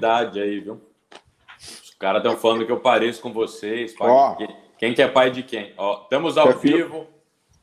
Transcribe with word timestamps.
idade 0.00 0.40
aí, 0.40 0.60
viu? 0.60 0.80
Os 1.60 1.90
caras 1.98 2.22
estão 2.24 2.38
falando 2.38 2.64
que 2.64 2.72
eu 2.72 2.80
pareço 2.80 3.20
com 3.20 3.34
vocês. 3.34 3.94
Pai, 3.94 4.36
quem, 4.38 4.56
quem 4.78 4.94
que 4.94 5.02
é 5.02 5.08
pai 5.08 5.30
de 5.30 5.42
quem? 5.42 5.74
Ó, 5.76 6.04
estamos 6.04 6.38
ao 6.38 6.52
vivo. 6.54 7.06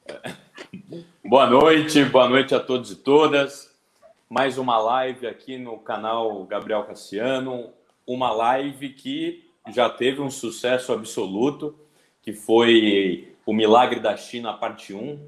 boa 1.25 1.47
noite, 1.47 2.05
boa 2.05 2.29
noite 2.29 2.53
a 2.53 2.59
todos 2.59 2.92
e 2.92 2.95
todas. 2.97 3.75
Mais 4.29 4.59
uma 4.59 4.77
live 4.77 5.25
aqui 5.25 5.58
no 5.58 5.79
canal 5.79 6.43
Gabriel 6.43 6.83
Cassiano. 6.83 7.71
Uma 8.05 8.32
live 8.32 8.90
que 8.90 9.44
já 9.70 9.90
teve 9.90 10.22
um 10.22 10.30
sucesso 10.30 10.94
absoluto, 10.94 11.76
que 12.22 12.34
foi 12.34 13.36
o 13.48 13.54
Milagre 13.54 14.00
da 14.00 14.16
China, 14.16 14.54
parte 14.54 14.94
1, 14.94 15.20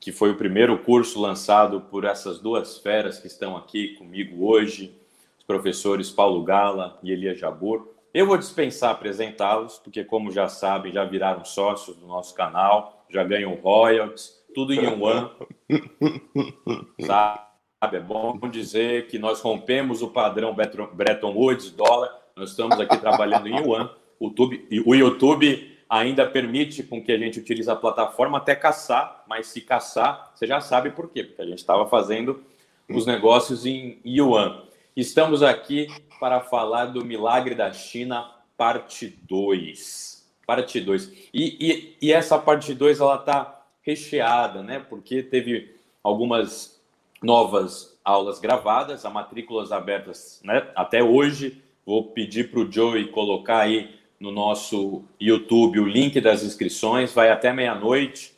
que 0.00 0.10
foi 0.10 0.30
o 0.30 0.36
primeiro 0.36 0.78
curso 0.78 1.20
lançado 1.20 1.82
por 1.82 2.04
essas 2.04 2.38
duas 2.38 2.78
feras 2.78 3.18
que 3.18 3.26
estão 3.26 3.54
aqui 3.54 3.96
comigo 3.96 4.46
hoje, 4.46 4.96
os 5.42 5.44
professores 5.44 6.08
Paulo 6.08 6.44
Gala 6.44 6.98
e 7.02 7.10
Elia 7.10 7.34
Jabur. 7.34 7.88
Eu 8.14 8.26
vou 8.26 8.38
dispensar 8.38 8.92
apresentá-los, 8.92 9.78
porque, 9.78 10.04
como 10.04 10.30
já 10.30 10.46
sabem, 10.48 10.92
já 10.92 11.04
viraram 11.04 11.44
sócios 11.44 11.96
do 11.96 12.06
nosso 12.06 12.32
canal, 12.34 13.04
já 13.10 13.24
ganham 13.24 13.54
royalties, 13.54 14.40
tudo 14.54 14.72
em 14.72 14.84
yuan. 14.84 15.30
sabe? 17.04 17.40
É 17.80 17.98
bom 17.98 18.38
dizer 18.48 19.08
que 19.08 19.18
nós 19.18 19.40
rompemos 19.40 20.02
o 20.02 20.08
padrão 20.08 20.54
Bretton 20.54 21.32
Woods, 21.34 21.72
dólar, 21.72 22.16
nós 22.36 22.50
estamos 22.50 22.78
aqui 22.78 22.96
trabalhando 22.98 23.48
em 23.48 23.56
yuan. 23.56 23.90
O 24.20 24.26
YouTube, 24.26 24.68
o 24.86 24.94
YouTube 24.94 25.76
ainda 25.90 26.24
permite 26.24 26.84
com 26.84 27.02
que 27.02 27.10
a 27.10 27.18
gente 27.18 27.40
utilize 27.40 27.68
a 27.68 27.74
plataforma 27.74 28.38
até 28.38 28.54
caçar, 28.54 29.24
mas 29.26 29.48
se 29.48 29.60
caçar, 29.60 30.30
você 30.32 30.46
já 30.46 30.60
sabe 30.60 30.90
por 30.90 31.10
quê, 31.10 31.24
porque 31.24 31.42
a 31.42 31.46
gente 31.46 31.58
estava 31.58 31.88
fazendo 31.88 32.44
os 32.88 33.04
negócios 33.04 33.66
em 33.66 34.00
yuan. 34.06 34.62
Estamos 34.94 35.42
aqui 35.42 35.86
para 36.20 36.42
falar 36.42 36.86
do 36.86 37.02
Milagre 37.02 37.54
da 37.54 37.72
China, 37.72 38.30
parte 38.58 39.18
2. 39.26 40.30
Parte 40.46 40.80
2. 40.82 41.10
E, 41.32 41.56
e, 41.58 41.96
e, 42.02 42.12
essa 42.12 42.38
parte 42.38 42.74
2 42.74 43.00
ela 43.00 43.14
está 43.14 43.64
recheada, 43.80 44.62
né? 44.62 44.80
Porque 44.80 45.22
teve 45.22 45.74
algumas 46.04 46.78
novas 47.22 47.98
aulas 48.04 48.38
gravadas, 48.38 49.06
a 49.06 49.10
matrículas 49.10 49.72
abertas 49.72 50.42
né? 50.44 50.68
até 50.74 51.02
hoje. 51.02 51.62
Vou 51.86 52.04
pedir 52.04 52.50
para 52.50 52.60
o 52.60 52.70
Joey 52.70 53.08
colocar 53.08 53.60
aí 53.60 53.94
no 54.20 54.30
nosso 54.30 55.04
YouTube 55.18 55.80
o 55.80 55.88
link 55.88 56.20
das 56.20 56.42
inscrições, 56.42 57.14
vai 57.14 57.30
até 57.30 57.50
meia-noite. 57.50 58.34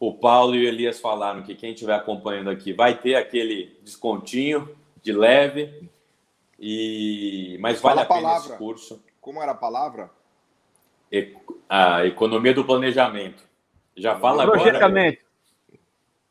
O 0.00 0.12
Paulo 0.12 0.56
e 0.56 0.64
o 0.64 0.68
Elias 0.68 0.98
falaram 0.98 1.44
que 1.44 1.54
quem 1.54 1.72
estiver 1.72 1.94
acompanhando 1.94 2.50
aqui 2.50 2.72
vai 2.72 2.98
ter 2.98 3.14
aquele 3.14 3.78
descontinho 3.84 4.68
de 5.04 5.12
leve. 5.12 5.88
E 6.58 7.58
mas 7.60 7.80
vale 7.80 8.00
a, 8.00 8.02
a 8.02 8.06
pena 8.06 8.36
esse 8.38 8.56
curso. 8.56 9.04
Como 9.20 9.40
era 9.40 9.52
a 9.52 9.56
palavra? 9.56 10.10
A 11.68 12.04
economia 12.06 12.54
do 12.54 12.64
planejamento. 12.64 13.44
Já 13.96 14.18
fala 14.18 14.42
agora. 14.42 14.60
Projetamento. 14.60 15.22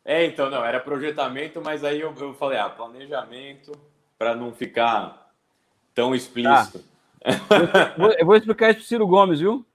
É, 0.03 0.25
então 0.25 0.49
não, 0.49 0.65
era 0.65 0.81
projetamento, 0.81 1.61
mas 1.63 1.83
aí 1.83 2.01
eu, 2.01 2.13
eu 2.19 2.33
falei, 2.33 2.59
ah, 2.59 2.69
planejamento 2.69 3.71
para 4.17 4.35
não 4.35 4.51
ficar 4.51 5.31
tão 5.93 6.13
explícito. 6.13 6.83
Ah. 7.23 7.95
eu 8.19 8.25
vou 8.25 8.35
explicar 8.35 8.71
isso 8.71 8.79
para 8.79 8.87
Ciro 8.87 9.07
Gomes, 9.07 9.39
viu? 9.39 9.65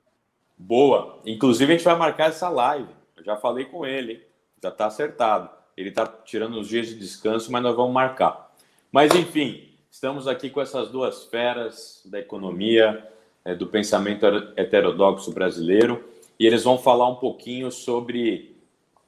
Boa. 0.58 1.20
Inclusive 1.24 1.72
a 1.72 1.77
gente 1.77 1.84
vai 1.84 1.96
marcar 1.96 2.28
essa 2.28 2.48
live. 2.50 2.90
Eu 3.16 3.24
já 3.24 3.36
falei 3.36 3.64
com 3.64 3.86
ele, 3.86 4.22
já 4.62 4.68
está 4.68 4.86
acertado. 4.86 5.48
Ele 5.74 5.88
está 5.88 6.06
tirando 6.06 6.58
os 6.60 6.68
dias 6.68 6.88
de 6.88 6.96
descanso, 6.96 7.50
mas 7.50 7.62
nós 7.62 7.74
vamos 7.74 7.92
marcar. 7.92 8.47
Mas 8.92 9.14
enfim, 9.14 9.69
Estamos 9.98 10.28
aqui 10.28 10.48
com 10.48 10.61
essas 10.61 10.91
duas 10.91 11.25
feras 11.25 12.03
da 12.05 12.20
economia, 12.20 13.05
é, 13.45 13.53
do 13.53 13.67
pensamento 13.67 14.25
heterodoxo 14.55 15.33
brasileiro, 15.33 16.05
e 16.39 16.47
eles 16.47 16.62
vão 16.62 16.78
falar 16.78 17.08
um 17.08 17.17
pouquinho 17.17 17.72
sobre, 17.72 18.55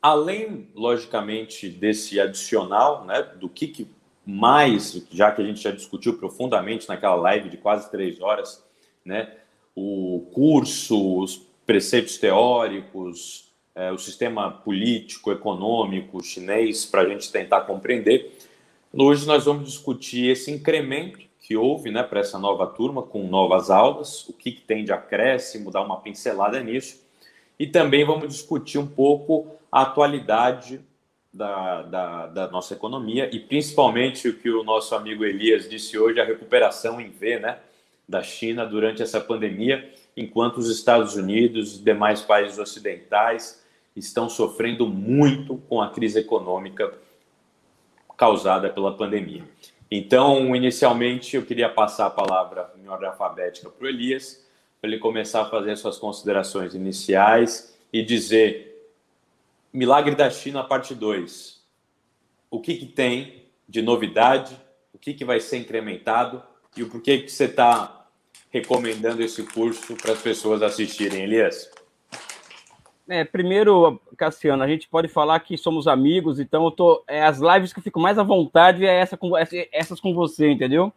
além, 0.02 0.68
logicamente, 0.74 1.68
desse 1.68 2.18
adicional, 2.18 3.04
né, 3.04 3.22
do 3.38 3.48
que, 3.48 3.68
que 3.68 3.86
mais, 4.26 5.06
já 5.12 5.30
que 5.30 5.42
a 5.42 5.44
gente 5.44 5.62
já 5.62 5.70
discutiu 5.70 6.18
profundamente 6.18 6.88
naquela 6.88 7.14
live 7.14 7.48
de 7.48 7.56
quase 7.56 7.88
três 7.88 8.20
horas, 8.20 8.64
né, 9.04 9.32
o 9.76 10.26
curso, 10.32 11.20
os 11.20 11.36
preceitos 11.64 12.18
teóricos, 12.18 13.52
é, 13.76 13.92
o 13.92 13.98
sistema 13.98 14.50
político, 14.50 15.30
econômico 15.30 16.20
chinês, 16.24 16.84
para 16.84 17.02
a 17.02 17.08
gente 17.08 17.30
tentar 17.30 17.60
compreender. 17.60 18.36
Hoje 18.92 19.24
nós 19.24 19.44
vamos 19.44 19.68
discutir 19.68 20.28
esse 20.30 20.50
incremento 20.50 21.20
que 21.38 21.56
houve 21.56 21.92
né, 21.92 22.02
para 22.02 22.18
essa 22.18 22.40
nova 22.40 22.66
turma, 22.66 23.02
com 23.02 23.22
novas 23.28 23.70
aulas, 23.70 24.28
o 24.28 24.32
que, 24.32 24.50
que 24.50 24.62
tem 24.62 24.84
de 24.84 24.92
acréscimo, 24.92 25.70
dar 25.70 25.82
uma 25.82 26.00
pincelada 26.00 26.60
nisso. 26.60 27.00
E 27.56 27.68
também 27.68 28.04
vamos 28.04 28.28
discutir 28.28 28.78
um 28.78 28.86
pouco 28.86 29.46
a 29.70 29.82
atualidade 29.82 30.80
da, 31.32 31.82
da, 31.82 32.26
da, 32.26 32.48
nossa 32.48 32.74
economia 32.74 33.30
e 33.32 33.38
principalmente 33.38 34.28
o 34.28 34.36
que 34.36 34.50
o 34.50 34.64
nosso 34.64 34.92
amigo 34.96 35.24
Elias 35.24 35.68
disse 35.68 35.96
hoje, 35.96 36.20
a 36.20 36.24
recuperação 36.24 37.00
em 37.00 37.10
V 37.10 37.38
né, 37.38 37.60
da 38.08 38.24
China 38.24 38.66
durante 38.66 39.02
essa 39.02 39.20
pandemia, 39.20 39.88
enquanto 40.16 40.58
os 40.58 40.68
Estados 40.68 41.14
Unidos 41.14 41.76
e 41.76 41.84
demais 41.84 42.22
países 42.22 42.58
ocidentais 42.58 43.64
estão 43.94 44.28
sofrendo 44.28 44.84
muito 44.88 45.58
com 45.68 45.80
a 45.80 45.90
crise 45.90 46.18
econômica 46.18 46.92
causada 48.20 48.68
pela 48.68 48.94
pandemia. 48.94 49.42
Então, 49.90 50.54
inicialmente, 50.54 51.36
eu 51.36 51.42
queria 51.42 51.70
passar 51.70 52.04
a 52.04 52.10
palavra 52.10 52.70
em 52.78 52.86
ordem 52.86 53.08
alfabética 53.08 53.70
para 53.70 53.86
o 53.86 53.88
Elias, 53.88 54.46
para 54.78 54.90
ele 54.90 54.98
começar 54.98 55.40
a 55.40 55.44
fazer 55.46 55.74
suas 55.76 55.96
considerações 55.96 56.74
iniciais 56.74 57.74
e 57.90 58.02
dizer: 58.02 58.92
Milagre 59.72 60.14
da 60.14 60.28
China, 60.28 60.62
parte 60.62 60.94
2. 60.94 61.62
O 62.50 62.60
que, 62.60 62.74
que 62.74 62.84
tem 62.84 63.46
de 63.66 63.80
novidade? 63.80 64.54
O 64.92 64.98
que, 64.98 65.14
que 65.14 65.24
vai 65.24 65.40
ser 65.40 65.56
incrementado? 65.56 66.42
E 66.76 66.82
o 66.82 66.90
porquê 66.90 67.20
que 67.20 67.32
você 67.32 67.46
está 67.46 68.06
recomendando 68.50 69.22
esse 69.22 69.42
curso 69.44 69.96
para 69.96 70.12
as 70.12 70.20
pessoas 70.20 70.60
assistirem, 70.60 71.22
Elias? 71.22 71.70
É, 73.10 73.24
primeiro, 73.24 74.00
Cassiano, 74.16 74.62
a 74.62 74.68
gente 74.68 74.88
pode 74.88 75.08
falar 75.08 75.40
que 75.40 75.58
somos 75.58 75.88
amigos, 75.88 76.38
então 76.38 76.64
eu 76.64 76.70
tô. 76.70 77.02
É, 77.08 77.24
as 77.24 77.40
lives 77.40 77.72
que 77.72 77.80
eu 77.80 77.82
fico 77.82 77.98
mais 77.98 78.16
à 78.20 78.22
vontade 78.22 78.86
é 78.86 79.00
essa 79.00 79.16
com, 79.16 79.32
essas 79.36 79.98
com 79.98 80.14
você, 80.14 80.48
entendeu? 80.48 80.92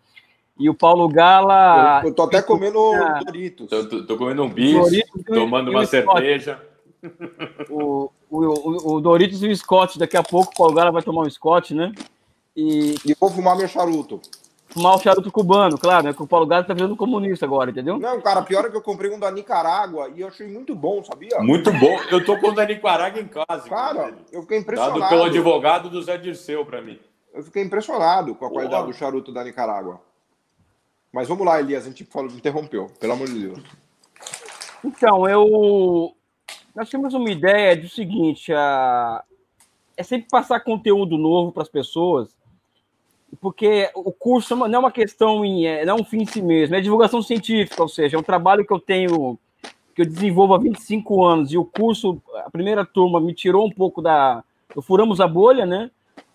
E 0.59 0.69
o 0.69 0.75
Paulo 0.75 1.09
Gala. 1.09 2.01
Eu, 2.03 2.09
eu 2.09 2.13
tô 2.13 2.21
até 2.21 2.39
comendo 2.39 2.79
Doritos. 3.25 3.67
Tô, 3.67 3.89
tô, 3.89 4.05
tô 4.05 4.15
comendo 4.15 4.43
um 4.43 4.49
bicho, 4.49 4.83
tomando 5.25 5.71
uma 5.71 5.87
cerveja. 5.87 6.61
O, 7.67 8.11
o, 8.29 8.39
o, 8.39 8.93
o, 8.93 9.01
Doritos 9.01 9.41
e 9.41 9.47
o 9.47 9.55
Scott, 9.57 9.97
daqui 9.97 10.15
a 10.15 10.21
pouco 10.21 10.53
o 10.53 10.55
Paulo 10.55 10.75
Gala 10.75 10.91
vai 10.91 11.01
tomar 11.01 11.23
um 11.23 11.29
Scott, 11.29 11.73
né? 11.73 11.91
E, 12.55 12.95
e 13.07 13.15
vou 13.19 13.31
fumar 13.31 13.57
meu 13.57 13.67
charuto 13.67 14.21
fumar 14.73 14.95
o 14.95 14.99
charuto 14.99 15.31
cubano, 15.31 15.77
claro, 15.77 16.07
né? 16.07 16.13
Que 16.13 16.23
o 16.23 16.27
Paulo 16.27 16.47
Gás 16.47 16.65
tá 16.65 16.73
virando 16.73 16.97
comunista 16.97 17.45
agora, 17.45 17.69
entendeu? 17.69 17.99
Não, 17.99 18.19
cara, 18.19 18.41
pior 18.41 18.65
é 18.65 18.69
que 18.69 18.75
eu 18.75 18.81
comprei 18.81 19.11
um 19.11 19.19
da 19.19 19.29
Nicarágua 19.29 20.09
e 20.15 20.21
eu 20.21 20.27
achei 20.27 20.47
muito 20.47 20.75
bom, 20.75 21.03
sabia? 21.03 21.39
Muito 21.39 21.71
bom. 21.71 21.97
Eu 22.09 22.25
tô 22.25 22.37
com 22.39 22.47
o 22.47 22.51
da 22.55 22.65
Nicarágua 22.65 23.21
em 23.21 23.27
casa. 23.27 23.69
Cara, 23.69 24.15
eu 24.31 24.41
fiquei 24.41 24.57
impressionado. 24.57 24.99
Dado 24.99 25.09
pelo 25.09 25.23
advogado 25.23 25.89
do 25.89 26.01
Zé 26.01 26.17
Dirceu 26.17 26.65
para 26.65 26.81
mim. 26.81 26.99
Eu 27.33 27.43
fiquei 27.43 27.63
impressionado 27.63 28.35
com 28.35 28.45
a 28.45 28.49
Porra. 28.49 28.61
qualidade 28.61 28.87
do 28.87 28.93
charuto 28.93 29.31
da 29.31 29.43
Nicarágua. 29.43 30.01
Mas 31.11 31.27
vamos 31.27 31.45
lá, 31.45 31.59
Elias, 31.59 31.85
a 31.85 31.89
gente 31.89 32.03
falou, 32.05 32.31
interrompeu, 32.31 32.87
pelo 32.99 33.13
amor 33.13 33.27
de 33.27 33.47
Deus. 33.47 33.59
Então, 34.83 35.27
eu. 35.29 36.15
Nós 36.75 36.89
temos 36.89 37.13
uma 37.13 37.29
ideia 37.29 37.77
do 37.77 37.87
seguinte: 37.87 38.51
a... 38.51 39.23
é 39.95 40.01
sempre 40.01 40.27
passar 40.29 40.59
conteúdo 40.61 41.17
novo 41.17 41.51
para 41.51 41.61
as 41.61 41.69
pessoas 41.69 42.35
porque 43.41 43.89
o 43.95 44.11
curso 44.11 44.55
não 44.55 44.65
é 44.65 44.79
uma 44.79 44.91
questão 44.91 45.43
em, 45.43 45.65
é, 45.65 45.85
não 45.85 45.97
é 45.97 46.01
um 46.01 46.03
fim 46.03 46.21
em 46.21 46.25
si 46.25 46.41
mesmo, 46.41 46.75
é 46.75 46.81
divulgação 46.81 47.21
científica, 47.21 47.81
ou 47.81 47.89
seja, 47.89 48.17
é 48.17 48.19
um 48.19 48.23
trabalho 48.23 48.65
que 48.65 48.73
eu 48.73 48.79
tenho, 48.79 49.37
que 49.95 50.01
eu 50.01 50.05
desenvolvo 50.05 50.53
há 50.53 50.57
25 50.57 51.23
anos, 51.23 51.51
e 51.51 51.57
o 51.57 51.65
curso, 51.65 52.21
a 52.45 52.49
primeira 52.49 52.85
turma, 52.85 53.19
me 53.19 53.33
tirou 53.33 53.65
um 53.65 53.71
pouco 53.71 54.01
da. 54.01 54.43
Eu 54.75 54.81
furamos 54.81 55.21
a 55.21 55.27
bolha, 55.27 55.65
né? 55.65 55.89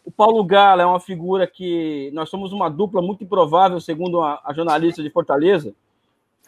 O 0.04 0.10
Paulo 0.10 0.42
Gala 0.44 0.82
é 0.82 0.86
uma 0.86 1.00
figura 1.00 1.46
que 1.46 2.10
nós 2.14 2.30
somos 2.30 2.52
uma 2.52 2.70
dupla 2.70 3.02
muito 3.02 3.22
improvável, 3.22 3.80
segundo 3.80 4.22
a, 4.22 4.40
a 4.44 4.52
jornalista 4.54 5.02
de 5.02 5.10
Fortaleza. 5.10 5.74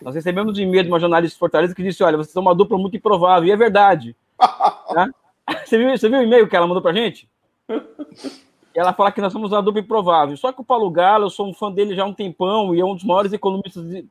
Nós 0.00 0.14
recebemos 0.14 0.58
um 0.58 0.62
e-mail 0.62 0.84
de 0.84 0.88
uma 0.88 0.98
jornalista 0.98 1.34
de 1.34 1.40
Fortaleza 1.40 1.74
que 1.74 1.82
disse: 1.82 2.02
Olha, 2.02 2.16
vocês 2.16 2.32
são 2.32 2.42
uma 2.42 2.54
dupla 2.54 2.78
muito 2.78 2.96
improvável, 2.96 3.48
e 3.48 3.52
é 3.52 3.56
verdade. 3.56 4.16
tá? 4.38 5.10
você, 5.64 5.76
viu, 5.76 5.90
você 5.90 6.08
viu 6.08 6.18
o 6.18 6.22
e-mail 6.22 6.48
que 6.48 6.56
ela 6.56 6.66
mandou 6.66 6.82
pra 6.82 6.92
gente? 6.92 7.28
ela 8.74 8.92
fala 8.92 9.12
que 9.12 9.20
nós 9.20 9.32
somos 9.32 9.52
uma 9.52 9.62
dupla 9.62 9.80
improvável. 9.80 10.36
Só 10.36 10.52
que 10.52 10.60
o 10.60 10.64
Paulo 10.64 10.90
Galo, 10.90 11.26
eu 11.26 11.30
sou 11.30 11.48
um 11.48 11.54
fã 11.54 11.70
dele 11.70 11.94
já 11.94 12.02
há 12.02 12.06
um 12.06 12.14
tempão 12.14 12.74
e 12.74 12.80
é 12.80 12.84
um 12.84 12.94
dos 12.94 13.04
maiores 13.04 13.32
economistas 13.32 13.88
de 13.88 14.06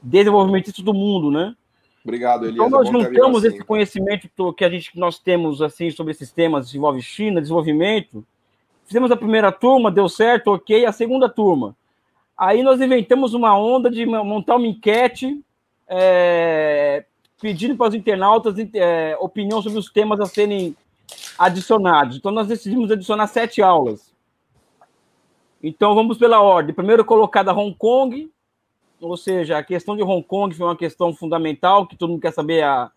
desenvolvimentistas 0.00 0.84
do 0.84 0.94
mundo, 0.94 1.30
né? 1.30 1.54
Obrigado, 2.04 2.46
Elias. 2.46 2.54
Então 2.54 2.70
nós 2.70 2.88
juntamos 2.88 3.44
assim. 3.44 3.56
esse 3.56 3.64
conhecimento 3.64 4.52
que 4.54 4.64
a 4.64 4.70
gente 4.70 4.98
nós 4.98 5.18
temos 5.18 5.60
assim 5.60 5.90
sobre 5.90 6.12
esses 6.12 6.30
temas, 6.30 6.74
envolve 6.74 7.02
China, 7.02 7.40
desenvolvimento. 7.40 8.24
Fizemos 8.86 9.10
a 9.10 9.16
primeira 9.16 9.52
turma, 9.52 9.90
deu 9.90 10.08
certo, 10.08 10.52
ok. 10.52 10.86
A 10.86 10.92
segunda 10.92 11.28
turma, 11.28 11.76
Aí 12.38 12.62
nós 12.62 12.80
inventamos 12.80 13.34
uma 13.34 13.58
onda 13.58 13.90
de 13.90 14.06
montar 14.06 14.54
uma 14.54 14.66
enquete 14.68 15.44
é, 15.88 17.04
pedindo 17.40 17.76
para 17.76 17.88
os 17.88 17.94
internautas 17.96 18.54
é, 18.74 19.16
opinião 19.18 19.60
sobre 19.60 19.80
os 19.80 19.90
temas 19.90 20.20
a 20.20 20.26
serem 20.26 20.76
adicionados. 21.38 22.16
Então 22.16 22.30
nós 22.30 22.48
decidimos 22.48 22.90
adicionar 22.90 23.26
sete 23.26 23.62
aulas. 23.62 24.14
Então 25.62 25.94
vamos 25.94 26.18
pela 26.18 26.40
ordem. 26.40 26.74
Primeiro 26.74 27.04
colocada 27.04 27.52
Hong 27.52 27.74
Kong, 27.76 28.30
ou 29.00 29.16
seja, 29.16 29.58
a 29.58 29.62
questão 29.62 29.96
de 29.96 30.02
Hong 30.02 30.22
Kong 30.22 30.54
foi 30.54 30.66
uma 30.66 30.76
questão 30.76 31.14
fundamental, 31.14 31.86
que 31.86 31.96
todo 31.96 32.10
mundo 32.10 32.20
quer 32.20 32.32
saber 32.32 32.62
a, 32.64 32.90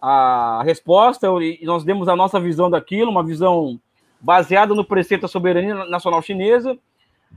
a 0.00 0.62
resposta, 0.64 1.26
e 1.40 1.64
nós 1.64 1.84
demos 1.84 2.08
a 2.08 2.16
nossa 2.16 2.38
visão 2.40 2.70
daquilo, 2.70 3.10
uma 3.10 3.24
visão 3.24 3.80
baseada 4.20 4.74
no 4.74 4.84
preceito 4.84 5.22
da 5.22 5.28
soberania 5.28 5.86
nacional 5.86 6.22
chinesa. 6.22 6.78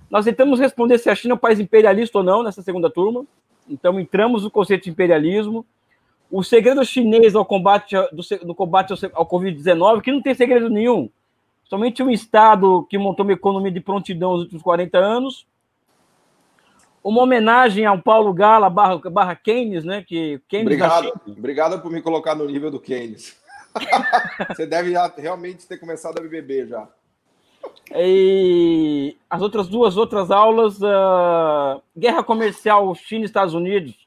Nós 0.09 0.25
tentamos 0.25 0.59
responder 0.59 0.97
se 0.97 1.09
a 1.09 1.15
China 1.15 1.33
é 1.33 1.35
um 1.35 1.39
país 1.39 1.59
imperialista 1.59 2.17
ou 2.17 2.23
não 2.23 2.43
nessa 2.43 2.61
segunda 2.61 2.89
turma. 2.89 3.25
Então, 3.69 3.99
entramos 3.99 4.43
no 4.43 4.51
conceito 4.51 4.83
de 4.83 4.89
imperialismo. 4.89 5.65
O 6.33 6.41
segredo 6.41 6.83
chinês 6.83 7.35
ao 7.35 7.45
combate, 7.45 7.95
do, 8.11 8.23
do 8.43 8.55
combate 8.55 8.91
ao, 8.91 8.97
ao 9.13 9.23
Covid-19, 9.23 10.01
que 10.01 10.11
não 10.11 10.19
tem 10.19 10.33
segredo 10.33 10.67
nenhum. 10.67 11.07
Somente 11.63 12.01
um 12.01 12.09
Estado 12.09 12.87
que 12.89 12.97
montou 12.97 13.23
uma 13.23 13.33
economia 13.33 13.71
de 13.71 13.79
prontidão 13.79 14.31
nos 14.31 14.41
últimos 14.41 14.63
40 14.63 14.97
anos, 14.97 15.45
uma 17.03 17.21
homenagem 17.21 17.85
ao 17.85 18.01
Paulo 18.01 18.33
Gala 18.33 18.67
barra, 18.67 18.97
barra 19.11 19.35
Keynes, 19.35 19.85
né? 19.85 20.01
Que 20.01 20.41
Keynes 20.47 20.65
obrigado, 20.65 21.21
obrigado 21.27 21.81
por 21.83 21.91
me 21.91 22.01
colocar 22.01 22.33
no 22.33 22.47
nível 22.47 22.71
do 22.71 22.79
Keynes. 22.79 23.39
Você 24.49 24.65
deve 24.65 24.91
já, 24.91 25.13
realmente 25.15 25.67
ter 25.67 25.77
começado 25.77 26.17
a 26.17 26.27
beber 26.27 26.67
já. 26.67 26.87
E 27.95 29.15
as 29.29 29.39
outras 29.39 29.67
duas 29.67 29.97
outras 29.97 30.31
aulas, 30.31 30.81
uh, 30.81 31.79
guerra 31.95 32.23
comercial 32.23 32.95
China 32.95 33.21
e 33.21 33.25
Estados 33.25 33.53
Unidos, 33.53 34.02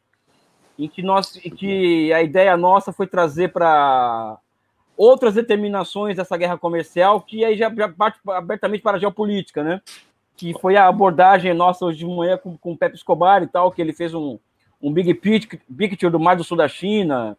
em 0.79 0.89
que 0.89 1.03
nós, 1.03 1.31
que 1.33 2.13
a 2.13 2.23
ideia 2.23 2.57
nossa 2.57 2.93
foi 2.93 3.07
trazer 3.07 3.53
para 3.53 4.39
outras 4.97 5.35
determinações 5.35 6.17
dessa 6.17 6.37
guerra 6.37 6.57
comercial, 6.59 7.21
que 7.21 7.45
aí 7.45 7.57
já, 7.57 7.73
já 7.75 7.89
parte 7.89 8.19
abertamente 8.29 8.83
para 8.83 8.97
a 8.97 9.01
geopolítica, 9.01 9.63
né? 9.63 9.81
que 10.37 10.53
foi 10.61 10.77
a 10.77 10.87
abordagem 10.87 11.53
nossa 11.55 11.85
hoje 11.85 11.99
de 11.99 12.07
manhã 12.07 12.37
com, 12.37 12.57
com 12.59 12.73
o 12.73 12.77
Pepe 12.77 12.97
Escobar 12.97 13.43
e 13.43 13.47
tal, 13.47 13.73
que 13.73 13.81
ele 13.81 13.93
fez 13.93 14.13
um, 14.13 14.39
um 14.83 14.93
big 14.93 15.15
picture, 15.15 15.61
picture 15.77 16.13
do 16.13 16.21
Mar 16.21 16.37
do 16.37 16.45
Sul 16.45 16.57
da 16.57 16.69
China. 16.69 17.37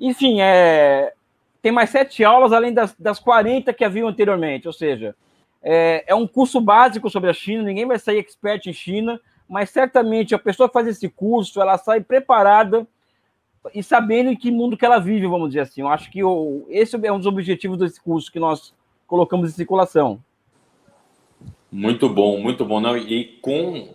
Enfim, 0.00 0.40
é, 0.40 1.12
tem 1.60 1.70
mais 1.70 1.90
sete 1.90 2.24
aulas 2.24 2.52
além 2.52 2.72
das, 2.72 2.94
das 2.98 3.18
40 3.18 3.72
que 3.74 3.84
haviam 3.84 4.08
anteriormente, 4.08 4.66
ou 4.66 4.72
seja, 4.72 5.14
é, 5.62 6.04
é 6.06 6.14
um 6.14 6.26
curso 6.26 6.60
básico 6.60 7.10
sobre 7.10 7.30
a 7.30 7.34
China, 7.34 7.62
ninguém 7.62 7.86
vai 7.86 7.98
sair 7.98 8.18
expert 8.18 8.66
em 8.66 8.72
China, 8.72 9.20
mas 9.52 9.68
certamente 9.68 10.34
a 10.34 10.38
pessoa 10.38 10.66
que 10.66 10.72
faz 10.72 10.88
esse 10.88 11.10
curso, 11.10 11.60
ela 11.60 11.76
sai 11.76 12.00
preparada 12.00 12.88
e 13.74 13.82
sabendo 13.82 14.30
em 14.30 14.36
que 14.36 14.50
mundo 14.50 14.78
que 14.78 14.86
ela 14.86 14.98
vive, 14.98 15.26
vamos 15.26 15.48
dizer 15.48 15.60
assim. 15.60 15.82
Eu 15.82 15.88
acho 15.88 16.10
que 16.10 16.24
o, 16.24 16.64
esse 16.70 16.96
é 17.04 17.12
um 17.12 17.18
dos 17.18 17.26
objetivos 17.26 17.76
desse 17.76 18.00
curso 18.00 18.32
que 18.32 18.40
nós 18.40 18.72
colocamos 19.06 19.50
em 19.50 19.52
circulação. 19.52 20.24
Muito 21.70 22.08
bom, 22.08 22.40
muito 22.40 22.64
bom. 22.64 22.80
Não, 22.80 22.96
e 22.96 23.38
com 23.42 23.90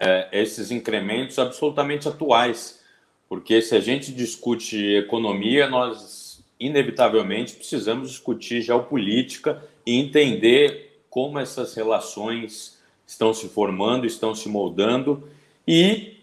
é, 0.00 0.28
esses 0.32 0.70
incrementos 0.70 1.38
absolutamente 1.38 2.08
atuais, 2.08 2.82
porque 3.28 3.60
se 3.60 3.76
a 3.76 3.80
gente 3.80 4.14
discute 4.14 4.94
economia, 4.94 5.68
nós 5.68 6.42
inevitavelmente 6.58 7.54
precisamos 7.54 8.08
discutir 8.08 8.62
geopolítica 8.62 9.62
e 9.84 9.94
entender 9.94 11.04
como 11.10 11.38
essas 11.38 11.74
relações 11.74 12.80
estão 13.12 13.32
se 13.32 13.48
formando, 13.48 14.06
estão 14.06 14.34
se 14.34 14.48
moldando 14.48 15.28
e 15.68 16.18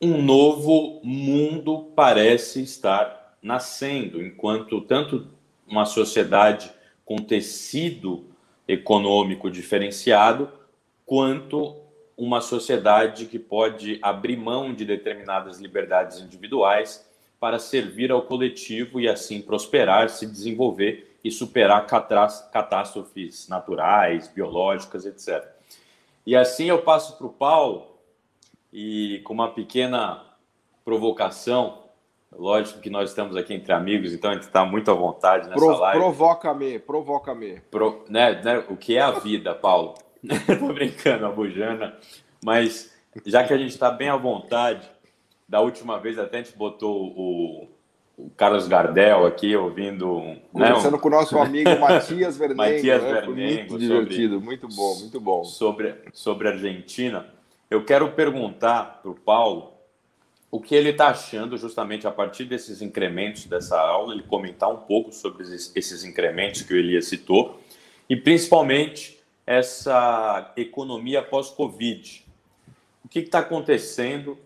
um 0.00 0.20
novo 0.20 1.00
mundo 1.02 1.90
parece 1.94 2.62
estar 2.62 3.36
nascendo, 3.40 4.20
enquanto 4.20 4.80
tanto 4.80 5.28
uma 5.66 5.86
sociedade 5.86 6.70
com 7.04 7.16
tecido 7.16 8.24
econômico 8.66 9.50
diferenciado, 9.50 10.50
quanto 11.06 11.76
uma 12.16 12.40
sociedade 12.40 13.26
que 13.26 13.38
pode 13.38 13.98
abrir 14.02 14.36
mão 14.36 14.74
de 14.74 14.84
determinadas 14.84 15.60
liberdades 15.60 16.18
individuais 16.18 17.06
para 17.38 17.58
servir 17.58 18.10
ao 18.10 18.22
coletivo 18.22 19.00
e 19.00 19.08
assim 19.08 19.40
prosperar, 19.40 20.08
se 20.08 20.26
desenvolver 20.26 21.16
e 21.22 21.30
superar 21.30 21.86
catástrofes 21.86 23.48
naturais, 23.48 24.28
biológicas, 24.28 25.06
etc. 25.06 25.53
E 26.26 26.34
assim 26.34 26.66
eu 26.66 26.82
passo 26.82 27.16
para 27.18 27.26
o 27.26 27.32
Paulo 27.32 27.98
e 28.72 29.20
com 29.24 29.32
uma 29.32 29.52
pequena 29.52 30.24
provocação, 30.84 31.84
Lógico 32.36 32.80
que 32.80 32.90
nós 32.90 33.10
estamos 33.10 33.36
aqui 33.36 33.54
entre 33.54 33.72
amigos, 33.72 34.12
então 34.12 34.30
a 34.30 34.34
gente 34.34 34.42
está 34.42 34.64
muito 34.64 34.90
à 34.90 34.94
vontade 34.94 35.48
nessa 35.48 35.54
Pro, 35.54 35.78
live. 35.78 35.98
Provoca-me, 36.00 36.78
provoca-me. 36.80 37.60
Pro, 37.70 38.04
né, 38.08 38.42
né, 38.42 38.64
o 38.68 38.76
que 38.76 38.96
é 38.96 39.00
a 39.00 39.12
vida, 39.12 39.54
Paulo? 39.54 39.94
Tô 40.58 40.72
brincando, 40.72 41.26
a 41.26 41.30
bujana. 41.30 41.96
Mas 42.44 42.92
já 43.24 43.44
que 43.44 43.52
a 43.52 43.56
gente 43.56 43.70
está 43.70 43.90
bem 43.90 44.08
à 44.08 44.16
vontade, 44.16 44.88
da 45.48 45.60
última 45.60 45.98
vez 45.98 46.18
até 46.18 46.38
a 46.38 46.42
gente 46.42 46.56
botou 46.56 47.12
o, 47.16 47.68
o 48.16 48.30
Carlos 48.30 48.68
Gardel 48.68 49.26
aqui 49.26 49.54
ouvindo. 49.56 50.18
Né, 50.20 50.40
Conversando 50.52 50.92
né, 50.92 50.98
um... 50.98 51.00
com 51.00 51.08
o 51.08 51.10
nosso 51.10 51.38
amigo 51.38 51.70
Matias 51.80 52.36
Vernengo. 52.36 52.62
Matias 52.62 53.02
né? 53.02 53.22
Muito 53.26 53.78
divertido, 53.78 54.34
sobre, 54.34 54.46
muito 54.46 54.68
bom, 54.68 54.94
muito 54.96 55.20
bom. 55.20 55.44
Sobre, 55.44 55.94
sobre 56.12 56.48
a 56.48 56.52
Argentina. 56.52 57.26
Eu 57.70 57.84
quero 57.84 58.12
perguntar 58.12 59.00
para 59.02 59.10
o 59.10 59.14
Paulo 59.14 59.72
o 60.54 60.60
que 60.60 60.76
ele 60.76 60.90
está 60.90 61.08
achando 61.08 61.56
justamente 61.56 62.06
a 62.06 62.12
partir 62.12 62.44
desses 62.44 62.80
incrementos 62.80 63.46
dessa 63.46 63.76
aula, 63.76 64.14
ele 64.14 64.22
comentar 64.22 64.70
um 64.70 64.76
pouco 64.76 65.10
sobre 65.10 65.44
esses 65.44 66.04
incrementos 66.04 66.62
que 66.62 66.72
o 66.72 66.76
Elias 66.76 67.06
citou, 67.06 67.60
e 68.08 68.14
principalmente 68.14 69.18
essa 69.44 70.52
economia 70.56 71.22
pós-Covid. 71.22 72.24
O 73.04 73.08
que 73.08 73.18
está 73.18 73.40
acontecendo 73.40 74.38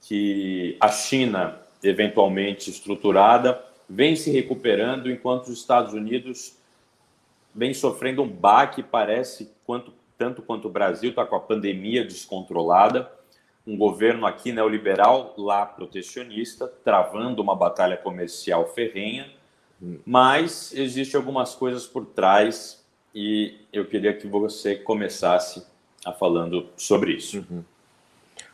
que 0.00 0.76
a 0.80 0.88
China, 0.88 1.61
eventualmente 1.82 2.70
estruturada, 2.70 3.62
vem 3.88 4.16
se 4.16 4.30
recuperando, 4.30 5.10
enquanto 5.10 5.48
os 5.48 5.58
Estados 5.58 5.92
Unidos 5.92 6.56
vem 7.54 7.74
sofrendo 7.74 8.22
um 8.22 8.28
baque, 8.28 8.82
parece, 8.82 9.50
quanto, 9.66 9.92
tanto 10.16 10.42
quanto 10.42 10.68
o 10.68 10.70
Brasil 10.70 11.10
está 11.10 11.24
com 11.26 11.36
a 11.36 11.40
pandemia 11.40 12.04
descontrolada 12.04 13.10
um 13.66 13.76
governo 13.76 14.26
aqui 14.26 14.52
neoliberal, 14.52 15.34
lá 15.38 15.64
protecionista, 15.64 16.66
travando 16.66 17.40
uma 17.40 17.54
batalha 17.54 17.96
comercial 17.96 18.66
ferrenha, 18.74 19.30
mas 20.06 20.72
existe 20.72 21.16
algumas 21.16 21.54
coisas 21.54 21.86
por 21.86 22.06
trás 22.06 22.84
e 23.14 23.56
eu 23.72 23.84
queria 23.84 24.12
que 24.12 24.26
você 24.26 24.76
começasse 24.76 25.64
a 26.04 26.12
falando 26.12 26.68
sobre 26.76 27.12
isso. 27.12 27.44
Uhum. 27.50 27.64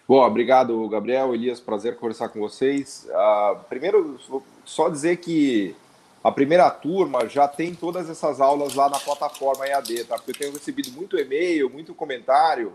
Bom, 0.09 0.25
obrigado, 0.25 0.89
Gabriel, 0.89 1.35
Elias, 1.35 1.61
prazer 1.61 1.97
conversar 1.97 2.31
com 2.31 2.41
vocês. 2.41 3.07
Uh, 3.11 3.63
primeiro, 3.69 4.19
só 4.65 4.89
dizer 4.89 5.19
que 5.19 5.77
a 6.25 6.33
primeira 6.33 6.71
turma 6.71 7.29
já 7.29 7.47
tem 7.47 7.75
todas 7.75 8.09
essas 8.09 8.41
aulas 8.41 8.75
lá 8.75 8.89
na 8.89 8.99
plataforma 8.99 9.67
EAD, 9.67 10.05
tá? 10.05 10.17
Porque 10.17 10.31
eu 10.31 10.39
tenho 10.39 10.53
recebido 10.55 10.91
muito 10.93 11.19
e-mail, 11.19 11.69
muito 11.69 11.95
comentário 11.95 12.73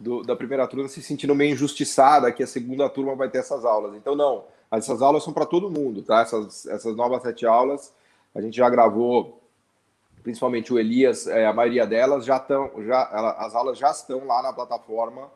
do, 0.00 0.22
da 0.22 0.34
primeira 0.34 0.66
turma 0.66 0.88
se 0.88 1.02
sentindo 1.02 1.34
meio 1.34 1.52
injustiçada 1.52 2.32
que 2.32 2.42
a 2.42 2.46
segunda 2.46 2.88
turma 2.88 3.14
vai 3.14 3.28
ter 3.28 3.40
essas 3.40 3.62
aulas. 3.62 3.94
Então, 3.94 4.16
não, 4.16 4.44
essas 4.72 5.02
aulas 5.02 5.22
são 5.22 5.34
para 5.34 5.44
todo 5.44 5.68
mundo, 5.68 6.00
tá? 6.02 6.22
Essas, 6.22 6.64
essas 6.64 6.96
novas 6.96 7.20
sete 7.20 7.44
aulas, 7.44 7.92
a 8.34 8.40
gente 8.40 8.56
já 8.56 8.70
gravou, 8.70 9.38
principalmente 10.22 10.72
o 10.72 10.78
Elias, 10.78 11.26
é, 11.26 11.44
a 11.44 11.52
maioria 11.52 11.86
delas 11.86 12.24
já 12.24 12.38
estão, 12.38 12.70
já, 12.86 13.02
as 13.38 13.54
aulas 13.54 13.76
já 13.76 13.90
estão 13.90 14.26
lá 14.26 14.42
na 14.42 14.50
plataforma 14.54 15.28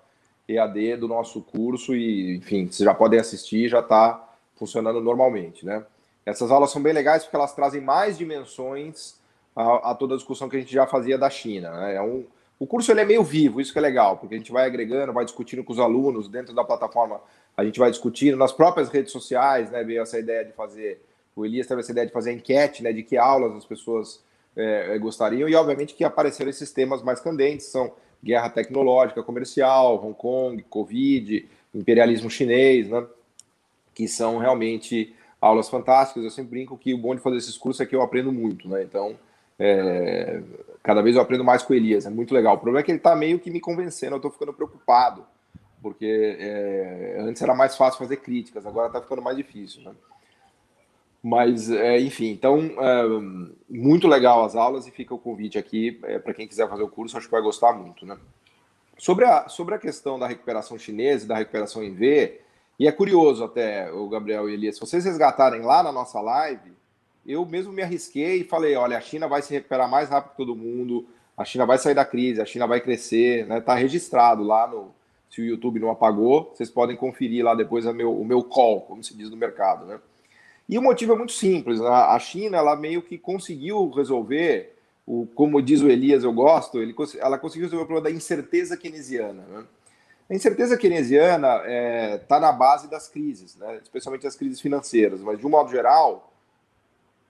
EAD 0.48 0.96
do 0.96 1.06
nosso 1.06 1.42
curso 1.42 1.94
e, 1.94 2.36
enfim, 2.36 2.66
vocês 2.66 2.84
já 2.84 2.94
podem 2.94 3.20
assistir, 3.20 3.68
já 3.68 3.80
está 3.80 4.28
funcionando 4.56 5.00
normalmente, 5.00 5.66
né? 5.66 5.84
Essas 6.24 6.50
aulas 6.50 6.70
são 6.70 6.82
bem 6.82 6.92
legais 6.92 7.22
porque 7.22 7.36
elas 7.36 7.54
trazem 7.54 7.80
mais 7.80 8.18
dimensões 8.18 9.18
a, 9.54 9.90
a 9.90 9.94
toda 9.94 10.14
a 10.14 10.16
discussão 10.16 10.48
que 10.48 10.56
a 10.56 10.60
gente 10.60 10.72
já 10.72 10.86
fazia 10.86 11.16
da 11.16 11.30
China. 11.30 11.70
Né? 11.70 11.94
É 11.94 12.02
um, 12.02 12.24
o 12.58 12.66
curso 12.66 12.90
ele 12.90 13.00
é 13.00 13.04
meio 13.04 13.22
vivo, 13.22 13.60
isso 13.60 13.72
que 13.72 13.78
é 13.78 13.82
legal, 13.82 14.16
porque 14.16 14.34
a 14.34 14.38
gente 14.38 14.52
vai 14.52 14.66
agregando, 14.66 15.12
vai 15.12 15.24
discutindo 15.24 15.62
com 15.62 15.72
os 15.72 15.78
alunos 15.78 16.28
dentro 16.28 16.54
da 16.54 16.64
plataforma, 16.64 17.20
a 17.56 17.64
gente 17.64 17.78
vai 17.78 17.90
discutindo 17.90 18.36
nas 18.36 18.52
próprias 18.52 18.88
redes 18.88 19.12
sociais, 19.12 19.70
né? 19.70 19.82
Veio 19.84 20.02
essa 20.02 20.18
ideia 20.18 20.44
de 20.44 20.52
fazer, 20.52 21.02
o 21.34 21.46
Elias 21.46 21.66
teve 21.66 21.80
essa 21.80 21.92
ideia 21.92 22.06
de 22.06 22.12
fazer 22.12 22.32
enquete, 22.32 22.82
né? 22.82 22.92
De 22.92 23.02
que 23.02 23.16
aulas 23.16 23.54
as 23.54 23.64
pessoas 23.64 24.22
é, 24.56 24.98
gostariam, 24.98 25.48
e 25.48 25.54
obviamente 25.54 25.94
que 25.94 26.04
apareceram 26.04 26.50
esses 26.50 26.72
temas 26.72 27.02
mais 27.02 27.20
candentes, 27.20 27.66
são 27.66 27.92
guerra 28.22 28.50
tecnológica, 28.50 29.22
comercial, 29.22 30.04
Hong 30.04 30.14
Kong, 30.14 30.62
Covid, 30.64 31.48
imperialismo 31.74 32.30
chinês, 32.30 32.88
né? 32.88 33.06
Que 33.94 34.08
são 34.08 34.38
realmente 34.38 35.14
aulas 35.40 35.68
fantásticas. 35.68 36.24
Eu 36.24 36.30
sempre 36.30 36.50
brinco 36.50 36.76
que 36.76 36.94
o 36.94 36.98
bom 36.98 37.14
de 37.14 37.20
fazer 37.20 37.36
esses 37.36 37.56
cursos 37.56 37.80
é 37.80 37.86
que 37.86 37.94
eu 37.94 38.02
aprendo 38.02 38.32
muito, 38.32 38.68
né? 38.68 38.82
Então, 38.82 39.16
é, 39.58 40.42
cada 40.82 41.02
vez 41.02 41.16
eu 41.16 41.22
aprendo 41.22 41.44
mais 41.44 41.62
com 41.62 41.72
o 41.72 41.76
Elias, 41.76 42.06
é 42.06 42.10
muito 42.10 42.32
legal. 42.32 42.54
O 42.54 42.58
problema 42.58 42.80
é 42.80 42.82
que 42.82 42.90
ele 42.90 42.98
está 42.98 43.14
meio 43.16 43.38
que 43.38 43.50
me 43.50 43.60
convencendo, 43.60 44.14
eu 44.14 44.18
estou 44.18 44.30
ficando 44.30 44.52
preocupado 44.52 45.26
Porque 45.82 46.36
é, 46.38 47.16
antes 47.20 47.42
era 47.42 47.54
mais 47.54 47.76
fácil 47.76 47.98
fazer 47.98 48.18
críticas, 48.18 48.66
agora 48.66 48.88
está 48.88 49.00
ficando 49.00 49.22
mais 49.22 49.36
difícil, 49.36 49.82
né? 49.82 49.92
Mas, 51.28 51.70
é, 51.70 52.00
enfim, 52.00 52.28
então, 52.28 52.58
é, 52.58 53.02
muito 53.68 54.08
legal 54.08 54.46
as 54.46 54.56
aulas 54.56 54.86
e 54.86 54.90
fica 54.90 55.14
o 55.14 55.18
convite 55.18 55.58
aqui 55.58 56.00
é, 56.04 56.18
para 56.18 56.32
quem 56.32 56.48
quiser 56.48 56.66
fazer 56.70 56.82
o 56.82 56.88
curso, 56.88 57.18
acho 57.18 57.26
que 57.26 57.32
vai 57.32 57.42
gostar 57.42 57.74
muito, 57.74 58.06
né? 58.06 58.16
Sobre 58.96 59.26
a, 59.26 59.46
sobre 59.46 59.74
a 59.74 59.78
questão 59.78 60.18
da 60.18 60.26
recuperação 60.26 60.78
chinesa 60.78 61.26
e 61.26 61.28
da 61.28 61.36
recuperação 61.36 61.84
em 61.84 61.92
V, 61.92 62.40
e 62.78 62.88
é 62.88 62.92
curioso 62.92 63.44
até, 63.44 63.92
o 63.92 64.08
Gabriel 64.08 64.48
e 64.48 64.54
Elias, 64.54 64.76
se 64.76 64.80
vocês 64.80 65.04
resgatarem 65.04 65.60
lá 65.60 65.82
na 65.82 65.92
nossa 65.92 66.18
live, 66.18 66.72
eu 67.26 67.44
mesmo 67.44 67.74
me 67.74 67.82
arrisquei 67.82 68.40
e 68.40 68.44
falei, 68.44 68.74
olha, 68.74 68.96
a 68.96 69.00
China 69.02 69.28
vai 69.28 69.42
se 69.42 69.52
recuperar 69.52 69.88
mais 69.88 70.08
rápido 70.08 70.30
que 70.30 70.36
todo 70.38 70.56
mundo, 70.56 71.06
a 71.36 71.44
China 71.44 71.66
vai 71.66 71.76
sair 71.76 71.94
da 71.94 72.06
crise, 72.06 72.40
a 72.40 72.46
China 72.46 72.66
vai 72.66 72.80
crescer, 72.80 73.46
né? 73.46 73.60
Tá 73.60 73.74
registrado 73.74 74.42
lá 74.42 74.66
no, 74.66 74.94
se 75.28 75.42
o 75.42 75.44
YouTube 75.44 75.78
não 75.78 75.90
apagou, 75.90 76.52
vocês 76.54 76.70
podem 76.70 76.96
conferir 76.96 77.44
lá 77.44 77.54
depois 77.54 77.84
meu, 77.92 78.18
o 78.18 78.24
meu 78.24 78.42
call, 78.42 78.80
como 78.80 79.04
se 79.04 79.14
diz 79.14 79.28
no 79.28 79.36
mercado, 79.36 79.84
né? 79.84 80.00
E 80.68 80.78
o 80.78 80.82
motivo 80.82 81.14
é 81.14 81.16
muito 81.16 81.32
simples. 81.32 81.80
A 81.80 82.18
China, 82.18 82.58
ela 82.58 82.76
meio 82.76 83.00
que 83.00 83.16
conseguiu 83.16 83.88
resolver, 83.90 84.76
o, 85.06 85.26
como 85.34 85.62
diz 85.62 85.80
o 85.80 85.88
Elias, 85.88 86.24
eu 86.24 86.32
gosto, 86.32 86.78
ele, 86.78 86.94
ela 87.18 87.38
conseguiu 87.38 87.66
resolver 87.66 87.84
o 87.84 87.86
problema 87.86 88.10
da 88.10 88.14
incerteza 88.14 88.76
keynesiana. 88.76 89.42
Né? 89.48 89.64
A 90.28 90.34
incerteza 90.34 90.76
keynesiana 90.76 91.56
está 91.56 91.70
é, 91.70 92.18
tá 92.18 92.38
na 92.38 92.52
base 92.52 92.90
das 92.90 93.08
crises, 93.08 93.56
né? 93.56 93.80
especialmente 93.82 94.24
das 94.24 94.36
crises 94.36 94.60
financeiras, 94.60 95.22
mas 95.22 95.38
de 95.38 95.46
um 95.46 95.50
modo 95.50 95.70
geral, 95.70 96.30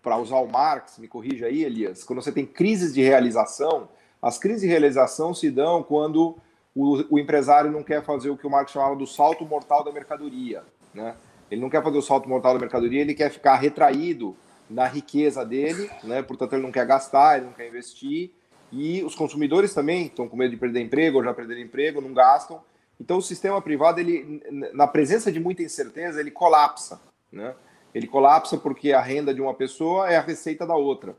para 0.02 0.16
usar 0.16 0.38
o 0.38 0.48
Marx, 0.48 0.98
me 0.98 1.06
corrija 1.06 1.46
aí, 1.46 1.62
Elias, 1.62 2.02
quando 2.02 2.20
você 2.20 2.32
tem 2.32 2.44
crises 2.44 2.92
de 2.92 3.02
realização, 3.02 3.88
as 4.20 4.36
crises 4.36 4.62
de 4.62 4.66
realização 4.66 5.32
se 5.32 5.48
dão 5.48 5.80
quando 5.84 6.36
o, 6.74 7.14
o 7.14 7.18
empresário 7.20 7.70
não 7.70 7.84
quer 7.84 8.02
fazer 8.02 8.30
o 8.30 8.36
que 8.36 8.46
o 8.46 8.50
Marx 8.50 8.72
chamava 8.72 8.96
do 8.96 9.06
salto 9.06 9.44
mortal 9.44 9.84
da 9.84 9.92
mercadoria. 9.92 10.64
Né? 10.92 11.14
Ele 11.50 11.60
não 11.60 11.70
quer 11.70 11.82
fazer 11.82 11.98
o 11.98 12.02
salto 12.02 12.28
mortal 12.28 12.54
da 12.54 12.60
mercadoria, 12.60 13.00
ele 13.00 13.14
quer 13.14 13.30
ficar 13.30 13.56
retraído 13.56 14.36
na 14.68 14.86
riqueza 14.86 15.44
dele, 15.44 15.90
né? 16.04 16.22
portanto, 16.22 16.52
ele 16.52 16.62
não 16.62 16.72
quer 16.72 16.86
gastar, 16.86 17.38
ele 17.38 17.46
não 17.46 17.52
quer 17.52 17.68
investir. 17.68 18.32
E 18.70 19.02
os 19.02 19.14
consumidores 19.14 19.72
também 19.72 20.06
estão 20.06 20.28
com 20.28 20.36
medo 20.36 20.50
de 20.50 20.58
perder 20.58 20.82
emprego 20.82 21.18
ou 21.18 21.24
já 21.24 21.32
perderam 21.32 21.62
emprego, 21.62 22.02
não 22.02 22.12
gastam. 22.12 22.60
Então, 23.00 23.16
o 23.16 23.22
sistema 23.22 23.62
privado, 23.62 23.98
ele, 23.98 24.42
na 24.74 24.86
presença 24.86 25.32
de 25.32 25.40
muita 25.40 25.62
incerteza, 25.62 26.20
ele 26.20 26.30
colapsa. 26.30 27.00
Né? 27.32 27.54
Ele 27.94 28.06
colapsa 28.06 28.58
porque 28.58 28.92
a 28.92 29.00
renda 29.00 29.32
de 29.32 29.40
uma 29.40 29.54
pessoa 29.54 30.10
é 30.10 30.16
a 30.16 30.20
receita 30.20 30.66
da 30.66 30.74
outra. 30.74 31.16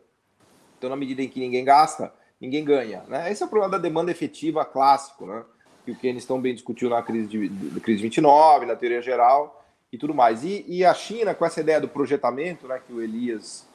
Então, 0.77 0.89
na 0.89 0.95
medida 0.95 1.23
em 1.23 1.27
que 1.27 1.39
ninguém 1.39 1.65
gasta, 1.65 2.13
ninguém 2.39 2.63
ganha. 2.63 3.03
Né? 3.07 3.31
Esse 3.31 3.41
é 3.41 3.45
o 3.45 3.49
problema 3.49 3.71
da 3.71 3.77
demanda 3.79 4.11
efetiva 4.11 4.63
clássico, 4.63 5.25
né? 5.25 5.43
que 5.85 5.91
o 5.91 5.95
Keynes 5.95 6.25
tão 6.25 6.39
bem 6.39 6.53
discutiu 6.53 6.89
na 6.89 7.01
crise 7.01 7.27
de, 7.27 7.49
de 7.49 7.79
crise 7.79 8.03
29, 8.03 8.67
na 8.67 8.75
teoria 8.75 9.01
geral 9.01 9.58
e 9.91 9.97
tudo 9.97 10.13
mais. 10.13 10.43
E, 10.43 10.65
e, 10.67 10.85
a 10.85 10.93
China, 10.93 11.33
com 11.33 11.45
essa 11.45 11.61
ideia 11.61 11.81
do 11.81 11.87
projetamento, 11.87 12.67
né, 12.67 12.79
que 12.85 12.93
o 12.93 13.01
Elias 13.01 13.67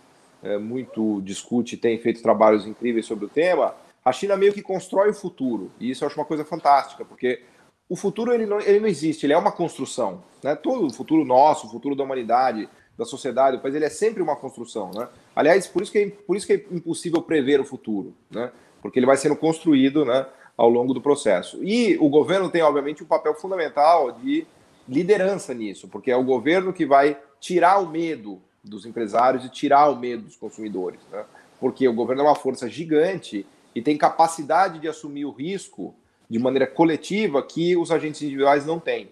é, 0.42 0.58
muito 0.58 1.20
discute, 1.22 1.76
tem 1.76 1.98
feito 1.98 2.22
trabalhos 2.22 2.66
incríveis 2.66 3.06
sobre 3.06 3.24
o 3.24 3.28
tema, 3.28 3.74
a 4.04 4.12
China 4.12 4.36
meio 4.36 4.52
que 4.52 4.62
constrói 4.62 5.10
o 5.10 5.14
futuro. 5.14 5.72
E 5.80 5.90
isso 5.90 6.04
eu 6.04 6.08
acho 6.08 6.18
uma 6.18 6.26
coisa 6.26 6.44
fantástica, 6.44 7.04
porque 7.04 7.42
o 7.88 7.96
futuro 7.96 8.32
ele 8.32 8.46
não, 8.46 8.60
ele 8.60 8.80
não 8.80 8.88
existe, 8.88 9.26
ele 9.26 9.32
é 9.32 9.38
uma 9.38 9.52
construção. 9.52 10.22
Né? 10.42 10.54
Todo 10.54 10.86
o 10.86 10.92
futuro 10.92 11.24
nosso, 11.24 11.66
o 11.66 11.70
futuro 11.70 11.94
da 11.94 12.04
humanidade, 12.04 12.68
da 12.96 13.04
sociedade, 13.04 13.60
mas 13.62 13.74
ele 13.74 13.84
é 13.84 13.90
sempre 13.90 14.22
uma 14.22 14.36
construção. 14.36 14.90
Né? 14.94 15.08
Aliás, 15.34 15.66
por 15.66 15.82
isso, 15.82 15.90
que 15.90 15.98
é, 15.98 16.10
por 16.10 16.36
isso 16.36 16.46
que 16.46 16.52
é 16.52 16.64
impossível 16.70 17.22
prever 17.22 17.60
o 17.60 17.64
futuro, 17.64 18.14
né? 18.30 18.52
porque 18.80 18.98
ele 18.98 19.06
vai 19.06 19.16
sendo 19.16 19.34
construído 19.34 20.04
né, 20.04 20.26
ao 20.56 20.68
longo 20.68 20.92
do 20.92 21.00
processo. 21.00 21.58
E 21.62 21.96
o 21.98 22.08
governo 22.08 22.50
tem, 22.50 22.62
obviamente, 22.62 23.02
um 23.02 23.06
papel 23.06 23.34
fundamental 23.34 24.12
de 24.12 24.46
liderança 24.88 25.54
nisso, 25.54 25.88
porque 25.88 26.10
é 26.10 26.16
o 26.16 26.24
governo 26.24 26.72
que 26.72 26.86
vai 26.86 27.18
tirar 27.40 27.78
o 27.78 27.88
medo 27.88 28.40
dos 28.62 28.86
empresários 28.86 29.44
e 29.44 29.48
tirar 29.48 29.88
o 29.90 29.96
medo 29.96 30.22
dos 30.22 30.36
consumidores, 30.36 31.00
né? 31.10 31.24
Porque 31.60 31.86
o 31.86 31.94
governo 31.94 32.22
é 32.22 32.26
uma 32.26 32.34
força 32.34 32.68
gigante 32.68 33.46
e 33.74 33.82
tem 33.82 33.96
capacidade 33.96 34.78
de 34.78 34.88
assumir 34.88 35.24
o 35.24 35.30
risco 35.30 35.94
de 36.28 36.38
maneira 36.38 36.66
coletiva 36.66 37.42
que 37.42 37.76
os 37.76 37.90
agentes 37.90 38.22
individuais 38.22 38.64
não 38.66 38.78
têm. 38.78 39.10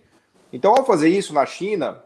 Então, 0.52 0.74
ao 0.76 0.84
fazer 0.84 1.08
isso 1.08 1.32
na 1.32 1.46
China, 1.46 2.02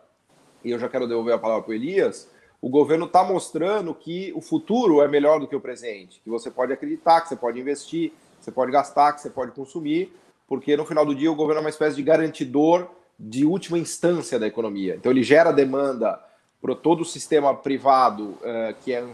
e 0.65 0.71
eu 0.71 0.79
já 0.79 0.89
quero 0.89 1.07
devolver 1.07 1.35
a 1.35 1.39
palavra 1.39 1.63
para 1.63 1.71
o 1.71 1.75
Elias, 1.75 2.29
o 2.61 2.69
governo 2.69 3.07
está 3.07 3.23
mostrando 3.23 3.95
que 3.95 4.33
o 4.35 4.41
futuro 4.41 5.03
é 5.03 5.09
melhor 5.09 5.39
do 5.39 5.47
que 5.47 5.55
o 5.55 5.61
presente, 5.61 6.21
que 6.23 6.31
você 6.31 6.51
pode 6.51 6.73
acreditar, 6.73 7.21
que 7.21 7.29
você 7.29 7.37
pode 7.37 7.61
investir, 7.61 8.11
que 8.11 8.45
você 8.45 8.51
pode 8.51 8.73
gastar, 8.73 9.13
que 9.13 9.21
você 9.21 9.31
pode 9.31 9.53
consumir, 9.53 10.13
porque 10.47 10.77
no 10.77 10.85
final 10.85 11.05
do 11.05 11.15
dia 11.15 11.31
o 11.31 11.35
governo 11.35 11.61
é 11.61 11.65
uma 11.65 11.71
espécie 11.71 11.97
de 11.97 12.03
garantidor 12.03 12.89
de 13.19 13.45
última 13.45 13.79
instância 13.79 14.39
da 14.39 14.47
economia. 14.47 14.95
Então, 14.97 15.11
ele 15.11 15.23
gera 15.23 15.53
demanda 15.53 16.21
para 16.61 16.75
todo 16.75 17.01
o 17.03 17.05
sistema 17.05 17.55
privado 17.55 18.31
uh, 18.41 18.75
que 18.83 18.93
é 18.93 19.05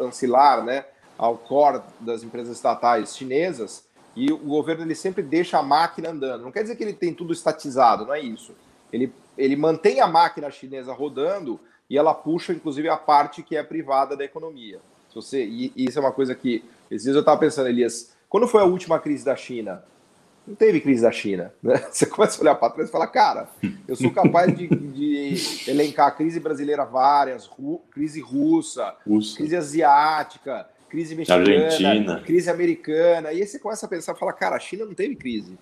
ancilar 0.00 0.64
né, 0.64 0.84
ao 1.16 1.36
core 1.38 1.80
das 2.00 2.22
empresas 2.22 2.56
estatais 2.56 3.16
chinesas, 3.16 3.84
e 4.14 4.30
o 4.30 4.36
governo 4.36 4.84
ele 4.84 4.94
sempre 4.94 5.22
deixa 5.22 5.58
a 5.58 5.62
máquina 5.62 6.10
andando. 6.10 6.42
Não 6.42 6.52
quer 6.52 6.62
dizer 6.62 6.76
que 6.76 6.82
ele 6.82 6.92
tem 6.92 7.14
tudo 7.14 7.32
estatizado, 7.32 8.04
não 8.04 8.12
é 8.12 8.20
isso. 8.20 8.54
Ele, 8.92 9.12
ele 9.38 9.56
mantém 9.56 10.00
a 10.00 10.06
máquina 10.06 10.50
chinesa 10.50 10.92
rodando 10.92 11.58
e 11.88 11.96
ela 11.96 12.12
puxa, 12.12 12.52
inclusive, 12.52 12.88
a 12.88 12.96
parte 12.96 13.42
que 13.42 13.56
é 13.56 13.62
privada 13.62 14.16
da 14.16 14.24
economia. 14.24 14.80
Se 15.08 15.14
você, 15.14 15.44
e, 15.44 15.72
e 15.74 15.86
isso 15.86 15.98
é 15.98 16.02
uma 16.02 16.12
coisa 16.12 16.34
que, 16.34 16.64
esses 16.90 17.04
dias 17.04 17.16
eu 17.16 17.20
estava 17.20 17.40
pensando, 17.40 17.68
Elias, 17.68 18.14
quando 18.28 18.46
foi 18.46 18.60
a 18.60 18.66
última 18.66 18.98
crise 18.98 19.24
da 19.24 19.36
China? 19.36 19.84
Não 20.46 20.54
teve 20.54 20.80
crise 20.80 21.02
da 21.02 21.12
China. 21.12 21.52
Né? 21.62 21.76
Você 21.90 22.06
começa 22.06 22.38
a 22.38 22.42
olhar 22.42 22.54
para 22.56 22.72
trás 22.72 22.88
e 22.88 22.92
fala, 22.92 23.06
cara, 23.06 23.48
eu 23.86 23.94
sou 23.94 24.10
capaz 24.10 24.54
de, 24.56 24.66
de 24.66 25.70
elencar 25.70 26.08
a 26.08 26.10
crise 26.10 26.40
brasileira 26.40 26.84
várias, 26.84 27.46
ru, 27.46 27.80
crise 27.90 28.20
russa, 28.20 28.94
Russa. 29.06 29.36
crise 29.36 29.56
asiática, 29.56 30.66
crise 30.88 31.14
mexicana, 31.14 31.40
Argentina. 31.40 32.20
crise 32.20 32.50
americana. 32.50 33.32
E 33.32 33.40
aí 33.40 33.46
você 33.46 33.58
começa 33.58 33.86
a 33.86 33.88
pensar, 33.88 34.14
fala, 34.14 34.32
cara, 34.32 34.56
a 34.56 34.60
China 34.60 34.84
não 34.84 34.94
teve 34.94 35.14
crise. 35.14 35.56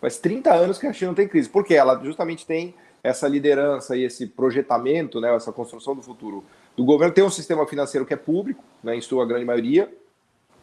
Faz 0.00 0.18
30 0.18 0.52
anos 0.52 0.78
que 0.78 0.86
a 0.86 0.92
China 0.92 1.08
não 1.10 1.14
tem 1.14 1.28
crise. 1.28 1.48
Por 1.48 1.64
quê? 1.64 1.74
Ela 1.74 1.98
justamente 2.02 2.44
tem 2.44 2.74
essa 3.04 3.28
liderança 3.28 3.96
e 3.96 4.04
esse 4.04 4.26
projetamento, 4.26 5.20
né, 5.20 5.34
essa 5.34 5.52
construção 5.52 5.94
do 5.94 6.02
futuro 6.02 6.44
do 6.76 6.84
governo. 6.84 7.14
Tem 7.14 7.24
um 7.24 7.30
sistema 7.30 7.66
financeiro 7.66 8.04
que 8.04 8.14
é 8.14 8.16
público, 8.16 8.62
né, 8.82 8.96
em 8.96 9.00
sua 9.00 9.24
grande 9.24 9.44
maioria. 9.44 9.92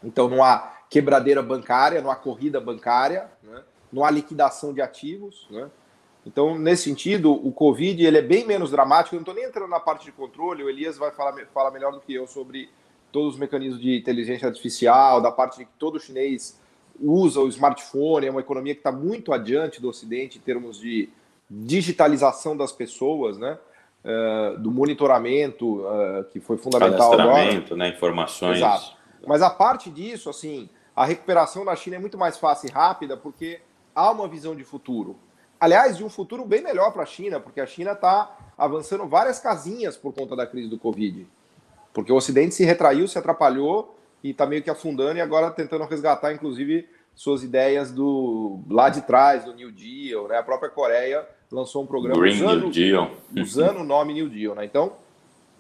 Então 0.04 0.30
não 0.30 0.44
há 0.44 0.79
quebradeira 0.90 1.42
bancária, 1.44 2.02
não 2.02 2.10
há 2.10 2.16
corrida 2.16 2.60
bancária, 2.60 3.30
né? 3.44 3.62
não 3.92 4.04
há 4.04 4.10
liquidação 4.10 4.74
de 4.74 4.82
ativos. 4.82 5.48
Né? 5.52 5.70
Então, 6.26 6.58
nesse 6.58 6.84
sentido, 6.84 7.32
o 7.32 7.52
Covid 7.52 8.04
ele 8.04 8.18
é 8.18 8.22
bem 8.22 8.46
menos 8.46 8.72
dramático. 8.72 9.16
Eu 9.16 9.20
não 9.20 9.24
estou 9.24 9.36
nem 9.36 9.46
entrando 9.46 9.70
na 9.70 9.80
parte 9.80 10.06
de 10.06 10.12
controle, 10.12 10.64
o 10.64 10.70
Elias 10.70 10.98
vai 10.98 11.12
falar, 11.12 11.34
falar 11.54 11.72
melhor 11.72 11.92
do 11.92 12.00
que 12.00 12.14
eu 12.14 12.26
sobre 12.28 12.70
todos 13.12 13.36
os 13.36 13.40
mecanismos 13.40 13.82
de 13.82 13.98
inteligência 13.98 14.48
artificial, 14.48 15.22
da 15.22 15.32
parte 15.32 15.60
de 15.60 15.66
que 15.66 15.72
todo 15.78 16.00
chinês 16.00 16.60
usa 17.02 17.40
o 17.40 17.48
smartphone, 17.48 18.28
é 18.28 18.32
uma 18.32 18.42
economia 18.42 18.74
que 18.74 18.82
está 18.82 18.92
muito 18.92 19.32
adiante 19.32 19.82
do 19.82 19.90
Ocidente 19.90 20.38
em 20.38 20.42
termos 20.42 20.80
de 20.80 21.10
digitalização 21.50 22.56
das 22.56 22.72
pessoas, 22.72 23.38
né? 23.38 23.58
Uh, 24.04 24.58
do 24.60 24.72
monitoramento, 24.72 25.82
uh, 25.82 26.24
que 26.32 26.40
foi 26.40 26.58
fundamental 26.58 27.14
agora. 27.14 27.76
né? 27.76 27.90
Informações. 27.90 28.58
Exato. 28.58 28.94
Mas 29.28 29.42
a 29.42 29.50
parte 29.50 29.90
disso, 29.90 30.30
assim, 30.30 30.70
a 31.00 31.06
recuperação 31.06 31.64
na 31.64 31.78
China 31.78 31.96
é 31.96 32.00
muito 32.00 32.18
mais 32.18 32.38
fácil 32.38 32.68
e 32.68 32.74
rápida 32.74 33.16
porque 33.16 33.62
há 33.96 34.12
uma 34.12 34.28
visão 34.28 34.54
de 34.54 34.66
futuro. 34.66 35.16
Aliás, 35.58 35.96
de 35.96 36.04
um 36.04 36.10
futuro 36.10 36.44
bem 36.44 36.62
melhor 36.62 36.92
para 36.92 37.04
a 37.04 37.06
China, 37.06 37.40
porque 37.40 37.62
a 37.62 37.66
China 37.66 37.94
está 37.94 38.38
avançando 38.58 39.08
várias 39.08 39.40
casinhas 39.40 39.96
por 39.96 40.14
conta 40.14 40.36
da 40.36 40.46
crise 40.46 40.68
do 40.68 40.78
Covid. 40.78 41.26
Porque 41.94 42.12
o 42.12 42.18
Ocidente 42.18 42.54
se 42.54 42.66
retraiu, 42.66 43.08
se 43.08 43.18
atrapalhou 43.18 43.98
e 44.22 44.32
está 44.32 44.46
meio 44.46 44.62
que 44.62 44.70
afundando 44.70 45.18
e 45.18 45.22
agora 45.22 45.50
tentando 45.52 45.86
resgatar, 45.86 46.34
inclusive, 46.34 46.86
suas 47.16 47.44
ideias 47.44 47.94
do 47.94 48.60
lá 48.70 48.90
de 48.90 49.02
trás, 49.04 49.46
do 49.46 49.54
New 49.54 49.72
Deal. 49.72 50.28
Né? 50.28 50.38
A 50.38 50.44
própria 50.44 50.70
Coreia 50.70 51.26
lançou 51.50 51.82
um 51.82 51.88
programa 51.88 52.20
Green 52.20 52.36
usando, 52.36 52.64
New 52.64 52.72
Deal. 52.72 53.12
usando 53.38 53.80
o 53.80 53.86
nome 53.86 54.14
New 54.16 54.28
Deal. 54.28 54.54
Né? 54.54 54.66
Então, 54.66 54.92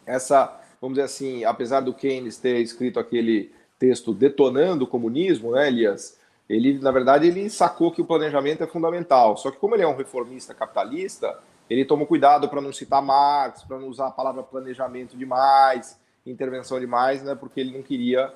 essa, 0.05 0.59
vamos 0.81 0.95
dizer 0.95 1.05
assim, 1.05 1.45
apesar 1.45 1.79
do 1.79 1.93
Keynes 1.93 2.35
ter 2.35 2.57
escrito 2.57 2.99
aquele 2.99 3.57
texto 3.79 4.13
detonando 4.13 4.83
o 4.83 4.87
comunismo, 4.87 5.53
né, 5.53 5.67
Elias? 5.67 6.19
Ele, 6.49 6.77
na 6.79 6.91
verdade, 6.91 7.27
ele 7.27 7.49
sacou 7.49 7.91
que 7.91 8.01
o 8.01 8.05
planejamento 8.05 8.63
é 8.63 8.67
fundamental. 8.67 9.37
Só 9.37 9.49
que 9.49 9.57
como 9.57 9.75
ele 9.75 9.83
é 9.83 9.87
um 9.87 9.95
reformista 9.95 10.53
capitalista, 10.53 11.39
ele 11.69 11.85
tomou 11.85 12.05
cuidado 12.05 12.49
para 12.49 12.59
não 12.59 12.73
citar 12.73 13.01
Marx, 13.01 13.63
para 13.63 13.77
não 13.77 13.87
usar 13.87 14.07
a 14.07 14.11
palavra 14.11 14.43
planejamento 14.43 15.15
demais, 15.15 15.97
intervenção 16.25 16.79
demais, 16.79 17.23
né, 17.23 17.35
porque 17.35 17.59
ele 17.59 17.75
não 17.75 17.83
queria, 17.83 18.33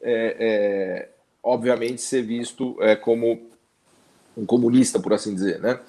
é, 0.00 0.36
é, 0.38 1.08
obviamente, 1.42 2.00
ser 2.00 2.22
visto 2.22 2.76
é, 2.80 2.94
como 2.94 3.50
um 4.36 4.46
comunista, 4.46 5.00
por 5.00 5.12
assim 5.12 5.34
dizer, 5.34 5.60
né? 5.60 5.80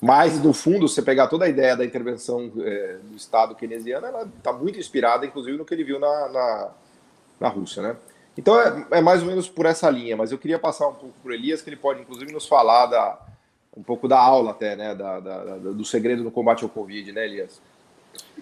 Mas, 0.00 0.42
no 0.42 0.54
fundo, 0.54 0.88
você 0.88 1.02
pegar 1.02 1.28
toda 1.28 1.44
a 1.44 1.48
ideia 1.48 1.76
da 1.76 1.84
intervenção 1.84 2.50
é, 2.60 2.96
do 3.04 3.16
Estado 3.16 3.54
keynesiano, 3.54 4.06
ela 4.06 4.22
está 4.22 4.50
muito 4.50 4.78
inspirada, 4.78 5.26
inclusive, 5.26 5.58
no 5.58 5.64
que 5.64 5.74
ele 5.74 5.84
viu 5.84 5.98
na, 5.98 6.28
na, 6.30 6.70
na 7.38 7.48
Rússia, 7.48 7.82
né? 7.82 7.96
Então 8.36 8.58
é, 8.60 8.86
é, 8.92 9.00
mais 9.00 9.22
ou 9.22 9.28
menos 9.28 9.48
por 9.48 9.66
essa 9.66 9.90
linha, 9.90 10.16
mas 10.16 10.32
eu 10.32 10.38
queria 10.38 10.58
passar 10.58 10.88
um 10.88 10.94
pouco 10.94 11.14
para 11.22 11.30
o 11.30 11.34
Elias, 11.34 11.62
que 11.62 11.68
ele 11.68 11.76
pode 11.76 12.00
inclusive 12.00 12.32
nos 12.32 12.46
falar 12.46 12.86
da, 12.86 13.18
um 13.76 13.82
pouco 13.82 14.08
da 14.08 14.18
aula 14.18 14.50
até, 14.50 14.76
né? 14.76 14.94
Da, 14.94 15.20
da, 15.20 15.44
da, 15.44 15.56
do 15.72 15.84
segredo 15.84 16.24
no 16.24 16.30
combate 16.30 16.62
ao 16.62 16.70
Covid, 16.70 17.12
né, 17.12 17.24
Elias? 17.24 17.60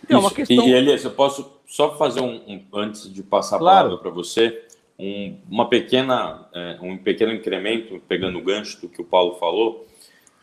Então, 0.02 0.20
uma 0.20 0.30
questão... 0.30 0.66
E, 0.66 0.72
Elias, 0.72 1.04
eu 1.04 1.10
posso 1.10 1.58
só 1.66 1.96
fazer 1.96 2.20
um, 2.20 2.36
um 2.48 2.64
antes 2.74 3.12
de 3.12 3.22
passar 3.22 3.56
a 3.56 3.58
claro. 3.58 3.88
palavra 3.88 4.02
para 4.02 4.10
você, 4.10 4.64
um, 4.98 5.36
uma 5.48 5.68
pequena, 5.68 6.48
é, 6.54 6.78
um 6.80 6.96
pequeno 6.96 7.32
incremento, 7.32 8.00
pegando 8.08 8.38
o 8.38 8.42
gancho 8.42 8.80
do 8.80 8.88
que 8.88 9.00
o 9.00 9.04
Paulo 9.04 9.34
falou. 9.34 9.86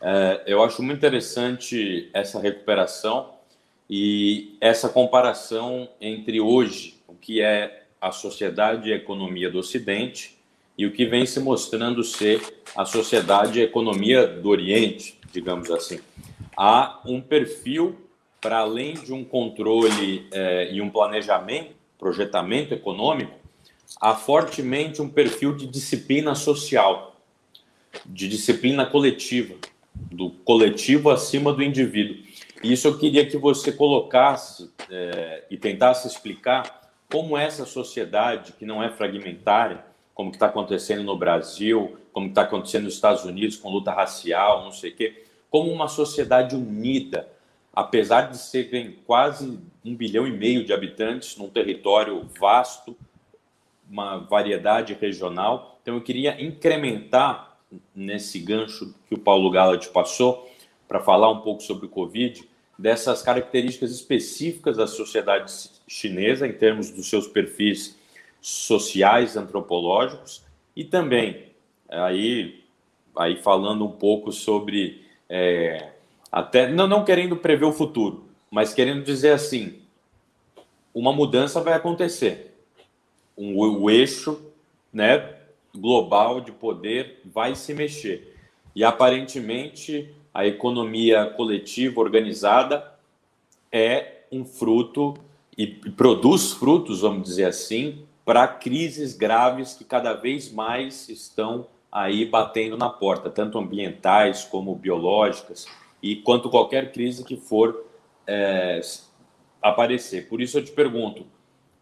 É, 0.00 0.42
eu 0.46 0.62
acho 0.62 0.82
muito 0.82 0.98
interessante 0.98 2.08
essa 2.12 2.38
recuperação 2.40 3.34
e 3.88 4.56
essa 4.60 4.88
comparação 4.88 5.88
entre 6.00 6.40
hoje, 6.40 7.00
o 7.08 7.14
que 7.14 7.40
é 7.40 7.85
a 8.06 8.12
sociedade 8.12 8.88
e 8.88 8.92
a 8.92 8.96
economia 8.96 9.50
do 9.50 9.58
Ocidente, 9.58 10.36
e 10.78 10.86
o 10.86 10.92
que 10.92 11.06
vem 11.06 11.26
se 11.26 11.40
mostrando 11.40 12.04
ser 12.04 12.40
a 12.76 12.84
sociedade 12.84 13.58
e 13.58 13.62
a 13.62 13.64
economia 13.64 14.26
do 14.26 14.48
Oriente, 14.50 15.18
digamos 15.32 15.70
assim. 15.70 15.98
Há 16.56 17.00
um 17.04 17.20
perfil 17.20 17.96
para 18.40 18.58
além 18.58 18.94
de 18.94 19.12
um 19.12 19.24
controle 19.24 20.26
é, 20.30 20.72
e 20.72 20.80
um 20.80 20.88
planejamento, 20.88 21.74
projetamento 21.98 22.74
econômico, 22.74 23.34
há 24.00 24.14
fortemente 24.14 25.02
um 25.02 25.08
perfil 25.08 25.56
de 25.56 25.66
disciplina 25.66 26.34
social, 26.34 27.16
de 28.04 28.28
disciplina 28.28 28.86
coletiva, 28.86 29.54
do 29.94 30.30
coletivo 30.30 31.10
acima 31.10 31.52
do 31.52 31.62
indivíduo. 31.62 32.18
Isso 32.62 32.86
eu 32.86 32.98
queria 32.98 33.26
que 33.26 33.36
você 33.36 33.72
colocasse 33.72 34.70
é, 34.90 35.44
e 35.50 35.56
tentasse 35.56 36.06
explicar 36.06 36.85
como 37.10 37.36
essa 37.36 37.64
sociedade, 37.64 38.52
que 38.52 38.66
não 38.66 38.82
é 38.82 38.90
fragmentária, 38.90 39.84
como 40.14 40.30
está 40.30 40.46
acontecendo 40.46 41.02
no 41.02 41.16
Brasil, 41.16 41.98
como 42.12 42.28
está 42.28 42.42
acontecendo 42.42 42.84
nos 42.84 42.94
Estados 42.94 43.24
Unidos 43.24 43.56
com 43.56 43.70
luta 43.70 43.92
racial, 43.92 44.64
não 44.64 44.72
sei 44.72 44.90
o 44.90 44.96
quê, 44.96 45.24
como 45.50 45.70
uma 45.70 45.88
sociedade 45.88 46.56
unida, 46.56 47.28
apesar 47.72 48.22
de 48.30 48.38
serem 48.38 48.96
quase 49.06 49.60
um 49.84 49.94
bilhão 49.94 50.26
e 50.26 50.30
meio 50.30 50.64
de 50.64 50.72
habitantes 50.72 51.36
num 51.36 51.48
território 51.48 52.26
vasto, 52.40 52.96
uma 53.88 54.16
variedade 54.16 54.94
regional. 54.94 55.78
Então, 55.82 55.94
eu 55.94 56.00
queria 56.00 56.42
incrementar 56.42 57.58
nesse 57.94 58.38
gancho 58.38 58.94
que 59.06 59.14
o 59.14 59.18
Paulo 59.18 59.50
Gallat 59.50 59.88
passou 59.88 60.50
para 60.88 61.00
falar 61.00 61.30
um 61.30 61.40
pouco 61.40 61.62
sobre 61.62 61.86
o 61.86 61.88
Covid, 61.88 62.48
dessas 62.78 63.22
características 63.22 63.90
específicas 63.90 64.76
da 64.76 64.86
sociedade 64.86 65.50
chinesa 65.86 66.46
em 66.46 66.52
termos 66.52 66.90
dos 66.90 67.08
seus 67.08 67.26
perfis 67.26 67.96
sociais, 68.40 69.36
antropológicos 69.36 70.44
e 70.74 70.84
também 70.84 71.46
aí 71.88 72.62
aí 73.16 73.36
falando 73.36 73.84
um 73.84 73.90
pouco 73.90 74.30
sobre 74.30 75.04
é, 75.28 75.90
até 76.30 76.70
não, 76.70 76.86
não 76.86 77.04
querendo 77.04 77.36
prever 77.36 77.64
o 77.64 77.72
futuro, 77.72 78.24
mas 78.50 78.74
querendo 78.74 79.02
dizer 79.02 79.32
assim, 79.32 79.80
uma 80.94 81.12
mudança 81.12 81.60
vai 81.60 81.74
acontecer. 81.74 82.54
Um, 83.36 83.56
o 83.56 83.90
eixo 83.90 84.40
né, 84.92 85.34
global 85.74 86.40
de 86.40 86.52
poder 86.52 87.20
vai 87.24 87.54
se 87.54 87.74
mexer. 87.74 88.34
E 88.74 88.84
aparentemente 88.84 90.14
a 90.32 90.46
economia 90.46 91.26
coletiva 91.26 92.00
organizada 92.00 92.94
é 93.72 94.22
um 94.30 94.44
fruto 94.44 95.14
e 95.56 95.66
produz 95.66 96.52
frutos, 96.52 97.00
vamos 97.00 97.28
dizer 97.28 97.44
assim, 97.44 98.04
para 98.24 98.46
crises 98.46 99.16
graves 99.16 99.74
que 99.74 99.84
cada 99.84 100.12
vez 100.12 100.52
mais 100.52 101.08
estão 101.08 101.66
aí 101.90 102.26
batendo 102.26 102.76
na 102.76 102.90
porta, 102.90 103.30
tanto 103.30 103.58
ambientais 103.58 104.44
como 104.44 104.74
biológicas 104.74 105.66
e 106.02 106.16
quanto 106.16 106.50
qualquer 106.50 106.92
crise 106.92 107.24
que 107.24 107.36
for 107.36 107.86
é, 108.26 108.80
aparecer. 109.62 110.28
Por 110.28 110.40
isso 110.40 110.58
eu 110.58 110.64
te 110.64 110.72
pergunto, 110.72 111.26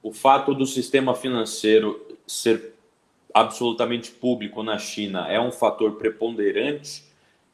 o 0.03 0.13
fato 0.13 0.55
do 0.55 0.67
sistema 0.67 1.15
financeiro 1.15 2.01
ser 2.27 2.75
absolutamente 3.33 4.13
público 4.13 4.63
na 4.63 4.79
China 4.79 5.27
é 5.29 5.41
um 5.41 5.51
fator 5.51 5.97
preponderante, 5.97 7.03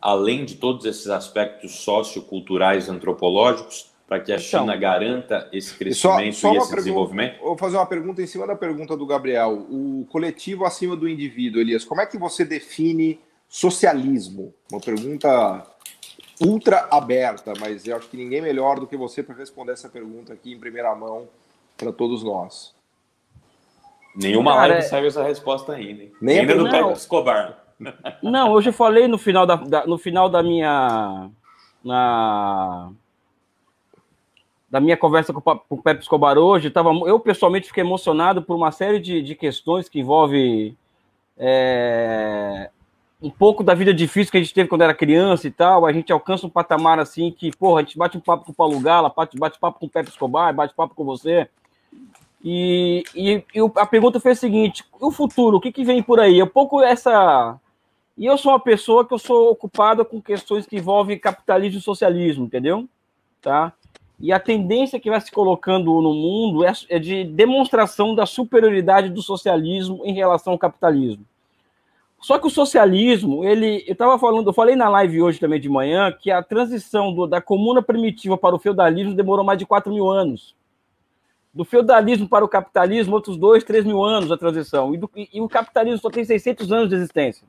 além 0.00 0.44
de 0.44 0.56
todos 0.56 0.84
esses 0.84 1.06
aspectos 1.06 1.76
socioculturais 1.76 2.88
antropológicos, 2.88 3.89
para 4.10 4.18
que 4.18 4.32
a 4.32 4.34
então, 4.34 4.62
China 4.62 4.76
garanta 4.76 5.48
esse 5.52 5.72
crescimento 5.72 6.34
só, 6.34 6.48
só 6.48 6.54
e 6.54 6.56
esse 6.56 6.74
desenvolvimento? 6.74 7.38
Vou 7.38 7.56
fazer 7.56 7.76
uma 7.76 7.86
pergunta 7.86 8.20
em 8.20 8.26
cima 8.26 8.44
da 8.44 8.56
pergunta 8.56 8.96
do 8.96 9.06
Gabriel. 9.06 9.52
O 9.70 10.04
coletivo 10.10 10.64
acima 10.64 10.96
do 10.96 11.08
indivíduo, 11.08 11.60
Elias, 11.60 11.84
como 11.84 12.00
é 12.00 12.06
que 12.06 12.18
você 12.18 12.44
define 12.44 13.20
socialismo? 13.48 14.52
Uma 14.68 14.80
pergunta 14.80 15.64
ultra 16.40 16.88
aberta, 16.90 17.52
mas 17.60 17.86
eu 17.86 17.96
acho 17.96 18.08
que 18.08 18.16
ninguém 18.16 18.42
melhor 18.42 18.80
do 18.80 18.86
que 18.88 18.96
você 18.96 19.22
para 19.22 19.36
responder 19.36 19.74
essa 19.74 19.88
pergunta 19.88 20.32
aqui 20.32 20.52
em 20.52 20.58
primeira 20.58 20.92
mão 20.96 21.28
para 21.78 21.92
todos 21.92 22.24
nós. 22.24 22.74
Nenhuma 24.16 24.54
Cara, 24.54 24.72
live 24.72 24.78
é- 24.78 24.88
saiu 24.88 25.06
essa 25.06 25.22
resposta 25.22 25.72
ainda. 25.72 26.02
Hein? 26.02 26.12
Nem 26.20 26.40
ainda 26.40 26.56
do 26.56 26.68
Pedro 26.68 26.90
Escobar. 26.90 27.62
Não, 28.20 28.50
hoje 28.50 28.70
eu 28.70 28.72
falei 28.72 29.06
no 29.06 29.18
final 29.18 29.46
da, 29.46 29.54
da, 29.54 29.86
no 29.86 29.96
final 29.96 30.28
da 30.28 30.42
minha 30.42 31.30
na 31.84 32.92
da 34.70 34.80
minha 34.80 34.96
conversa 34.96 35.32
com, 35.32 35.40
com 35.40 35.64
o 35.70 35.82
Pepe 35.82 36.02
Escobar 36.02 36.38
hoje, 36.38 36.70
tava, 36.70 36.90
eu 37.06 37.18
pessoalmente 37.18 37.66
fiquei 37.66 37.82
emocionado 37.82 38.42
por 38.42 38.54
uma 38.54 38.70
série 38.70 39.00
de, 39.00 39.20
de 39.20 39.34
questões 39.34 39.88
que 39.88 39.98
envolve 39.98 40.76
é, 41.36 42.70
um 43.20 43.30
pouco 43.30 43.64
da 43.64 43.74
vida 43.74 43.92
difícil 43.92 44.30
que 44.30 44.38
a 44.38 44.40
gente 44.40 44.54
teve 44.54 44.68
quando 44.68 44.82
era 44.82 44.94
criança 44.94 45.48
e 45.48 45.50
tal, 45.50 45.84
a 45.84 45.92
gente 45.92 46.12
alcança 46.12 46.46
um 46.46 46.50
patamar 46.50 47.00
assim 47.00 47.32
que, 47.32 47.50
porra, 47.56 47.80
a 47.80 47.82
gente 47.82 47.98
bate 47.98 48.16
um 48.16 48.20
papo 48.20 48.44
com 48.44 48.52
o 48.52 48.54
Paulo 48.54 48.78
Gala, 48.80 49.12
bate, 49.14 49.36
bate 49.36 49.58
papo 49.58 49.80
com 49.80 49.86
o 49.86 49.90
Pepe 49.90 50.08
Escobar, 50.08 50.54
bate 50.54 50.74
papo 50.74 50.94
com 50.94 51.04
você. 51.04 51.48
E, 52.42 53.04
e, 53.14 53.44
e 53.54 53.60
a 53.76 53.84
pergunta 53.84 54.18
foi 54.18 54.32
a 54.32 54.36
seguinte: 54.36 54.84
o 54.98 55.10
futuro, 55.10 55.58
o 55.58 55.60
que, 55.60 55.70
que 55.70 55.84
vem 55.84 56.02
por 56.02 56.18
aí? 56.18 56.40
É 56.40 56.44
um 56.44 56.48
pouco 56.48 56.80
essa. 56.80 57.58
E 58.16 58.24
eu 58.24 58.38
sou 58.38 58.52
uma 58.52 58.60
pessoa 58.60 59.06
que 59.06 59.12
eu 59.12 59.18
sou 59.18 59.50
ocupada 59.50 60.04
com 60.04 60.20
questões 60.20 60.66
que 60.66 60.76
envolvem 60.76 61.18
capitalismo 61.18 61.78
e 61.78 61.82
socialismo, 61.82 62.44
entendeu? 62.44 62.88
Tá? 63.42 63.72
E 64.20 64.32
a 64.32 64.38
tendência 64.38 65.00
que 65.00 65.08
vai 65.08 65.20
se 65.20 65.32
colocando 65.32 66.00
no 66.00 66.12
mundo 66.12 66.64
é, 66.64 66.72
é 66.90 66.98
de 66.98 67.24
demonstração 67.24 68.14
da 68.14 68.26
superioridade 68.26 69.08
do 69.08 69.22
socialismo 69.22 70.02
em 70.04 70.12
relação 70.12 70.52
ao 70.52 70.58
capitalismo. 70.58 71.24
Só 72.20 72.38
que 72.38 72.46
o 72.46 72.50
socialismo, 72.50 73.42
ele, 73.44 73.82
eu 73.86 73.94
estava 73.94 74.18
falando, 74.18 74.46
eu 74.46 74.52
falei 74.52 74.76
na 74.76 74.90
live 74.90 75.22
hoje 75.22 75.40
também 75.40 75.58
de 75.58 75.70
manhã 75.70 76.12
que 76.12 76.30
a 76.30 76.42
transição 76.42 77.14
do, 77.14 77.26
da 77.26 77.40
comuna 77.40 77.82
primitiva 77.82 78.36
para 78.36 78.54
o 78.54 78.58
feudalismo 78.58 79.14
demorou 79.14 79.42
mais 79.42 79.58
de 79.58 79.64
4 79.64 79.90
mil 79.90 80.10
anos. 80.10 80.54
Do 81.52 81.64
feudalismo 81.64 82.28
para 82.28 82.44
o 82.44 82.48
capitalismo, 82.48 83.14
outros 83.14 83.38
2, 83.38 83.64
3 83.64 83.86
mil 83.86 84.04
anos 84.04 84.30
a 84.30 84.36
transição. 84.36 84.94
E, 84.94 84.98
do, 84.98 85.10
e, 85.16 85.30
e 85.32 85.40
o 85.40 85.48
capitalismo 85.48 85.98
só 85.98 86.10
tem 86.10 86.22
600 86.22 86.70
anos 86.70 86.90
de 86.90 86.94
existência. 86.94 87.48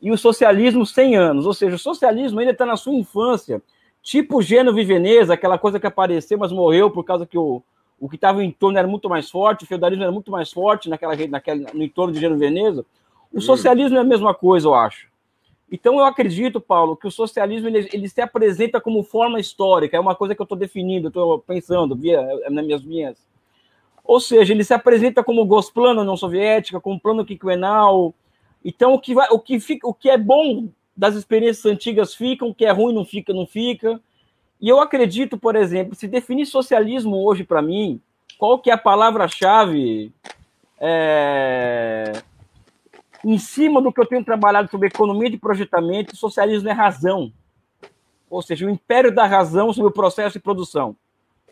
E 0.00 0.12
o 0.12 0.16
socialismo, 0.16 0.86
100 0.86 1.16
anos. 1.16 1.44
Ou 1.44 1.52
seja, 1.52 1.74
o 1.74 1.78
socialismo 1.78 2.38
ainda 2.38 2.52
está 2.52 2.64
na 2.64 2.76
sua 2.76 2.94
infância. 2.94 3.60
Tipo 4.02 4.42
Gênova 4.42 4.80
e 4.80 4.84
Veneza, 4.84 5.34
aquela 5.34 5.58
coisa 5.58 5.78
que 5.78 5.86
apareceu, 5.86 6.38
mas 6.38 6.52
morreu 6.52 6.90
por 6.90 7.04
causa 7.04 7.26
que 7.26 7.36
o, 7.36 7.62
o 7.98 8.08
que 8.08 8.16
estava 8.16 8.42
em 8.42 8.50
torno 8.50 8.78
era 8.78 8.88
muito 8.88 9.08
mais 9.08 9.30
forte, 9.30 9.64
o 9.64 9.66
feudalismo 9.66 10.02
era 10.02 10.12
muito 10.12 10.30
mais 10.30 10.50
forte 10.50 10.88
naquela, 10.88 11.14
naquela, 11.28 11.66
no 11.74 11.82
entorno 11.82 12.12
de 12.12 12.20
Gênova 12.20 12.42
e 12.42 12.48
Veneza 12.48 12.86
o 13.32 13.40
socialismo 13.40 13.96
é 13.96 14.00
a 14.00 14.04
mesma 14.04 14.34
coisa, 14.34 14.66
eu 14.66 14.74
acho. 14.74 15.08
Então 15.70 15.98
eu 15.98 16.04
acredito, 16.04 16.60
Paulo, 16.60 16.96
que 16.96 17.06
o 17.06 17.10
socialismo 17.10 17.68
ele, 17.68 17.88
ele 17.92 18.08
se 18.08 18.20
apresenta 18.20 18.80
como 18.80 19.04
forma 19.04 19.38
histórica, 19.38 19.96
é 19.96 20.00
uma 20.00 20.16
coisa 20.16 20.34
que 20.34 20.40
eu 20.40 20.44
estou 20.44 20.58
definindo, 20.58 21.08
estou 21.08 21.38
pensando 21.38 21.94
via, 21.94 22.18
é, 22.18 22.50
nas 22.50 22.64
minhas 22.64 22.82
linhas. 22.82 23.16
Ou 24.04 24.18
seja, 24.18 24.52
ele 24.52 24.64
se 24.64 24.74
apresenta 24.74 25.22
como 25.22 25.44
Gosplano 25.46 26.00
União 26.00 26.16
Soviética, 26.16 26.80
como 26.80 26.98
plano 26.98 27.24
quinquenal. 27.24 28.12
Então 28.64 28.94
o 28.94 29.00
que, 29.00 29.14
vai, 29.14 29.28
o, 29.30 29.38
que 29.38 29.60
fica, 29.60 29.86
o 29.86 29.94
que 29.94 30.10
é 30.10 30.18
bom 30.18 30.68
das 31.00 31.14
experiências 31.14 31.64
antigas 31.64 32.14
fica, 32.14 32.44
o 32.44 32.54
que 32.54 32.66
é 32.66 32.70
ruim 32.70 32.94
não 32.94 33.06
fica, 33.06 33.32
não 33.32 33.46
fica. 33.46 33.98
E 34.60 34.68
eu 34.68 34.78
acredito, 34.80 35.38
por 35.38 35.56
exemplo, 35.56 35.94
se 35.94 36.06
definir 36.06 36.44
socialismo 36.44 37.24
hoje 37.24 37.42
para 37.42 37.62
mim, 37.62 37.98
qual 38.36 38.58
que 38.58 38.68
é 38.68 38.74
a 38.74 38.78
palavra-chave 38.78 40.12
é, 40.78 42.12
em 43.24 43.38
cima 43.38 43.80
do 43.80 43.90
que 43.90 43.98
eu 43.98 44.04
tenho 44.04 44.22
trabalhado 44.22 44.70
sobre 44.70 44.88
economia 44.88 45.30
de 45.30 45.38
projetamento, 45.38 46.14
socialismo 46.14 46.68
é 46.68 46.72
razão. 46.72 47.32
Ou 48.28 48.42
seja, 48.42 48.66
o 48.66 48.70
império 48.70 49.10
da 49.10 49.24
razão 49.24 49.72
sobre 49.72 49.88
o 49.88 49.94
processo 49.94 50.34
de 50.34 50.40
produção. 50.40 50.94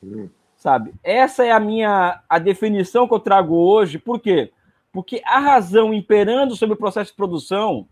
Hum. 0.04 0.28
Sabe? 0.58 0.92
Essa 1.02 1.46
é 1.46 1.52
a 1.52 1.58
minha 1.58 2.20
a 2.28 2.38
definição 2.38 3.08
que 3.08 3.14
eu 3.14 3.18
trago 3.18 3.54
hoje. 3.54 3.98
Por 3.98 4.20
quê? 4.20 4.52
Porque 4.92 5.22
a 5.24 5.38
razão 5.38 5.94
imperando 5.94 6.54
sobre 6.54 6.74
o 6.74 6.78
processo 6.78 7.12
de 7.12 7.16
produção 7.16 7.88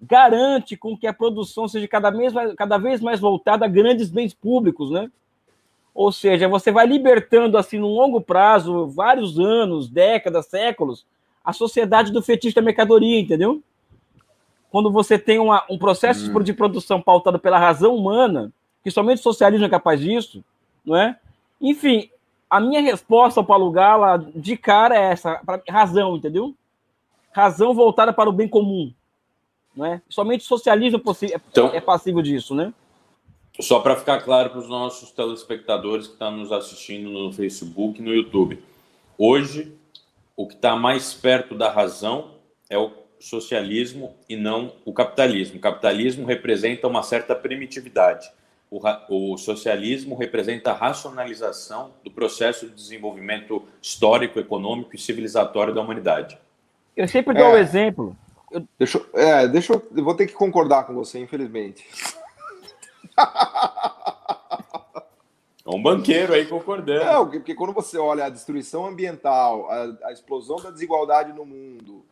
garante 0.00 0.76
com 0.76 0.96
que 0.96 1.06
a 1.06 1.12
produção 1.12 1.66
seja 1.66 1.88
cada 1.88 2.10
vez 2.10 2.32
mais, 2.32 2.54
cada 2.54 2.78
vez 2.78 3.00
mais 3.00 3.20
voltada 3.20 3.64
a 3.64 3.68
grandes 3.68 4.08
bens 4.08 4.32
públicos, 4.32 4.90
né? 4.90 5.10
Ou 5.94 6.12
seja, 6.12 6.48
você 6.48 6.70
vai 6.70 6.86
libertando 6.86 7.58
assim 7.58 7.78
no 7.78 7.88
longo 7.88 8.20
prazo, 8.20 8.86
vários 8.86 9.38
anos, 9.38 9.88
décadas, 9.88 10.46
séculos, 10.46 11.04
a 11.44 11.52
sociedade 11.52 12.12
do 12.12 12.22
fetiche 12.22 12.54
da 12.54 12.62
mercadoria, 12.62 13.18
entendeu? 13.18 13.62
quando 14.70 14.90
você 14.90 15.18
tem 15.18 15.38
uma, 15.38 15.64
um 15.68 15.78
processo 15.78 16.30
hum. 16.30 16.42
de 16.42 16.52
produção 16.52 17.00
pautado 17.00 17.38
pela 17.38 17.58
razão 17.58 17.94
humana, 17.94 18.52
que 18.82 18.90
somente 18.90 19.20
o 19.20 19.22
socialismo 19.22 19.66
é 19.66 19.68
capaz 19.68 20.00
disso, 20.00 20.44
não 20.84 20.96
é? 20.96 21.16
Enfim, 21.60 22.10
a 22.48 22.60
minha 22.60 22.80
resposta 22.80 23.42
para 23.42 23.62
o 23.62 23.70
Gala 23.70 24.24
de 24.34 24.56
cara 24.56 24.96
é 24.96 25.12
essa, 25.12 25.40
pra, 25.44 25.60
razão, 25.68 26.16
entendeu? 26.16 26.54
Razão 27.32 27.74
voltada 27.74 28.12
para 28.12 28.28
o 28.28 28.32
bem 28.32 28.48
comum, 28.48 28.92
não 29.78 29.86
é? 29.86 30.02
Somente 30.08 30.40
o 30.40 30.48
socialismo 30.48 31.00
é, 31.00 31.40
então, 31.50 31.68
é 31.72 31.80
passível 31.80 32.20
disso, 32.20 32.52
né? 32.54 32.74
Só 33.60 33.78
para 33.78 33.94
ficar 33.96 34.20
claro 34.22 34.50
para 34.50 34.58
os 34.58 34.68
nossos 34.68 35.12
telespectadores 35.12 36.06
que 36.06 36.12
estão 36.14 36.32
nos 36.32 36.50
assistindo 36.50 37.08
no 37.10 37.32
Facebook 37.32 38.00
e 38.00 38.04
no 38.04 38.12
YouTube. 38.12 38.62
Hoje, 39.16 39.72
o 40.36 40.46
que 40.46 40.54
está 40.54 40.76
mais 40.76 41.14
perto 41.14 41.54
da 41.54 41.70
razão 41.70 42.32
é 42.68 42.76
o 42.76 42.92
socialismo 43.20 44.14
e 44.28 44.36
não 44.36 44.72
o 44.84 44.92
capitalismo. 44.92 45.58
O 45.58 45.60
capitalismo 45.60 46.26
representa 46.26 46.86
uma 46.86 47.02
certa 47.02 47.34
primitividade. 47.34 48.30
O, 48.70 48.80
o, 49.08 49.36
socialismo 49.38 50.14
representa 50.14 50.72
a 50.72 50.74
racionalização 50.74 51.92
do 52.04 52.10
processo 52.10 52.68
de 52.68 52.74
desenvolvimento 52.74 53.62
histórico, 53.80 54.38
econômico 54.38 54.94
e 54.94 54.98
civilizatório 54.98 55.74
da 55.74 55.80
humanidade. 55.80 56.38
Eu 56.96 57.08
sempre 57.08 57.34
dou 57.34 57.46
o 57.46 57.50
é, 57.50 57.54
um 57.54 57.56
exemplo. 57.56 58.16
Eu... 58.50 58.66
Deixa, 58.78 59.04
é, 59.14 59.48
deixa 59.48 59.72
eu, 59.72 59.88
eu 59.96 60.04
vou 60.04 60.14
ter 60.14 60.26
que 60.26 60.32
concordar 60.32 60.84
com 60.84 60.94
você, 60.94 61.18
infelizmente. 61.18 61.86
É 65.64 65.76
um 65.76 65.82
banqueiro 65.82 66.32
aí 66.32 66.46
concordando. 66.46 67.34
É, 67.34 67.38
porque 67.38 67.54
quando 67.54 67.74
você 67.74 67.98
olha 67.98 68.24
a 68.24 68.30
destruição 68.30 68.86
ambiental, 68.86 69.70
a, 69.70 70.08
a 70.08 70.12
explosão 70.12 70.56
da 70.56 70.70
desigualdade 70.70 71.32
no 71.32 71.44
mundo, 71.44 72.06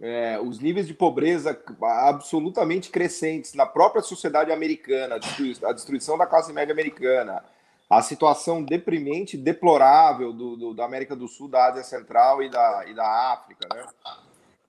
é, 0.00 0.38
os 0.40 0.60
níveis 0.60 0.86
de 0.86 0.94
pobreza 0.94 1.58
absolutamente 1.80 2.90
crescentes 2.90 3.54
na 3.54 3.66
própria 3.66 4.02
sociedade 4.02 4.52
americana, 4.52 5.16
a 5.64 5.72
destruição 5.72 6.16
da 6.16 6.26
classe 6.26 6.52
média 6.52 6.72
americana, 6.72 7.44
a 7.90 8.02
situação 8.02 8.62
deprimente, 8.62 9.36
deplorável 9.36 10.32
do, 10.32 10.56
do, 10.56 10.74
da 10.74 10.84
América 10.84 11.14
do 11.14 11.28
Sul, 11.28 11.48
da 11.48 11.66
Ásia 11.66 11.84
Central 11.84 12.42
e 12.42 12.48
da, 12.48 12.84
e 12.86 12.94
da 12.94 13.32
África, 13.32 13.68
né? 13.72 13.84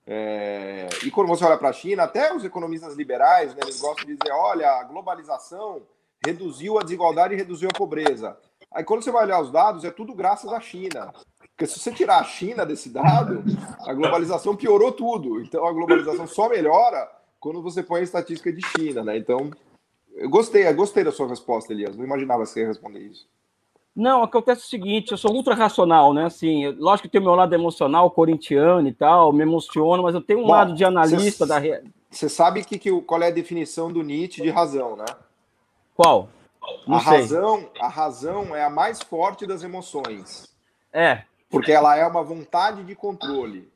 É, 0.06 0.88
e 1.02 1.10
quando 1.10 1.28
você 1.28 1.44
olha 1.44 1.56
para 1.56 1.70
a 1.70 1.72
China, 1.72 2.02
até 2.02 2.34
os 2.34 2.44
economistas 2.44 2.94
liberais, 2.94 3.54
né, 3.54 3.60
eles 3.62 3.80
gostam 3.80 4.04
de 4.04 4.16
dizer, 4.16 4.32
olha, 4.32 4.70
a 4.70 4.84
globalização 4.84 5.82
reduziu 6.24 6.78
a 6.78 6.82
desigualdade 6.82 7.34
e 7.34 7.36
reduziu 7.36 7.68
a 7.68 7.76
pobreza. 7.76 8.36
Aí 8.72 8.84
quando 8.84 9.02
você 9.02 9.10
vai 9.10 9.24
olhar 9.24 9.40
os 9.40 9.50
dados, 9.50 9.84
é 9.84 9.90
tudo 9.90 10.14
graças 10.14 10.52
à 10.52 10.60
China. 10.60 11.12
Porque 11.38 11.66
se 11.66 11.78
você 11.78 11.92
tirar 11.92 12.18
a 12.18 12.24
China 12.24 12.66
desse 12.66 12.88
dado, 12.90 13.44
a 13.86 13.94
globalização 13.94 14.56
piorou 14.56 14.90
tudo. 14.90 15.40
Então 15.40 15.64
a 15.64 15.72
globalização 15.72 16.26
só 16.26 16.48
melhora 16.48 17.08
quando 17.38 17.62
você 17.62 17.82
põe 17.82 18.00
a 18.00 18.04
estatística 18.04 18.52
de 18.52 18.60
China, 18.66 19.04
né? 19.04 19.16
Então, 19.16 19.50
eu 20.14 20.28
gostei, 20.28 20.66
eu 20.66 20.74
gostei 20.74 21.04
da 21.04 21.12
sua 21.12 21.28
resposta, 21.28 21.72
Elias. 21.72 21.96
Não 21.96 22.04
imaginava 22.04 22.42
que 22.42 22.48
você 22.48 22.60
ia 22.60 22.68
responder 22.68 23.00
isso. 23.00 23.28
Não, 23.94 24.24
acontece 24.24 24.62
o 24.62 24.68
seguinte, 24.68 25.12
eu 25.12 25.16
sou 25.16 25.32
ultra 25.32 25.54
racional, 25.54 26.12
né? 26.12 26.24
Assim, 26.24 26.68
lógico 26.72 27.06
que 27.06 27.12
tem 27.12 27.20
o 27.20 27.24
meu 27.24 27.34
lado 27.34 27.54
emocional, 27.54 28.10
corintiano 28.10 28.88
e 28.88 28.92
tal, 28.92 29.32
me 29.32 29.42
emociono, 29.42 30.02
mas 30.02 30.14
eu 30.14 30.20
tenho 30.20 30.40
um 30.40 30.46
Bom, 30.46 30.50
lado 30.50 30.74
de 30.74 30.84
analista 30.84 31.46
cê, 31.46 31.48
da 31.48 31.90
Você 32.10 32.28
sabe 32.28 32.64
que, 32.64 32.76
que, 32.76 32.90
qual 33.02 33.22
é 33.22 33.28
a 33.28 33.30
definição 33.30 33.92
do 33.92 34.02
Nietzsche 34.02 34.42
de 34.42 34.50
razão, 34.50 34.96
né? 34.96 35.04
Qual? 35.94 36.28
Não 36.88 36.96
a 36.96 37.00
sei. 37.00 37.18
razão, 37.18 37.70
a 37.78 37.88
razão 37.88 38.56
é 38.56 38.64
a 38.64 38.70
mais 38.70 39.00
forte 39.00 39.46
das 39.46 39.62
emoções. 39.62 40.52
É. 40.92 41.22
Porque 41.48 41.70
ela 41.70 41.96
é 41.96 42.04
uma 42.04 42.22
vontade 42.24 42.82
de 42.82 42.96
controle. 42.96 43.70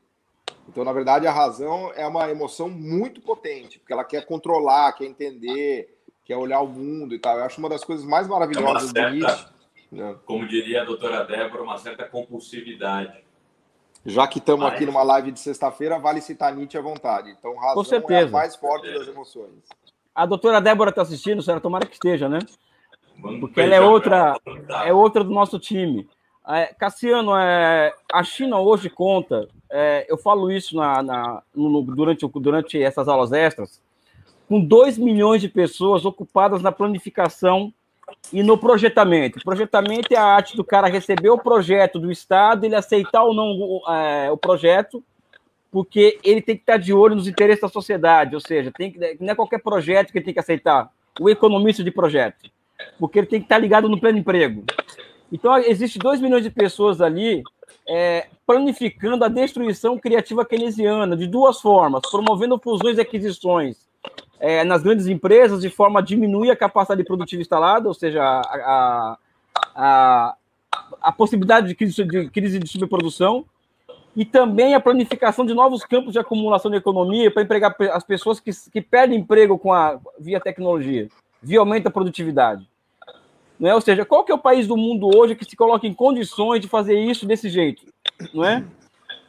Então, 0.67 0.83
na 0.83 0.91
verdade, 0.91 1.27
a 1.27 1.31
razão 1.31 1.93
é 1.95 2.05
uma 2.05 2.29
emoção 2.29 2.69
muito 2.69 3.21
potente, 3.21 3.79
porque 3.79 3.93
ela 3.93 4.03
quer 4.03 4.25
controlar, 4.25 4.91
quer 4.93 5.05
entender, 5.05 5.97
quer 6.25 6.35
olhar 6.35 6.59
o 6.59 6.67
mundo 6.67 7.15
e 7.15 7.19
tal. 7.19 7.37
Eu 7.37 7.45
acho 7.45 7.57
uma 7.57 7.69
das 7.69 7.85
coisas 7.85 8.05
mais 8.05 8.27
maravilhosas 8.27 8.93
é 8.93 9.09
do 9.09 9.15
Nietzsche 9.15 9.58
né? 9.91 10.15
Como 10.25 10.47
diria 10.47 10.81
a 10.81 10.85
doutora 10.85 11.23
Débora, 11.23 11.63
uma 11.63 11.77
certa 11.77 12.05
compulsividade. 12.05 13.23
Já 14.05 14.27
que 14.27 14.39
estamos 14.39 14.65
aqui 14.65 14.85
numa 14.85 15.03
live 15.03 15.31
de 15.31 15.39
sexta-feira, 15.39 15.99
vale 15.99 16.21
citar 16.21 16.55
Nietzsche 16.55 16.77
à 16.77 16.81
vontade. 16.81 17.31
Então, 17.31 17.55
razão 17.55 17.75
Com 17.75 17.83
certeza. 17.83 18.21
é 18.21 18.23
a 18.23 18.31
mais 18.31 18.55
forte 18.55 18.91
das 18.93 19.07
emoções. 19.07 19.51
A 20.15 20.25
doutora 20.25 20.61
Débora 20.61 20.89
está 20.89 21.01
assistindo, 21.01 21.41
senhora, 21.41 21.61
tomara 21.61 21.85
que 21.85 21.93
esteja, 21.93 22.29
né? 22.29 22.39
Vamos 23.21 23.41
Porque 23.41 23.59
ela 23.59 23.75
é 23.75 23.81
outra, 23.81 24.39
é 24.85 24.93
outra 24.93 25.23
do 25.23 25.31
nosso 25.31 25.59
time. 25.59 26.07
É, 26.47 26.73
Cassiano, 26.73 27.35
é, 27.35 27.93
a 28.11 28.23
China 28.23 28.59
hoje 28.59 28.89
conta, 28.89 29.47
é, 29.69 30.05
eu 30.09 30.17
falo 30.17 30.51
isso 30.51 30.75
na, 30.75 31.03
na 31.03 31.43
no, 31.53 31.81
durante, 31.83 32.27
durante 32.27 32.81
essas 32.81 33.07
aulas 33.07 33.31
extras, 33.31 33.81
com 34.47 34.59
2 34.59 34.97
milhões 34.97 35.41
de 35.41 35.49
pessoas 35.49 36.05
ocupadas 36.05 36.61
na 36.61 36.71
planificação 36.71 37.71
e 38.31 38.43
no 38.43 38.57
projetamento. 38.57 39.39
Projetamento 39.43 40.11
é 40.11 40.17
a 40.17 40.23
arte 40.23 40.55
do 40.55 40.63
cara 40.63 40.87
receber 40.87 41.29
o 41.29 41.37
projeto 41.37 41.99
do 41.99 42.11
Estado, 42.11 42.65
ele 42.65 42.75
aceitar 42.75 43.23
ou 43.23 43.33
não 43.33 43.81
é, 43.93 44.31
o 44.31 44.37
projeto, 44.37 45.03
porque 45.71 46.19
ele 46.23 46.41
tem 46.41 46.55
que 46.55 46.63
estar 46.63 46.77
de 46.77 46.93
olho 46.93 47.15
nos 47.15 47.27
interesses 47.27 47.61
da 47.61 47.69
sociedade, 47.69 48.35
ou 48.35 48.41
seja, 48.41 48.71
tem 48.71 48.91
que, 48.91 49.17
não 49.19 49.31
é 49.31 49.35
qualquer 49.35 49.61
projeto 49.61 50.11
que 50.11 50.17
ele 50.17 50.25
tem 50.25 50.33
que 50.33 50.39
aceitar, 50.39 50.89
o 51.19 51.29
economista 51.29 51.83
de 51.83 51.91
projeto, 51.91 52.49
porque 52.99 53.19
ele 53.19 53.27
tem 53.27 53.39
que 53.39 53.45
estar 53.45 53.57
ligado 53.57 53.89
no 53.89 53.99
pleno 53.99 54.17
emprego. 54.17 54.63
Então, 55.31 55.55
existe 55.57 55.99
2 55.99 56.21
milhões 56.21 56.43
de 56.43 56.49
pessoas 56.49 57.01
ali 57.01 57.43
é, 57.87 58.27
planificando 58.47 59.23
a 59.23 59.27
destruição 59.27 59.97
criativa 59.97 60.45
keynesiana 60.45 61.15
de 61.15 61.27
duas 61.27 61.61
formas, 61.61 62.01
promovendo 62.09 62.59
fusões 62.59 62.97
e 62.97 63.01
aquisições 63.01 63.88
é, 64.39 64.63
nas 64.63 64.81
grandes 64.81 65.07
empresas 65.07 65.61
de 65.61 65.69
forma 65.69 65.99
a 65.99 66.03
diminuir 66.03 66.51
a 66.51 66.55
capacidade 66.55 67.03
produtiva 67.03 67.41
instalada, 67.41 67.87
ou 67.87 67.93
seja, 67.93 68.23
a, 68.23 69.17
a, 69.75 70.35
a 71.01 71.11
possibilidade 71.11 71.67
de 71.67 71.75
crise, 71.75 72.03
de 72.03 72.29
crise 72.29 72.59
de 72.59 72.67
subprodução, 72.67 73.45
e 74.15 74.25
também 74.25 74.73
a 74.73 74.79
planificação 74.79 75.45
de 75.45 75.53
novos 75.53 75.83
campos 75.83 76.13
de 76.13 76.19
acumulação 76.19 76.71
de 76.71 76.77
economia 76.77 77.31
para 77.31 77.43
empregar 77.43 77.75
as 77.91 78.03
pessoas 78.03 78.39
que, 78.39 78.51
que 78.71 78.81
perdem 78.81 79.19
emprego 79.19 79.57
com 79.57 79.73
a, 79.73 79.99
via 80.19 80.39
tecnologia, 80.39 81.07
via 81.41 81.59
aumento 81.59 81.83
da 81.83 81.91
produtividade. 81.91 82.67
Não 83.59 83.69
é? 83.69 83.75
Ou 83.75 83.81
seja, 83.81 84.05
qual 84.05 84.23
que 84.23 84.31
é 84.31 84.35
o 84.35 84.39
país 84.39 84.67
do 84.67 84.77
mundo 84.77 85.09
hoje 85.15 85.35
que 85.35 85.45
se 85.45 85.55
coloca 85.55 85.85
em 85.85 85.93
condições 85.93 86.61
de 86.61 86.67
fazer 86.67 86.97
isso 86.97 87.25
desse 87.25 87.49
jeito? 87.49 87.85
Não 88.33 88.43
é? 88.43 88.63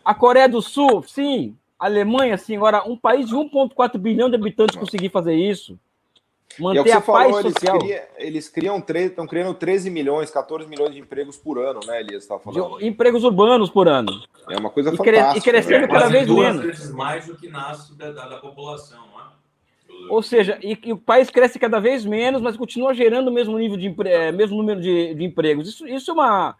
A 0.04 0.14
Coreia 0.14 0.48
do 0.48 0.62
Sul, 0.62 1.02
sim, 1.02 1.56
Alemanha, 1.80 2.34
assim, 2.34 2.56
agora, 2.56 2.86
um 2.86 2.96
país 2.96 3.26
de 3.26 3.34
1,4 3.34 3.96
bilhão 3.96 4.28
de 4.28 4.36
habitantes 4.36 4.76
conseguir 4.76 5.08
fazer 5.08 5.34
isso, 5.34 5.78
manter 6.58 6.90
é 6.90 6.92
a 6.92 7.00
falou, 7.00 7.42
paz 7.42 7.54
social. 7.54 7.76
Eles, 7.76 7.88
criam, 7.88 8.06
eles 8.18 8.48
criam 8.48 8.84
estão 9.06 9.26
criando 9.26 9.54
13 9.54 9.88
milhões, 9.88 10.30
14 10.30 10.68
milhões 10.68 10.94
de 10.94 11.00
empregos 11.00 11.38
por 11.38 11.58
ano, 11.58 11.80
né, 11.86 12.00
Elias? 12.00 12.26
Tá 12.26 12.38
falando. 12.38 12.78
De, 12.78 12.86
empregos 12.86 13.24
urbanos 13.24 13.70
por 13.70 13.88
ano. 13.88 14.12
É 14.50 14.58
uma 14.58 14.68
coisa 14.68 14.92
e 14.92 14.96
fantástica. 14.96 15.38
e 15.38 15.40
crescendo 15.40 15.84
é, 15.86 15.88
cada 15.88 16.08
vez 16.08 16.26
duas 16.26 16.56
menos. 16.56 16.66
vezes 16.66 16.92
mais 16.92 17.26
do 17.26 17.36
que 17.36 17.48
nasce 17.48 17.96
da, 17.96 18.12
da, 18.12 18.28
da 18.28 18.36
população, 18.36 19.00
não 19.12 19.20
é? 19.20 19.30
Ou 20.08 20.22
seja, 20.22 20.58
e, 20.62 20.78
e, 20.84 20.92
o 20.92 20.96
país 20.96 21.30
cresce 21.30 21.58
cada 21.58 21.78
vez 21.78 22.04
menos, 22.04 22.40
mas 22.40 22.56
continua 22.56 22.94
gerando 22.94 23.28
o 23.28 23.32
mesmo 23.32 23.58
nível 23.58 23.76
de 23.76 23.94
é, 24.08 24.32
mesmo 24.32 24.56
número 24.56 24.80
de, 24.80 25.14
de 25.14 25.24
empregos. 25.24 25.68
Isso, 25.68 25.86
isso 25.86 26.10
é 26.10 26.14
uma 26.14 26.56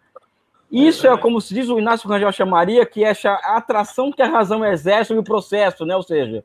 isso 0.71 1.07
é 1.07 1.17
como 1.17 1.41
se 1.41 1.53
diz 1.53 1.69
o 1.69 1.79
Inácio 1.79 2.09
Rangel 2.09 2.31
chamaria, 2.31 2.87
que 2.87 3.03
é 3.03 3.13
a 3.25 3.57
atração 3.57 4.13
que 4.13 4.23
a 4.23 4.29
razão 4.29 4.65
exerce 4.65 5.09
sobre 5.09 5.21
o 5.21 5.25
processo, 5.25 5.85
né? 5.85 5.97
Ou 5.97 6.03
seja, 6.03 6.45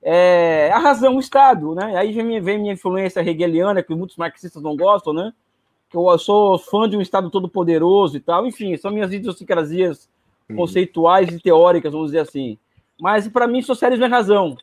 é 0.00 0.70
a 0.72 0.78
razão, 0.78 1.16
o 1.16 1.20
Estado, 1.20 1.74
né? 1.74 1.96
Aí 1.96 2.12
vem, 2.12 2.58
minha 2.58 2.72
influência 2.72 3.20
hegeliana, 3.20 3.82
que 3.82 3.94
muitos 3.94 4.16
marxistas 4.16 4.62
não 4.62 4.76
gostam, 4.76 5.12
né? 5.12 5.32
Que 5.90 5.96
eu 5.96 6.18
sou 6.18 6.56
fã 6.58 6.88
de 6.88 6.96
um 6.96 7.00
Estado 7.00 7.30
todo 7.30 7.48
poderoso 7.48 8.16
e 8.16 8.20
tal. 8.20 8.46
Enfim, 8.46 8.76
são 8.76 8.92
minhas 8.92 9.12
idiosincrasias 9.12 10.08
uhum. 10.48 10.56
conceituais 10.56 11.28
e 11.28 11.40
teóricas, 11.40 11.92
vamos 11.92 12.08
dizer 12.08 12.20
assim. 12.20 12.56
Mas 13.00 13.26
para 13.26 13.48
mim, 13.48 13.60
socialismo 13.60 14.04
é 14.04 14.08
razão, 14.08 14.56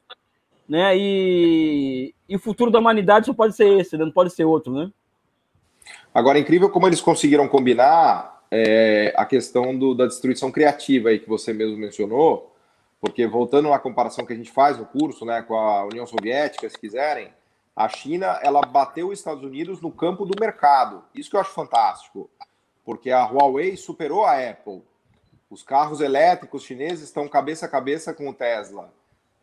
né? 0.69 0.95
E, 0.95 2.13
e 2.29 2.35
o 2.37 2.39
futuro 2.39 2.71
da 2.71 2.79
humanidade 2.79 3.25
só 3.25 3.33
pode 3.33 3.57
ser 3.57 3.67
esse, 3.77 3.97
né? 3.97 4.05
não 4.05 4.11
pode 4.11 4.31
ser 4.31 4.45
outro, 4.45 4.71
né? 4.71 4.89
Agora, 6.13 6.37
é 6.37 6.41
incrível 6.41 6.69
como 6.69 6.87
eles 6.87 7.01
conseguiram 7.01 7.47
combinar 7.47 8.30
é, 8.51 9.13
a 9.15 9.25
questão 9.25 9.77
do, 9.77 9.95
da 9.95 10.05
destruição 10.05 10.51
criativa 10.51 11.09
aí 11.09 11.19
que 11.19 11.29
você 11.29 11.53
mesmo 11.53 11.77
mencionou, 11.77 12.53
porque 12.99 13.25
voltando 13.25 13.71
à 13.71 13.79
comparação 13.79 14.25
que 14.25 14.33
a 14.33 14.35
gente 14.35 14.51
faz 14.51 14.77
no 14.77 14.85
curso, 14.85 15.25
né, 15.25 15.41
com 15.41 15.55
a 15.55 15.85
União 15.85 16.05
Soviética, 16.05 16.69
se 16.69 16.77
quiserem, 16.77 17.33
a 17.73 17.87
China 17.87 18.39
ela 18.43 18.61
bateu 18.61 19.07
os 19.07 19.17
Estados 19.17 19.43
Unidos 19.43 19.81
no 19.81 19.89
campo 19.89 20.25
do 20.25 20.39
mercado. 20.39 21.03
Isso 21.15 21.29
que 21.29 21.35
eu 21.37 21.39
acho 21.39 21.51
fantástico, 21.51 22.29
porque 22.83 23.09
a 23.09 23.25
Huawei 23.25 23.77
superou 23.77 24.25
a 24.25 24.37
Apple. 24.37 24.83
Os 25.49 25.63
carros 25.63 26.01
elétricos 26.01 26.63
chineses 26.63 27.05
estão 27.05 27.27
cabeça 27.27 27.65
a 27.65 27.69
cabeça 27.69 28.13
com 28.13 28.29
o 28.29 28.33
Tesla. 28.33 28.93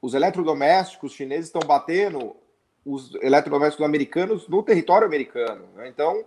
Os 0.01 0.15
eletrodomésticos 0.15 1.13
chineses 1.13 1.47
estão 1.47 1.63
batendo 1.67 2.37
os 2.85 3.15
eletrodomésticos 3.17 3.85
americanos 3.85 4.49
no 4.49 4.63
território 4.63 5.07
americano. 5.07 5.65
Né? 5.75 5.89
Então, 5.89 6.25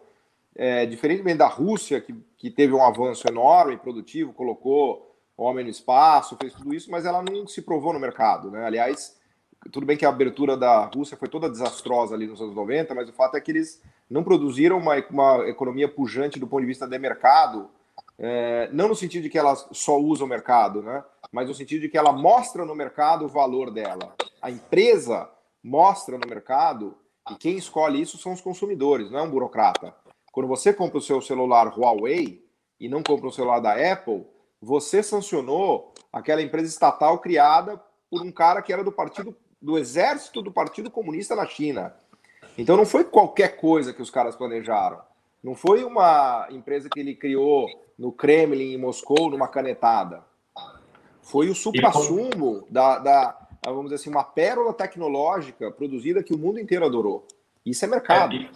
é, 0.56 0.86
diferentemente 0.86 1.38
da 1.38 1.48
Rússia, 1.48 2.02
que, 2.02 2.14
que 2.42 2.50
teve 2.50 2.74
um 2.74 2.84
avanço 2.84 3.28
enorme, 3.28 3.78
produtivo, 3.78 4.34
colocou 4.34 5.16
homem 5.38 5.64
no 5.64 5.70
espaço, 5.70 6.36
fez 6.42 6.52
tudo 6.52 6.74
isso, 6.74 6.90
mas 6.90 7.06
ela 7.06 7.22
não 7.22 7.46
se 7.46 7.62
provou 7.62 7.94
no 7.94 8.00
mercado. 8.00 8.50
Né? 8.50 8.66
Aliás, 8.66 9.16
tudo 9.72 9.86
bem 9.86 9.96
que 9.96 10.08
a 10.08 10.10
abertura 10.10 10.58
da 10.58 10.86
Rússia 10.86 11.16
foi 11.16 11.28
toda 11.28 11.48
desastrosa 11.48 12.16
ali 12.16 12.26
nos 12.26 12.42
anos 12.42 12.56
90, 12.56 12.96
mas 12.96 13.08
o 13.08 13.14
fato 13.14 13.38
é 13.38 13.42
que 13.42 13.52
eles 13.52 13.80
não 14.10 14.24
produziram 14.24 14.80
uma, 14.80 14.96
uma 15.12 15.48
economia 15.48 15.88
pujante 15.88 16.40
do 16.40 16.48
ponto 16.48 16.62
de 16.62 16.66
vista 16.66 16.88
de 16.88 16.98
mercado, 16.98 17.70
é, 18.18 18.72
não 18.74 18.88
no 18.88 18.96
sentido 18.96 19.22
de 19.22 19.30
que 19.30 19.38
ela 19.38 19.56
só 19.56 20.00
usa 20.00 20.24
o 20.24 20.28
mercado, 20.28 20.82
né? 20.82 21.04
mas 21.32 21.48
no 21.48 21.54
sentido 21.54 21.82
de 21.82 21.90
que 21.90 21.98
ela 21.98 22.12
mostra 22.12 22.66
no 22.66 22.74
mercado 22.74 23.26
o 23.26 23.30
valor 23.30 23.70
dela. 23.70 24.16
A 24.42 24.50
empresa 24.50 25.30
mostra 25.64 26.18
no 26.18 26.28
mercado 26.28 26.98
e 27.30 27.36
quem 27.36 27.56
escolhe 27.56 28.02
isso 28.02 28.18
são 28.18 28.34
os 28.34 28.42
consumidores, 28.42 29.12
não 29.12 29.20
é 29.20 29.22
um 29.22 29.30
burocrata. 29.30 29.94
Quando 30.32 30.48
você 30.48 30.74
compra 30.74 30.98
o 30.98 31.02
seu 31.02 31.22
celular 31.22 31.78
Huawei 31.78 32.46
e 32.80 32.88
não 32.88 33.04
compra 33.04 33.28
o 33.28 33.32
celular 33.32 33.60
da 33.60 33.74
Apple, 33.92 34.26
você 34.62 35.04
sancionou 35.04 35.94
aquela 36.12 36.42
empresa 36.42 36.68
estatal 36.68 37.20
criada 37.20 37.82
por 38.10 38.22
um 38.22 38.32
cara 38.32 38.62
que 38.62 38.72
era 38.72 38.84
do 38.84 38.92
partido 38.92 39.36
do 39.62 39.78
exército 39.78 40.42
do 40.42 40.52
Partido 40.52 40.90
Comunista 40.90 41.36
na 41.36 41.46
China. 41.46 41.94
Então 42.58 42.76
não 42.76 42.86
foi 42.86 43.04
qualquer 43.04 43.58
coisa 43.58 43.94
que 43.94 44.02
os 44.02 44.10
caras 44.10 44.36
planejaram. 44.36 45.00
Não 45.44 45.56
foi 45.56 45.84
uma 45.84 46.48
empresa 46.50 46.90
que 46.90 47.00
ele 47.00 47.16
criou 47.16 47.68
no 47.98 48.12
Kremlin 48.12 48.74
em 48.74 48.78
Moscou 48.78 49.30
numa 49.30 49.48
canetada. 49.48 50.24
Foi 51.22 51.50
o 51.50 51.56
supra-sumo 51.56 52.66
da, 52.70 52.98
da, 53.00 53.48
vamos 53.66 53.86
dizer 53.86 53.96
assim, 53.96 54.10
uma 54.10 54.24
pérola 54.24 54.74
tecnológica 54.74 55.72
produzida 55.72 56.24
que 56.24 56.34
o 56.34 56.38
mundo 56.38 56.60
inteiro 56.60 56.86
adorou. 56.86 57.28
Isso 57.66 57.86
é 57.86 57.88
mercado. 57.88 58.36
É, 58.36 58.50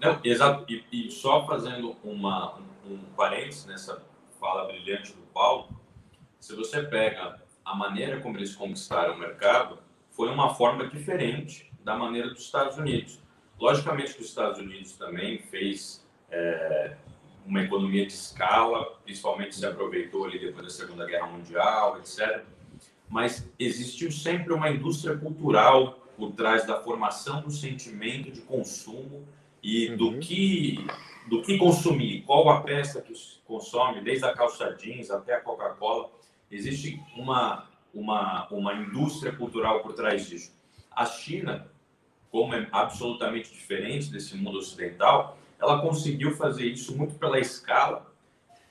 não, 0.00 0.18
exato. 0.24 0.64
E, 0.72 0.84
e, 0.90 1.10
só 1.10 1.46
fazendo 1.46 1.94
uma, 2.02 2.58
um, 2.58 2.94
um 2.94 2.98
parênteses 3.16 3.66
nessa 3.66 4.02
fala 4.40 4.66
brilhante 4.66 5.12
do 5.12 5.22
Paulo, 5.34 5.68
se 6.40 6.56
você 6.56 6.82
pega 6.82 7.40
a 7.62 7.74
maneira 7.74 8.20
como 8.20 8.38
eles 8.38 8.54
conquistaram 8.54 9.14
o 9.14 9.18
mercado, 9.18 9.78
foi 10.10 10.30
uma 10.30 10.54
forma 10.54 10.88
diferente 10.88 11.70
da 11.84 11.96
maneira 11.96 12.30
dos 12.30 12.42
Estados 12.42 12.78
Unidos. 12.78 13.20
Logicamente 13.58 14.14
que 14.14 14.22
os 14.22 14.28
Estados 14.28 14.58
Unidos 14.58 14.96
também 14.96 15.38
fez 15.38 16.06
é, 16.30 16.96
uma 17.44 17.62
economia 17.62 18.06
de 18.06 18.14
escala, 18.14 18.98
principalmente 19.04 19.54
se 19.54 19.66
aproveitou 19.66 20.24
ali 20.24 20.38
depois 20.38 20.64
da 20.64 20.70
Segunda 20.70 21.04
Guerra 21.04 21.26
Mundial, 21.26 21.98
etc. 21.98 22.42
Mas 23.06 23.46
existiu 23.58 24.10
sempre 24.10 24.54
uma 24.54 24.70
indústria 24.70 25.16
cultural 25.16 25.98
por 26.16 26.32
trás 26.32 26.66
da 26.66 26.80
formação 26.80 27.42
do 27.42 27.50
sentimento 27.50 28.30
de 28.30 28.40
consumo 28.42 29.26
e 29.62 29.88
uhum. 29.88 29.96
do 29.96 30.18
que 30.18 30.86
do 31.28 31.42
que 31.42 31.58
consumir, 31.58 32.22
qual 32.22 32.48
a 32.50 32.60
peça 32.62 33.00
que 33.00 33.14
se 33.14 33.38
consome, 33.46 34.00
desde 34.00 34.24
a 34.24 34.32
calça 34.32 34.72
jeans 34.72 35.10
até 35.10 35.34
a 35.34 35.40
Coca-Cola, 35.40 36.10
existe 36.50 37.00
uma 37.16 37.68
uma 37.94 38.48
uma 38.50 38.74
indústria 38.74 39.32
cultural 39.32 39.80
por 39.80 39.92
trás 39.92 40.28
disso. 40.28 40.52
A 40.90 41.06
China, 41.06 41.68
como 42.30 42.54
é 42.54 42.66
absolutamente 42.72 43.50
diferente 43.52 44.10
desse 44.10 44.36
mundo 44.36 44.58
ocidental, 44.58 45.38
ela 45.60 45.80
conseguiu 45.82 46.34
fazer 46.36 46.66
isso 46.66 46.96
muito 46.96 47.14
pela 47.16 47.38
escala, 47.38 48.10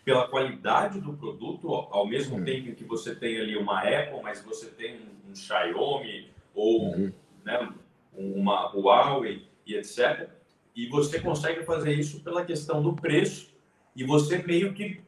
pela 0.04 0.28
qualidade 0.28 1.00
do 1.00 1.14
produto, 1.14 1.72
ao 1.72 2.08
mesmo 2.08 2.38
uhum. 2.38 2.44
tempo 2.44 2.76
que 2.76 2.84
você 2.84 3.16
tem 3.16 3.40
ali 3.40 3.56
uma 3.56 3.82
Apple, 3.82 4.22
mas 4.24 4.42
você 4.44 4.68
tem 4.68 4.96
um, 4.96 5.32
um 5.32 5.36
Xiaomi 5.36 6.32
ou 6.54 6.86
uhum. 6.86 7.14
né, 7.46 7.72
uma 8.14 8.74
Huawei 8.74 9.48
e 9.66 9.76
etc. 9.76 10.39
E 10.84 10.88
você 10.88 11.20
consegue 11.20 11.64
fazer 11.64 11.94
isso 11.94 12.22
pela 12.22 12.46
questão 12.46 12.82
do 12.82 12.94
preço 12.94 13.54
e 13.96 14.04
você 14.04 14.38
meio 14.38 14.74
que 14.74 15.02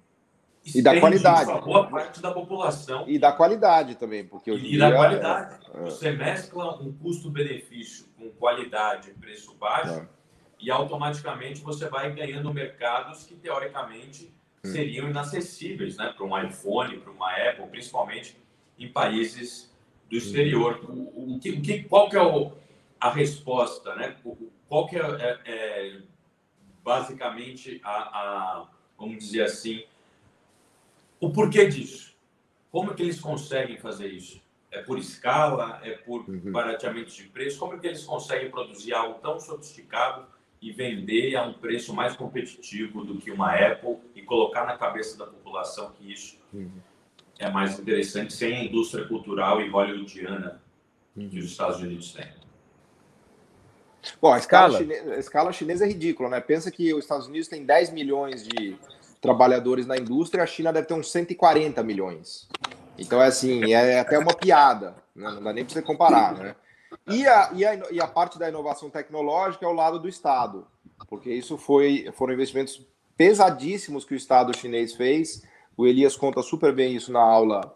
e 0.64 0.82
da 0.82 1.00
qualidade. 1.00 1.52
Boa 1.62 1.88
parte 1.88 2.22
da 2.22 2.32
população. 2.32 3.06
E 3.08 3.18
da 3.18 3.32
qualidade 3.32 3.96
também, 3.96 4.24
porque 4.24 4.52
hoje 4.52 4.76
E 4.76 4.78
da 4.78 4.92
qualidade. 4.92 5.58
É... 5.74 5.82
Você 5.82 6.12
mescla 6.12 6.80
um 6.80 6.94
custo-benefício 6.94 8.06
com 8.16 8.30
qualidade 8.32 9.10
e 9.10 9.14
preço 9.14 9.56
baixo. 9.56 9.94
É 9.94 10.22
e 10.62 10.70
automaticamente 10.70 11.62
você 11.62 11.90
vai 11.90 12.14
ganhando 12.14 12.54
mercados 12.54 13.24
que 13.24 13.36
teoricamente 13.36 14.32
hum. 14.64 14.72
seriam 14.72 15.10
inacessíveis 15.10 15.98
né, 15.98 16.14
para 16.16 16.26
um 16.26 16.40
iPhone, 16.40 17.00
para 17.00 17.12
uma 17.12 17.32
Apple, 17.32 17.68
principalmente 17.68 18.38
em 18.78 18.88
países 18.88 19.74
do 20.10 20.16
exterior. 20.16 20.80
O, 20.88 20.94
o, 20.94 21.36
o 21.36 21.40
que, 21.40 21.84
qual 21.84 22.10
que 22.10 22.16
é 22.16 22.22
o, 22.22 22.52
a 23.00 23.10
resposta? 23.10 23.96
Né? 23.96 24.16
Qual 24.72 24.88
que 24.88 24.96
é, 24.96 25.02
é, 25.02 25.42
é 25.44 26.02
basicamente 26.82 27.82
a, 27.84 27.92
a, 27.92 28.68
vamos 28.98 29.18
dizer 29.18 29.42
assim, 29.42 29.84
o 31.20 31.30
porquê 31.30 31.68
disso? 31.68 32.16
Como 32.72 32.96
que 32.96 33.04
eles 33.04 33.20
conseguem 33.20 33.78
fazer 33.78 34.08
isso? 34.08 34.42
É 34.72 34.82
por 34.82 34.98
escala? 34.98 35.82
É 35.84 35.92
por 35.92 36.22
uhum. 36.22 36.54
barateamento 36.54 37.12
de 37.12 37.24
preço? 37.24 37.60
Como 37.60 37.74
é 37.74 37.80
que 37.80 37.86
eles 37.86 38.06
conseguem 38.06 38.50
produzir 38.50 38.94
algo 38.94 39.20
tão 39.20 39.42
sofisticado 39.42 40.26
e 40.62 40.72
vender 40.72 41.36
a 41.36 41.44
um 41.44 41.52
preço 41.52 41.94
mais 41.94 42.16
competitivo 42.16 43.04
do 43.04 43.20
que 43.20 43.30
uma 43.30 43.54
Apple 43.54 43.98
e 44.16 44.22
colocar 44.22 44.66
na 44.66 44.78
cabeça 44.78 45.18
da 45.18 45.26
população 45.26 45.92
que 45.92 46.14
isso 46.14 46.40
uhum. 46.54 46.72
é 47.38 47.52
mais 47.52 47.78
interessante 47.78 48.32
sem 48.32 48.56
a 48.56 48.64
indústria 48.64 49.06
cultural 49.06 49.60
e 49.60 49.68
hollywoodiana 49.68 50.62
uhum. 51.14 51.28
que 51.28 51.40
os 51.40 51.44
Estados 51.44 51.82
Unidos 51.82 52.14
têm. 52.14 52.41
Bom, 54.22 54.34
a 54.34 54.38
escala, 54.38 54.78
chinesa, 54.78 55.14
a 55.14 55.20
escala 55.20 55.54
chinesa 55.54 55.86
é 55.86 55.88
ridícula, 55.88 56.30
né? 56.30 56.40
Pensa 56.40 56.72
que 56.72 56.94
os 56.94 57.02
Estados 57.02 57.28
Unidos 57.28 57.48
tem 57.48 57.64
10 57.66 57.92
milhões 57.92 58.44
de 58.44 58.78
trabalhadores 59.22 59.86
na 59.86 59.98
indústria, 59.98 60.44
a 60.44 60.48
China 60.48 60.74
deve 60.74 60.88
ter 60.88 60.96
uns 60.96 61.12
140 61.12 61.84
milhões. 61.84 62.48
Então 62.98 63.22
é 63.22 63.28
assim, 63.28 63.72
é 63.74 64.00
até 64.00 64.18
uma 64.18 64.34
piada, 64.34 64.96
né? 65.16 65.30
não 65.32 65.44
dá 65.44 65.54
nem 65.54 65.64
para 65.64 65.74
você 65.74 65.82
comparar, 65.82 66.34
né? 66.34 66.56
E 67.08 67.26
a, 67.26 67.52
e, 67.54 67.66
a, 67.66 67.92
e 67.92 68.02
a 68.02 68.08
parte 68.08 68.38
da 68.38 68.50
inovação 68.50 68.90
tecnológica 68.90 69.66
é 69.66 69.70
o 69.70 69.74
lado 69.74 70.00
do 70.00 70.10
Estado, 70.10 70.68
porque 71.08 71.32
isso 71.32 71.58
foi, 71.58 72.12
foram 72.14 72.34
investimentos 72.34 72.86
pesadíssimos 73.16 74.04
que 74.04 74.14
o 74.14 74.18
Estado 74.18 74.56
chinês 74.56 74.94
fez. 74.94 75.44
O 75.78 75.88
Elias 75.88 76.16
conta 76.16 76.42
super 76.42 76.74
bem 76.74 76.96
isso 76.96 77.12
na 77.12 77.22
aula, 77.22 77.76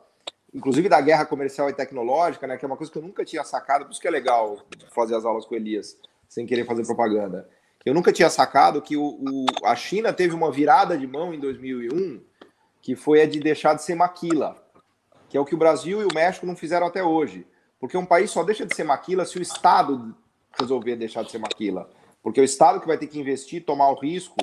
inclusive 0.53 0.89
da 0.89 0.99
guerra 0.99 1.25
comercial 1.25 1.69
e 1.69 1.73
tecnológica, 1.73 2.45
né, 2.45 2.57
que 2.57 2.65
é 2.65 2.67
uma 2.67 2.77
coisa 2.77 2.91
que 2.91 2.97
eu 2.97 3.01
nunca 3.01 3.23
tinha 3.23 3.43
sacado, 3.43 3.85
por 3.85 3.91
isso 3.91 4.01
que 4.01 4.07
é 4.07 4.11
legal 4.11 4.59
fazer 4.93 5.15
as 5.15 5.25
aulas 5.25 5.45
com 5.45 5.53
o 5.53 5.57
Elias, 5.57 5.97
sem 6.27 6.45
querer 6.45 6.65
fazer 6.65 6.85
propaganda. 6.85 7.47
Eu 7.85 7.93
nunca 7.93 8.11
tinha 8.11 8.29
sacado 8.29 8.81
que 8.81 8.97
o, 8.97 9.03
o, 9.03 9.45
a 9.63 9.75
China 9.75 10.11
teve 10.11 10.33
uma 10.33 10.51
virada 10.51 10.97
de 10.97 11.05
mão 11.05 11.33
em 11.33 11.39
2001, 11.39 12.21
que 12.81 12.95
foi 12.95 13.21
a 13.21 13.27
de 13.27 13.39
deixar 13.39 13.75
de 13.75 13.83
ser 13.83 13.95
maquila, 13.95 14.61
que 15.29 15.37
é 15.37 15.39
o 15.39 15.45
que 15.45 15.53
o 15.53 15.57
Brasil 15.57 16.01
e 16.01 16.05
o 16.05 16.13
México 16.13 16.45
não 16.45 16.55
fizeram 16.55 16.87
até 16.87 17.03
hoje. 17.03 17.45
Porque 17.79 17.97
um 17.97 18.05
país 18.05 18.31
só 18.31 18.43
deixa 18.43 18.65
de 18.65 18.75
ser 18.75 18.83
maquila 18.83 19.25
se 19.25 19.37
o 19.37 19.41
Estado 19.41 20.15
resolver 20.59 20.95
deixar 20.95 21.23
de 21.23 21.31
ser 21.31 21.37
maquila. 21.37 21.89
Porque 22.23 22.39
é 22.39 22.43
o 22.43 22.45
Estado 22.45 22.79
que 22.79 22.87
vai 22.87 22.97
ter 22.97 23.05
que 23.05 23.19
investir, 23.19 23.63
tomar 23.63 23.89
o 23.91 23.99
risco 23.99 24.37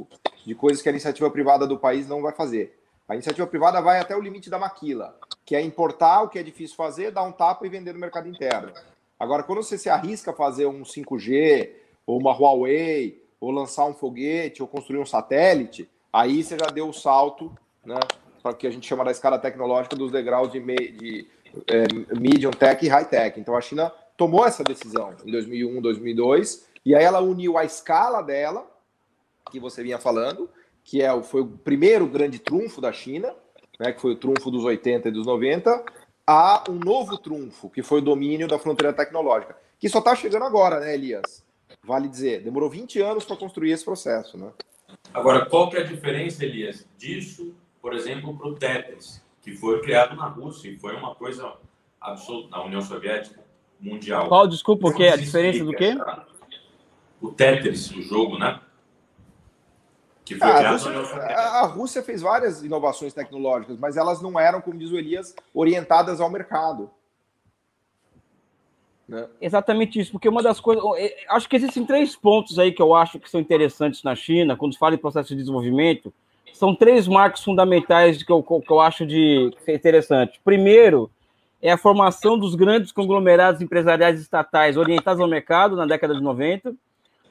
de 0.46 0.54
coisas 0.54 0.80
que 0.80 0.88
a 0.88 0.92
iniciativa 0.92 1.28
privada 1.30 1.66
do 1.66 1.78
país 1.78 2.06
não 2.06 2.22
vai 2.22 2.32
fazer. 2.32 2.78
A 3.08 3.14
iniciativa 3.14 3.46
privada 3.46 3.80
vai 3.80 3.98
até 3.98 4.16
o 4.16 4.20
limite 4.20 4.48
da 4.48 4.58
maquila, 4.58 5.18
que 5.44 5.56
é 5.56 5.60
importar 5.60 6.22
o 6.22 6.28
que 6.28 6.38
é 6.38 6.42
difícil 6.42 6.76
fazer, 6.76 7.10
dar 7.10 7.24
um 7.24 7.32
tapa 7.32 7.66
e 7.66 7.70
vender 7.70 7.92
no 7.92 7.98
mercado 7.98 8.28
interno. 8.28 8.72
Agora, 9.22 9.44
quando 9.44 9.62
você 9.62 9.78
se 9.78 9.88
arrisca 9.88 10.32
a 10.32 10.34
fazer 10.34 10.66
um 10.66 10.82
5G, 10.82 11.70
ou 12.04 12.18
uma 12.18 12.36
Huawei, 12.36 13.22
ou 13.40 13.52
lançar 13.52 13.84
um 13.84 13.94
foguete, 13.94 14.60
ou 14.60 14.66
construir 14.66 14.98
um 14.98 15.06
satélite, 15.06 15.88
aí 16.12 16.42
você 16.42 16.58
já 16.58 16.66
deu 16.66 16.88
o 16.88 16.92
salto, 16.92 17.56
né, 17.86 18.00
para 18.42 18.50
o 18.50 18.56
que 18.56 18.66
a 18.66 18.70
gente 18.72 18.84
chama 18.84 19.04
da 19.04 19.12
escala 19.12 19.38
tecnológica 19.38 19.94
dos 19.94 20.10
degraus 20.10 20.50
de, 20.50 20.58
de 20.58 21.28
é, 21.68 21.84
medium 22.18 22.50
tech 22.50 22.84
e 22.84 22.88
high 22.88 23.04
tech. 23.04 23.38
Então 23.38 23.56
a 23.56 23.60
China 23.60 23.92
tomou 24.16 24.44
essa 24.44 24.64
decisão 24.64 25.14
em 25.24 25.30
2001, 25.30 25.80
2002, 25.80 26.66
e 26.84 26.92
aí 26.92 27.04
ela 27.04 27.20
uniu 27.20 27.56
a 27.56 27.64
escala 27.64 28.22
dela, 28.22 28.68
que 29.52 29.60
você 29.60 29.84
vinha 29.84 30.00
falando, 30.00 30.50
que 30.82 31.00
é, 31.00 31.22
foi 31.22 31.42
o 31.42 31.46
primeiro 31.46 32.08
grande 32.08 32.40
trunfo 32.40 32.80
da 32.80 32.92
China, 32.92 33.32
né, 33.78 33.92
que 33.92 34.00
foi 34.00 34.14
o 34.14 34.16
trunfo 34.16 34.50
dos 34.50 34.64
80 34.64 35.10
e 35.10 35.12
dos 35.12 35.26
90, 35.26 35.84
a 36.26 36.64
um 36.68 36.74
novo 36.74 37.18
trunfo, 37.18 37.70
que 37.70 37.82
foi 37.82 37.98
o 37.98 38.04
domínio 38.04 38.48
da 38.48 38.58
fronteira 38.58 38.92
tecnológica, 38.92 39.56
que 39.78 39.88
só 39.88 39.98
está 39.98 40.14
chegando 40.14 40.44
agora, 40.44 40.80
né, 40.80 40.94
Elias? 40.94 41.44
Vale 41.84 42.08
dizer, 42.08 42.42
demorou 42.42 42.70
20 42.70 43.00
anos 43.00 43.24
para 43.24 43.36
construir 43.36 43.72
esse 43.72 43.84
processo, 43.84 44.38
né? 44.38 44.52
Agora, 45.12 45.46
qual 45.46 45.68
que 45.68 45.76
é 45.76 45.80
a 45.80 45.84
diferença, 45.84 46.44
Elias, 46.44 46.86
disso, 46.96 47.54
por 47.80 47.92
exemplo, 47.92 48.36
para 48.36 48.48
o 48.48 48.54
Tetris? 48.54 49.22
que 49.42 49.52
foi 49.56 49.80
criado 49.80 50.16
na 50.16 50.26
Rússia 50.26 50.70
e 50.70 50.76
foi 50.76 50.94
uma 50.96 51.14
coisa 51.14 51.52
absoluta 52.00 52.48
na 52.50 52.64
União 52.64 52.80
Soviética 52.80 53.40
mundial. 53.78 54.28
Qual, 54.28 54.46
desculpa, 54.46 54.88
o 54.88 54.94
que? 54.94 55.06
A 55.08 55.16
diferença 55.16 55.64
do 55.64 55.72
quê? 55.72 55.94
O 57.20 57.32
Tetris, 57.32 57.90
o 57.90 58.00
jogo, 58.00 58.38
né? 58.38 58.60
Que 60.24 60.36
foi 60.36 60.48
ah, 60.48 60.54
criado 60.56 60.88
a, 60.88 60.92
Rússia, 60.92 61.20
a 61.20 61.66
Rússia 61.66 62.02
fez 62.02 62.22
várias 62.22 62.62
inovações 62.62 63.12
tecnológicas, 63.12 63.76
mas 63.78 63.96
elas 63.96 64.22
não 64.22 64.38
eram, 64.38 64.60
como 64.60 64.78
diz 64.78 64.90
o 64.90 64.96
Elias, 64.96 65.34
orientadas 65.52 66.20
ao 66.20 66.30
mercado. 66.30 66.90
Né? 69.08 69.28
Exatamente 69.40 69.98
isso, 69.98 70.12
porque 70.12 70.28
uma 70.28 70.42
das 70.42 70.60
coisas. 70.60 70.84
Acho 71.28 71.48
que 71.48 71.56
existem 71.56 71.84
três 71.84 72.14
pontos 72.14 72.58
aí 72.58 72.72
que 72.72 72.80
eu 72.80 72.94
acho 72.94 73.18
que 73.18 73.28
são 73.28 73.40
interessantes 73.40 74.02
na 74.04 74.14
China, 74.14 74.56
quando 74.56 74.72
se 74.72 74.78
fala 74.78 74.94
em 74.94 74.98
processo 74.98 75.30
de 75.30 75.36
desenvolvimento 75.36 76.12
são 76.62 76.76
três 76.76 77.08
marcos 77.08 77.42
fundamentais 77.42 78.22
que 78.22 78.30
eu, 78.30 78.40
que 78.40 78.70
eu 78.70 78.80
acho 78.80 79.04
de 79.04 79.50
interessante. 79.66 80.40
Primeiro, 80.44 81.10
é 81.60 81.72
a 81.72 81.76
formação 81.76 82.38
dos 82.38 82.54
grandes 82.54 82.92
conglomerados 82.92 83.60
empresariais 83.60 84.20
estatais 84.20 84.76
orientados 84.76 85.20
ao 85.20 85.26
mercado 85.26 85.74
na 85.74 85.86
década 85.86 86.14
de 86.14 86.20
90. 86.20 86.72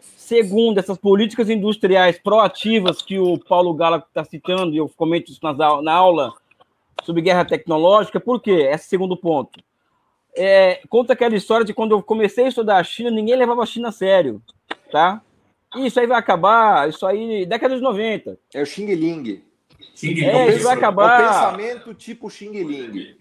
Segundo, 0.01 0.79
essas 0.79 0.97
políticas 0.97 1.49
industriais 1.49 2.17
proativas 2.17 3.01
que 3.01 3.19
o 3.19 3.37
Paulo 3.37 3.73
Gala 3.73 3.97
está 3.97 4.23
citando, 4.23 4.73
e 4.73 4.77
eu 4.77 4.89
comento 4.89 5.31
isso 5.31 5.39
na 5.43 5.93
aula 5.93 6.33
sobre 7.03 7.21
guerra 7.21 7.45
tecnológica, 7.45 8.19
por 8.19 8.41
quê? 8.41 8.69
Esse 8.71 8.87
segundo 8.87 9.17
ponto. 9.17 9.59
É, 10.35 10.81
conta 10.89 11.13
aquela 11.13 11.35
história 11.35 11.65
de 11.65 11.73
quando 11.73 11.91
eu 11.91 12.01
comecei 12.01 12.45
a 12.45 12.47
estudar 12.47 12.77
a 12.77 12.83
China, 12.83 13.11
ninguém 13.11 13.35
levava 13.35 13.63
a 13.63 13.65
China 13.65 13.89
a 13.89 13.91
sério, 13.91 14.41
tá? 14.91 15.21
Isso 15.75 15.99
aí 15.99 16.07
vai 16.07 16.19
acabar, 16.19 16.89
isso 16.89 17.05
aí, 17.05 17.45
década 17.45 17.75
de 17.75 17.81
90. 17.81 18.37
É 18.53 18.61
o 18.61 18.65
Xing 18.65 18.93
Ling. 18.93 19.43
Xing 19.95 20.23
é, 20.23 20.49
isso 20.49 20.63
vai 20.63 20.75
acabar. 20.75 21.21
É 21.21 21.25
o 21.25 21.27
pensamento 21.27 21.93
tipo 21.93 22.29
Xing 22.29 22.63
Ling. 22.63 23.20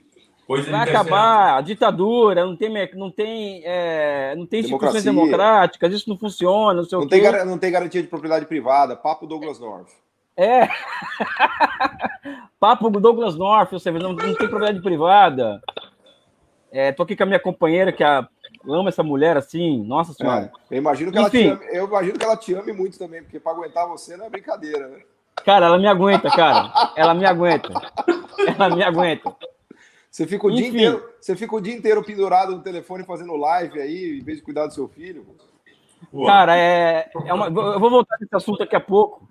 Vai 0.71 0.89
acabar 0.89 1.59
a 1.59 1.61
ditadura, 1.61 2.45
não 2.45 2.57
tem, 2.57 2.71
não 2.95 3.11
tem, 3.11 3.63
é, 3.65 4.35
não 4.37 4.47
tem 4.47 4.61
instituições 4.61 5.05
democráticas, 5.05 5.93
isso 5.93 6.09
não 6.09 6.19
funciona, 6.19 6.75
não 6.75 6.85
sei 6.85 6.99
não 6.99 7.05
o 7.05 7.09
tem, 7.09 7.21
quê. 7.21 7.45
Não 7.45 7.59
tem 7.59 7.71
garantia 7.71 8.03
de 8.03 8.09
propriedade 8.09 8.47
privada, 8.47 8.97
papo 8.97 9.27
Douglas 9.27 9.61
North. 9.61 9.91
É. 10.37 10.69
Papo 12.59 12.89
Douglas 12.91 13.37
North, 13.37 13.73
ou 13.73 13.79
seja, 13.79 13.99
não, 13.99 14.13
não 14.13 14.17
tem 14.17 14.35
propriedade 14.35 14.81
privada. 14.83 15.61
É, 16.73 16.93
tô 16.93 17.03
aqui 17.03 17.17
com 17.17 17.25
a 17.25 17.27
minha 17.27 17.41
companheira 17.41 17.93
que 17.93 18.05
a, 18.05 18.29
ama 18.69 18.91
essa 18.91 19.03
mulher 19.03 19.37
assim, 19.37 19.83
nossa 19.85 20.13
senhora. 20.13 20.53
É, 20.71 20.75
eu, 20.75 20.79
imagino 20.79 21.11
que 21.11 21.19
ela 21.19 21.31
te 21.31 21.47
ame, 21.47 21.67
eu 21.73 21.87
imagino 21.87 22.19
que 22.19 22.25
ela 22.25 22.37
te 22.37 22.55
ame 22.55 22.73
muito 22.73 22.99
também, 22.99 23.23
porque 23.23 23.41
para 23.41 23.53
aguentar 23.53 23.87
você 23.89 24.17
não 24.17 24.27
é 24.27 24.31
brincadeira, 24.31 24.89
né? 24.89 25.01
Cara, 25.45 25.67
ela 25.67 25.79
me 25.79 25.87
aguenta, 25.87 26.31
cara. 26.31 26.93
Ela 26.97 27.15
me 27.15 27.25
aguenta. 27.25 27.69
Ela 28.47 28.75
me 28.75 28.83
aguenta. 28.83 29.35
Você 30.11 30.27
fica 30.27 30.47
o, 30.47 30.51
dia 30.51 30.67
inteiro, 30.67 31.09
você 31.21 31.37
fica 31.37 31.55
o 31.55 31.61
dia 31.61 31.75
inteiro 31.75 32.03
pendurado 32.03 32.57
no 32.57 32.63
telefone 32.63 33.05
fazendo 33.05 33.37
live 33.37 33.81
aí, 33.81 34.19
em 34.19 34.25
vez 34.25 34.39
de 34.39 34.45
cuidar 34.45 34.67
do 34.67 34.75
seu 34.75 34.89
filho. 34.89 35.25
Cara, 36.27 36.57
é, 36.57 37.09
é 37.27 37.33
uma, 37.33 37.47
eu 37.47 37.79
vou 37.79 37.91
voltar 37.91 38.17
nesse 38.21 38.35
assunto 38.35 38.59
daqui 38.59 38.75
a 38.75 38.81
pouco, 38.81 39.29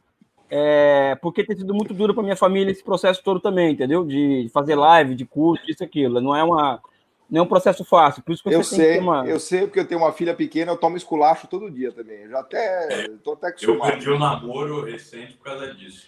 é, 0.49 1.17
porque 1.21 1.43
tem 1.43 1.57
sido 1.57 1.73
muito 1.73 1.93
duro 1.93 2.13
para 2.13 2.23
minha 2.23 2.35
família 2.35 2.71
esse 2.71 2.83
processo 2.83 3.21
todo 3.21 3.41
também, 3.41 3.73
entendeu? 3.73 4.05
De 4.05 4.49
fazer 4.53 4.75
live, 4.75 5.15
de 5.15 5.25
curso, 5.25 5.63
isso 5.67 5.83
aquilo. 5.83 6.21
Não 6.21 6.33
é 6.33 6.43
uma 6.43 6.81
não 7.29 7.41
é 7.41 7.43
um 7.43 7.47
processo 7.47 7.85
fácil, 7.85 8.23
por 8.23 8.31
isso 8.31 8.41
que 8.41 8.49
você 8.49 8.55
eu 8.55 8.63
sei, 8.63 8.97
uma... 8.97 9.23
Eu 9.27 9.39
sei, 9.39 9.61
porque 9.61 9.79
eu 9.79 9.87
tenho 9.87 10.01
uma 10.01 10.11
filha 10.11 10.33
pequena, 10.33 10.71
eu 10.71 10.77
tomo 10.77 10.97
esculacho 10.97 11.45
todo 11.47 11.69
dia 11.69 11.91
também. 11.91 12.23
Eu 12.23 12.29
já 12.29 12.39
até 12.39 13.07
tô 13.23 13.33
até 13.33 13.49
acostumado. 13.49 13.83
Eu 13.83 13.91
perdi 13.91 14.09
o 14.09 14.15
um 14.15 14.19
namoro 14.19 14.83
recente 14.83 15.33
por 15.33 15.43
causa 15.43 15.71
disso. 15.75 16.07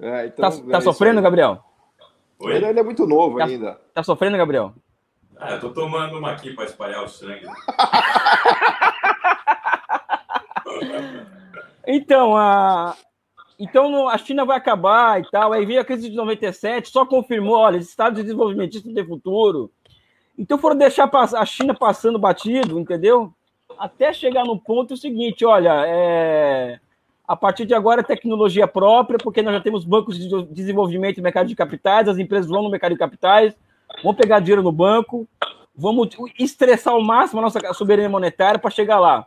É, 0.00 0.26
então, 0.26 0.50
tá, 0.50 0.70
tá 0.70 0.78
é 0.78 0.80
sofrendo, 0.80 1.20
Gabriel? 1.20 1.62
Oi? 2.42 2.56
Ele, 2.56 2.66
ele, 2.66 2.80
é 2.80 2.82
muito 2.82 3.06
novo 3.06 3.38
tá, 3.38 3.44
ainda. 3.44 3.80
Tá 3.94 4.02
sofrendo, 4.02 4.36
Gabriel? 4.36 4.74
Ah, 5.38 5.52
eu 5.52 5.60
tô 5.60 5.70
tomando 5.70 6.18
uma 6.18 6.32
aqui 6.32 6.52
para 6.52 6.64
espalhar 6.64 7.02
o 7.02 7.08
sangue. 7.08 7.46
então, 11.86 12.36
a... 12.36 12.94
Então 13.58 14.08
a 14.08 14.18
China 14.18 14.44
vai 14.44 14.56
acabar 14.56 15.20
e 15.20 15.30
tal. 15.30 15.52
Aí 15.52 15.64
veio 15.64 15.80
a 15.80 15.84
crise 15.84 16.10
de 16.10 16.16
97, 16.16 16.88
só 16.88 17.06
confirmou, 17.06 17.56
olha, 17.56 17.76
esse 17.76 17.90
estado 17.90 18.16
de 18.16 18.22
desenvolvimento 18.22 18.82
tem 18.82 19.06
futuro 19.06 19.70
então 20.38 20.58
foram 20.58 20.76
deixar 20.76 21.10
a 21.12 21.46
China 21.46 21.74
passando 21.74 22.18
batido, 22.18 22.78
entendeu? 22.78 23.32
Até 23.78 24.12
chegar 24.12 24.44
no 24.44 24.58
ponto 24.58 24.96
seguinte, 24.96 25.44
olha, 25.44 25.84
é... 25.86 26.78
a 27.26 27.36
partir 27.36 27.64
de 27.64 27.74
agora 27.74 28.00
é 28.00 28.04
tecnologia 28.04 28.66
própria, 28.66 29.18
porque 29.18 29.42
nós 29.42 29.54
já 29.54 29.60
temos 29.60 29.84
bancos 29.84 30.18
de 30.18 30.44
desenvolvimento 30.46 31.18
e 31.18 31.22
mercado 31.22 31.46
de 31.46 31.54
capitais, 31.54 32.08
as 32.08 32.18
empresas 32.18 32.48
vão 32.48 32.62
no 32.62 32.70
mercado 32.70 32.92
de 32.92 32.98
capitais, 32.98 33.54
vão 34.02 34.14
pegar 34.14 34.40
dinheiro 34.40 34.62
no 34.62 34.72
banco, 34.72 35.26
vamos 35.74 36.08
estressar 36.38 36.92
ao 36.92 37.02
máximo 37.02 37.40
a 37.40 37.44
nossa 37.44 37.72
soberania 37.74 38.08
monetária 38.08 38.58
para 38.58 38.70
chegar 38.70 38.98
lá. 38.98 39.26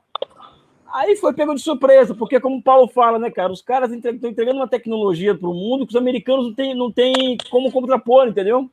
Aí 0.94 1.16
foi 1.18 1.34
pego 1.34 1.54
de 1.54 1.62
surpresa, 1.62 2.16
porque 2.16 2.40
como 2.40 2.58
o 2.58 2.64
Paulo 2.64 2.88
fala, 2.88 3.20
né, 3.20 3.30
cara, 3.30 3.52
os 3.52 3.62
caras 3.62 3.92
estão 3.92 4.30
entregando 4.30 4.60
uma 4.60 4.68
tecnologia 4.68 5.36
para 5.36 5.50
o 5.50 5.54
mundo 5.54 5.86
que 5.86 5.92
os 5.92 6.00
americanos 6.00 6.46
não 6.46 6.54
têm 6.54 6.76
não 6.76 6.92
tem 6.92 7.38
como 7.50 7.72
contrapor, 7.72 8.28
entendeu? 8.28 8.70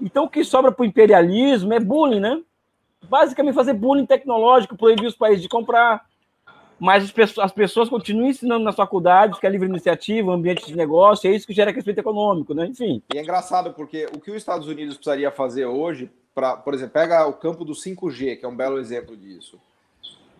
Então, 0.00 0.24
o 0.24 0.28
que 0.28 0.44
sobra 0.44 0.72
para 0.72 0.82
o 0.82 0.86
imperialismo 0.86 1.72
é 1.72 1.80
bullying, 1.80 2.20
né? 2.20 2.42
Basicamente, 3.08 3.54
fazer 3.54 3.72
bullying 3.72 4.04
tecnológico, 4.04 4.76
proibir 4.76 5.06
os 5.06 5.14
países 5.14 5.40
de 5.40 5.48
comprar. 5.48 6.04
Mas 6.82 7.04
as 7.04 7.12
pessoas, 7.12 7.46
as 7.46 7.52
pessoas 7.52 7.88
continuam 7.88 8.28
ensinando 8.28 8.64
nas 8.64 8.74
faculdades 8.74 9.38
que 9.38 9.46
é 9.46 9.50
livre 9.50 9.68
iniciativa, 9.68 10.32
ambiente 10.32 10.66
de 10.66 10.76
negócio, 10.76 11.30
é 11.30 11.32
isso 11.32 11.46
que 11.46 11.52
gera 11.52 11.72
crescimento 11.72 12.00
econômico, 12.00 12.54
né? 12.54 12.66
Enfim. 12.66 13.00
E 13.14 13.18
é 13.18 13.22
engraçado, 13.22 13.72
porque 13.72 14.06
o 14.06 14.18
que 14.18 14.32
os 14.32 14.36
Estados 14.36 14.66
Unidos 14.66 14.96
precisaria 14.96 15.30
fazer 15.30 15.64
hoje, 15.64 16.10
pra, 16.34 16.56
por 16.56 16.74
exemplo, 16.74 16.92
pega 16.94 17.24
o 17.24 17.34
campo 17.34 17.64
do 17.64 17.72
5G, 17.72 18.36
que 18.36 18.44
é 18.44 18.48
um 18.48 18.56
belo 18.56 18.80
exemplo 18.80 19.16
disso. 19.16 19.60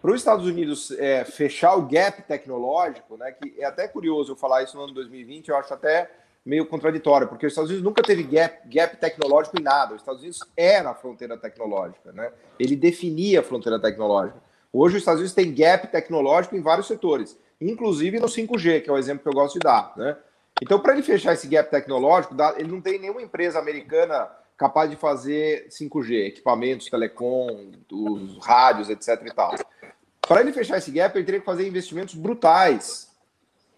Para 0.00 0.10
os 0.10 0.20
Estados 0.20 0.44
Unidos 0.44 0.90
é, 0.98 1.24
fechar 1.24 1.76
o 1.76 1.82
gap 1.82 2.20
tecnológico, 2.22 3.16
né, 3.16 3.30
que 3.30 3.54
é 3.60 3.64
até 3.64 3.86
curioso 3.86 4.32
eu 4.32 4.36
falar 4.36 4.64
isso 4.64 4.76
no 4.76 4.82
ano 4.82 4.94
2020, 4.94 5.46
eu 5.46 5.56
acho 5.56 5.72
até 5.72 6.10
meio 6.44 6.66
contraditório, 6.66 7.28
porque 7.28 7.46
os 7.46 7.52
Estados 7.52 7.70
Unidos 7.70 7.84
nunca 7.84 8.02
teve 8.02 8.24
gap, 8.24 8.68
gap 8.68 8.96
tecnológico 8.96 9.60
em 9.60 9.62
nada. 9.62 9.94
Os 9.94 10.00
Estados 10.00 10.20
Unidos 10.20 10.40
era 10.56 10.90
a 10.90 10.94
fronteira 10.94 11.38
tecnológica, 11.38 12.10
né? 12.10 12.32
Ele 12.58 12.74
definia 12.74 13.38
a 13.38 13.42
fronteira 13.44 13.78
tecnológica. 13.78 14.50
Hoje 14.72 14.96
os 14.96 15.02
Estados 15.02 15.20
Unidos 15.20 15.34
tem 15.34 15.54
gap 15.54 15.86
tecnológico 15.88 16.56
em 16.56 16.62
vários 16.62 16.86
setores, 16.86 17.38
inclusive 17.60 18.18
no 18.18 18.26
5G, 18.26 18.82
que 18.82 18.88
é 18.88 18.92
o 18.92 18.96
exemplo 18.96 19.22
que 19.22 19.28
eu 19.28 19.34
gosto 19.34 19.54
de 19.54 19.60
dar, 19.60 19.92
né? 19.96 20.16
Então, 20.62 20.78
para 20.78 20.92
ele 20.92 21.02
fechar 21.02 21.32
esse 21.32 21.48
gap 21.48 21.70
tecnológico, 21.70 22.36
ele 22.56 22.70
não 22.70 22.80
tem 22.80 22.98
nenhuma 22.98 23.20
empresa 23.20 23.58
americana 23.58 24.30
capaz 24.56 24.88
de 24.88 24.96
fazer 24.96 25.66
5G, 25.68 26.28
equipamentos, 26.28 26.86
telecom, 26.86 27.72
os 27.90 28.38
rádios, 28.38 28.88
etc 28.88 29.20
e 29.26 29.34
tal. 29.34 29.54
Para 30.20 30.40
ele 30.40 30.52
fechar 30.52 30.78
esse 30.78 30.90
gap, 30.92 31.16
ele 31.16 31.24
teria 31.24 31.40
que 31.40 31.46
fazer 31.46 31.66
investimentos 31.66 32.14
brutais, 32.14 33.10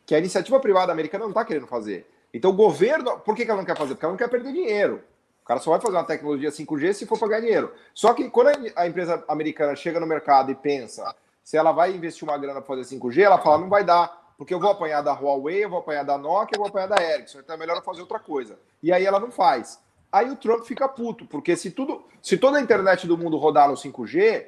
que 0.05 0.15
a 0.15 0.19
iniciativa 0.19 0.61
privada 0.61 0.93
americana 0.93 1.25
não 1.25 1.31
está 1.31 1.45
querendo 1.45 1.67
fazer. 1.67 2.07
Então 2.35 2.51
o 2.51 2.55
governo, 2.55 3.19
por 3.21 3.35
que, 3.35 3.45
ela 3.45 3.57
não 3.57 3.65
quer 3.65 3.79
fazer? 3.79 3.95
Porque 3.95 4.05
ela 4.05 4.13
não 4.13 4.19
quer 4.19 4.29
perder 4.29 4.53
dinheiro. 4.53 5.03
O 5.45 5.47
cara 5.47 5.61
só 5.61 5.73
vai 5.73 5.81
fazer 5.81 5.95
uma 5.95 6.05
tecnologia 6.05 6.49
5G 6.49 6.95
se 6.95 7.07
for 7.07 7.19
para 7.19 7.29
ganhar 7.29 7.41
dinheiro. 7.43 7.75
Só 7.93 8.15
que 8.15 8.31
quando 8.31 8.73
a 8.75 8.87
empresa 8.87 9.23
americana 9.29 9.77
chega 9.77 10.01
no 10.01 10.07
mercado 10.07 10.51
e 10.51 10.55
pensa 10.55 11.15
se 11.43 11.59
ela 11.59 11.71
vai 11.71 11.95
investir 11.95 12.27
uma 12.27 12.39
grana 12.39 12.63
para 12.63 12.77
fazer 12.77 12.97
5G, 12.97 13.21
ela 13.21 13.37
fala, 13.37 13.59
não 13.59 13.69
vai 13.69 13.85
dar, 13.85 14.33
porque 14.39 14.55
eu 14.55 14.59
vou 14.59 14.71
apanhar 14.71 15.03
da 15.03 15.13
Huawei, 15.13 15.63
eu 15.63 15.69
vou 15.69 15.81
apanhar 15.81 16.03
da 16.03 16.17
Nokia, 16.17 16.57
eu 16.57 16.61
vou 16.61 16.69
apanhar 16.69 16.87
da 16.87 16.97
Ericsson, 16.97 17.41
então 17.41 17.57
é 17.57 17.59
melhor 17.59 17.77
eu 17.77 17.83
fazer 17.83 18.01
outra 18.01 18.19
coisa. 18.19 18.59
E 18.83 18.91
aí 18.91 19.05
ela 19.05 19.21
não 19.21 19.31
faz. 19.31 19.79
Aí 20.11 20.31
o 20.31 20.37
Trump 20.37 20.65
fica 20.65 20.89
puto, 20.89 21.27
porque 21.27 21.55
se 21.57 21.71
tudo, 21.71 22.07
se 22.23 22.39
toda 22.39 22.57
a 22.57 22.63
internet 22.63 23.07
do 23.07 23.19
mundo 23.19 23.37
rodar 23.37 23.69
no 23.69 23.75
5G, 23.75 24.47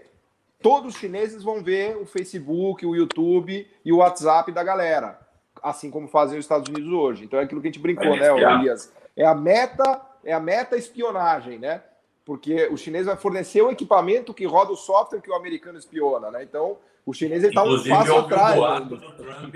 todos 0.63 0.95
os 0.95 0.99
chineses 0.99 1.43
vão 1.43 1.63
ver 1.63 1.99
o 1.99 2.07
Facebook, 2.07 2.87
o 2.87 2.97
YouTube 2.97 3.69
e 3.85 3.93
o 3.93 3.99
WhatsApp 3.99 4.51
da 4.51 4.65
galera 4.65 5.27
assim 5.63 5.91
como 5.91 6.09
fazem 6.09 6.39
os 6.39 6.45
Estados 6.45 6.69
Unidos 6.69 6.93
hoje. 6.93 7.25
Então 7.25 7.39
é 7.39 7.43
aquilo 7.43 7.61
que 7.61 7.69
a 7.69 7.71
gente 7.71 7.81
brincou, 7.81 8.15
é, 8.15 8.21
né, 8.21 8.55
Elias? 8.55 8.93
É 9.17 9.25
a 9.25 9.35
meta, 9.35 10.01
é 10.27 10.33
a 10.33 10.41
meta 10.41 10.77
espionagem, 10.77 11.59
né? 11.59 11.83
Porque 12.25 12.67
o 12.67 12.77
chinês 12.77 13.07
vai 13.07 13.17
fornecer 13.17 13.63
o 13.63 13.71
equipamento 13.71 14.35
que 14.35 14.45
roda 14.45 14.73
o 14.73 14.77
software 14.77 15.21
que 15.21 15.31
o 15.31 15.35
americano 15.35 15.79
espiona, 15.79 16.31
né? 16.31 16.43
Então, 16.43 16.77
o 17.07 17.15
chinês 17.15 17.45
está 17.45 17.63
um 17.63 17.83
passo 17.89 18.17
atrás. 18.17 18.59
O 18.59 18.69
né? 18.69 18.81
do 18.81 19.13
Trump 19.13 19.55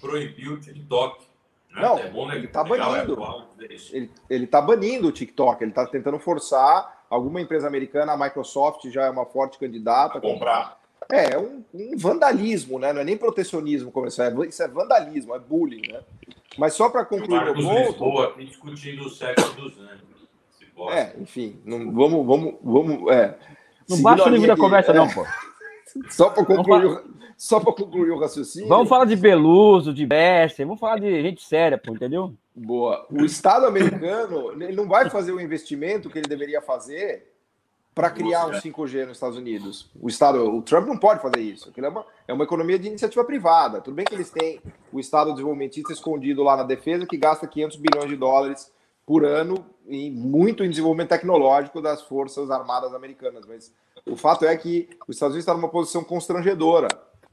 proibiu 0.00 0.54
o 0.54 0.60
TikTok. 0.60 1.26
Né? 1.70 1.82
Não, 1.82 1.98
é 1.98 2.36
ele 2.36 2.46
está 2.46 2.62
banindo. 2.62 3.18
Ele, 3.58 4.10
ele 4.30 4.46
tá 4.46 4.62
banindo 4.62 5.08
o 5.08 5.12
TikTok. 5.12 5.62
Ele 5.62 5.72
está 5.72 5.84
tentando 5.84 6.18
forçar 6.20 7.04
alguma 7.10 7.40
empresa 7.40 7.66
americana, 7.66 8.12
a 8.12 8.16
Microsoft 8.16 8.88
já 8.88 9.06
é 9.06 9.10
uma 9.10 9.26
forte 9.26 9.58
candidata 9.58 10.18
a 10.18 10.20
comprar. 10.20 10.78
É, 11.10 11.32
é 11.32 11.38
um, 11.38 11.64
um, 11.74 11.96
vandalismo, 11.96 12.78
né? 12.78 12.92
Não 12.92 13.00
é 13.00 13.04
nem 13.04 13.16
protecionismo 13.16 13.90
comercial, 13.90 14.44
é, 14.44 14.46
isso 14.46 14.62
é 14.62 14.68
vandalismo, 14.68 15.34
é 15.34 15.38
bullying, 15.40 15.90
né? 15.90 16.00
Mas 16.58 16.74
só 16.74 16.88
para 16.90 17.04
concluir 17.04 17.50
o 17.50 17.54
ponto. 17.54 17.90
Lisboa, 17.90 18.34
discutindo 18.38 19.04
o 19.04 19.10
sexo 19.10 19.52
dos 19.54 19.78
anos. 19.78 20.10
É, 20.92 21.14
enfim, 21.20 21.60
não, 21.64 21.92
vamos, 21.92 22.26
vamos, 22.26 22.54
vamos. 22.62 23.12
É, 23.12 23.36
não 23.88 24.00
baixa 24.00 24.24
o 24.24 24.30
nível 24.30 24.48
da 24.48 24.56
conversa, 24.56 24.92
é, 24.92 24.94
não, 24.94 25.08
pô. 25.08 25.24
Só 26.08 26.30
para 26.30 26.44
concluir, 26.44 27.02
só 27.36 27.58
para 27.58 27.72
concluir 27.72 28.10
o 28.12 28.18
raciocínio. 28.18 28.68
Vamos 28.68 28.88
falar 28.88 29.06
de 29.06 29.16
Beluso, 29.16 29.92
de 29.92 30.06
Besser, 30.06 30.64
vamos 30.64 30.78
falar 30.78 31.00
de 31.00 31.22
gente 31.22 31.42
séria, 31.42 31.76
pô, 31.76 31.92
entendeu? 31.92 32.32
Boa. 32.54 33.06
O 33.10 33.24
Estado 33.24 33.66
americano 33.66 34.52
ele 34.62 34.76
não 34.76 34.86
vai 34.86 35.10
fazer 35.10 35.32
o 35.32 35.40
investimento 35.40 36.08
que 36.08 36.18
ele 36.18 36.28
deveria 36.28 36.60
fazer 36.60 37.32
para 38.00 38.10
criar 38.10 38.46
um 38.46 38.52
5G 38.52 39.04
nos 39.04 39.18
Estados 39.18 39.36
Unidos. 39.36 39.90
O 40.00 40.08
Estado, 40.08 40.42
o 40.42 40.62
Trump 40.62 40.86
não 40.86 40.96
pode 40.96 41.20
fazer 41.20 41.40
isso. 41.40 41.68
Aquilo 41.68 41.86
é 41.86 41.90
uma, 41.90 42.06
é 42.28 42.32
uma 42.32 42.44
economia 42.44 42.78
de 42.78 42.88
iniciativa 42.88 43.22
privada. 43.24 43.78
Tudo 43.82 43.94
bem 43.94 44.06
que 44.06 44.14
eles 44.14 44.30
têm 44.30 44.58
o 44.90 44.98
Estado 44.98 45.32
desenvolvimentista 45.32 45.92
escondido 45.92 46.42
lá 46.42 46.56
na 46.56 46.62
defesa 46.62 47.04
que 47.04 47.18
gasta 47.18 47.46
500 47.46 47.76
bilhões 47.76 48.08
de 48.08 48.16
dólares 48.16 48.72
por 49.04 49.22
ano 49.22 49.66
e 49.86 50.10
muito 50.10 50.64
em 50.64 50.70
desenvolvimento 50.70 51.10
tecnológico 51.10 51.82
das 51.82 52.00
forças 52.00 52.50
armadas 52.50 52.94
americanas. 52.94 53.44
Mas 53.46 53.70
o 54.06 54.16
fato 54.16 54.46
é 54.46 54.56
que 54.56 54.88
os 55.06 55.16
Estados 55.16 55.34
Unidos 55.34 55.42
estão 55.42 55.56
numa 55.56 55.68
posição 55.68 56.02
constrangedora, 56.02 56.88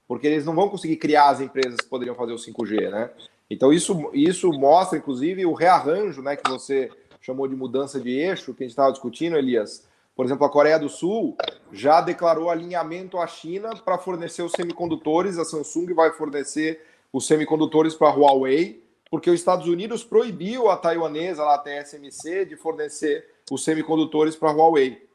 porque 0.06 0.28
eles 0.28 0.46
não 0.46 0.54
vão 0.54 0.68
conseguir 0.68 0.98
criar 0.98 1.30
as 1.30 1.40
empresas 1.40 1.78
que 1.78 1.88
poderiam 1.88 2.16
fazer 2.16 2.34
o 2.34 2.38
5G, 2.38 2.90
né? 2.90 3.10
Então 3.50 3.72
isso, 3.72 4.10
isso 4.14 4.52
mostra, 4.52 4.98
inclusive, 4.98 5.46
o 5.46 5.54
rearranjo, 5.54 6.22
né, 6.22 6.36
que 6.36 6.50
você 6.50 6.90
chamou 7.22 7.48
de 7.48 7.56
mudança 7.56 8.02
de 8.02 8.10
eixo, 8.10 8.54
que 8.54 8.64
a 8.64 8.66
gente 8.66 8.72
estava 8.72 8.92
discutindo, 8.92 9.38
Elias, 9.38 9.88
Por 10.18 10.26
exemplo, 10.26 10.48
a 10.48 10.50
Coreia 10.50 10.80
do 10.80 10.90
Sul 10.90 11.38
já 11.72 12.02
declarou 12.02 12.50
alinhamento 12.50 13.20
à 13.20 13.28
China 13.28 13.76
para 13.76 14.00
fornecer 14.00 14.42
os 14.42 14.52
semicondutores, 14.52 15.38
a 15.38 15.46
Samsung 15.46 15.94
vai 15.94 16.12
fornecer 16.12 16.84
os 17.14 17.28
semicondutores 17.28 17.94
para 17.94 18.10
a 18.10 18.16
Huawei, 18.16 18.84
porque 19.12 19.30
os 19.30 19.40
Estados 19.40 19.68
Unidos 19.68 20.04
proibiu 20.04 20.72
a 20.72 20.76
taiwanesa, 20.76 21.44
lá, 21.44 21.54
a 21.54 21.60
TSMC, 21.60 22.46
de 22.46 22.58
fornecer 22.58 23.30
os 23.52 23.64
semicondutores 23.64 24.36
para 24.36 24.50
a 24.50 24.54
Huawei. 24.54 25.08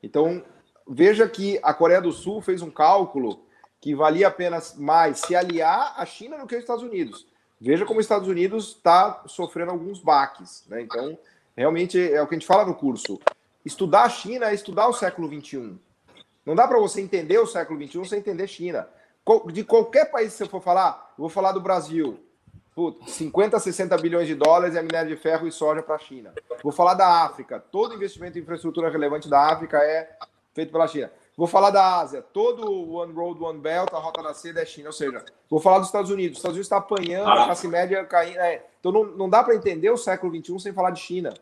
Então, 0.00 0.44
veja 0.86 1.28
que 1.28 1.58
a 1.60 1.74
Coreia 1.74 2.00
do 2.00 2.12
Sul 2.12 2.40
fez 2.40 2.62
um 2.62 2.70
cálculo 2.70 3.40
que 3.80 3.92
valia 3.92 4.28
apenas 4.28 4.76
mais 4.76 5.18
se 5.18 5.34
aliar 5.34 5.94
à 5.96 6.06
China 6.06 6.38
do 6.38 6.46
que 6.46 6.54
aos 6.54 6.62
Estados 6.62 6.84
Unidos. 6.84 7.26
Veja 7.60 7.84
como 7.84 7.98
os 7.98 8.04
Estados 8.04 8.28
Unidos 8.28 8.68
está 8.68 9.24
sofrendo 9.26 9.72
alguns 9.72 9.98
baques. 9.98 10.64
Né? 10.68 10.82
Então, 10.82 11.18
realmente 11.56 12.00
é 12.00 12.22
o 12.22 12.26
que 12.28 12.36
a 12.36 12.38
gente 12.38 12.46
fala 12.46 12.64
no 12.64 12.74
curso. 12.76 13.18
Estudar 13.64 14.04
a 14.04 14.08
China 14.08 14.50
é 14.50 14.54
estudar 14.54 14.88
o 14.88 14.92
século 14.92 15.28
XXI. 15.28 15.78
Não 16.44 16.54
dá 16.54 16.68
para 16.68 16.78
você 16.78 17.00
entender 17.00 17.38
o 17.38 17.46
século 17.46 17.82
XXI 17.82 18.04
sem 18.04 18.18
entender 18.18 18.46
China. 18.46 18.86
De 19.50 19.64
qualquer 19.64 20.10
país 20.10 20.32
que 20.32 20.38
você 20.38 20.46
for 20.46 20.60
falar, 20.60 21.14
eu 21.16 21.22
vou 21.22 21.30
falar 21.30 21.52
do 21.52 21.60
Brasil. 21.60 22.20
Putz, 22.74 23.12
50, 23.12 23.58
60 23.58 23.96
bilhões 23.98 24.26
de 24.26 24.34
dólares 24.34 24.76
é 24.76 24.82
minério 24.82 25.08
de 25.08 25.16
ferro 25.16 25.46
e 25.46 25.52
soja 25.52 25.82
para 25.82 25.94
a 25.94 25.98
China. 25.98 26.34
Vou 26.62 26.72
falar 26.72 26.94
da 26.94 27.24
África. 27.24 27.58
Todo 27.58 27.94
investimento 27.94 28.36
em 28.36 28.42
infraestrutura 28.42 28.90
relevante 28.90 29.28
da 29.28 29.40
África 29.50 29.78
é 29.78 30.10
feito 30.52 30.70
pela 30.72 30.86
China. 30.86 31.10
Vou 31.36 31.46
falar 31.46 31.70
da 31.70 32.00
Ásia. 32.00 32.20
Todo 32.20 32.70
One 32.96 33.12
Road, 33.12 33.42
One 33.42 33.60
Belt, 33.60 33.92
a 33.94 33.98
rota 33.98 34.22
da 34.22 34.34
seda 34.34 34.60
é 34.60 34.66
China. 34.66 34.88
Ou 34.88 34.92
seja, 34.92 35.24
vou 35.48 35.60
falar 35.60 35.78
dos 35.78 35.88
Estados 35.88 36.10
Unidos. 36.10 36.32
Os 36.32 36.38
Estados 36.38 36.56
Unidos 36.56 36.66
está 36.66 36.76
apanhando, 36.76 37.30
a 37.30 37.44
classe 37.46 37.66
média 37.66 38.04
caindo. 38.04 38.38
É. 38.38 38.66
Então 38.78 38.92
não, 38.92 39.04
não 39.04 39.30
dá 39.30 39.42
para 39.42 39.54
entender 39.54 39.90
o 39.90 39.96
século 39.96 40.34
XXI 40.34 40.60
sem 40.60 40.72
falar 40.72 40.90
de 40.90 41.00
China. 41.00 41.32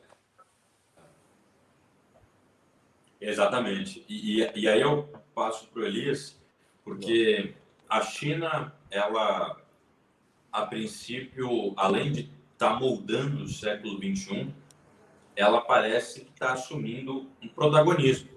Exatamente. 3.23 4.05
E, 4.09 4.43
e, 4.43 4.51
e 4.63 4.69
aí 4.69 4.81
eu 4.81 5.09
passo 5.35 5.69
para 5.69 5.83
o 5.83 5.87
Elias, 5.87 6.41
porque 6.85 7.55
a 7.89 8.03
China, 8.03 8.75
ela, 8.91 9.61
a 10.51 10.67
princípio, 10.67 11.73
além 11.77 12.11
de 12.11 12.21
estar 12.53 12.75
tá 12.75 12.75
moldando 12.75 13.45
o 13.45 13.49
século 13.49 13.97
XXI, 13.97 14.53
ela 15.37 15.61
parece 15.61 16.25
que 16.25 16.33
está 16.33 16.53
assumindo 16.53 17.31
um 17.41 17.49
protagonismo 17.49 18.29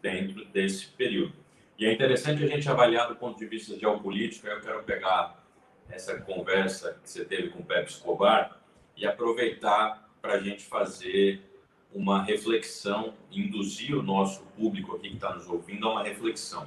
dentro 0.00 0.44
desse 0.46 0.86
período. 0.86 1.34
E 1.76 1.84
é 1.84 1.92
interessante 1.92 2.44
a 2.44 2.46
gente 2.46 2.68
avaliar 2.68 3.08
do 3.08 3.16
ponto 3.16 3.38
de 3.38 3.46
vista 3.46 3.78
geopolítico. 3.78 4.46
Eu 4.46 4.60
quero 4.60 4.82
pegar 4.84 5.44
essa 5.90 6.18
conversa 6.20 6.98
que 7.02 7.10
você 7.10 7.24
teve 7.24 7.48
com 7.50 7.58
o 7.58 7.64
Pepe 7.64 7.90
Escobar 7.90 8.56
e 8.96 9.04
aproveitar 9.04 10.08
para 10.22 10.34
a 10.34 10.40
gente 10.40 10.64
fazer 10.64 11.51
uma 11.94 12.22
reflexão, 12.22 13.14
induzir 13.30 13.96
o 13.96 14.02
nosso 14.02 14.42
público 14.56 14.96
aqui 14.96 15.10
que 15.10 15.14
está 15.14 15.34
nos 15.34 15.48
ouvindo 15.48 15.86
a 15.86 15.92
uma 15.92 16.02
reflexão. 16.02 16.66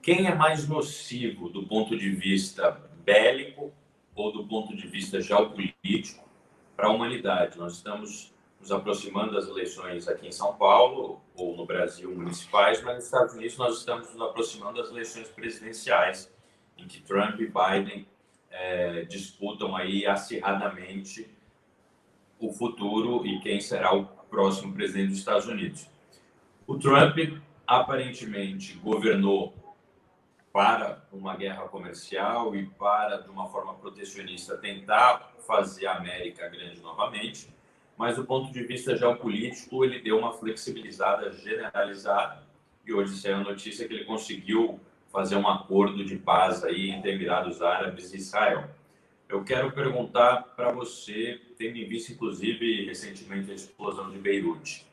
Quem 0.00 0.26
é 0.26 0.34
mais 0.34 0.68
nocivo 0.68 1.48
do 1.48 1.66
ponto 1.66 1.96
de 1.96 2.10
vista 2.10 2.70
bélico 3.04 3.72
ou 4.14 4.32
do 4.32 4.46
ponto 4.46 4.76
de 4.76 4.86
vista 4.86 5.20
geopolítico 5.20 6.28
para 6.76 6.86
a 6.86 6.90
humanidade? 6.90 7.58
Nós 7.58 7.74
estamos 7.74 8.32
nos 8.60 8.72
aproximando 8.72 9.32
das 9.32 9.48
eleições 9.48 10.08
aqui 10.08 10.26
em 10.26 10.32
São 10.32 10.54
Paulo 10.54 11.20
ou 11.36 11.56
no 11.56 11.66
Brasil 11.66 12.14
municipais, 12.14 12.82
mas 12.82 12.96
nos 12.96 13.04
Estados 13.04 13.34
Unidos 13.34 13.56
nós 13.56 13.78
estamos 13.78 14.12
nos 14.12 14.20
aproximando 14.20 14.80
das 14.80 14.90
eleições 14.90 15.28
presidenciais, 15.28 16.32
em 16.76 16.86
que 16.86 17.00
Trump 17.00 17.40
e 17.40 17.46
Biden 17.46 18.06
é, 18.50 19.02
disputam 19.02 19.76
aí 19.76 20.06
acirradamente 20.06 21.28
o 22.40 22.52
futuro 22.52 23.26
e 23.26 23.40
quem 23.40 23.60
será 23.60 23.94
o 23.94 24.04
próximo 24.04 24.72
presidente 24.72 25.08
dos 25.08 25.18
Estados 25.18 25.46
Unidos. 25.46 25.88
O 26.66 26.78
Trump 26.78 27.16
aparentemente 27.66 28.74
governou 28.74 29.54
para 30.52 31.06
uma 31.12 31.36
guerra 31.36 31.68
comercial 31.68 32.54
e 32.56 32.66
para, 32.66 33.18
de 33.18 33.28
uma 33.28 33.48
forma 33.48 33.74
protecionista, 33.74 34.56
tentar 34.56 35.32
fazer 35.46 35.86
a 35.86 35.96
América 35.96 36.48
grande 36.48 36.80
novamente, 36.80 37.48
mas 37.96 38.16
do 38.16 38.24
ponto 38.24 38.52
de 38.52 38.62
vista 38.64 38.96
geopolítico, 38.96 39.84
ele 39.84 40.00
deu 40.00 40.18
uma 40.18 40.32
flexibilizada 40.32 41.32
generalizada 41.32 42.42
e 42.86 42.92
hoje 42.92 43.16
saiu 43.16 43.36
a 43.36 43.40
notícia 43.40 43.86
que 43.86 43.94
ele 43.94 44.04
conseguiu 44.04 44.80
fazer 45.12 45.36
um 45.36 45.48
acordo 45.48 46.04
de 46.04 46.16
paz 46.16 46.64
aí 46.64 46.90
entre 46.90 47.12
Emirados 47.12 47.60
Árabes 47.60 48.12
e 48.12 48.16
Israel. 48.16 48.68
Eu 49.28 49.44
quero 49.44 49.70
perguntar 49.72 50.54
para 50.56 50.72
você, 50.72 51.38
tendo 51.58 51.76
em 51.76 51.86
vista, 51.86 52.12
inclusive, 52.12 52.86
recentemente 52.86 53.50
a 53.50 53.54
explosão 53.54 54.10
de 54.10 54.18
Beirute. 54.18 54.86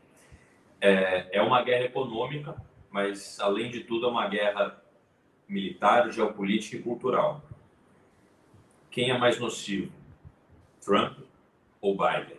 É, 0.82 1.38
é 1.38 1.42
uma 1.42 1.64
guerra 1.64 1.86
econômica, 1.86 2.54
mas, 2.92 3.40
além 3.40 3.72
de 3.72 3.82
tudo, 3.86 4.08
é 4.08 4.10
uma 4.10 4.28
guerra 4.28 4.84
militar, 5.48 6.12
geopolítica 6.12 6.76
e 6.76 6.82
cultural. 6.82 7.42
Quem 8.92 9.10
é 9.10 9.18
mais 9.18 9.40
nocivo, 9.40 9.90
Trump 10.84 11.18
ou 11.80 11.96
Biden? 11.96 12.38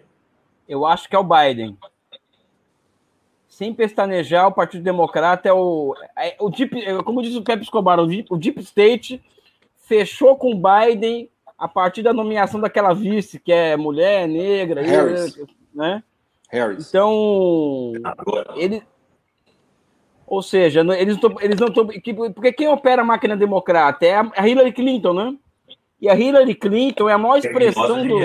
Eu 0.69 0.85
acho 0.85 1.09
que 1.09 1.17
é 1.17 1.19
o 1.19 1.25
Biden. 1.25 1.79
Sem 3.49 3.73
pestanejar, 3.73 4.49
o 4.49 4.53
Partido 4.53 4.85
Democrata 4.85 5.49
é 5.49 5.53
o. 5.53 5.95
É, 6.15 6.37
o 6.39 6.51
deep, 6.51 6.75
como 7.05 7.23
diz 7.23 7.35
o 7.35 7.43
Pepe 7.43 7.63
Escobar, 7.63 7.99
o 7.99 8.07
deep, 8.07 8.27
o 8.31 8.37
deep 8.37 8.61
State 8.61 9.23
fechou 9.77 10.37
com 10.37 10.53
o 10.53 10.61
Biden 10.61 11.31
a 11.59 11.67
partir 11.67 12.03
da 12.03 12.13
nomeação 12.13 12.61
daquela 12.61 12.93
vice, 12.93 13.39
que 13.39 13.53
é 13.53 13.77
mulher, 13.77 14.29
negra, 14.29 14.83
Harris. 14.83 15.39
né? 15.75 16.03
Harris. 16.51 16.89
Então, 16.89 17.93
ele, 18.57 18.83
ou 20.27 20.43
seja, 20.43 20.81
eles 20.99 21.21
não 21.21 21.41
eles 21.41 21.61
não 21.61 21.69
estão. 21.69 21.87
Porque 22.33 22.53
quem 22.53 22.69
opera 22.69 23.03
a 23.03 23.05
máquina 23.05 23.37
democrata 23.37 24.05
é 24.05 24.15
a 24.15 24.49
Hillary 24.49 24.73
Clinton, 24.73 25.13
né? 25.13 25.37
E 26.01 26.09
a 26.09 26.15
Hillary 26.15 26.55
Clinton 26.55 27.09
é 27.09 27.13
a 27.13 27.19
maior 27.19 27.39
expressão 27.39 28.07
do. 28.07 28.19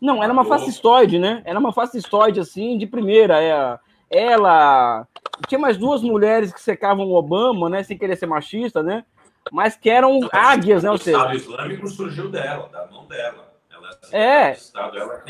Não, 0.00 0.22
ela 0.22 0.32
é 0.32 0.32
uma 0.32 0.44
fascistoide, 0.44 1.18
né? 1.18 1.42
Ela 1.44 1.58
é 1.58 1.60
uma 1.60 1.72
fascistoide, 1.72 2.38
assim, 2.38 2.78
de 2.78 2.86
primeira. 2.86 3.42
É, 3.42 3.78
ela. 4.10 5.06
Tinha 5.48 5.58
mais 5.58 5.76
duas 5.76 6.02
mulheres 6.02 6.52
que 6.52 6.60
secavam 6.60 7.06
o 7.06 7.14
Obama, 7.14 7.68
né? 7.68 7.82
Sem 7.82 7.98
querer 7.98 8.16
ser 8.16 8.26
machista, 8.26 8.82
né? 8.82 9.04
Mas 9.52 9.76
que 9.76 9.88
eram 9.90 10.20
águias, 10.32 10.82
né? 10.82 10.90
O 10.90 10.94
Estado 10.94 11.34
Islâmico 11.34 11.88
surgiu 11.88 12.30
dela, 12.30 12.68
da 12.68 12.86
mão 12.86 13.06
dela. 13.06 13.54
Ela 13.70 13.90
é. 14.12 14.52
Estado, 14.52 14.98
ela 14.98 15.22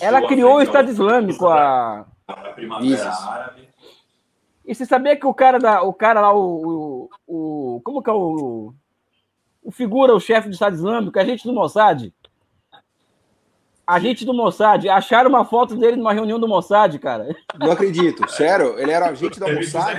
ela 0.00 0.26
criou 0.28 0.56
o 0.56 0.62
Estado 0.62 0.88
Islâmico, 0.88 1.48
a, 1.48 2.06
a 2.28 2.34
Primavera 2.52 3.10
Árabe. 3.10 3.68
E 4.64 4.74
você 4.74 4.86
sabia 4.86 5.16
que 5.16 5.26
o 5.26 5.34
cara 5.34 5.58
da, 5.58 5.82
o 5.82 5.92
cara 5.92 6.20
lá, 6.20 6.32
o, 6.32 7.10
o, 7.26 7.76
o 7.76 7.80
como 7.82 8.02
que 8.02 8.08
é 8.08 8.12
o, 8.12 8.72
o 9.62 9.70
figura, 9.70 10.14
o 10.14 10.20
chefe 10.20 10.48
do 10.48 10.54
Estado 10.54 10.74
Islâmico, 10.74 11.18
a 11.18 11.24
gente 11.24 11.44
do 11.44 11.52
Mossad? 11.52 12.12
Agente 13.86 14.24
do 14.24 14.32
Mossad. 14.32 14.88
Acharam 14.88 15.28
uma 15.28 15.44
foto 15.44 15.76
dele 15.76 15.96
numa 15.96 16.12
reunião 16.12 16.38
do 16.38 16.48
Mossad, 16.48 16.98
cara. 16.98 17.36
Não 17.58 17.72
acredito. 17.72 18.28
Sério? 18.32 18.78
Ele 18.78 18.90
era 18.90 19.06
agente 19.06 19.38
da 19.38 19.52
Mossad? 19.52 19.98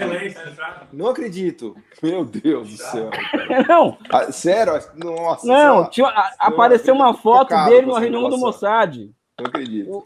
Não 0.91 1.07
acredito. 1.07 1.75
Meu 2.01 2.25
Deus 2.25 2.69
do 2.69 2.77
céu. 2.77 3.09
Não. 3.67 3.97
Ah, 4.09 4.31
sério? 4.31 4.73
Nossa. 4.95 5.45
Não, 5.45 5.89
tinha, 5.89 6.07
apareceu 6.39 6.93
uma 6.93 7.13
foto 7.13 7.53
dele 7.65 7.87
numa 7.87 7.99
reunião 7.99 8.29
do 8.29 8.37
Mossad. 8.37 9.11
Não 9.39 9.47
acredito. 9.47 10.03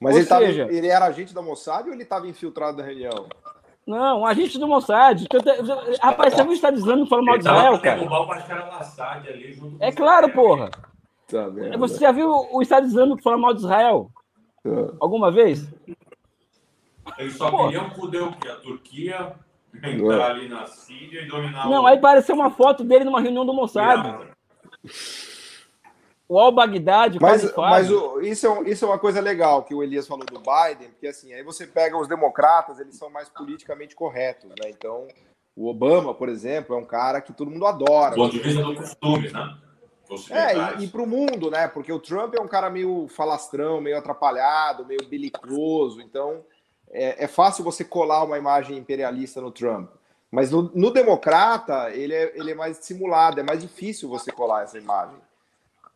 Mas 0.00 0.16
ele, 0.16 0.24
seja, 0.24 0.64
tava, 0.64 0.76
ele 0.76 0.88
era 0.88 1.06
agente 1.06 1.34
da 1.34 1.40
Mossad 1.40 1.88
ou 1.88 1.94
ele 1.94 2.02
estava 2.02 2.26
infiltrado 2.26 2.78
na 2.78 2.84
reunião? 2.84 3.26
Não, 3.86 4.20
um 4.20 4.26
agente 4.26 4.58
do 4.58 4.66
Mossad. 4.66 5.26
Rapaz, 6.02 6.34
você 6.34 6.42
viu 6.42 6.50
o 6.50 6.54
Estado 6.54 6.76
Islâmico 6.76 7.08
falando 7.08 7.26
mal 7.26 7.38
de 7.38 7.44
Israel, 7.44 7.78
cara? 7.80 8.00
É 9.80 9.92
claro, 9.92 10.28
porra. 10.32 10.70
Tá 11.26 11.48
Você 11.78 11.98
já 11.98 12.12
viu 12.12 12.30
o 12.30 12.62
Estado 12.62 12.86
Islâmico 12.86 13.22
falar 13.22 13.36
mal 13.36 13.52
de 13.52 13.60
Israel? 13.60 14.10
Tá. 14.62 14.94
Alguma 15.00 15.30
vez? 15.30 15.66
Eles 17.18 17.36
só 17.36 17.50
Pô. 17.50 17.64
queriam 17.64 17.90
poder 17.90 18.22
o 18.22 18.32
quê? 18.32 18.48
A 18.48 18.56
Turquia 18.56 19.32
entrar 19.82 20.30
ali 20.30 20.48
na 20.48 20.66
Síria 20.66 21.22
e 21.22 21.28
dominar 21.28 21.68
Não, 21.68 21.82
o... 21.82 21.86
aí 21.86 21.98
apareceu 21.98 22.34
uma 22.34 22.50
foto 22.50 22.84
dele 22.84 23.04
numa 23.04 23.20
reunião 23.20 23.44
do 23.44 23.52
Mossad. 23.52 24.28
O 26.28 26.40
al-Baghdad, 26.40 27.18
mas, 27.20 27.54
mas 27.54 27.88
o, 27.88 28.20
isso, 28.20 28.48
é, 28.48 28.70
isso 28.70 28.84
é 28.84 28.88
uma 28.88 28.98
coisa 28.98 29.20
legal 29.20 29.62
que 29.62 29.72
o 29.72 29.80
Elias 29.80 30.08
falou 30.08 30.26
do 30.26 30.40
Biden, 30.40 30.88
porque 30.90 31.06
assim, 31.06 31.32
aí 31.32 31.44
você 31.44 31.68
pega 31.68 31.96
os 31.96 32.08
democratas, 32.08 32.80
eles 32.80 32.96
são 32.96 33.08
mais 33.08 33.28
politicamente 33.28 33.94
corretos, 33.94 34.50
né? 34.50 34.68
Então, 34.68 35.06
o 35.54 35.68
Obama, 35.68 36.12
por 36.12 36.28
exemplo, 36.28 36.74
é 36.74 36.78
um 36.78 36.84
cara 36.84 37.20
que 37.20 37.32
todo 37.32 37.48
mundo 37.48 37.64
adora. 37.64 38.10
Do 38.10 38.16
ponto 38.16 38.32
de 38.32 38.40
vista 38.40 38.60
do 38.60 38.74
costume, 38.74 39.30
né? 39.30 39.56
É, 40.30 40.80
e, 40.80 40.84
e 40.84 40.88
para 40.88 41.02
o 41.02 41.06
mundo, 41.06 41.50
né? 41.50 41.68
Porque 41.68 41.92
o 41.92 41.98
Trump 41.98 42.34
é 42.34 42.40
um 42.40 42.48
cara 42.48 42.70
meio 42.70 43.06
falastrão, 43.08 43.80
meio 43.80 43.98
atrapalhado, 43.98 44.86
meio 44.86 45.06
belicoso. 45.08 46.00
Então, 46.00 46.44
é, 46.90 47.24
é 47.24 47.26
fácil 47.26 47.64
você 47.64 47.84
colar 47.84 48.24
uma 48.24 48.38
imagem 48.38 48.76
imperialista 48.76 49.40
no 49.40 49.50
Trump. 49.50 49.90
Mas 50.30 50.50
no, 50.50 50.70
no, 50.74 50.90
democrata, 50.90 51.90
ele 51.90 52.12
é, 52.14 52.32
ele 52.34 52.50
é 52.50 52.54
mais 52.54 52.78
dissimulado, 52.78 53.40
é 53.40 53.42
mais 53.42 53.60
difícil 53.62 54.08
você 54.08 54.30
colar 54.30 54.64
essa 54.64 54.78
imagem. 54.78 55.16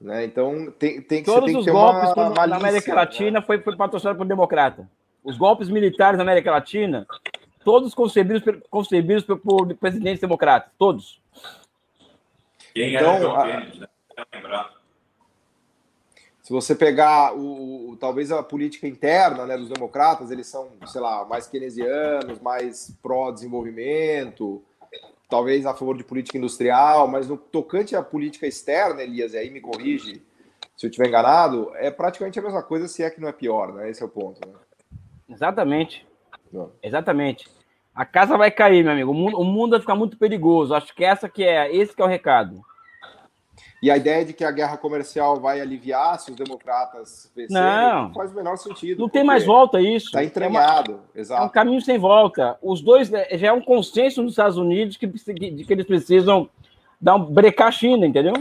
Né? 0.01 0.25
Então, 0.25 0.73
tem, 0.79 1.01
tem, 1.03 1.23
Todos 1.23 1.45
tem 1.45 1.59
que 1.59 1.65
ter 1.65 1.73
golpes 1.73 2.13
uma, 2.13 2.29
uma 2.29 2.47
na 2.47 2.57
América 2.57 2.91
né? 2.91 2.97
Latina 2.97 3.41
né? 3.41 3.47
foi, 3.47 3.61
foi 3.61 3.77
patrocinado 3.77 4.17
por 4.17 4.27
democrata. 4.27 4.89
os 5.23 5.37
golpes 5.37 5.69
militares 5.69 6.17
na 6.17 6.23
América 6.23 6.51
Latina, 6.51 7.07
todos 7.65 7.95
concebidos, 7.95 8.43
concebidos 8.71 9.25
por 9.25 9.75
presidentes 9.75 10.21
democratas, 10.21 10.71
todos. 10.79 11.21
Quem 12.75 12.95
era 12.95 13.17
então, 13.17 13.35
John 13.35 13.43
Kennedy, 13.43 13.81
né? 13.81 13.89
Lembrar. 14.33 14.81
Se 16.43 16.53
você 16.53 16.75
pegar 16.75 17.35
o, 17.35 17.91
o, 17.91 17.97
talvez 17.97 18.33
a 18.33 18.43
política 18.43 18.87
interna 18.87 19.47
né, 19.47 19.57
dos 19.57 19.69
democratas, 19.69 20.31
eles 20.31 20.47
são, 20.47 20.71
sei 20.87 21.01
lá, 21.01 21.25
mais 21.25 21.47
keynesianos, 21.47 22.41
mais 22.41 22.97
pró-desenvolvimento, 23.03 24.63
talvez 25.29 25.65
a 25.65 25.75
favor 25.75 25.97
de 25.97 26.03
política 26.03 26.39
industrial, 26.39 27.07
mas 27.07 27.29
no 27.29 27.37
tocante 27.37 27.95
à 27.95 28.03
política 28.03 28.47
externa, 28.47 29.03
Elias, 29.03 29.35
e 29.35 29.39
aí 29.39 29.51
me 29.51 29.61
corrige 29.61 30.23
se 30.81 30.87
eu 30.87 30.89
estiver 30.89 31.09
enganado, 31.09 31.71
é 31.75 31.91
praticamente 31.91 32.39
a 32.39 32.43
mesma 32.43 32.63
coisa, 32.63 32.89
se 32.89 33.03
é 33.03 33.11
que 33.11 33.21
não 33.21 33.29
é 33.29 33.33
pior, 33.33 33.71
né? 33.75 33.91
Esse 33.91 34.03
é 34.03 34.07
o 34.07 34.09
ponto. 34.09 34.41
Né? 34.49 34.55
Exatamente. 35.29 36.07
Não. 36.51 36.73
Exatamente. 36.83 37.47
A 37.95 38.07
casa 38.07 38.39
vai 38.39 38.51
cair, 38.51 38.83
meu 38.83 38.95
amigo. 38.95 39.11
O 39.11 39.15
mundo, 39.15 39.39
o 39.39 39.45
mundo 39.45 39.73
vai 39.73 39.81
ficar 39.81 39.95
muito 39.95 40.17
perigoso. 40.17 40.75
Acho 40.75 40.95
que 40.95 41.05
essa 41.05 41.29
que 41.29 41.45
é, 41.45 41.71
esse 41.77 41.95
que 41.95 42.01
é 42.01 42.05
o 42.07 42.09
recado. 42.09 42.65
E 43.83 43.91
a 43.91 43.97
ideia 43.97 44.25
de 44.25 44.35
que 44.35 44.45
a 44.45 44.51
guerra 44.51 44.77
comercial 44.77 45.41
vai 45.41 45.61
aliviar 45.61 46.19
se 46.21 46.31
os 46.31 46.37
democratas 46.37 47.31
vencerem 47.35 47.65
não, 47.65 48.03
não 48.09 48.15
faz 48.15 48.31
o 48.31 48.35
menor 48.35 48.57
sentido. 48.57 49.01
Não 49.01 49.09
tem 49.09 49.25
mais 49.25 49.45
volta 49.45 49.81
isso. 49.81 50.09
Está 50.09 50.23
entranhado, 50.23 50.93
é 50.93 50.95
uma, 50.95 51.05
exato. 51.15 51.43
É 51.43 51.47
um 51.47 51.49
caminho 51.49 51.81
sem 51.81 51.99
volta. 51.99 52.59
Os 52.63 52.83
dois, 52.83 53.11
é, 53.13 53.39
já 53.39 53.49
é 53.49 53.53
um 53.53 53.63
consenso 53.63 54.23
nos 54.23 54.33
Estados 54.33 54.59
Unidos 54.59 54.99
que, 54.99 55.07
de 55.07 55.65
que 55.65 55.73
eles 55.73 55.87
precisam 55.87 56.49
dar 57.01 57.15
um, 57.15 57.25
brecar 57.25 57.69
a 57.69 57.73
China, 57.73 58.07
entendeu? 58.07 58.35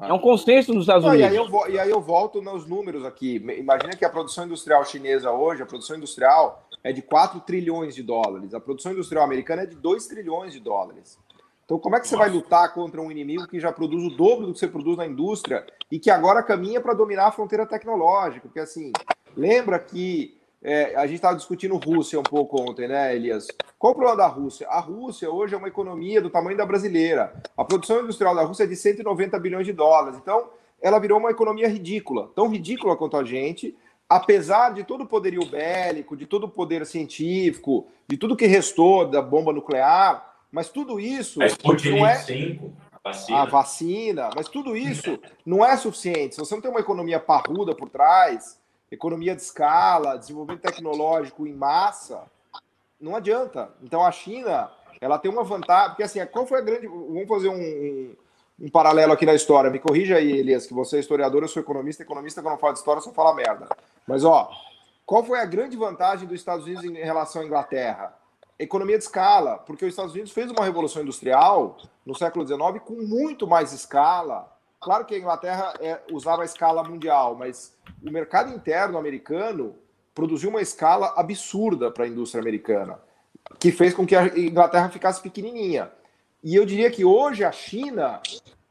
É 0.00 0.12
um 0.12 0.18
consenso 0.18 0.72
nos 0.72 0.84
Estados 0.84 1.04
Unidos. 1.04 1.22
E, 1.22 1.28
aí 1.28 1.36
eu, 1.36 1.70
e 1.70 1.78
aí 1.78 1.90
eu 1.90 2.00
volto 2.00 2.40
nos 2.40 2.66
números 2.66 3.04
aqui. 3.04 3.34
Imagina 3.58 3.96
que 3.96 4.04
a 4.04 4.08
produção 4.08 4.44
industrial 4.46 4.84
chinesa 4.84 5.30
hoje, 5.32 5.62
a 5.62 5.66
produção 5.66 5.96
industrial 5.96 6.66
é 6.82 6.92
de 6.92 7.02
4 7.02 7.40
trilhões 7.40 7.94
de 7.94 8.02
dólares. 8.02 8.54
A 8.54 8.60
produção 8.60 8.92
industrial 8.92 9.24
americana 9.24 9.62
é 9.62 9.66
de 9.66 9.74
2 9.74 10.06
trilhões 10.06 10.52
de 10.52 10.60
dólares. 10.60 11.18
Então, 11.68 11.78
como 11.78 11.96
é 11.96 12.00
que 12.00 12.08
você 12.08 12.16
vai 12.16 12.30
lutar 12.30 12.72
contra 12.72 12.98
um 12.98 13.10
inimigo 13.10 13.46
que 13.46 13.60
já 13.60 13.70
produz 13.70 14.02
o 14.02 14.16
dobro 14.16 14.46
do 14.46 14.54
que 14.54 14.58
você 14.58 14.66
produz 14.66 14.96
na 14.96 15.06
indústria 15.06 15.66
e 15.92 15.98
que 15.98 16.10
agora 16.10 16.42
caminha 16.42 16.80
para 16.80 16.94
dominar 16.94 17.26
a 17.26 17.30
fronteira 17.30 17.66
tecnológica? 17.66 18.48
Porque, 18.48 18.58
assim, 18.58 18.90
lembra 19.36 19.78
que 19.78 20.40
é, 20.62 20.96
a 20.96 21.04
gente 21.04 21.16
estava 21.16 21.36
discutindo 21.36 21.76
Rússia 21.76 22.18
um 22.18 22.22
pouco 22.22 22.58
ontem, 22.58 22.88
né, 22.88 23.14
Elias? 23.14 23.46
Qual 23.78 23.92
o 23.92 23.94
problema 23.94 24.16
da 24.16 24.26
Rússia? 24.26 24.66
A 24.66 24.80
Rússia 24.80 25.30
hoje 25.30 25.54
é 25.54 25.58
uma 25.58 25.68
economia 25.68 26.22
do 26.22 26.30
tamanho 26.30 26.56
da 26.56 26.64
brasileira. 26.64 27.34
A 27.54 27.62
produção 27.62 28.00
industrial 28.00 28.34
da 28.34 28.44
Rússia 28.44 28.64
é 28.64 28.66
de 28.66 28.74
190 28.74 29.38
bilhões 29.38 29.66
de 29.66 29.74
dólares. 29.74 30.18
Então, 30.18 30.48
ela 30.80 30.98
virou 30.98 31.18
uma 31.18 31.32
economia 31.32 31.68
ridícula, 31.68 32.30
tão 32.34 32.48
ridícula 32.48 32.96
quanto 32.96 33.18
a 33.18 33.24
gente, 33.24 33.76
apesar 34.08 34.70
de 34.70 34.84
todo 34.84 35.04
o 35.04 35.06
poderio 35.06 35.44
bélico, 35.44 36.16
de 36.16 36.24
todo 36.24 36.44
o 36.44 36.48
poder 36.48 36.86
científico, 36.86 37.88
de 38.08 38.16
tudo 38.16 38.34
que 38.34 38.46
restou 38.46 39.04
da 39.04 39.20
bomba 39.20 39.52
nuclear, 39.52 40.28
mas 40.50 40.68
tudo 40.68 40.98
isso 40.98 41.38
não 41.38 42.06
é 42.06 42.14
5, 42.16 42.72
a 42.92 43.08
vacina. 43.08 43.38
a 43.38 43.44
vacina, 43.44 44.30
mas 44.34 44.48
tudo 44.48 44.76
isso 44.76 45.18
não 45.44 45.64
é 45.64 45.76
suficiente. 45.76 46.34
Se 46.34 46.40
você 46.40 46.54
não 46.54 46.62
tem 46.62 46.70
uma 46.70 46.80
economia 46.80 47.20
parruda 47.20 47.74
por 47.74 47.88
trás, 47.88 48.58
economia 48.90 49.34
de 49.36 49.42
escala, 49.42 50.16
desenvolvimento 50.16 50.62
tecnológico 50.62 51.46
em 51.46 51.52
massa, 51.52 52.24
não 53.00 53.14
adianta. 53.14 53.70
Então 53.82 54.04
a 54.04 54.10
China, 54.10 54.70
ela 55.00 55.18
tem 55.18 55.30
uma 55.30 55.44
vantagem, 55.44 55.90
porque 55.90 56.02
assim, 56.02 56.24
qual 56.26 56.46
foi 56.46 56.58
a 56.58 56.62
grande, 56.62 56.86
vamos 56.86 57.28
fazer 57.28 57.48
um, 57.48 57.60
um, 57.60 58.16
um 58.60 58.70
paralelo 58.70 59.12
aqui 59.12 59.26
na 59.26 59.34
história. 59.34 59.70
Me 59.70 59.78
corrija 59.78 60.16
aí, 60.16 60.30
Elias, 60.30 60.66
que 60.66 60.74
você 60.74 60.96
é 60.96 61.00
historiador, 61.00 61.42
eu 61.42 61.48
sou 61.48 61.62
economista, 61.62 62.02
economista 62.02 62.42
quando 62.42 62.58
fala 62.58 62.72
de 62.72 62.78
história 62.78 63.02
só 63.02 63.12
fala 63.12 63.34
merda. 63.34 63.68
Mas 64.06 64.24
ó, 64.24 64.50
qual 65.04 65.22
foi 65.22 65.40
a 65.40 65.44
grande 65.44 65.76
vantagem 65.76 66.26
dos 66.26 66.40
Estados 66.40 66.64
Unidos 66.66 66.84
em 66.84 66.94
relação 66.94 67.42
à 67.42 67.44
Inglaterra? 67.44 68.14
Economia 68.58 68.98
de 68.98 69.04
escala, 69.04 69.58
porque 69.58 69.84
os 69.84 69.90
Estados 69.90 70.12
Unidos 70.12 70.32
fez 70.32 70.50
uma 70.50 70.64
revolução 70.64 71.02
industrial 71.02 71.78
no 72.04 72.14
século 72.14 72.46
XIX 72.46 72.82
com 72.84 72.94
muito 72.94 73.46
mais 73.46 73.72
escala. 73.72 74.52
Claro 74.80 75.04
que 75.04 75.14
a 75.14 75.18
Inglaterra 75.18 75.74
é, 75.80 76.00
usava 76.10 76.42
a 76.42 76.44
escala 76.44 76.82
mundial, 76.82 77.36
mas 77.36 77.76
o 78.02 78.10
mercado 78.10 78.52
interno 78.52 78.98
americano 78.98 79.76
produziu 80.14 80.50
uma 80.50 80.60
escala 80.60 81.14
absurda 81.16 81.90
para 81.90 82.04
a 82.04 82.08
indústria 82.08 82.40
americana, 82.40 82.98
que 83.60 83.70
fez 83.70 83.94
com 83.94 84.04
que 84.04 84.16
a 84.16 84.26
Inglaterra 84.36 84.88
ficasse 84.88 85.22
pequenininha. 85.22 85.90
E 86.42 86.54
eu 86.54 86.66
diria 86.66 86.90
que 86.90 87.04
hoje 87.04 87.44
a 87.44 87.52
China 87.52 88.20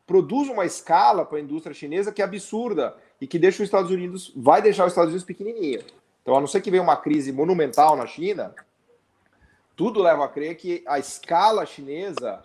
produz 0.05 0.49
uma 0.49 0.65
escala 0.65 1.25
para 1.25 1.37
a 1.37 1.41
indústria 1.41 1.73
chinesa 1.73 2.11
que 2.11 2.21
é 2.21 2.25
absurda 2.25 2.95
e 3.19 3.27
que 3.27 3.39
deixa 3.39 3.63
os 3.63 3.67
Estados 3.67 3.91
Unidos, 3.91 4.31
vai 4.35 4.61
deixar 4.61 4.85
os 4.85 4.91
Estados 4.91 5.09
Unidos 5.09 5.25
pequenininha. 5.25 5.81
Então, 6.21 6.35
a 6.35 6.39
não 6.39 6.47
ser 6.47 6.61
que 6.61 6.71
venha 6.71 6.83
uma 6.83 6.97
crise 6.97 7.31
monumental 7.31 7.95
na 7.95 8.05
China, 8.05 8.53
tudo 9.77 10.01
leva 10.01 10.25
a 10.25 10.27
crer 10.27 10.57
que 10.57 10.83
a 10.87 10.97
escala 10.97 11.63
chinesa 11.63 12.41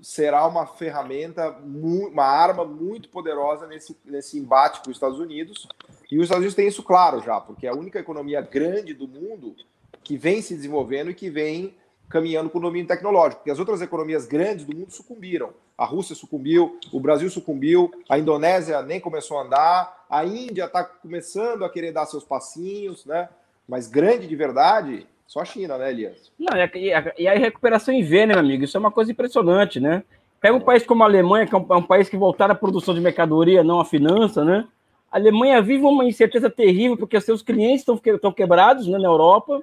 será 0.00 0.44
uma 0.46 0.66
ferramenta, 0.66 1.50
uma 1.50 2.24
arma 2.24 2.64
muito 2.64 3.10
poderosa 3.10 3.66
nesse, 3.66 3.96
nesse 4.04 4.38
embate 4.38 4.80
com 4.80 4.90
os 4.90 4.96
Estados 4.96 5.20
Unidos. 5.20 5.68
E 6.10 6.16
os 6.16 6.24
Estados 6.24 6.40
Unidos 6.40 6.56
têm 6.56 6.66
isso 6.66 6.82
claro 6.82 7.20
já, 7.20 7.38
porque 7.38 7.66
é 7.66 7.70
a 7.70 7.74
única 7.74 8.00
economia 8.00 8.40
grande 8.40 8.94
do 8.94 9.06
mundo 9.06 9.54
que 10.02 10.16
vem 10.16 10.40
se 10.40 10.56
desenvolvendo 10.56 11.10
e 11.10 11.14
que 11.14 11.28
vem 11.28 11.76
caminhando 12.08 12.48
com 12.48 12.58
o 12.58 12.62
domínio 12.62 12.88
tecnológico, 12.88 13.40
porque 13.40 13.50
as 13.50 13.58
outras 13.58 13.80
economias 13.80 14.26
grandes 14.26 14.64
do 14.64 14.74
mundo 14.74 14.90
sucumbiram. 14.92 15.50
A 15.76 15.84
Rússia 15.84 16.14
sucumbiu, 16.14 16.78
o 16.90 17.00
Brasil 17.00 17.30
sucumbiu, 17.30 17.90
a 18.08 18.18
Indonésia 18.18 18.82
nem 18.82 19.00
começou 19.00 19.38
a 19.38 19.42
andar, 19.42 20.06
a 20.08 20.24
Índia 20.24 20.64
está 20.64 20.84
começando 20.84 21.64
a 21.64 21.70
querer 21.70 21.92
dar 21.92 22.06
seus 22.06 22.24
passinhos, 22.24 23.04
né? 23.04 23.28
Mas 23.68 23.86
grande 23.86 24.26
de 24.26 24.36
verdade 24.36 25.06
só 25.26 25.40
a 25.40 25.44
China, 25.44 25.78
né, 25.78 25.90
Elias? 25.90 26.30
Não, 26.38 26.56
e 26.56 26.92
a, 26.92 27.14
e 27.18 27.28
a 27.28 27.34
recuperação 27.34 27.94
em 27.94 28.02
V, 28.02 28.26
né, 28.26 28.34
meu 28.34 28.38
amigo? 28.38 28.64
Isso 28.64 28.76
é 28.76 28.80
uma 28.80 28.90
coisa 28.90 29.10
impressionante, 29.10 29.80
né? 29.80 30.02
Pega 30.40 30.56
um 30.56 30.60
país 30.60 30.84
como 30.84 31.02
a 31.02 31.06
Alemanha, 31.06 31.46
que 31.46 31.54
é 31.54 31.58
um, 31.58 31.66
é 31.70 31.76
um 31.76 31.82
país 31.82 32.08
que 32.08 32.16
voltaram 32.16 32.52
à 32.52 32.56
produção 32.56 32.92
de 32.92 33.00
mercadoria, 33.00 33.62
não 33.62 33.80
à 33.80 33.84
finança, 33.84 34.44
né? 34.44 34.66
A 35.10 35.18
Alemanha 35.18 35.60
vive 35.60 35.84
uma 35.84 36.04
incerteza 36.04 36.48
terrível, 36.48 36.96
porque 36.96 37.20
seus 37.20 37.42
clientes 37.42 37.84
estão, 37.86 38.32
quebrados 38.32 38.86
né, 38.86 38.98
na 38.98 39.06
Europa, 39.06 39.62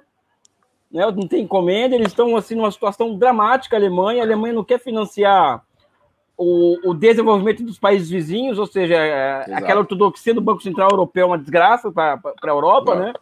né? 0.90 1.04
não 1.10 1.26
tem 1.26 1.42
encomenda, 1.42 1.94
eles 1.94 2.08
estão 2.08 2.36
assim, 2.36 2.54
numa 2.54 2.70
situação 2.70 3.18
dramática, 3.18 3.76
a 3.76 3.78
Alemanha. 3.78 4.22
A 4.22 4.24
Alemanha 4.24 4.54
não 4.54 4.64
quer 4.64 4.78
financiar 4.78 5.64
o, 6.36 6.90
o 6.90 6.94
desenvolvimento 6.94 7.62
dos 7.62 7.78
países 7.78 8.08
vizinhos, 8.08 8.58
ou 8.58 8.66
seja, 8.66 8.94
é, 8.94 9.54
aquela 9.54 9.80
ortodoxia 9.80 10.32
do 10.32 10.40
Banco 10.40 10.62
Central 10.62 10.88
Europeu 10.90 11.24
é 11.24 11.26
uma 11.26 11.38
desgraça 11.38 11.92
para 11.92 12.18
a 12.42 12.48
Europa, 12.48 12.94
né? 12.94 13.12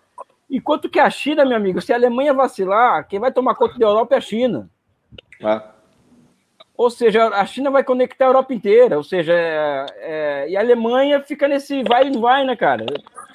Enquanto 0.50 0.88
que 0.88 0.98
a 0.98 1.10
China, 1.10 1.44
meu 1.44 1.56
amigo, 1.56 1.80
se 1.80 1.92
a 1.92 1.96
Alemanha 1.96 2.32
vacilar, 2.32 3.06
quem 3.06 3.20
vai 3.20 3.30
tomar 3.30 3.54
conta 3.54 3.78
da 3.78 3.86
Europa 3.86 4.14
é 4.14 4.18
a 4.18 4.20
China. 4.20 4.70
É. 5.40 5.62
Ou 6.78 6.90
seja, 6.90 7.26
a 7.30 7.44
China 7.44 7.72
vai 7.72 7.82
conectar 7.82 8.26
a 8.26 8.28
Europa 8.28 8.54
inteira. 8.54 8.96
Ou 8.96 9.02
seja, 9.02 9.32
é, 9.34 9.86
é, 9.98 10.50
e 10.50 10.56
a 10.56 10.60
Alemanha 10.60 11.20
fica 11.20 11.48
nesse 11.48 11.82
vai 11.82 12.06
e 12.06 12.10
não 12.10 12.20
vai, 12.20 12.44
né, 12.44 12.54
cara? 12.54 12.86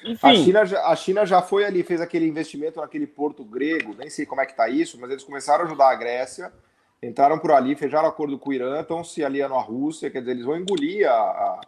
Enfim. 0.02 0.26
A 0.26 0.34
China, 0.34 0.80
a 0.82 0.96
China 0.96 1.26
já 1.26 1.42
foi 1.42 1.64
ali, 1.64 1.82
fez 1.82 2.00
aquele 2.00 2.26
investimento 2.26 2.80
naquele 2.80 3.06
porto 3.06 3.44
grego, 3.44 3.94
nem 3.98 4.08
sei 4.08 4.24
como 4.24 4.40
é 4.40 4.46
que 4.46 4.56
tá 4.56 4.66
isso, 4.68 4.98
mas 4.98 5.10
eles 5.10 5.22
começaram 5.22 5.64
a 5.64 5.66
ajudar 5.66 5.90
a 5.90 5.94
Grécia, 5.94 6.50
entraram 7.02 7.38
por 7.38 7.52
ali, 7.52 7.76
fecharam 7.76 8.08
acordo 8.08 8.38
com 8.38 8.48
o 8.48 8.52
Irã, 8.52 8.80
estão 8.80 9.04
se 9.04 9.22
aliando 9.22 9.54
à 9.54 9.60
Rússia, 9.60 10.10
quer 10.10 10.20
dizer, 10.20 10.32
eles 10.32 10.46
vão 10.46 10.56
engolir 10.56 11.06
a, 11.06 11.12
a 11.12 11.60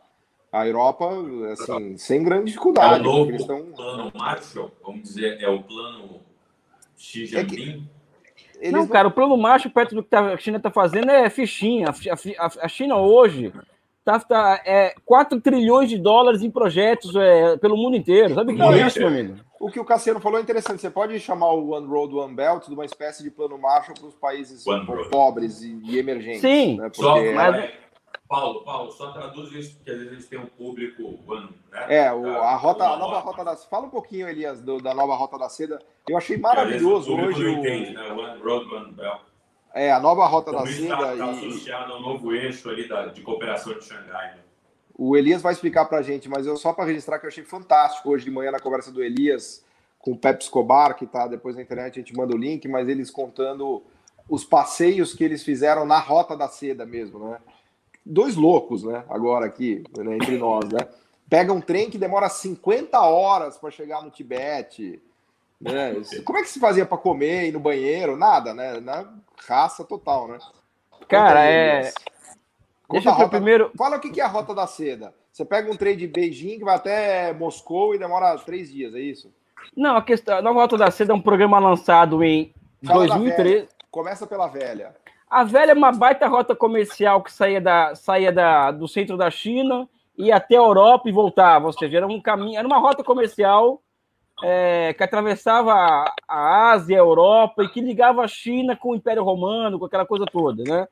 a 0.57 0.67
Europa, 0.67 1.09
assim, 1.53 1.99
sem 1.99 2.23
grande 2.23 2.47
dificuldade. 2.47 2.95
É 2.95 3.09
o 3.09 3.13
novo 3.13 3.31
estão... 3.33 3.63
plano 3.73 4.13
Marshall, 4.15 4.71
vamos 4.85 5.03
dizer, 5.03 5.39
é 5.41 5.49
o 5.49 5.63
plano 5.63 6.21
Xi 6.97 7.25
é 7.25 7.27
Jinping. 7.27 7.89
É 8.61 8.71
Não, 8.71 8.87
cara, 8.87 9.09
o 9.09 9.11
plano 9.11 9.37
Marshall, 9.37 9.73
perto 9.73 9.95
do 9.95 10.03
que 10.03 10.09
tá, 10.09 10.33
a 10.33 10.37
China 10.39 10.57
está 10.57 10.71
fazendo, 10.71 11.11
é 11.11 11.29
fichinha. 11.29 11.89
A, 12.39 12.69
China 12.69 12.97
hoje 12.97 13.53
tá, 14.03 14.19
tá 14.19 14.63
é, 14.65 14.95
4 15.05 15.41
trilhões 15.41 15.91
de 15.91 15.99
dólares 15.99 16.43
em 16.43 16.51
projetos 16.51 17.15
é, 17.15 17.57
pelo 17.59 17.77
mundo 17.77 17.97
inteiro. 17.97 18.35
Sabe 18.35 18.53
o 18.53 18.57
que 18.57 18.63
é 18.63 18.87
isso, 18.87 18.99
meu 18.99 19.09
amigo? 19.09 19.37
O 19.61 19.71
que 19.71 19.81
o 19.81 19.85
Cassiano 19.85 20.21
falou 20.21 20.39
é 20.39 20.43
interessante. 20.43 20.81
Você 20.81 20.91
pode 20.91 21.19
chamar 21.19 21.53
o 21.53 21.71
One 21.71 21.87
Road, 21.87 22.15
One 22.15 22.35
Belt 22.35 22.67
de 22.67 22.75
uma 22.75 22.85
espécie 22.85 23.23
de 23.23 23.31
plano 23.31 23.59
Marshall 23.59 23.97
para 23.99 24.09
os 24.09 24.15
países 24.15 24.65
pobres 25.11 25.63
e, 25.63 25.79
e, 25.85 25.99
emergentes. 25.99 26.41
Sim, 26.41 26.79
né? 26.79 26.89
Porque, 26.89 27.03
Só, 27.03 27.17
mas, 27.35 27.73
Paulo, 28.29 28.65
Paulo, 28.65 28.91
só 28.91 29.13
traduz 29.13 29.53
isso, 29.53 29.77
porque 29.77 29.91
às 29.91 29.99
vezes 29.99 30.13
eles 30.13 30.29
têm 30.29 30.39
um 30.39 30.47
público 30.47 31.03
né? 31.71 31.87
É, 31.89 32.13
o, 32.13 32.27
a, 32.27 32.57
rota, 32.57 32.85
a 32.85 32.97
nova 32.97 33.21
rota 33.21 33.45
da 33.45 33.57
Fala 33.57 33.87
um 33.87 33.91
pouquinho, 33.91 34.29
Elias, 34.29 34.61
do, 34.61 34.79
da 34.79 34.93
nova 34.93 35.15
rota 35.15 35.39
da 35.39 35.49
seda. 35.49 35.81
Eu 36.09 36.17
achei 36.17 36.37
maravilhoso 36.37 37.13
o 37.13 37.21
hoje. 37.21 37.43
Não 37.45 37.61
entende, 37.61 37.95
né? 37.95 38.11
One 38.11 38.43
Road, 38.43 38.75
One 38.75 38.93
Belt. 38.93 39.21
É, 39.73 39.93
a 39.93 40.01
nova 40.01 40.27
rota 40.27 40.51
da 40.53 40.67
seda. 40.67 40.95
Está, 40.95 41.13
está 41.13 41.27
e... 41.27 41.49
associado 41.49 41.93
ao 41.93 42.01
novo 42.01 42.33
eixo 42.33 42.69
ali 42.69 42.89
da, 42.89 43.07
de 43.07 43.21
cooperação 43.21 43.75
de 43.75 43.85
Xangai. 43.85 44.35
Né? 44.35 44.41
O 44.99 45.17
Elias 45.17 45.43
vai 45.43 45.53
explicar 45.53 45.85
para 45.85 45.99
a 45.99 46.03
gente, 46.03 46.29
mas 46.29 46.47
eu 46.47 46.57
só 46.57 46.73
para 46.73 46.87
registrar 46.87 47.19
que 47.19 47.27
eu 47.27 47.29
achei 47.29 47.45
fantástico 47.45 48.11
hoje 48.11 48.25
de 48.25 48.31
manhã 48.31 48.51
na 48.51 48.59
conversa 48.59 48.91
do 48.91 49.05
Elias 49.05 49.65
com 49.99 50.13
o 50.13 50.17
Pep 50.17 50.43
Escobar, 50.43 50.97
que 50.97 51.05
está 51.05 51.27
depois 51.27 51.55
na 51.55 51.63
internet, 51.63 51.99
a 51.99 52.03
gente 52.03 52.17
manda 52.17 52.35
o 52.35 52.39
link, 52.39 52.67
mas 52.69 52.89
eles 52.89 53.11
contando 53.11 53.83
os 54.29 54.45
passeios 54.45 55.13
que 55.13 55.23
eles 55.23 55.43
fizeram 55.43 55.85
na 55.85 55.99
rota 55.99 56.37
da 56.37 56.49
seda 56.49 56.87
mesmo, 56.87 57.19
né? 57.19 57.39
Dois 58.07 58.37
loucos, 58.37 58.85
né? 58.85 59.05
Agora 59.11 59.45
aqui, 59.45 59.83
né, 59.99 60.15
entre 60.15 60.39
nós, 60.39 60.65
né? 60.71 60.87
Pega 61.29 61.53
um 61.53 61.61
trem 61.61 61.91
que 61.91 61.99
demora 61.99 62.29
50 62.29 63.01
horas 63.01 63.59
para 63.59 63.71
chegar 63.71 64.03
no 64.03 64.11
Tibete. 64.11 65.03
Né? 65.61 65.97
Como 66.25 66.39
é 66.39 66.43
que 66.43 66.49
se 66.49 66.61
fazia 66.61 66.87
para 66.87 66.97
comer, 66.97 67.49
ir 67.49 67.53
no 67.53 67.59
banheiro? 67.59 68.17
Nada, 68.17 68.55
né? 68.55 68.79
Na 68.79 69.13
raça 69.49 69.83
total, 69.83 70.29
né? 70.29 70.39
Cara, 71.09 71.45
é. 71.45 71.93
Deixa 72.89 73.09
eu 73.09 73.13
rota... 73.13 73.29
primeiro. 73.29 73.73
Fala 73.77 73.97
o 73.97 74.01
que 74.01 74.21
é 74.21 74.25
a 74.25 74.29
rota 74.29 74.55
da 74.55 74.69
seda. 74.69 75.13
Você 75.33 75.45
pega 75.45 75.71
um 75.71 75.77
trem 75.77 75.97
de 75.97 76.07
Beijing 76.07 76.59
que 76.59 76.65
vai 76.65 76.77
até 76.77 77.33
Moscou 77.33 77.95
e 77.95 77.99
demora 77.99 78.39
três 78.39 78.71
dias, 78.71 78.95
é 78.95 79.01
isso? 79.01 79.33
Não, 79.77 79.97
a 79.97 80.03
questão. 80.03 80.39
A 80.39 80.43
Nova 80.43 80.61
Rota 80.61 80.77
da 80.77 80.91
Seda 80.91 81.13
é 81.13 81.17
um 81.17 81.21
programa 81.21 81.59
lançado 81.59 82.23
em 82.23 82.55
Fala 82.85 83.07
2013. 83.07 83.69
Começa 83.91 84.27
pela 84.27 84.47
velha. 84.47 84.95
A 85.29 85.43
velha 85.43 85.73
é 85.73 85.75
uma 85.75 85.93
baita 85.93 86.29
rota 86.29 86.55
comercial 86.55 87.23
que 87.23 87.33
saía, 87.33 87.61
da, 87.61 87.95
saía 87.95 88.31
da, 88.31 88.71
do 88.71 88.87
centro 88.87 89.17
da 89.17 89.31
China, 89.31 89.89
ia 90.17 90.37
até 90.37 90.55
a 90.55 90.61
Europa 90.61 91.09
e 91.09 91.13
voltava. 91.13 91.67
Ou 91.67 91.73
seja, 91.73 91.97
era 91.97 92.07
um 92.07 92.21
caminho, 92.21 92.59
era 92.59 92.67
uma 92.67 92.79
rota 92.79 93.03
comercial 93.03 93.83
é, 94.43 94.95
que 94.95 95.03
atravessava 95.03 95.73
a 96.29 96.71
Ásia, 96.71 96.97
a 96.97 97.01
Europa 97.01 97.65
e 97.65 97.69
que 97.69 97.81
ligava 97.81 98.23
a 98.23 98.29
China 98.29 98.77
com 98.77 98.91
o 98.91 98.95
Império 98.95 99.25
Romano, 99.25 99.79
com 99.79 99.85
aquela 99.85 100.07
coisa 100.07 100.27
toda, 100.27 100.63
né? 100.63 100.87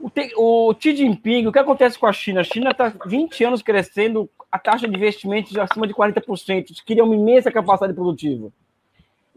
O, 0.00 0.10
o 0.70 0.74
Xi 0.78 0.96
Jinping, 0.96 1.46
o 1.46 1.52
que 1.52 1.58
acontece 1.58 1.98
com 1.98 2.06
a 2.06 2.12
China? 2.12 2.40
A 2.40 2.44
China 2.44 2.70
está 2.70 2.92
20 3.04 3.44
anos 3.44 3.62
crescendo 3.62 4.30
a 4.50 4.58
taxa 4.58 4.88
de 4.88 4.94
investimento 4.96 5.52
de 5.52 5.60
acima 5.60 5.86
de 5.86 5.92
40%. 5.92 6.50
Eles 6.50 6.80
queriam 6.80 7.06
uma 7.06 7.16
imensa 7.16 7.50
capacidade 7.50 7.94
produtiva. 7.94 8.50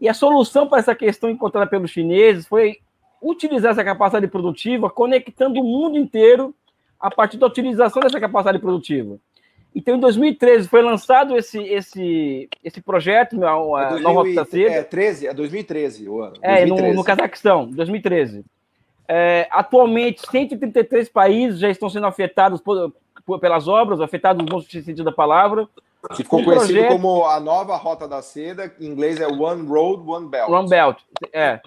E 0.00 0.08
a 0.08 0.14
solução 0.14 0.66
para 0.68 0.78
essa 0.78 0.94
questão 0.94 1.28
encontrada 1.28 1.68
pelos 1.68 1.90
chineses 1.90 2.46
foi 2.46 2.78
utilizar 3.22 3.72
essa 3.72 3.84
capacidade 3.84 4.26
produtiva 4.26 4.90
conectando 4.90 5.60
o 5.60 5.64
mundo 5.64 5.96
inteiro 5.96 6.54
a 6.98 7.10
partir 7.10 7.36
da 7.36 7.46
utilização 7.46 8.02
dessa 8.02 8.20
capacidade 8.20 8.58
produtiva. 8.58 9.18
Então, 9.74 9.96
em 9.96 10.00
2013 10.00 10.68
foi 10.68 10.82
lançado 10.82 11.36
esse, 11.36 11.58
esse, 11.62 12.48
esse 12.62 12.80
projeto, 12.80 13.42
a, 13.42 13.52
a 13.52 13.98
é 13.98 14.00
Nova 14.00 14.22
Rota 14.22 14.46
É, 14.58 14.82
13, 14.82 15.28
é 15.28 15.34
2013 15.34 16.08
o 16.08 16.20
ano. 16.20 16.34
É, 16.42 16.66
2013. 16.66 16.90
No, 16.90 16.94
no 16.94 17.04
Cazaquistão, 17.04 17.70
2013. 17.70 18.44
É, 19.08 19.48
atualmente, 19.50 20.22
133 20.30 21.08
países 21.08 21.58
já 21.58 21.70
estão 21.70 21.88
sendo 21.88 22.06
afetados 22.06 22.60
por, 22.60 22.92
por, 23.24 23.38
pelas 23.40 23.66
obras, 23.66 24.00
afetados 24.00 24.44
no 24.44 24.60
sentido 24.60 25.04
da 25.04 25.12
palavra. 25.12 25.66
Que 26.10 26.16
ficou 26.16 26.42
conhecido 26.42 26.74
projeto... 26.74 26.92
como 26.92 27.24
a 27.26 27.38
nova 27.38 27.76
Rota 27.76 28.08
da 28.08 28.20
Seda, 28.20 28.72
em 28.80 28.86
inglês 28.86 29.20
é 29.20 29.26
One 29.26 29.66
Road, 29.66 30.02
One 30.06 30.28
Belt. 30.28 30.50
One 30.50 30.68
Belt, 30.68 30.98
é. 31.32 31.60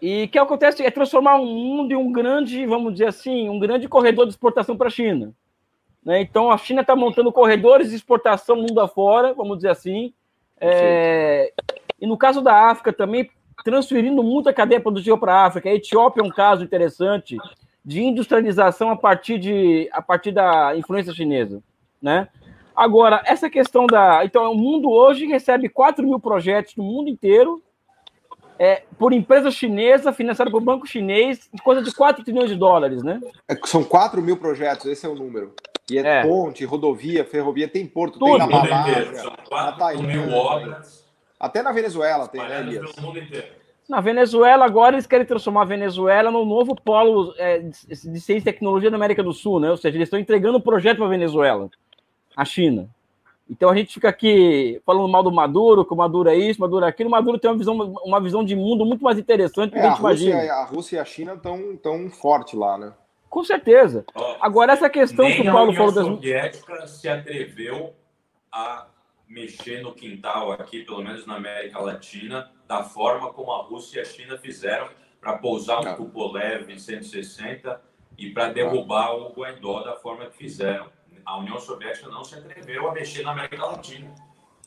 E 0.00 0.24
o 0.24 0.28
que 0.28 0.38
acontece 0.38 0.84
é 0.84 0.90
transformar 0.90 1.36
um 1.36 1.46
mundo 1.46 1.92
em 1.92 1.96
um 1.96 2.12
grande, 2.12 2.66
vamos 2.66 2.92
dizer 2.92 3.08
assim, 3.08 3.48
um 3.48 3.58
grande 3.58 3.88
corredor 3.88 4.26
de 4.26 4.32
exportação 4.32 4.76
para 4.76 4.88
a 4.88 4.90
China. 4.90 5.32
Né? 6.04 6.20
Então, 6.20 6.50
a 6.50 6.58
China 6.58 6.82
está 6.82 6.94
montando 6.94 7.32
corredores 7.32 7.90
de 7.90 7.96
exportação 7.96 8.56
mundo 8.56 8.80
afora, 8.80 9.34
vamos 9.34 9.56
dizer 9.56 9.70
assim. 9.70 10.12
É... 10.60 11.52
E 12.00 12.06
no 12.06 12.16
caso 12.16 12.40
da 12.42 12.70
África 12.70 12.92
também, 12.92 13.30
transferindo 13.64 14.22
muita 14.22 14.52
cadeia 14.52 14.80
produtiva 14.80 15.18
para 15.18 15.34
a 15.34 15.46
África. 15.46 15.68
A 15.68 15.74
Etiópia 15.74 16.20
é 16.20 16.24
um 16.24 16.30
caso 16.30 16.62
interessante 16.62 17.36
de 17.84 18.02
industrialização 18.02 18.90
a 18.90 18.96
partir, 18.96 19.38
de, 19.38 19.88
a 19.92 20.02
partir 20.02 20.30
da 20.30 20.76
influência 20.76 21.12
chinesa. 21.12 21.62
Né? 22.00 22.28
Agora, 22.74 23.22
essa 23.24 23.48
questão 23.48 23.86
da. 23.86 24.24
Então, 24.24 24.52
o 24.52 24.54
mundo 24.54 24.90
hoje 24.90 25.26
recebe 25.26 25.68
4 25.68 26.06
mil 26.06 26.20
projetos 26.20 26.76
no 26.76 26.84
mundo 26.84 27.08
inteiro 27.08 27.62
é, 28.58 28.82
por 28.98 29.12
empresa 29.12 29.50
chinesa, 29.50 30.12
financiada 30.12 30.50
por 30.50 30.60
banco 30.60 30.86
chinês, 30.86 31.50
coisa 31.62 31.82
de 31.82 31.92
4 31.94 32.24
trilhões 32.24 32.50
de 32.50 32.56
dólares, 32.56 33.02
né? 33.02 33.20
É, 33.48 33.56
são 33.64 33.84
4 33.84 34.20
mil 34.22 34.36
projetos, 34.36 34.86
esse 34.86 35.04
é 35.06 35.08
o 35.08 35.14
número. 35.14 35.54
E 35.90 35.98
é, 35.98 36.20
é. 36.20 36.22
ponte, 36.22 36.64
rodovia, 36.64 37.24
ferrovia, 37.24 37.68
tem 37.68 37.86
porto, 37.86 38.18
Tudo. 38.18 38.30
tem 38.30 38.38
na 38.38 38.46
Malásia, 38.46 39.32
na 39.50 39.72
Tailândia. 39.72 40.80
Até 41.38 41.62
na 41.62 41.72
Venezuela 41.72 42.26
tem, 42.26 42.40
né, 42.40 42.60
Elias? 42.60 42.90
Na 43.88 44.00
Venezuela, 44.00 44.64
agora 44.64 44.96
eles 44.96 45.06
querem 45.06 45.24
transformar 45.24 45.62
a 45.62 45.66
Venezuela 45.66 46.30
no 46.30 46.44
novo 46.44 46.74
polo 46.74 47.32
é, 47.38 47.60
de 47.60 48.20
ciência 48.20 48.38
e 48.38 48.42
tecnologia 48.42 48.90
da 48.90 48.96
América 48.96 49.22
do 49.22 49.32
Sul, 49.32 49.60
né? 49.60 49.70
Ou 49.70 49.76
seja, 49.76 49.96
eles 49.96 50.06
estão 50.06 50.18
entregando 50.18 50.56
o 50.56 50.60
um 50.60 50.62
projeto 50.62 50.96
para 50.96 51.06
a 51.06 51.10
Venezuela, 51.10 51.70
a 52.36 52.44
China. 52.44 52.88
Então 53.48 53.70
a 53.70 53.76
gente 53.76 53.94
fica 53.94 54.08
aqui 54.08 54.80
falando 54.84 55.08
mal 55.08 55.22
do 55.22 55.30
Maduro, 55.30 55.84
que 55.84 55.92
o 55.92 55.96
Maduro 55.96 56.28
é 56.28 56.36
isso, 56.36 56.60
Maduro 56.60 56.84
é 56.84 56.88
aquilo. 56.88 57.08
O 57.08 57.12
Maduro 57.12 57.38
tem 57.38 57.50
uma 57.50 57.56
visão, 57.56 57.74
uma 58.04 58.20
visão 58.20 58.44
de 58.44 58.56
mundo 58.56 58.84
muito 58.84 59.04
mais 59.04 59.18
interessante 59.18 59.70
do 59.70 59.72
que 59.74 59.78
é, 59.78 59.82
a 59.82 59.90
gente 59.90 59.98
a 59.98 60.08
Rússia, 60.08 60.30
imagina. 60.30 60.52
A 60.52 60.64
Rússia 60.64 60.96
e 60.96 60.98
a 60.98 61.04
China 61.04 61.34
estão 61.34 61.76
tão 61.76 62.10
forte 62.10 62.56
lá, 62.56 62.76
né? 62.76 62.92
Com 63.30 63.44
certeza. 63.44 64.04
Agora, 64.40 64.72
essa 64.72 64.90
questão 64.90 65.26
que 65.30 65.42
o 65.42 65.52
Paulo 65.52 65.72
falou 65.74 65.92
das. 65.92 66.04
A 66.04 66.06
União 66.06 66.16
Soviética 66.16 66.86
se 66.86 67.08
atreveu 67.08 67.92
a 68.50 68.86
mexer 69.28 69.82
no 69.82 69.92
quintal 69.92 70.52
aqui, 70.52 70.84
pelo 70.84 71.02
menos 71.02 71.26
na 71.26 71.36
América 71.36 71.80
Latina, 71.80 72.50
da 72.66 72.82
forma 72.82 73.32
como 73.32 73.52
a 73.52 73.62
Rússia 73.62 73.98
e 73.98 74.02
a 74.02 74.04
China 74.04 74.38
fizeram 74.38 74.88
para 75.20 75.38
pousar 75.38 75.80
um 75.80 75.96
Tupolev 75.96 76.70
em 76.70 76.78
160 76.78 77.80
e 78.16 78.30
para 78.30 78.52
derrubar 78.52 79.14
o 79.14 79.32
Guaidó 79.32 79.82
da 79.82 79.96
forma 79.96 80.26
que 80.26 80.36
fizeram 80.36 80.86
a 81.26 81.38
União 81.38 81.58
Soviética 81.58 82.08
não 82.08 82.22
se 82.22 82.36
atreveu 82.36 82.88
a 82.88 82.92
mexer 82.92 83.24
na 83.24 83.32
América 83.32 83.66
Latina. 83.66 84.14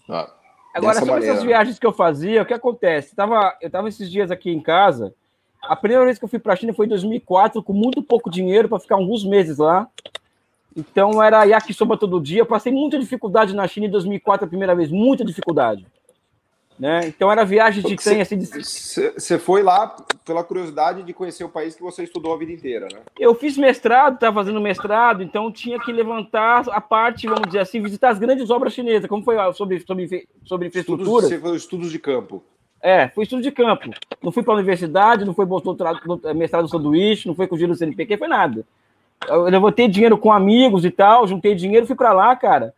Ah, 0.10 0.30
Agora, 0.76 1.00
sobre 1.00 1.14
maneira. 1.14 1.34
essas 1.34 1.44
viagens 1.44 1.80
que 1.80 1.86
eu 1.86 1.94
fazia, 1.94 2.42
o 2.42 2.46
que 2.46 2.54
acontece? 2.54 3.14
Eu 3.14 3.16
tava, 3.16 3.58
eu 3.62 3.68
estava 3.68 3.88
esses 3.88 4.12
dias 4.12 4.30
aqui 4.30 4.52
em 4.52 4.62
casa. 4.62 5.14
A 5.64 5.76
primeira 5.76 6.06
vez 6.06 6.20
que 6.20 6.26
eu 6.26 6.30
fui 6.30 6.38
para 6.40 6.54
a 6.54 6.56
China 6.56 6.74
foi 6.74 6.86
em 6.86 6.90
2004, 6.90 7.64
com 7.64 7.74
muito 7.74 8.04
pouco 8.04 8.30
dinheiro 8.30 8.68
para 8.70 8.80
ficar 8.80 8.96
alguns 8.96 9.24
meses 9.26 9.58
lá. 9.58 9.88
Então 10.76 11.24
era 11.24 11.44
yakisoba 11.46 11.98
todo 11.98 12.22
dia. 12.22 12.42
Eu 12.42 12.46
passei 12.46 12.72
muita 12.72 13.00
dificuldade 13.00 13.56
na 13.56 13.68
China 13.68 13.88
em 13.88 13.90
2004, 13.90 14.46
a 14.46 14.48
primeira 14.48 14.76
vez, 14.76 14.92
muita 14.92 15.26
dificuldade. 15.26 15.86
Né? 16.80 17.08
Então 17.08 17.30
era 17.30 17.44
viagem 17.44 17.84
de 17.84 17.98
trem 17.98 18.22
assim. 18.22 18.40
Você 18.40 19.12
de... 19.18 19.38
foi 19.38 19.62
lá 19.62 19.98
pela 20.24 20.46
curiosidade 20.46 21.04
de 21.04 21.12
conhecer 21.12 21.44
o 21.44 21.50
país 21.50 21.76
que 21.76 21.82
você 21.82 22.04
estudou 22.04 22.34
a 22.34 22.38
vida 22.38 22.54
inteira, 22.54 22.88
né? 22.94 23.02
Eu 23.20 23.36
fiz 23.36 23.58
mestrado, 23.58 24.14
estava 24.14 24.36
fazendo 24.36 24.62
mestrado, 24.62 25.22
então 25.22 25.52
tinha 25.52 25.78
que 25.78 25.92
levantar 25.92 26.70
a 26.70 26.80
parte, 26.80 27.28
vamos 27.28 27.48
dizer 27.48 27.60
assim, 27.60 27.82
visitar 27.82 28.12
as 28.12 28.18
grandes 28.18 28.50
obras 28.50 28.72
chinesas, 28.72 29.10
como 29.10 29.24
foi 29.24 29.36
sobre, 29.54 29.82
sobre, 29.82 30.28
sobre 30.46 30.68
infraestrutura. 30.68 31.04
Estudos, 31.04 31.30
você 31.30 31.40
foi 31.40 31.58
estudos 31.58 31.92
de 31.92 32.00
campo. 32.00 32.42
É, 32.82 33.10
foi 33.10 33.26
estudo 33.26 33.42
de 33.42 33.52
campo. 33.52 33.90
Não 34.24 34.32
fui 34.32 34.42
para 34.42 34.54
a 34.54 34.58
universidade, 34.58 35.26
não 35.26 35.34
foi 35.34 35.46
doutorado, 35.46 36.00
mestrado 36.34 36.64
no 36.64 36.70
sanduíche, 36.70 37.28
não 37.28 37.36
foi 37.36 37.46
com 37.46 37.56
o 37.56 37.58
giro 37.58 37.74
do 37.74 37.78
CNPq, 37.78 38.18
foi 38.18 38.28
nada. 38.30 38.66
Eu 39.28 39.44
levantei 39.44 39.90
dinheiro 39.90 40.18
com 40.18 40.32
amigos 40.32 40.86
e 40.86 40.92
tal, 40.92 41.28
juntei 41.28 41.54
dinheiro, 41.54 41.86
fui 41.86 41.96
para 41.96 42.14
lá, 42.14 42.34
cara. 42.38 42.74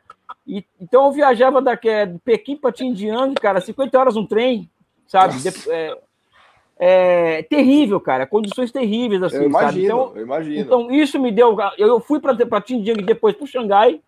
E, 0.46 0.66
então 0.80 1.06
eu 1.06 1.12
viajava 1.12 1.62
daqui, 1.62 1.89
é, 1.89 2.06
de 2.06 2.20
Pequim 2.20 2.56
para 2.56 2.72
Tindiang, 2.72 3.34
cara, 3.36 3.62
50 3.62 4.00
horas 4.00 4.16
um 4.16 4.26
trem, 4.26 4.70
sabe? 5.08 5.36
É, 5.70 5.98
é, 6.84 7.44
terrível, 7.44 8.00
cara, 8.00 8.26
condições 8.26 8.72
terríveis, 8.72 9.22
assim, 9.22 9.38
eu 9.38 9.44
imagino, 9.44 9.86
Então, 9.86 10.12
eu 10.16 10.24
imagino. 10.24 10.60
Então 10.60 10.92
isso 10.92 11.20
me 11.20 11.32
deu. 11.32 11.56
Eu 11.78 12.00
fui 12.00 12.20
para 12.20 12.62
Tindiang 12.62 13.04
depois 13.04 13.36
para 13.36 13.46
Xangai, 13.46 14.02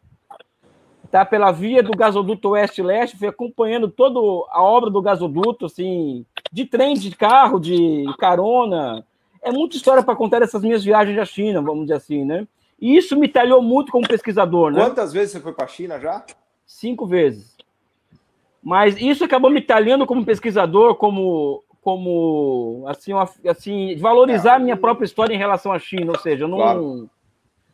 tá? 1.12 1.24
Pela 1.24 1.52
via 1.52 1.84
do 1.84 1.96
gasoduto 1.96 2.50
oeste-leste, 2.50 3.18
fui 3.18 3.28
acompanhando 3.28 3.88
toda 3.88 4.20
a 4.50 4.64
obra 4.64 4.90
do 4.90 5.00
gasoduto, 5.00 5.68
assim, 5.68 6.26
de 6.52 6.66
trem, 6.66 6.96
de 6.96 7.16
carro, 7.16 7.60
de 7.60 8.06
carona. 8.18 9.06
É 9.44 9.52
muita 9.52 9.76
história 9.76 10.02
para 10.02 10.16
contar 10.16 10.40
dessas 10.40 10.64
minhas 10.64 10.84
viagens 10.84 11.20
à 11.20 11.26
China, 11.26 11.62
vamos 11.62 11.84
dizer 11.84 11.96
assim, 11.96 12.26
né? 12.26 12.48
E 12.80 12.98
isso 12.98 13.18
me 13.18 13.28
talhou 13.28 13.62
muito 13.62 13.92
como 13.92 14.08
pesquisador, 14.08 14.72
né? 14.72 14.84
Quantas 14.84 15.14
vezes 15.14 15.32
você 15.32 15.40
foi 15.40 15.54
para 15.54 15.66
a 15.66 15.68
China 15.68 16.00
já? 16.00 16.26
Cinco 16.66 17.06
vezes. 17.06 17.56
Mas 18.62 18.96
isso 19.00 19.24
acabou 19.24 19.52
me 19.52 19.62
talhando 19.62 20.06
como 20.06 20.26
pesquisador, 20.26 20.96
como 20.96 21.64
como 21.82 22.86
assim, 22.88 23.12
assim 23.46 23.98
valorizar 23.98 24.56
a 24.56 24.60
minha 24.60 24.78
própria 24.78 25.06
história 25.06 25.34
em 25.34 25.38
relação 25.38 25.70
à 25.74 25.78
China, 25.78 26.14
ou 26.14 26.20
seja, 26.20 26.46
eu 26.46 26.48
não 26.48 26.58
claro. 26.58 27.10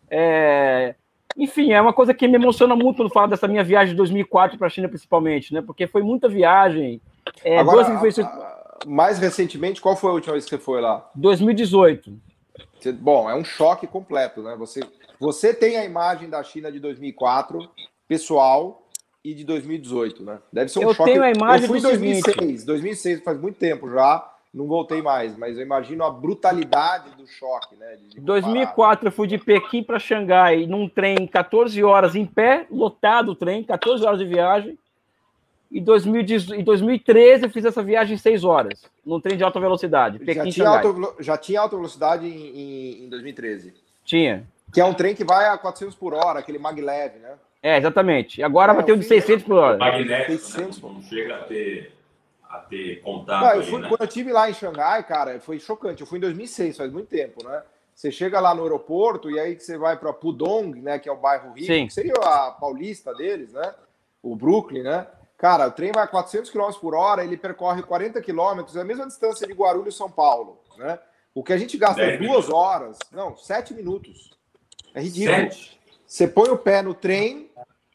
é, 0.10 0.96
enfim, 1.38 1.72
é 1.72 1.80
uma 1.80 1.94
coisa 1.94 2.14
que 2.14 2.28
me 2.28 2.36
emociona 2.36 2.76
muito 2.76 2.98
quando 2.98 3.14
falo 3.14 3.28
dessa 3.28 3.48
minha 3.48 3.64
viagem 3.64 3.92
de 3.92 3.98
2004 3.98 4.58
para 4.58 4.66
a 4.66 4.70
China 4.70 4.90
principalmente, 4.90 5.54
né? 5.54 5.62
Porque 5.62 5.86
foi 5.86 6.02
muita 6.02 6.28
viagem. 6.28 7.00
É, 7.44 7.60
Agora, 7.60 7.84
duas... 8.00 8.20
a, 8.20 8.24
a, 8.24 8.60
mais 8.88 9.20
recentemente, 9.20 9.80
qual 9.80 9.96
foi 9.96 10.10
a 10.10 10.14
última 10.14 10.34
vez 10.34 10.46
que 10.46 10.50
você 10.50 10.58
foi 10.58 10.82
lá? 10.82 11.08
2018. 11.16 12.12
Bom, 12.94 13.30
é 13.30 13.36
um 13.36 13.44
choque 13.44 13.88
completo, 13.88 14.42
né? 14.42 14.56
Você 14.58 14.82
você 15.20 15.54
tem 15.54 15.76
a 15.76 15.84
imagem 15.84 16.30
da 16.30 16.42
China 16.42 16.72
de 16.72 16.80
2004, 16.80 17.70
pessoal, 18.08 18.88
e 19.24 19.34
de 19.34 19.44
2018, 19.44 20.24
né? 20.24 20.40
Deve 20.52 20.70
ser 20.70 20.80
um 20.80 20.84
eu 20.84 20.94
choque. 20.94 21.10
Eu 21.10 21.14
tenho 21.14 21.24
a 21.24 21.32
imagem 21.32 21.64
eu 21.64 21.68
fui 21.68 21.80
em 21.80 21.82
2006, 21.82 22.24
seguinte. 22.24 22.66
2006 22.66 23.24
faz 23.24 23.40
muito 23.40 23.58
tempo 23.58 23.90
já, 23.90 24.34
não 24.54 24.66
voltei 24.66 25.02
mais, 25.02 25.38
mas 25.38 25.58
eu 25.58 25.64
imagino 25.64 26.06
a 26.06 26.10
brutalidade 26.10 27.16
do 27.18 27.28
choque, 27.28 27.76
né? 27.76 27.98
Em 28.18 28.22
2004 28.22 29.10
eu 29.10 29.12
fui 29.12 29.28
de 29.28 29.38
Pequim 29.38 29.84
para 29.84 30.00
Xangai 30.00 30.66
num 30.66 30.88
trem 30.88 31.28
14 31.28 31.84
horas 31.84 32.16
em 32.16 32.26
pé, 32.26 32.66
lotado 32.72 33.34
o 33.34 33.36
trem, 33.36 33.64
14 33.64 34.06
horas 34.06 34.20
de 34.20 34.26
viagem. 34.26 34.80
Em 35.72 35.84
2013 35.84 37.44
eu 37.44 37.50
fiz 37.50 37.64
essa 37.64 37.84
viagem 37.84 38.16
em 38.16 38.18
6 38.18 38.44
horas, 38.44 38.82
num 39.06 39.20
trem 39.20 39.38
de 39.38 39.44
alta 39.44 39.60
velocidade. 39.60 40.18
Pequim, 40.18 40.52
já, 40.52 40.52
tinha 40.52 40.70
alta, 40.70 41.24
já 41.24 41.38
tinha 41.38 41.62
alta 41.62 41.76
velocidade 41.76 42.28
em, 42.28 43.02
em, 43.02 43.06
em 43.06 43.10
2013? 43.10 43.74
Tinha. 44.04 44.48
Que 44.74 44.82
é 44.82 44.86
um 44.86 44.94
trem 44.94 45.14
que 45.14 45.24
vai 45.24 45.46
a 45.48 45.58
400 45.58 45.96
por 45.96 46.14
hora, 46.14 46.40
aquele 46.40 46.58
maglev, 46.58 47.20
né? 47.20 47.34
É, 47.62 47.78
exatamente. 47.78 48.42
Agora 48.42 48.72
é, 48.72 48.76
vai 48.76 48.84
ter 48.84 48.94
um 48.94 48.98
de 48.98 49.06
600 49.06 49.46
por 49.46 49.58
hora. 49.58 49.78
Magnético, 49.78 50.32
600, 50.32 50.82
né? 50.82 50.90
não 50.92 51.02
chega 51.04 51.36
a 51.36 51.44
ter, 51.44 51.92
a 52.50 52.58
ter 52.60 53.02
contato. 53.02 53.44
Não, 53.44 53.54
eu 53.54 53.64
fui, 53.64 53.82
né? 53.82 53.90
Quando 53.90 54.02
eu 54.02 54.08
estive 54.08 54.32
lá 54.32 54.50
em 54.50 54.54
Xangai, 54.54 55.04
cara, 55.04 55.40
foi 55.40 55.60
chocante. 55.60 56.02
Eu 56.02 56.08
fui 56.08 56.18
em 56.18 56.22
2006, 56.22 56.78
faz 56.78 56.92
muito 56.92 57.08
tempo, 57.08 57.44
né? 57.48 57.62
Você 57.94 58.12
chega 58.12 58.40
lá 58.40 58.56
no 58.56 58.64
aeroporto 58.64 59.30
e 59.30 59.38
aí 59.40 59.60
você 59.60 59.78
vai 59.78 59.98
para 59.98 60.14
Pudong, 60.14 60.80
né, 60.82 60.98
que 60.98 61.10
é 61.10 61.12
o 61.12 61.18
bairro 61.18 61.52
rico, 61.52 61.68
Sim. 61.68 61.86
que 61.86 61.94
seria 61.94 62.14
a 62.14 62.50
paulista 62.50 63.14
deles, 63.14 63.52
né? 63.52 63.74
O 64.24 64.38
Brooklyn, 64.38 64.84
né? 64.84 65.06
Cara, 65.40 65.68
o 65.68 65.72
trem 65.72 65.94
vai 65.94 66.04
a 66.04 66.08
400 66.08 66.52
km 66.52 66.70
por 66.82 66.94
hora, 66.94 67.24
ele 67.24 67.38
percorre 67.38 67.82
40 67.82 68.22
km, 68.22 68.76
é 68.76 68.82
a 68.82 68.84
mesma 68.84 69.08
distância 69.08 69.48
de 69.48 69.54
Guarulhos 69.54 69.96
e 69.96 69.98
São 69.98 70.12
Paulo, 70.12 70.60
né? 70.78 71.00
O 71.34 71.42
que 71.42 71.54
a 71.54 71.58
gente 71.58 71.78
gasta 71.78 72.06
duas 72.06 72.20
minutos. 72.20 72.50
horas, 72.50 73.00
não, 73.10 73.38
sete 73.38 73.74
minutos. 73.74 74.38
É 74.94 75.02
ridículo. 75.02 75.38
Sete. 75.38 75.80
Você 76.06 76.28
põe 76.28 76.50
o 76.50 76.58
pé 76.58 76.82
no 76.82 76.94
trem, 76.94 77.50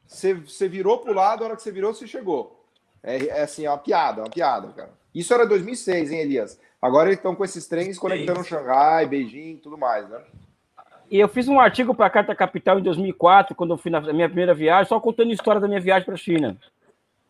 você, 0.06 0.32
você 0.32 0.66
virou 0.66 0.98
para 0.98 1.12
o 1.12 1.14
lado, 1.14 1.42
a 1.42 1.48
hora 1.48 1.56
que 1.56 1.62
você 1.62 1.70
virou, 1.70 1.92
você 1.92 2.06
chegou. 2.06 2.64
É, 3.02 3.26
é 3.26 3.42
assim, 3.42 3.66
é 3.66 3.70
uma 3.70 3.76
piada, 3.76 4.22
é 4.22 4.24
uma 4.24 4.30
piada, 4.30 4.68
cara. 4.68 4.92
Isso 5.14 5.34
era 5.34 5.46
2006, 5.46 6.12
hein, 6.12 6.20
Elias? 6.20 6.58
Agora 6.80 7.08
eles 7.08 7.18
estão 7.18 7.34
com 7.34 7.44
esses 7.44 7.66
trens 7.66 7.98
conectando 7.98 8.42
Sim. 8.42 8.48
Xangai, 8.48 9.06
Beijing 9.06 9.56
tudo 9.58 9.76
mais, 9.76 10.08
né? 10.08 10.18
E 11.10 11.20
eu 11.20 11.28
fiz 11.28 11.46
um 11.46 11.60
artigo 11.60 11.94
para 11.94 12.06
a 12.06 12.10
Carta 12.10 12.34
Capital 12.34 12.78
em 12.78 12.82
2004, 12.82 13.54
quando 13.54 13.74
eu 13.74 13.76
fui 13.76 13.90
na 13.90 14.00
minha 14.00 14.28
primeira 14.28 14.54
viagem, 14.54 14.88
só 14.88 14.98
contando 14.98 15.30
a 15.30 15.34
história 15.34 15.60
da 15.60 15.68
minha 15.68 15.80
viagem 15.80 16.06
para 16.06 16.14
a 16.14 16.18
China. 16.18 16.56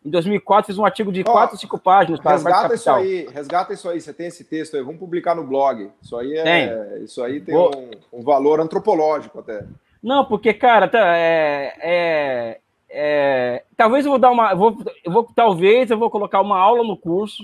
Em 0.05 0.09
2004 0.11 0.67
fiz 0.67 0.77
um 0.77 0.85
artigo 0.85 1.11
de 1.11 1.21
oh, 1.21 1.31
quatro, 1.31 1.57
cinco 1.57 1.79
páginas 1.79 2.19
para 2.19 2.33
resgata 2.33 2.75
isso 2.75 2.91
aí, 2.91 3.27
resgata 3.33 3.73
isso 3.73 3.89
aí. 3.89 3.99
Você 3.99 4.13
tem 4.13 4.27
esse 4.27 4.43
texto 4.43 4.77
aí, 4.77 4.83
vamos 4.83 4.99
publicar 4.99 5.33
no 5.33 5.43
blog. 5.43 5.89
Isso 5.99 6.15
aí 6.15 6.37
é, 6.37 6.43
tem. 6.43 7.03
isso 7.03 7.23
aí 7.23 7.41
tem 7.41 7.57
um, 7.57 7.89
um, 8.13 8.21
valor 8.21 8.59
antropológico 8.59 9.39
até. 9.39 9.65
Não, 10.03 10.23
porque 10.23 10.53
cara, 10.53 10.87
tá, 10.87 10.99
é, 11.17 11.73
é, 11.81 12.59
é, 12.87 13.63
talvez 13.75 14.05
eu 14.05 14.11
vou 14.11 14.19
dar 14.19 14.29
uma, 14.29 14.51
eu 14.51 14.57
vou, 14.57 14.77
eu 15.03 15.11
vou, 15.11 15.27
talvez 15.35 15.89
eu 15.89 15.97
vou 15.97 16.11
colocar 16.11 16.39
uma 16.39 16.59
aula 16.59 16.83
no 16.83 16.95
curso 16.95 17.41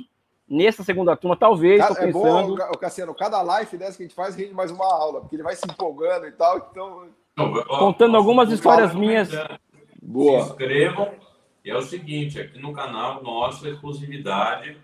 nessa 0.47 0.83
segunda 0.83 1.15
turma, 1.15 1.35
talvez. 1.35 1.81
Cada, 1.81 1.95
pensando... 1.95 2.61
É 2.61 2.67
bom, 2.67 2.73
Cassiano, 2.73 3.15
cada 3.15 3.41
live 3.41 3.75
dessa 3.75 3.97
que 3.97 4.03
a 4.03 4.05
gente 4.05 4.15
faz, 4.15 4.35
rende 4.35 4.53
mais 4.53 4.69
uma 4.69 4.85
aula, 4.85 5.21
porque 5.21 5.35
ele 5.35 5.43
vai 5.43 5.55
se 5.55 5.65
empolgando 5.65 6.27
e 6.27 6.31
tal. 6.33 6.57
Então. 6.69 7.07
Contando 7.79 8.15
algumas 8.15 8.51
histórias 8.51 8.93
minhas. 8.93 9.29
Boa. 9.99 10.43
Se 10.43 10.49
inscrevam. 10.49 11.09
E 11.63 11.69
é 11.69 11.77
o 11.77 11.81
seguinte: 11.81 12.39
aqui 12.39 12.59
no 12.59 12.73
canal, 12.73 13.23
nossa 13.23 13.69
exclusividade. 13.69 14.77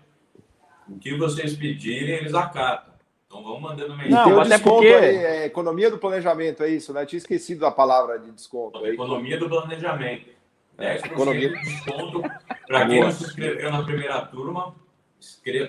O 0.88 0.98
que 0.98 1.16
vocês 1.16 1.54
pedirem, 1.54 2.16
eles 2.16 2.34
acatam. 2.34 2.94
Então 3.26 3.42
vamos 3.42 3.60
mandando 3.60 3.90
mensagem. 3.90 4.10
Não, 4.10 4.42
tem 4.42 4.54
até 4.54 4.58
porque 4.58 4.86
aí, 4.86 5.16
é 5.16 5.44
economia 5.44 5.90
do 5.90 5.98
planejamento, 5.98 6.62
é 6.62 6.70
isso, 6.70 6.94
né? 6.94 7.04
tinha 7.04 7.18
escrevecido 7.18 7.66
a 7.66 7.70
palavra 7.70 8.18
de 8.18 8.32
desconto. 8.32 8.86
Economia 8.86 9.38
do 9.38 9.50
planejamento. 9.50 10.30
10% 10.78 10.80
é, 10.80 10.96
economia... 10.96 11.48
de 11.50 11.60
desconto 11.60 12.22
para 12.66 12.86
quem 12.86 13.00
não 13.00 13.10
se 13.10 13.24
inscreveu 13.24 13.70
na 13.70 13.82
primeira 13.82 14.24
turma 14.26 14.74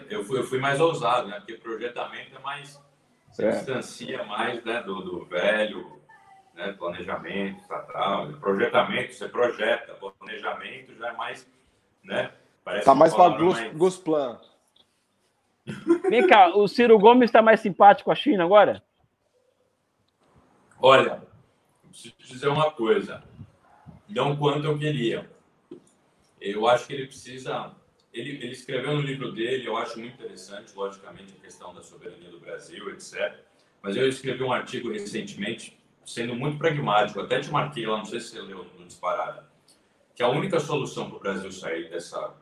eu 0.10 0.24
fui, 0.24 0.40
eu 0.40 0.44
fui 0.44 0.60
mais 0.60 0.80
ousado, 0.80 1.28
né? 1.28 1.38
Porque 1.38 1.56
projetamento 1.56 2.36
é 2.36 2.40
mais. 2.40 2.80
Se 3.32 3.44
é. 3.44 3.52
distancia 3.52 4.24
mais 4.24 4.64
né, 4.64 4.82
do, 4.82 5.02
do 5.02 5.26
velho, 5.26 5.99
né, 6.60 6.74
planejamento 6.74 7.60
estatal. 7.62 8.34
Projetamento, 8.34 9.14
você 9.14 9.28
projeta. 9.30 9.94
Planejamento 9.94 10.94
já 10.96 11.08
é 11.08 11.14
mais. 11.14 11.48
Né, 12.04 12.32
parece 12.64 12.86
tá 12.86 12.94
mais 12.94 13.14
para 13.14 13.30
mais... 13.30 13.74
Gusplan. 13.74 14.40
Vem 16.10 16.26
cá, 16.28 16.56
o 16.56 16.68
Ciro 16.68 16.98
Gomes 16.98 17.30
está 17.30 17.42
mais 17.42 17.60
simpático 17.60 18.06
com 18.06 18.12
a 18.12 18.16
China 18.16 18.44
agora? 18.44 18.84
Olha, 20.82 21.22
preciso 21.90 22.16
dizer 22.18 22.48
uma 22.48 22.72
coisa. 22.72 23.24
Não 24.08 24.36
quanto 24.36 24.66
eu 24.66 24.78
queria. 24.78 25.30
Eu 26.42 26.68
acho 26.68 26.88
que 26.88 26.94
ele 26.94 27.06
precisa 27.06 27.76
ele, 28.12 28.32
ele 28.44 28.54
escreveu 28.54 28.96
no 28.96 29.02
livro 29.02 29.32
dele, 29.32 29.68
eu 29.68 29.78
acho 29.78 30.00
muito 30.00 30.16
interessante, 30.16 30.76
logicamente, 30.76 31.34
a 31.38 31.42
questão 31.42 31.74
da 31.74 31.84
soberania 31.84 32.30
do 32.30 32.40
Brasil, 32.40 32.90
etc. 32.90 33.36
Mas 33.82 33.96
eu 33.96 34.08
escrevi 34.08 34.44
um 34.44 34.52
artigo 34.52 34.92
recentemente, 34.92 35.79
sendo 36.10 36.34
muito 36.34 36.58
pragmático, 36.58 37.22
até 37.22 37.40
te 37.40 37.52
marquei 37.52 37.86
lá, 37.86 37.98
não 37.98 38.06
sei 38.06 38.20
se 38.20 38.30
você 38.30 38.42
leu 38.42 38.66
no 38.78 38.86
disparado, 38.86 39.44
que 40.16 40.24
a 40.24 40.28
única 40.28 40.60
solução 40.60 41.08
para 41.08 41.18
o 41.18 41.20
Brasil 41.20 41.52
sair 41.52 41.88
dessa. 41.88 42.34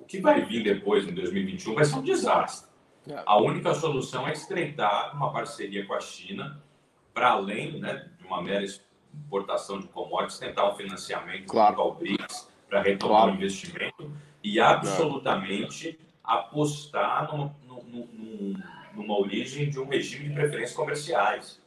O 0.00 0.06
que 0.06 0.20
vai 0.20 0.42
vir 0.42 0.64
depois, 0.64 1.06
em 1.06 1.14
2021, 1.14 1.74
vai 1.74 1.84
ser 1.84 1.96
um 1.96 2.02
desastre. 2.02 2.70
É. 3.06 3.22
A 3.26 3.36
única 3.36 3.74
solução 3.74 4.26
é 4.26 4.32
estreitar 4.32 5.14
uma 5.14 5.30
parceria 5.30 5.84
com 5.84 5.92
a 5.92 6.00
China, 6.00 6.62
para 7.12 7.32
além 7.32 7.78
né, 7.78 8.08
de 8.18 8.26
uma 8.26 8.42
mera 8.42 8.64
importação 9.12 9.78
de 9.78 9.86
commodities, 9.88 10.38
tentar 10.38 10.72
um 10.72 10.74
financiamento 10.74 11.46
claro. 11.48 11.80
ao 11.82 11.94
BRICS 11.94 12.50
para 12.70 12.80
retomar 12.80 13.24
claro. 13.24 13.32
o 13.32 13.34
investimento 13.34 14.12
e 14.42 14.58
absolutamente 14.58 16.00
apostar 16.22 17.28
numa 18.94 19.18
origem 19.18 19.68
de 19.68 19.78
um 19.78 19.86
regime 19.86 20.30
de 20.30 20.34
preferências 20.34 20.74
comerciais. 20.74 21.62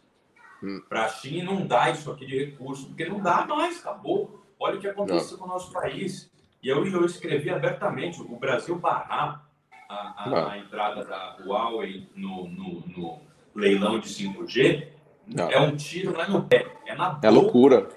Hum. 0.63 0.81
Para 0.87 1.05
a 1.05 1.09
China 1.09 1.51
não 1.51 1.65
dá 1.65 1.89
isso 1.89 2.11
aqui 2.11 2.25
de 2.25 2.45
recurso, 2.45 2.87
porque 2.87 3.05
não 3.05 3.19
dá 3.19 3.45
mais, 3.45 3.79
acabou. 3.79 4.43
Olha 4.59 4.77
o 4.77 4.79
que 4.79 4.87
aconteceu 4.87 5.37
não. 5.37 5.39
com 5.39 5.45
o 5.45 5.53
nosso 5.53 5.71
país. 5.71 6.31
E 6.61 6.69
eu, 6.69 6.85
eu 6.87 7.05
escrevi 7.05 7.49
abertamente: 7.49 8.21
o 8.21 8.35
Brasil 8.37 8.75
barrar 8.77 9.45
a, 9.89 9.95
a, 9.95 10.51
a 10.53 10.57
entrada 10.57 11.05
da 11.05 11.37
Huawei 11.45 12.07
no, 12.15 12.47
no, 12.47 12.83
no, 12.87 13.19
leilão 13.55 13.99
de 13.99 14.09
5G 14.09 14.87
não. 15.27 15.49
é 15.49 15.59
um 15.59 15.75
tiro 15.75 16.13
não 16.13 16.21
é 16.21 16.27
no 16.27 16.43
pé, 16.43 16.65
é 16.85 16.95
na 16.95 17.09
boca. 17.11 17.27
É 17.27 17.29
loucura. 17.29 17.87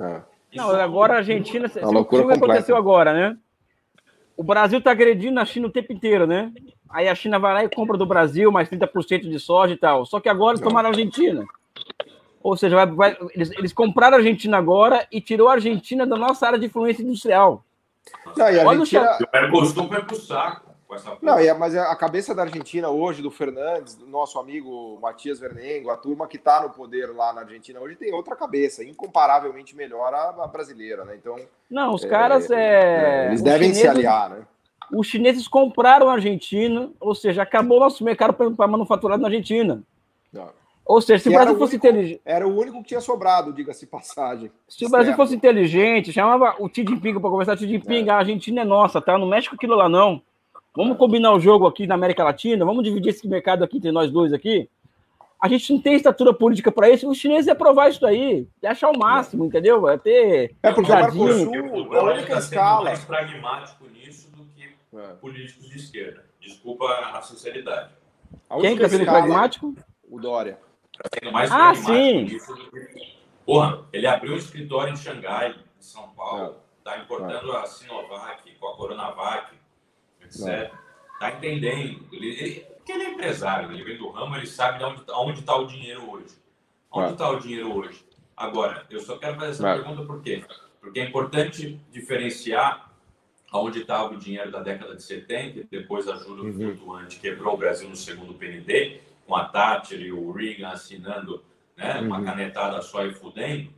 É. 0.00 0.22
Não, 0.54 0.70
agora 0.70 1.14
a 1.14 1.16
Argentina. 1.18 1.70
É 1.74 1.86
o 1.86 2.04
que 2.04 2.16
aconteceu 2.16 2.76
agora, 2.76 3.12
né? 3.12 3.38
o 4.36 4.42
Brasil 4.42 4.78
está 4.78 4.90
agredindo 4.90 5.38
a 5.38 5.44
China 5.44 5.68
o 5.68 5.72
tempo 5.72 5.92
inteiro, 5.92 6.26
né? 6.26 6.52
Aí 6.88 7.08
a 7.08 7.14
China 7.14 7.38
vai 7.38 7.54
lá 7.54 7.64
e 7.64 7.68
compra 7.68 7.96
do 7.96 8.06
Brasil 8.06 8.50
mais 8.50 8.68
30% 8.68 9.20
de 9.28 9.38
soja 9.38 9.74
e 9.74 9.76
tal. 9.76 10.04
Só 10.04 10.20
que 10.20 10.28
agora 10.28 10.56
eles 10.56 10.66
tomaram 10.66 10.88
a 10.88 10.92
Argentina. 10.92 11.44
Ou 12.42 12.56
seja, 12.56 12.74
vai, 12.74 12.86
vai, 12.86 13.16
eles, 13.34 13.50
eles, 13.52 13.72
compraram 13.72 14.16
a 14.16 14.18
Argentina 14.18 14.58
agora 14.58 15.06
e 15.10 15.20
tirou 15.20 15.48
a 15.48 15.52
Argentina 15.52 16.06
da 16.06 16.16
nossa 16.16 16.46
área 16.46 16.58
de 16.58 16.66
influência 16.66 17.02
industrial. 17.02 17.64
Não, 18.36 18.50
e 18.50 18.58
a 18.58 18.66
Olha 18.66 18.80
Argentina... 18.80 19.18
o 19.20 19.28
Mercosul 19.32 19.88
foi 19.88 20.02
pro 20.02 20.16
saco 20.16 20.72
com 20.92 20.94
essa 20.94 21.16
Não, 21.22 21.38
é, 21.38 21.54
mas 21.54 21.74
a 21.74 21.94
cabeça 21.96 22.34
da 22.34 22.42
Argentina 22.42 22.88
hoje, 22.88 23.22
do 23.22 23.30
Fernandes, 23.30 23.94
do 23.94 24.06
nosso 24.06 24.38
amigo 24.38 24.98
Matias 25.00 25.40
Vernengo, 25.40 25.90
a 25.90 25.96
turma 25.96 26.26
que 26.26 26.36
está 26.36 26.62
no 26.62 26.70
poder 26.70 27.06
lá 27.14 27.32
na 27.32 27.42
Argentina 27.42 27.80
hoje 27.80 27.96
tem 27.96 28.12
outra 28.12 28.36
cabeça, 28.36 28.84
incomparavelmente 28.84 29.74
melhor 29.74 30.12
a, 30.12 30.46
brasileira, 30.46 31.04
né? 31.04 31.16
Então. 31.16 31.36
Não, 31.70 31.94
os 31.94 32.04
é, 32.04 32.08
caras 32.08 32.50
é, 32.50 33.24
é 33.24 33.26
Eles 33.28 33.42
devem 33.42 33.68
chineses, 33.68 33.82
se 33.82 33.88
aliar, 33.88 34.30
né? 34.30 34.42
Os 34.92 35.06
chineses 35.06 35.48
compraram 35.48 36.08
a 36.08 36.14
Argentina, 36.14 36.90
ou 37.00 37.14
seja, 37.14 37.42
acabou 37.42 37.78
o 37.78 37.80
nosso 37.80 38.04
mercado 38.04 38.34
para 38.34 38.66
manufaturado 38.66 39.22
na 39.22 39.28
Argentina. 39.28 39.82
Não. 40.32 40.61
Ou 40.84 41.00
seja, 41.00 41.22
se 41.22 41.28
o 41.28 41.32
Brasil 41.32 41.56
fosse 41.56 41.76
inteligente. 41.76 42.20
Era 42.24 42.46
o 42.46 42.58
único 42.58 42.78
que 42.78 42.88
tinha 42.88 43.00
sobrado, 43.00 43.52
diga-se 43.52 43.86
passagem. 43.86 44.50
Se 44.68 44.84
o 44.84 44.90
Brasil 44.90 45.14
fosse 45.14 45.34
inteligente, 45.34 46.12
chamava 46.12 46.56
o 46.58 46.68
Xi 46.68 46.84
Jinping 46.86 47.20
para 47.20 47.30
conversar, 47.30 47.56
Xi 47.56 47.68
Jinping, 47.68 48.08
é. 48.08 48.10
a 48.10 48.16
Argentina 48.16 48.62
é 48.62 48.64
nossa, 48.64 49.00
tá? 49.00 49.16
Não 49.16 49.26
mexe 49.26 49.48
com 49.48 49.54
aquilo 49.54 49.76
lá, 49.76 49.88
não. 49.88 50.20
Vamos 50.74 50.96
combinar 50.96 51.32
o 51.32 51.40
jogo 51.40 51.66
aqui 51.66 51.86
na 51.86 51.94
América 51.94 52.24
Latina, 52.24 52.64
vamos 52.64 52.82
dividir 52.82 53.10
esse 53.10 53.28
mercado 53.28 53.62
aqui 53.62 53.76
entre 53.76 53.92
nós 53.92 54.10
dois 54.10 54.32
aqui. 54.32 54.68
A 55.40 55.48
gente 55.48 55.72
não 55.72 55.80
tem 55.80 55.94
estatura 55.94 56.32
política 56.32 56.70
para 56.70 56.88
isso, 56.88 57.10
os 57.10 57.18
chineses 57.18 57.46
iam 57.46 57.52
aprovar 57.52 57.90
isso 57.90 58.00
daí, 58.00 58.46
achar 58.64 58.90
o 58.90 58.98
máximo, 58.98 59.44
entendeu? 59.44 59.88
É 59.88 59.98
ter. 59.98 60.54
É 60.62 60.72
porque 60.72 60.90
o 60.90 60.94
Mercosul 60.94 61.54
é 61.94 61.98
a 61.98 62.02
única 62.04 62.38
escala. 62.38 62.84
mais 62.84 63.04
pragmático 63.04 63.84
nisso 63.88 64.30
do 64.30 64.44
que 64.44 64.68
é. 64.96 65.14
políticos 65.20 65.68
de 65.68 65.76
esquerda. 65.76 66.24
Desculpa 66.40 66.86
a 66.86 67.20
sinceridade. 67.22 67.90
A 68.48 68.56
Quem 68.58 68.74
está 68.74 68.88
sendo 68.88 69.04
pragmático? 69.04 69.74
O 70.08 70.20
Dória. 70.20 70.58
Está 71.04 71.18
sendo 71.18 71.32
mais 71.32 71.50
ah, 71.50 71.74
sim. 71.74 72.38
Porra, 73.44 73.84
ele 73.92 74.06
abriu 74.06 74.34
um 74.34 74.36
escritório 74.36 74.92
em 74.92 74.96
Xangai, 74.96 75.50
em 75.50 75.82
São 75.82 76.08
Paulo, 76.10 76.56
está 76.78 76.96
é. 76.96 77.00
importando 77.00 77.52
é. 77.52 77.56
a 77.58 77.66
Sinovac 77.66 78.54
com 78.60 78.68
a 78.68 78.76
Coronavac 78.76 79.54
etc. 80.24 80.72
Está 81.14 81.30
entendendo. 81.30 82.06
Ele, 82.12 82.28
ele, 82.28 82.60
porque 82.76 82.92
ele 82.92 83.04
é 83.04 83.10
empresário, 83.10 83.70
ele 83.70 83.84
vem 83.84 83.96
do 83.96 84.10
ramo, 84.10 84.36
ele 84.36 84.46
sabe 84.46 84.78
de 84.78 84.84
onde 84.84 85.40
está 85.40 85.56
o 85.56 85.66
dinheiro 85.66 86.10
hoje. 86.10 86.36
Onde 86.90 87.12
está 87.12 87.30
o 87.30 87.38
dinheiro 87.38 87.74
hoje? 87.74 88.04
Agora, 88.36 88.86
eu 88.90 89.00
só 89.00 89.16
quero 89.18 89.36
fazer 89.36 89.50
essa 89.50 89.62
pergunta 89.62 90.04
por 90.04 90.22
quê? 90.22 90.44
Porque 90.80 91.00
é 91.00 91.04
importante 91.04 91.80
diferenciar 91.90 92.92
onde 93.52 93.82
estava 93.82 94.14
o 94.14 94.16
dinheiro 94.16 94.50
da 94.50 94.60
década 94.60 94.96
de 94.96 95.02
70, 95.02 95.68
depois 95.70 96.08
a 96.08 96.16
juros 96.16 96.56
uhum. 96.56 96.74
flutuante 96.74 97.20
quebrou 97.20 97.54
o 97.54 97.56
Brasil 97.56 97.88
no 97.88 97.96
segundo 97.96 98.34
PND, 98.34 99.00
com 99.32 99.36
a 99.36 99.46
Thatcher 99.46 99.98
e 99.98 100.12
o 100.12 100.30
Reagan 100.30 100.68
assinando 100.68 101.42
né, 101.74 101.98
uhum. 101.98 102.08
uma 102.08 102.22
canetada 102.22 102.82
só 102.82 103.06
e 103.06 103.14
fudendo. 103.14 103.72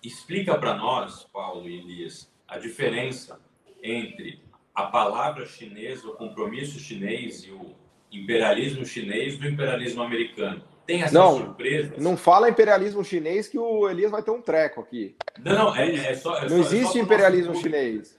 Explica 0.00 0.56
para 0.56 0.76
nós, 0.76 1.24
Paulo 1.32 1.68
e 1.68 1.80
Elias, 1.80 2.30
a 2.46 2.58
diferença 2.58 3.40
entre 3.82 4.40
a 4.72 4.84
palavra 4.84 5.44
chinesa, 5.46 6.06
o 6.06 6.12
compromisso 6.12 6.78
chinês 6.78 7.44
e 7.44 7.50
o 7.50 7.74
imperialismo 8.12 8.86
chinês 8.86 9.36
do 9.36 9.48
imperialismo 9.48 10.00
americano. 10.00 10.62
tem 10.86 11.00
essas 11.02 11.12
não, 11.12 11.38
surpresas. 11.38 11.98
Não 11.98 12.16
fala 12.16 12.48
imperialismo 12.48 13.02
chinês 13.02 13.48
que 13.48 13.58
o 13.58 13.88
Elias 13.88 14.12
vai 14.12 14.22
ter 14.22 14.30
um 14.30 14.40
treco 14.40 14.80
aqui. 14.80 15.16
Não, 15.40 15.54
não, 15.56 15.76
é, 15.76 15.92
é 15.92 16.14
só. 16.14 16.38
É 16.38 16.42
não 16.42 16.62
só, 16.62 16.72
existe 16.72 16.98
é 16.98 17.02
imperialismo 17.02 17.56
chinês. 17.56 18.16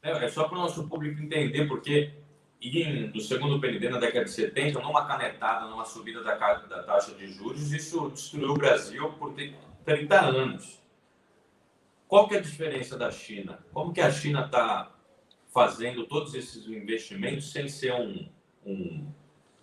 É, 0.00 0.12
é 0.12 0.28
só 0.28 0.44
para 0.44 0.58
o 0.58 0.60
nosso 0.60 0.88
público 0.88 1.20
entender, 1.20 1.66
porque 1.66 2.12
no 3.14 3.20
segundo 3.20 3.60
PND, 3.60 3.88
na 3.88 3.98
década 3.98 4.24
de 4.24 4.32
70, 4.32 4.80
numa 4.80 5.06
canetada, 5.06 5.66
numa 5.66 5.84
subida 5.84 6.22
da, 6.24 6.34
da 6.34 6.82
taxa 6.82 7.14
de 7.14 7.28
juros, 7.28 7.72
isso 7.72 8.10
destruiu 8.10 8.50
o 8.50 8.54
Brasil 8.54 9.12
por 9.12 9.32
30 9.84 10.20
anos. 10.20 10.82
Qual 12.08 12.26
que 12.26 12.34
é 12.34 12.38
a 12.38 12.42
diferença 12.42 12.98
da 12.98 13.10
China? 13.10 13.60
Como 13.72 13.92
que 13.92 14.00
a 14.00 14.10
China 14.10 14.46
está 14.46 14.90
fazendo 15.52 16.06
todos 16.06 16.34
esses 16.34 16.66
investimentos 16.66 17.52
sem 17.52 17.68
ser 17.68 17.92
um, 17.92 18.28
um, 18.66 19.06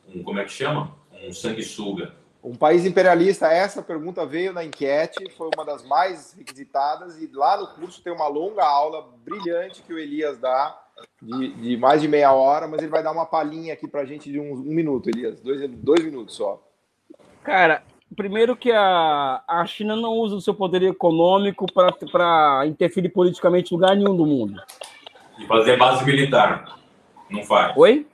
um 0.07 0.23
como 0.23 0.39
é 0.39 0.45
que 0.45 0.51
chama? 0.51 0.95
Um 1.23 1.33
sanguessuga. 1.33 2.13
Um 2.43 2.55
país 2.55 2.85
imperialista, 2.85 3.47
essa 3.47 3.81
pergunta 3.81 4.25
veio 4.25 4.53
na 4.53 4.63
enquete, 4.63 5.31
foi 5.31 5.49
uma 5.55 5.65
das 5.65 5.83
mais 5.83 6.33
requisitadas, 6.33 7.19
e 7.19 7.27
lá 7.33 7.57
no 7.57 7.67
curso 7.73 8.01
tem 8.03 8.13
uma 8.13 8.27
longa 8.27 8.63
aula 8.63 9.09
brilhante 9.25 9.81
que 9.81 9.91
o 9.91 9.97
Elias 9.97 10.37
dá, 10.37 10.84
de, 11.21 11.49
de 11.53 11.77
mais 11.77 12.01
de 12.01 12.07
meia 12.07 12.31
hora, 12.31 12.67
mas 12.67 12.79
ele 12.79 12.91
vai 12.91 13.03
dar 13.03 13.11
uma 13.11 13.25
palhinha 13.25 13.73
aqui 13.73 13.87
para 13.87 14.01
a 14.01 14.05
gente 14.05 14.31
de 14.31 14.39
um, 14.39 14.53
um, 14.53 14.73
minuto, 14.73 15.09
Elias, 15.09 15.39
dois, 15.41 15.69
dois 15.69 16.03
minutos 16.03 16.35
só. 16.35 16.61
Cara, 17.43 17.83
primeiro 18.15 18.55
que 18.55 18.71
a, 18.71 19.41
a 19.47 19.65
China 19.65 19.95
não 19.95 20.13
usa 20.13 20.35
o 20.35 20.41
seu 20.41 20.53
poder 20.53 20.83
econômico 20.83 21.65
para 21.71 22.65
interferir 22.65 23.09
politicamente 23.09 23.73
em 23.73 23.77
lugar 23.77 23.95
nenhum 23.95 24.15
do 24.15 24.25
mundo. 24.25 24.61
E 25.39 25.45
fazer 25.45 25.77
base 25.77 26.05
militar. 26.05 26.77
Não 27.29 27.43
faz. 27.43 27.75
Oi? 27.75 28.07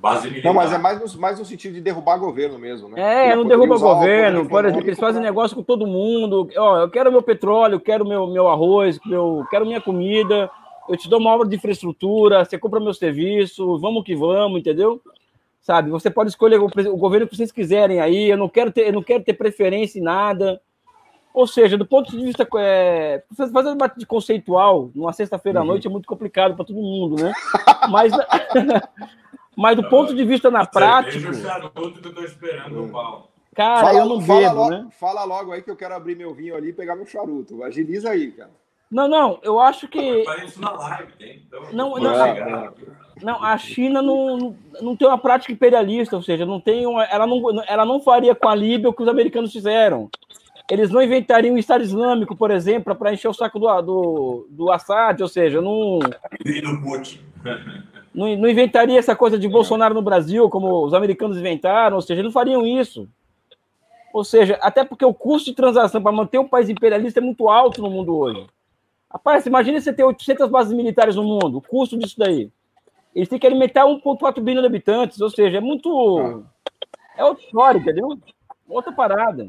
Base 0.00 0.28
militar. 0.28 0.48
Não, 0.48 0.54
mas 0.54 0.72
é 0.72 0.78
mais 0.78 1.14
no, 1.14 1.20
mais 1.20 1.38
no 1.38 1.44
sentido 1.44 1.74
de 1.74 1.80
derrubar 1.80 2.16
governo 2.16 2.58
mesmo, 2.58 2.88
né? 2.88 3.30
É, 3.30 3.36
não 3.36 3.46
derruba 3.46 3.78
governo. 3.78 4.48
Por 4.48 4.64
exemplo, 4.64 4.86
eles 4.86 4.98
fazem 4.98 5.22
negócio 5.22 5.56
com 5.56 5.62
todo 5.62 5.86
mundo. 5.86 6.48
Ó, 6.56 6.78
eu 6.78 6.90
quero 6.90 7.12
meu 7.12 7.22
petróleo, 7.22 7.80
quero 7.80 8.06
meu, 8.06 8.26
meu 8.26 8.48
arroz, 8.48 8.98
meu, 9.04 9.46
quero 9.50 9.66
minha 9.66 9.80
comida. 9.80 10.50
Eu 10.88 10.96
te 10.96 11.08
dou 11.08 11.18
uma 11.18 11.30
obra 11.30 11.48
de 11.48 11.56
infraestrutura, 11.56 12.44
você 12.44 12.58
compra 12.58 12.80
meu 12.80 12.94
serviço, 12.94 13.78
vamos 13.78 14.04
que 14.04 14.14
vamos, 14.14 14.60
entendeu? 14.60 15.00
Sabe, 15.60 15.90
você 15.90 16.10
pode 16.10 16.28
escolher 16.28 16.60
o, 16.60 16.66
o 16.66 16.96
governo 16.96 17.26
que 17.26 17.34
vocês 17.34 17.50
quiserem 17.50 17.98
aí. 17.98 18.30
Eu 18.30 18.36
não 18.36 18.50
quero 18.50 18.70
ter, 18.70 18.88
eu 18.88 18.92
não 18.92 19.02
quero 19.02 19.24
ter 19.24 19.32
preferência 19.32 19.98
em 19.98 20.02
nada. 20.02 20.60
Ou 21.32 21.46
seja, 21.46 21.78
do 21.78 21.86
ponto 21.86 22.10
de 22.10 22.22
vista. 22.22 22.46
É, 22.58 23.24
fazer 23.34 23.68
um 23.68 23.72
debate 23.72 23.98
de 23.98 24.06
conceitual 24.06 24.90
numa 24.94 25.12
sexta-feira 25.12 25.60
à 25.60 25.62
uhum. 25.62 25.68
noite 25.68 25.86
é 25.86 25.90
muito 25.90 26.06
complicado 26.06 26.54
para 26.54 26.66
todo 26.66 26.76
mundo, 26.76 27.16
né? 27.16 27.32
Mas, 27.90 28.12
mas 29.56 29.74
do 29.74 29.88
ponto 29.88 30.14
de 30.14 30.24
vista 30.24 30.50
na 30.50 30.66
prática. 30.66 31.30
o 31.30 31.34
charuto 31.34 32.00
que 32.00 32.08
eu 32.08 32.14
tô 32.14 32.22
esperando 32.22 32.82
no 32.82 32.88
pau. 32.90 33.30
Cara, 33.54 33.86
fala, 33.86 33.98
eu 33.98 34.06
não 34.06 34.18
bebo, 34.18 34.54
logo, 34.54 34.70
né? 34.70 34.88
Fala 34.98 35.24
logo 35.24 35.52
aí 35.52 35.62
que 35.62 35.70
eu 35.70 35.76
quero 35.76 35.94
abrir 35.94 36.14
meu 36.16 36.34
vinho 36.34 36.54
ali 36.56 36.68
e 36.68 36.72
pegar 36.72 36.94
meu 36.94 37.06
charuto. 37.06 37.62
Agiliza 37.62 38.10
aí, 38.10 38.32
cara. 38.32 38.50
Não, 38.94 39.08
não, 39.08 39.40
eu 39.42 39.58
acho 39.58 39.88
que. 39.88 40.24
Isso 40.46 40.60
na 40.60 40.70
live, 40.70 41.12
tem. 41.18 41.42
Então, 41.48 41.62
não, 41.72 41.96
não, 41.96 42.16
não, 42.16 42.72
não, 43.20 43.42
a 43.42 43.58
China 43.58 44.00
não, 44.00 44.54
não 44.80 44.94
tem 44.94 45.08
uma 45.08 45.18
prática 45.18 45.52
imperialista, 45.52 46.14
ou 46.14 46.22
seja, 46.22 46.46
não 46.46 46.60
tem 46.60 46.86
uma, 46.86 47.02
ela, 47.02 47.26
não, 47.26 47.42
ela 47.66 47.84
não 47.84 48.00
faria 48.00 48.36
com 48.36 48.48
a 48.48 48.54
Líbia 48.54 48.88
o 48.88 48.92
que 48.92 49.02
os 49.02 49.08
americanos 49.08 49.52
fizeram. 49.52 50.08
Eles 50.70 50.92
não 50.92 51.02
inventariam 51.02 51.56
o 51.56 51.58
Estado 51.58 51.82
Islâmico, 51.82 52.36
por 52.36 52.52
exemplo, 52.52 52.94
para 52.94 53.12
encher 53.12 53.26
o 53.26 53.34
saco 53.34 53.58
do, 53.58 53.82
do, 53.82 54.46
do 54.48 54.70
Assad, 54.70 55.20
ou 55.20 55.28
seja, 55.28 55.60
não. 55.60 55.98
E 56.44 56.60
do 56.60 56.80
Putin. 56.80 57.18
Não, 58.14 58.28
não 58.36 58.48
inventaria 58.48 58.96
essa 58.96 59.16
coisa 59.16 59.36
de 59.36 59.48
Bolsonaro 59.48 59.92
no 59.92 60.00
Brasil, 60.00 60.48
como 60.48 60.84
os 60.84 60.94
americanos 60.94 61.36
inventaram, 61.36 61.96
ou 61.96 62.00
seja, 62.00 62.22
não 62.22 62.30
fariam 62.30 62.64
isso. 62.64 63.08
Ou 64.12 64.22
seja, 64.22 64.56
até 64.62 64.84
porque 64.84 65.04
o 65.04 65.12
custo 65.12 65.50
de 65.50 65.56
transação 65.56 66.00
para 66.00 66.12
manter 66.12 66.38
um 66.38 66.46
país 66.46 66.68
imperialista 66.68 67.18
é 67.18 67.20
muito 67.20 67.48
alto 67.48 67.82
no 67.82 67.90
mundo 67.90 68.16
hoje. 68.16 68.46
Rapaz, 69.14 69.46
imagina 69.46 69.80
você 69.80 69.92
ter 69.92 70.02
800 70.02 70.50
bases 70.50 70.72
militares 70.72 71.14
no 71.14 71.22
mundo, 71.22 71.58
o 71.58 71.62
custo 71.62 71.96
disso 71.96 72.16
daí. 72.18 72.50
Eles 73.14 73.28
têm 73.28 73.38
que 73.38 73.46
alimentar 73.46 73.84
1,4 73.84 74.40
bilhão 74.40 74.60
de 74.60 74.66
habitantes, 74.66 75.20
ou 75.20 75.30
seja, 75.30 75.58
é 75.58 75.60
muito. 75.60 76.42
É 77.16 77.24
outra 77.24 77.44
história, 77.44 77.78
entendeu? 77.78 78.18
Outra 78.68 78.90
parada. 78.90 79.46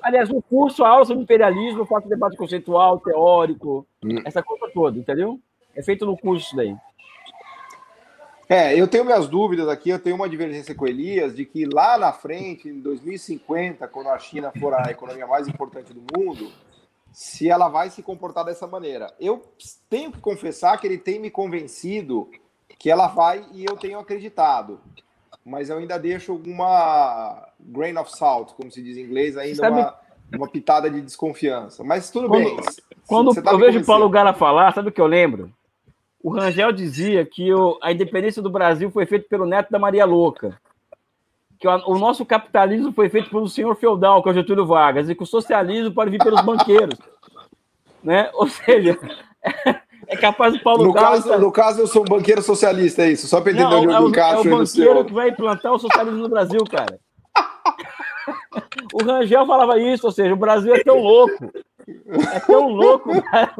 Aliás, 0.00 0.30
o 0.30 0.40
curso, 0.40 0.82
a 0.82 0.88
aula 0.88 1.04
sobre 1.04 1.22
imperialismo, 1.22 1.84
faço 1.84 2.08
debate 2.08 2.34
conceitual, 2.34 2.98
teórico, 2.98 3.86
hum. 4.02 4.22
essa 4.24 4.42
coisa 4.42 4.70
toda, 4.72 4.98
entendeu? 4.98 5.38
É 5.76 5.82
feito 5.82 6.06
no 6.06 6.16
curso 6.16 6.56
daí. 6.56 6.74
É, 8.48 8.78
eu 8.78 8.88
tenho 8.88 9.04
minhas 9.04 9.28
dúvidas 9.28 9.68
aqui, 9.68 9.90
eu 9.90 9.98
tenho 9.98 10.16
uma 10.16 10.28
divergência 10.28 10.74
com 10.74 10.86
Elias 10.86 11.34
de 11.36 11.44
que 11.44 11.66
lá 11.66 11.98
na 11.98 12.12
frente, 12.12 12.68
em 12.68 12.80
2050, 12.80 13.86
quando 13.88 14.08
a 14.08 14.18
China 14.18 14.50
for 14.58 14.72
a 14.72 14.90
economia 14.90 15.26
mais 15.26 15.46
importante 15.46 15.92
do 15.92 16.02
mundo, 16.16 16.50
se 17.14 17.48
ela 17.48 17.68
vai 17.68 17.90
se 17.90 18.02
comportar 18.02 18.44
dessa 18.44 18.66
maneira. 18.66 19.14
Eu 19.20 19.40
tenho 19.88 20.10
que 20.10 20.18
confessar 20.18 20.76
que 20.78 20.86
ele 20.86 20.98
tem 20.98 21.20
me 21.20 21.30
convencido 21.30 22.28
que 22.76 22.90
ela 22.90 23.06
vai 23.06 23.46
e 23.52 23.64
eu 23.64 23.76
tenho 23.76 24.00
acreditado. 24.00 24.80
Mas 25.46 25.70
eu 25.70 25.78
ainda 25.78 25.96
deixo 25.96 26.32
alguma 26.32 27.48
grain 27.60 27.96
of 27.96 28.10
salt, 28.10 28.52
como 28.54 28.68
se 28.68 28.82
diz 28.82 28.96
em 28.96 29.02
inglês, 29.02 29.36
ainda 29.36 29.54
sabe... 29.54 29.80
uma, 29.80 29.94
uma 30.36 30.48
pitada 30.48 30.90
de 30.90 31.00
desconfiança. 31.00 31.84
Mas 31.84 32.10
tudo 32.10 32.26
quando, 32.26 32.44
bem. 32.44 32.56
Quando 33.06 33.42
tá 33.42 33.52
eu 33.52 33.58
vejo 33.58 33.78
o 33.78 33.86
Paulo 33.86 34.10
Gala 34.10 34.34
falar, 34.34 34.74
sabe 34.74 34.88
o 34.88 34.92
que 34.92 35.00
eu 35.00 35.06
lembro? 35.06 35.52
O 36.20 36.30
Rangel 36.30 36.72
dizia 36.72 37.24
que 37.24 37.54
o, 37.54 37.78
a 37.80 37.92
independência 37.92 38.42
do 38.42 38.50
Brasil 38.50 38.90
foi 38.90 39.06
feita 39.06 39.26
pelo 39.28 39.46
neto 39.46 39.70
da 39.70 39.78
Maria 39.78 40.04
Louca. 40.04 40.60
Que 41.58 41.68
o, 41.68 41.88
o 41.88 41.98
nosso 41.98 42.24
capitalismo 42.24 42.92
foi 42.92 43.08
feito 43.08 43.30
pelo 43.30 43.48
senhor 43.48 43.74
feudal, 43.76 44.22
que 44.22 44.28
é 44.28 44.32
o 44.32 44.34
Getúlio 44.34 44.66
Vargas, 44.66 45.08
e 45.08 45.14
que 45.14 45.22
o 45.22 45.26
socialismo 45.26 45.92
pode 45.92 46.10
vir 46.10 46.22
pelos 46.22 46.40
banqueiros. 46.42 46.98
né? 48.02 48.30
Ou 48.34 48.48
seja, 48.48 48.98
é 50.06 50.16
capaz 50.16 50.52
do 50.52 50.60
Paulo 50.60 50.84
no 50.84 50.92
Caso, 50.92 51.28
tá... 51.28 51.38
No 51.38 51.52
caso, 51.52 51.80
eu 51.80 51.86
sou 51.86 52.02
um 52.02 52.06
banqueiro 52.06 52.42
socialista, 52.42 53.02
é 53.02 53.12
isso? 53.12 53.26
Só 53.26 53.40
para 53.40 53.52
entender 53.52 53.74
onde 53.74 53.92
eu 53.92 54.06
é 54.06 54.08
encaixo. 54.08 54.48
É 54.48 54.52
o 54.52 54.58
banqueiro 54.58 55.04
que 55.04 55.12
vai 55.12 55.28
implantar 55.28 55.72
o 55.72 55.78
socialismo 55.78 56.20
no 56.20 56.28
Brasil, 56.28 56.64
cara. 56.64 56.98
o 58.92 59.04
Rangel 59.04 59.46
falava 59.46 59.78
isso, 59.78 60.06
ou 60.06 60.12
seja, 60.12 60.34
o 60.34 60.36
Brasil 60.36 60.74
é 60.74 60.82
tão 60.82 60.98
louco 60.98 61.50
é 62.32 62.40
tão 62.40 62.68
louco, 62.68 63.22
cara. 63.22 63.54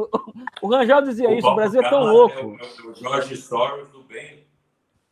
O 0.63 0.69
Rangel 0.69 1.03
dizia 1.03 1.29
o 1.29 1.35
isso, 1.35 1.49
o 1.49 1.55
Brasil 1.55 1.83
é 1.83 1.89
tão 1.89 2.05
louco. 2.05 2.39
É 2.39 2.45
o, 2.45 2.55
é 2.55 2.91
o 2.91 2.95
Jorge 2.95 3.37
Soros 3.37 3.91
do 3.91 4.03
bem. 4.03 4.44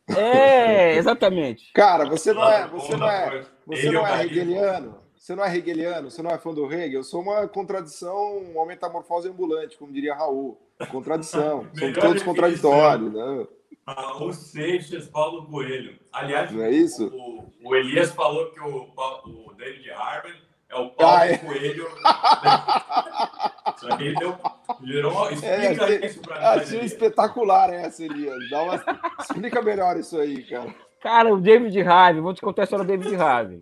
É, 0.07 0.95
exatamente. 0.95 1.71
Cara, 1.73 2.05
você 2.05 2.33
não 2.33 2.49
é, 2.49 2.67
você 2.67 2.97
não 2.97 3.09
é, 3.09 3.45
você 3.65 3.91
não 3.91 4.07
é 4.07 4.25
hegeliano. 4.25 5.03
Você 5.23 5.35
não 5.37 5.45
é 5.45 5.55
hegeliano, 5.55 6.11
você 6.11 6.21
não 6.21 6.31
é 6.31 6.37
fã 6.37 6.53
do 6.53 6.65
Hegel. 6.65 6.99
Eu 6.99 7.03
sou 7.03 7.21
uma 7.21 7.47
contradição, 7.47 8.39
uma 8.39 8.65
metamorfose 8.65 9.29
ambulante, 9.29 9.77
como 9.77 9.93
diria 9.93 10.13
Raul. 10.13 10.59
Contradição. 10.91 11.65
São 11.79 11.93
todos 11.93 12.23
contraditórios, 12.23 13.13
né? 13.13 13.47
Raul 13.87 14.33
Seixas, 14.33 15.07
Paulo 15.07 15.45
Coelho. 15.45 15.97
Aliás, 16.11 16.51
não 16.51 16.61
é 16.61 16.71
isso? 16.71 17.07
O, 17.07 17.49
o 17.63 17.73
Elias 17.73 18.11
falou 18.11 18.51
que 18.51 18.59
o, 18.59 18.91
o 18.93 19.53
David 19.53 19.91
Harvey 19.91 20.33
é 20.67 20.75
o 20.75 20.89
Paulo 20.89 21.15
ah, 21.15 21.25
é. 21.25 21.37
Coelho. 21.37 21.87
Só 23.83 23.97
que 23.97 24.03
ele 24.03 24.15
deu. 24.15 24.37
Gerou, 24.81 25.29
explica 25.29 25.89
é, 25.89 26.05
isso 26.05 26.21
pra 26.21 26.39
mim. 26.39 26.45
Achei 26.45 26.79
espetacular 26.81 27.73
essa, 27.73 28.03
Elias. 28.03 28.49
Dá 28.49 28.63
uma... 28.63 28.83
explica 29.19 29.61
melhor 29.61 29.97
isso 29.97 30.17
aí, 30.17 30.41
cara. 30.43 30.73
Cara, 31.01 31.33
o 31.33 31.41
David 31.41 31.81
Harvey, 31.81 32.21
vou 32.21 32.33
te 32.33 32.41
contar 32.41 32.61
a 32.61 32.63
história 32.63 32.85
do 32.85 32.87
David 32.87 33.15
Harvey. 33.15 33.59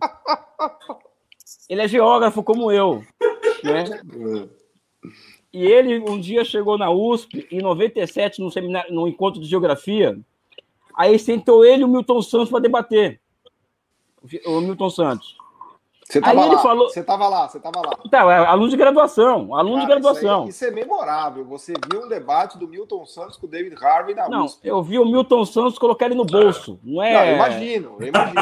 Ele 1.68 1.82
é 1.82 1.88
geógrafo 1.88 2.42
como 2.42 2.70
eu, 2.70 3.02
né? 3.64 3.84
É. 3.84 4.48
E 5.52 5.66
ele 5.66 5.98
um 5.98 6.20
dia 6.20 6.44
chegou 6.44 6.78
na 6.78 6.90
USP, 6.90 7.46
em 7.50 7.60
97, 7.60 8.40
num, 8.40 8.50
seminário, 8.50 8.94
num 8.94 9.08
encontro 9.08 9.40
de 9.40 9.48
geografia. 9.48 10.18
Aí 10.94 11.18
sentou 11.18 11.64
ele 11.64 11.82
e 11.82 11.84
o 11.84 11.88
Milton 11.88 12.22
Santos 12.22 12.48
para 12.48 12.60
debater. 12.60 13.20
O 14.46 14.60
Milton 14.60 14.90
Santos. 14.90 15.36
Você 16.08 16.18
estava 16.18 16.44
lá, 16.44 16.58
falou... 16.58 16.88
você 16.88 17.00
estava 17.00 17.28
lá, 17.28 17.48
você 17.48 17.56
estava 17.56 17.80
lá. 17.80 17.98
Então, 18.04 18.30
é 18.30 18.36
aluno 18.36 18.68
de 18.68 18.76
graduação, 18.76 19.54
aluno 19.54 19.76
Cara, 19.76 19.80
de 19.80 19.86
graduação. 19.86 20.48
Isso, 20.48 20.64
aí, 20.64 20.70
isso, 20.70 20.78
é 20.78 20.82
memorável. 20.82 21.44
Você 21.46 21.72
viu 21.90 22.02
um 22.02 22.08
debate 22.08 22.58
do 22.58 22.68
Milton 22.68 23.06
Santos 23.06 23.36
com 23.36 23.46
o 23.46 23.48
David 23.48 23.76
Harvey 23.82 24.14
na 24.14 24.28
não, 24.28 24.44
USP. 24.44 24.66
eu 24.66 24.82
vi 24.82 24.98
o 24.98 25.04
Milton 25.04 25.44
Santos 25.44 25.78
colocar 25.78 26.06
ele 26.06 26.14
no 26.14 26.24
bolso, 26.24 26.78
não 26.82 27.02
é? 27.02 27.14
Não, 27.14 27.24
eu 27.24 27.34
imagino, 27.36 27.96
eu 28.00 28.06
imagino. 28.08 28.40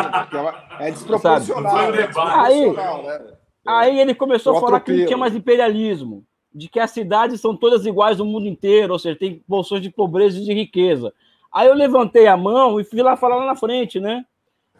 é 0.80 0.90
desproporcional. 0.90 1.92
Né? 1.92 2.08
Aí, 2.16 2.72
né? 2.72 3.20
aí 3.66 4.00
ele 4.00 4.14
começou 4.14 4.56
a 4.56 4.60
falar 4.60 4.80
que 4.80 4.92
não 4.92 5.06
tinha 5.06 5.18
mais 5.18 5.34
imperialismo, 5.34 6.24
de 6.52 6.68
que 6.68 6.80
as 6.80 6.90
cidades 6.90 7.40
são 7.40 7.56
todas 7.56 7.86
iguais 7.86 8.18
no 8.18 8.24
mundo 8.24 8.48
inteiro, 8.48 8.94
ou 8.94 8.98
seja, 8.98 9.18
tem 9.18 9.44
bolsões 9.46 9.82
de 9.82 9.90
pobreza 9.90 10.38
e 10.38 10.44
de 10.44 10.52
riqueza. 10.52 11.12
Aí 11.52 11.68
eu 11.68 11.74
levantei 11.74 12.26
a 12.26 12.36
mão 12.36 12.80
e 12.80 12.84
fui 12.84 13.02
lá 13.02 13.16
falar 13.16 13.36
lá 13.36 13.46
na 13.46 13.56
frente, 13.56 14.00
né? 14.00 14.24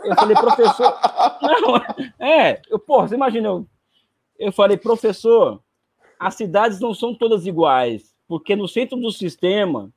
Eu 0.04 0.14
falei, 0.14 0.36
professor. 0.36 0.94
Não, 1.42 2.26
é, 2.26 2.60
eu, 2.68 2.78
porra, 2.78 3.08
você 3.08 3.14
imagina, 3.14 3.48
eu, 3.48 3.66
eu 4.38 4.52
falei, 4.52 4.76
professor, 4.76 5.60
as 6.18 6.34
cidades 6.34 6.80
não 6.80 6.94
são 6.94 7.14
todas 7.14 7.46
iguais, 7.46 8.14
porque 8.28 8.54
no 8.54 8.68
centro 8.68 8.98
do 8.98 9.10
sistema, 9.10 9.90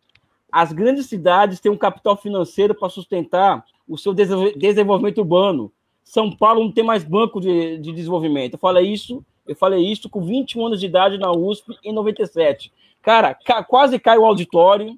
as 0.51 0.71
grandes 0.71 1.07
cidades 1.07 1.59
têm 1.59 1.71
um 1.71 1.77
capital 1.77 2.15
financeiro 2.15 2.75
para 2.75 2.89
sustentar 2.89 3.65
o 3.87 3.97
seu 3.97 4.13
desenvolvimento 4.13 5.17
urbano. 5.17 5.71
São 6.03 6.31
Paulo 6.31 6.63
não 6.63 6.71
tem 6.71 6.83
mais 6.83 7.03
banco 7.03 7.41
de, 7.41 7.77
de 7.77 7.91
desenvolvimento. 7.91 8.53
Eu 8.53 8.59
falei 8.59 8.91
isso, 8.91 9.25
eu 9.47 9.55
falei 9.55 9.79
isso 9.85 10.09
com 10.09 10.21
21 10.21 10.67
anos 10.67 10.79
de 10.79 10.85
idade 10.85 11.17
na 11.17 11.31
USP 11.31 11.75
em 11.83 11.93
97. 11.93 12.71
Cara, 13.03 13.35
ca, 13.35 13.61
quase 13.63 13.99
caiu 13.99 14.21
o 14.21 14.25
auditório, 14.25 14.97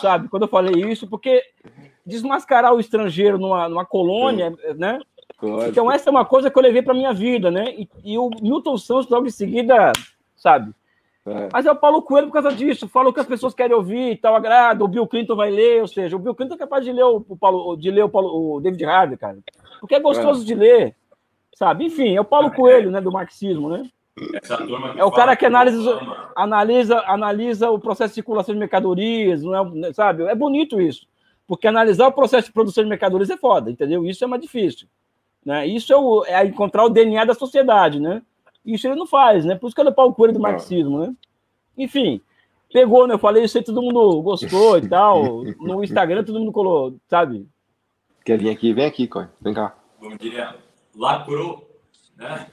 sabe? 0.00 0.28
Quando 0.28 0.44
eu 0.44 0.48
falei 0.48 0.90
isso, 0.90 1.06
porque 1.06 1.42
desmascarar 2.04 2.74
o 2.74 2.80
estrangeiro 2.80 3.38
numa, 3.38 3.68
numa 3.68 3.84
colônia, 3.84 4.52
né? 4.76 4.98
Então 5.68 5.90
essa 5.90 6.08
é 6.08 6.10
uma 6.10 6.24
coisa 6.24 6.50
que 6.50 6.58
eu 6.58 6.62
levei 6.62 6.82
para 6.82 6.94
minha 6.94 7.12
vida, 7.12 7.50
né? 7.50 7.74
E, 7.74 7.88
e, 8.02 8.18
o 8.18 8.30
Milton 8.42 8.76
Santos 8.76 9.08
logo 9.08 9.26
em 9.26 9.30
seguida, 9.30 9.92
sabe? 10.34 10.72
É. 11.26 11.48
Mas 11.52 11.66
é 11.66 11.70
o 11.70 11.76
Paulo 11.76 12.02
Coelho 12.02 12.26
por 12.26 12.32
causa 12.34 12.52
disso. 12.52 12.88
Fala 12.88 13.10
o 13.10 13.12
que 13.12 13.20
as 13.20 13.26
pessoas 13.26 13.54
querem 13.54 13.76
ouvir 13.76 14.12
e 14.12 14.16
tal, 14.16 14.34
agrada. 14.34 14.82
O 14.82 14.88
Bill 14.88 15.06
Clinton 15.06 15.36
vai 15.36 15.50
ler, 15.50 15.82
ou 15.82 15.88
seja, 15.88 16.16
o 16.16 16.18
Bill 16.18 16.34
Clinton 16.34 16.54
é 16.54 16.58
capaz 16.58 16.84
de 16.84 16.92
ler 16.92 17.04
o, 17.04 17.24
o 17.28 17.36
Paulo, 17.36 17.76
de 17.76 17.90
ler 17.90 18.04
o, 18.04 18.08
Paulo, 18.08 18.56
o 18.56 18.60
David 18.60 18.84
Harvey, 18.84 19.18
cara. 19.18 19.38
Porque 19.78 19.94
é 19.94 20.00
gostoso 20.00 20.42
é. 20.42 20.46
de 20.46 20.54
ler, 20.54 20.96
sabe? 21.54 21.84
Enfim, 21.84 22.16
é 22.16 22.20
o 22.20 22.24
Paulo 22.24 22.50
Coelho, 22.50 22.90
né, 22.90 23.00
do 23.00 23.12
marxismo, 23.12 23.68
né? 23.68 23.88
É 24.96 25.04
o 25.04 25.10
cara 25.10 25.36
que 25.36 25.46
analisa, 25.46 26.00
analisa, 26.36 27.00
analisa 27.06 27.70
o 27.70 27.78
processo 27.78 28.10
de 28.10 28.14
circulação 28.16 28.54
de 28.54 28.58
mercadorias, 28.58 29.42
não 29.42 29.84
é, 29.86 29.92
sabe? 29.92 30.24
É 30.24 30.34
bonito 30.34 30.80
isso. 30.80 31.06
Porque 31.46 31.66
analisar 31.66 32.06
o 32.06 32.12
processo 32.12 32.48
de 32.48 32.52
produção 32.52 32.84
de 32.84 32.90
mercadorias 32.90 33.30
é 33.30 33.36
foda, 33.36 33.70
entendeu? 33.70 34.04
Isso 34.04 34.22
é 34.22 34.26
mais 34.26 34.42
difícil. 34.42 34.86
Né? 35.44 35.66
Isso 35.66 35.92
é, 35.92 35.96
o, 35.96 36.24
é 36.24 36.44
encontrar 36.46 36.84
o 36.84 36.90
DNA 36.90 37.24
da 37.24 37.34
sociedade, 37.34 37.98
né? 37.98 38.22
Isso 38.64 38.86
ele 38.86 38.94
não 38.94 39.06
faz, 39.06 39.44
né? 39.44 39.54
Por 39.54 39.66
isso 39.66 39.74
que 39.74 39.80
ele 39.80 39.88
é 39.88 39.92
o 39.96 40.12
Coelho 40.12 40.34
do 40.34 40.40
marxismo, 40.40 41.00
né? 41.00 41.14
Enfim, 41.76 42.20
pegou, 42.72 43.06
né? 43.06 43.14
Eu 43.14 43.18
falei 43.18 43.44
isso 43.44 43.56
aí, 43.56 43.64
todo 43.64 43.82
mundo 43.82 44.22
gostou 44.22 44.78
e 44.78 44.88
tal. 44.88 45.42
No 45.58 45.82
Instagram 45.82 46.24
todo 46.24 46.38
mundo 46.38 46.52
colou, 46.52 46.94
sabe? 47.08 47.48
Quer 48.24 48.38
vir 48.38 48.50
aqui? 48.50 48.72
Vem 48.72 48.84
aqui, 48.84 49.06
Coy. 49.06 49.26
Vem 49.40 49.54
cá. 49.54 49.74
Como 49.98 50.16
diria, 50.18 50.54
lacrou. 50.94 51.69
Né? 52.20 52.46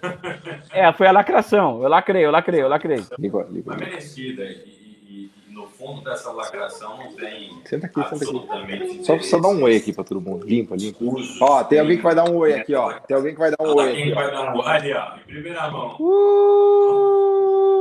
É, 0.71 0.93
foi 0.93 1.07
a 1.07 1.11
lacração. 1.11 1.83
Eu 1.83 1.89
lacrei, 1.89 2.25
eu 2.25 2.31
lacrei, 2.31 2.61
eu 2.61 2.69
lacrei. 2.69 3.03
Liga, 3.19 3.45
liga. 3.49 3.63
Mas 3.65 3.77
merecida. 3.77 4.45
E, 4.45 4.53
e, 4.55 5.31
e, 5.49 5.53
no 5.53 5.67
fundo 5.67 6.01
dessa 6.01 6.31
lacração 6.31 6.97
não 6.97 7.13
tem. 7.13 7.61
Senta 7.65 7.87
aqui, 7.87 8.01
senta 8.09 8.23
aqui. 8.23 9.03
Só 9.03 9.15
precisa 9.15 9.41
dar 9.41 9.49
um 9.49 9.61
oi 9.63 9.75
aqui 9.75 9.91
para 9.91 10.05
todo 10.05 10.21
mundo. 10.21 10.47
Limpa, 10.47 10.77
limpa. 10.77 11.03
Uso, 11.03 11.43
ó, 11.43 11.65
tem 11.65 11.79
alguém 11.79 11.97
que 11.97 12.03
vai 12.03 12.15
dar 12.15 12.29
um 12.29 12.37
oi 12.37 12.53
aqui, 12.53 12.73
ó. 12.73 12.93
Tem 12.93 13.17
alguém 13.17 13.33
que 13.33 13.39
vai 13.39 13.51
dar 13.51 13.61
um 13.61 13.75
oi. 13.75 13.89
Alguém 13.89 14.13
vai 14.13 14.31
dar 14.31 14.53
um 14.53 14.57
oi 14.57 14.67
ali, 14.67 14.93
ó. 14.93 15.17
Em 15.17 15.23
primeira 15.25 15.69
mão. 15.69 15.97
Uh... 15.99 17.27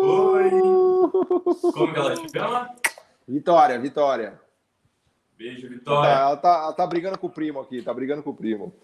Oi. 0.06 0.50
Como 1.72 1.92
que 1.92 1.98
ela 1.98 2.14
te 2.16 2.32
chama? 2.32 2.68
Vitória, 3.28 3.78
Vitória. 3.78 4.40
Beijo, 5.38 5.68
Vitória. 5.68 6.10
Ela 6.10 6.36
tá, 6.36 6.48
ela 6.48 6.72
tá 6.72 6.86
brigando 6.86 7.18
com 7.18 7.28
o 7.28 7.30
primo 7.30 7.60
aqui, 7.60 7.80
tá 7.80 7.94
brigando 7.94 8.22
com 8.24 8.30
o 8.30 8.36
primo. 8.36 8.74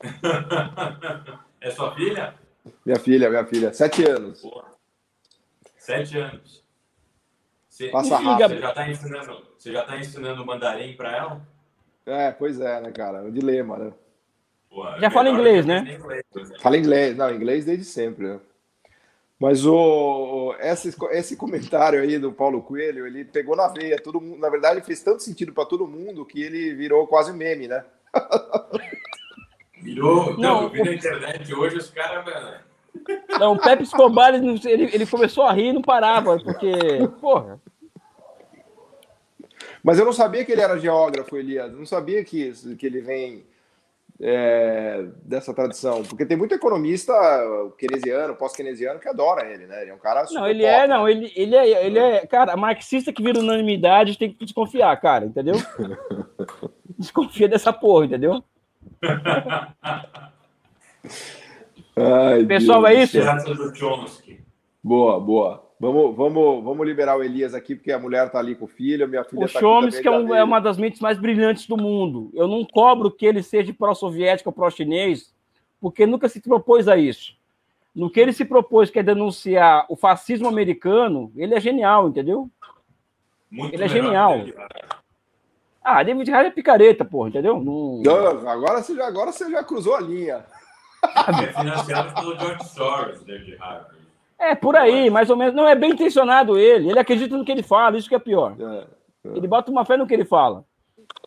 é 1.60 1.70
sua 1.70 1.94
filha? 1.94 2.34
Minha 2.84 2.98
filha, 2.98 3.30
minha 3.30 3.44
filha. 3.44 3.72
Sete 3.72 4.04
anos. 4.04 4.40
Porra. 4.40 4.64
Sete 5.76 6.18
anos. 6.18 6.64
Você, 7.68 7.88
Passa 7.88 8.18
rápido. 8.18 8.48
Você 8.48 8.60
já 8.60 8.68
está 8.70 8.90
ensinando, 8.90 9.46
você 9.56 9.72
já 9.72 9.84
tá 9.84 9.98
ensinando 9.98 10.46
mandarim 10.46 10.96
para 10.96 11.16
ela? 11.16 11.48
É, 12.04 12.32
pois 12.32 12.60
é, 12.60 12.80
né, 12.80 12.90
cara? 12.90 13.22
O 13.24 13.30
dilema, 13.30 13.78
né? 13.78 13.92
já 15.00 15.10
fala 15.10 15.30
inglês, 15.30 15.64
né? 15.64 15.98
Inglês. 15.98 16.24
Fala 16.60 16.76
inglês, 16.76 17.16
não, 17.16 17.34
inglês 17.34 17.64
desde 17.64 17.84
sempre, 17.84 18.26
né? 18.26 18.40
Mas 19.38 19.64
o, 19.64 20.54
esse, 20.58 20.94
esse 21.12 21.36
comentário 21.36 22.00
aí 22.00 22.18
do 22.18 22.32
Paulo 22.32 22.60
Coelho, 22.60 23.06
ele 23.06 23.24
pegou 23.24 23.54
na 23.54 23.68
veia. 23.68 24.00
Todo 24.00 24.20
mundo, 24.20 24.40
na 24.40 24.50
verdade, 24.50 24.80
fez 24.80 25.00
tanto 25.00 25.22
sentido 25.22 25.52
para 25.52 25.64
todo 25.64 25.86
mundo 25.86 26.26
que 26.26 26.42
ele 26.42 26.74
virou 26.74 27.06
quase 27.06 27.32
meme, 27.32 27.68
né? 27.68 27.84
Virou. 29.82 30.36
Não, 30.38 30.62
eu 30.62 30.70
vi 30.70 30.82
na 30.82 30.92
internet 30.92 31.54
hoje 31.54 31.76
os 31.76 31.90
caras. 31.90 32.24
Não, 33.38 33.52
o 33.52 33.58
Pepe 33.58 33.84
Escobar, 33.84 34.34
ele, 34.34 34.60
ele 34.64 35.06
começou 35.06 35.44
a 35.44 35.52
rir 35.52 35.68
e 35.68 35.72
não 35.72 35.82
parava, 35.82 36.38
porque. 36.38 36.72
Porra. 37.20 37.60
Mas 39.82 39.98
eu 39.98 40.04
não 40.04 40.12
sabia 40.12 40.44
que 40.44 40.52
ele 40.52 40.60
era 40.60 40.78
geógrafo, 40.78 41.36
Elias. 41.36 41.72
Eu 41.72 41.78
não 41.78 41.86
sabia 41.86 42.24
que, 42.24 42.52
que 42.76 42.86
ele 42.86 43.00
vem 43.00 43.44
é, 44.20 45.06
dessa 45.22 45.54
tradição, 45.54 46.02
porque 46.02 46.26
tem 46.26 46.36
muito 46.36 46.54
economista 46.54 47.14
keynesiano, 47.78 48.34
pós-keynesiano 48.34 48.98
que 48.98 49.08
adora 49.08 49.48
ele, 49.48 49.66
né? 49.66 49.82
Ele 49.82 49.90
é 49.92 49.94
um 49.94 49.98
cara 49.98 50.24
Não, 50.32 50.46
ele 50.46 50.64
é, 50.64 50.88
não, 50.88 51.08
ele, 51.08 51.32
ele 51.36 51.54
é, 51.54 51.86
ele 51.86 51.98
é, 51.98 52.26
cara, 52.26 52.56
marxista 52.56 53.12
que 53.12 53.22
vira 53.22 53.38
unanimidade 53.38 54.18
tem 54.18 54.32
que 54.32 54.44
desconfiar, 54.44 55.00
cara, 55.00 55.24
entendeu? 55.24 55.54
Desconfia 56.98 57.48
dessa 57.48 57.72
porra, 57.72 58.06
entendeu? 58.06 58.42
Ai, 61.96 62.44
Pessoal, 62.44 62.82
Deus 62.82 62.94
é 62.94 63.02
isso? 63.02 63.18
Boa, 64.82 65.18
boa. 65.20 65.68
Vamos, 65.80 66.16
vamos, 66.16 66.64
vamos 66.64 66.86
liberar 66.86 67.16
o 67.16 67.22
Elias 67.22 67.54
aqui, 67.54 67.76
porque 67.76 67.92
a 67.92 67.98
mulher 67.98 68.30
tá 68.30 68.38
ali 68.40 68.56
com 68.56 68.64
o 68.64 68.68
filho, 68.68 69.06
minha 69.08 69.22
filha 69.22 69.44
o 69.44 69.48
tá 69.48 69.60
Chomsky 69.60 70.08
é, 70.08 70.10
um, 70.10 70.34
é, 70.34 70.42
uma 70.42 70.58
das 70.58 70.76
mentes 70.76 71.00
mais 71.00 71.18
brilhantes 71.18 71.68
do 71.68 71.76
mundo. 71.76 72.30
Eu 72.34 72.48
não 72.48 72.64
cobro 72.64 73.10
que 73.10 73.24
ele 73.24 73.42
seja 73.44 73.72
pró-soviético 73.72 74.48
ou 74.48 74.52
pró-chinês, 74.52 75.32
porque 75.80 76.04
nunca 76.04 76.28
se 76.28 76.40
propôs 76.40 76.88
a 76.88 76.96
isso. 76.96 77.36
No 77.94 78.10
que 78.10 78.18
ele 78.18 78.32
se 78.32 78.44
propôs, 78.44 78.90
que 78.90 78.98
é 78.98 79.02
denunciar 79.04 79.86
o 79.88 79.94
fascismo 79.94 80.48
americano, 80.48 81.32
ele 81.36 81.54
é 81.54 81.60
genial, 81.60 82.08
entendeu? 82.08 82.50
Muito 83.50 83.74
ele 83.74 83.84
é 83.84 83.88
genial. 83.88 84.44
Ah, 85.90 86.02
David 86.02 86.30
Harry 86.30 86.48
é 86.48 86.50
picareta, 86.50 87.02
porra, 87.02 87.30
entendeu? 87.30 87.64
Não... 87.64 88.02
Não, 88.02 88.46
agora, 88.46 88.82
você 88.82 88.94
já, 88.94 89.06
agora 89.06 89.32
você 89.32 89.50
já 89.50 89.64
cruzou 89.64 89.96
a 89.96 90.00
linha. 90.00 90.44
É 91.02 91.46
financiado 91.46 92.14
pelo 92.14 92.38
George 92.38 92.64
Soros, 92.68 93.22
David. 93.22 93.56
É, 94.38 94.54
por 94.54 94.76
aí, 94.76 95.08
mais 95.08 95.30
ou 95.30 95.36
menos. 95.36 95.54
Não 95.54 95.66
é 95.66 95.74
bem 95.74 95.92
intencionado 95.92 96.58
ele. 96.58 96.90
Ele 96.90 96.98
acredita 96.98 97.38
no 97.38 97.44
que 97.44 97.50
ele 97.50 97.62
fala, 97.62 97.96
isso 97.96 98.08
que 98.08 98.14
é 98.14 98.18
pior. 98.18 98.54
É, 98.60 98.84
é. 99.30 99.36
Ele 99.36 99.48
bota 99.48 99.70
uma 99.70 99.86
fé 99.86 99.96
no 99.96 100.06
que 100.06 100.12
ele 100.12 100.26
fala. 100.26 100.62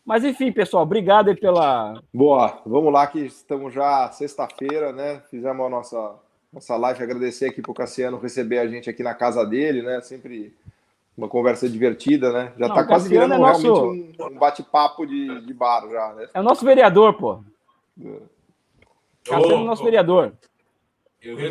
Mas 0.06 0.24
enfim, 0.24 0.52
pessoal, 0.52 0.84
obrigado 0.84 1.30
aí 1.30 1.36
pela. 1.36 2.00
Boa, 2.14 2.62
vamos 2.64 2.94
lá 2.94 3.08
que 3.08 3.20
estamos 3.20 3.74
já 3.74 4.12
sexta-feira, 4.12 4.94
né? 4.94 5.24
Fizemos 5.32 5.66
a 5.66 5.70
nossa, 5.70 6.16
nossa 6.54 6.78
live. 6.78 7.02
Agradecer 7.02 7.48
aqui 7.48 7.64
para 7.64 7.72
o 7.72 7.76
Cassiano 7.76 8.20
receber 8.20 8.60
a 8.60 8.68
gente 8.68 8.92
aqui 8.92 9.02
na 9.02 9.16
casa 9.16 9.44
dele, 9.44 9.82
né? 9.82 10.02
Sempre 10.02 10.56
uma 11.18 11.28
conversa 11.28 11.70
divertida, 11.70 12.32
né? 12.32 12.54
Já 12.58 12.68
está 12.68 12.84
quase 12.84 13.10
virando 13.10 13.34
é 13.34 13.38
nosso... 13.38 13.62
realmente 13.62 14.22
um, 14.22 14.26
um 14.26 14.40
bate-papo 14.40 15.06
de, 15.06 15.46
de 15.46 15.54
bar 15.54 15.88
já, 15.90 16.14
né? 16.14 16.28
É 16.34 16.40
o 16.40 16.44
nosso 16.44 16.66
vereador, 16.66 17.14
pô. 17.14 17.44
É. 18.04 18.18
Cassiano 19.24 19.54
é 19.54 19.58
o 19.58 19.66
nosso 19.66 19.84
vereador. 19.84 20.34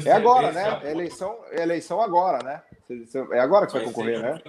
É 0.05 0.13
agora, 0.13 0.51
né? 0.51 0.81
É 0.83 0.91
eleição, 0.91 1.39
é 1.51 1.63
eleição 1.63 2.01
agora, 2.01 2.43
né? 2.43 2.63
É 3.33 3.39
agora 3.39 3.67
que 3.67 3.73
você 3.73 3.79
vai 3.79 3.87
concorrer, 3.87 4.21
né? 4.21 4.43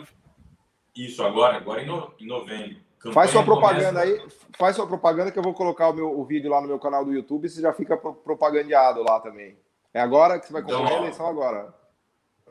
Isso, 0.95 1.24
agora, 1.24 1.57
agora 1.57 1.84
em, 1.84 2.28
novembro. 2.28 2.78
Campanha 2.97 3.14
faz 3.14 3.32
sua 3.32 3.43
propaganda 3.43 3.99
aí, 4.01 4.28
faz 4.57 4.76
sua 4.76 4.86
propaganda 4.86 5.32
que 5.32 5.39
eu 5.39 5.43
vou 5.43 5.53
colocar 5.53 5.89
o, 5.89 5.93
meu, 5.93 6.20
o 6.20 6.26
vídeo 6.26 6.49
lá 6.49 6.62
no 6.62 6.68
meu 6.68 6.78
canal 6.78 7.03
do 7.03 7.14
YouTube 7.14 7.45
e 7.45 7.49
você 7.49 7.62
já 7.62 7.74
fica 7.74 7.97
propagandeado 7.97 9.01
lá 9.03 9.20
também. 9.20 9.57
É 9.93 9.99
agora 9.99 10.39
que 10.39 10.45
você 10.45 10.53
vai 10.53 10.62
concorrer 10.62 10.86
então, 10.86 10.97
a 10.97 11.01
eleição 11.01 11.28
agora. 11.28 11.74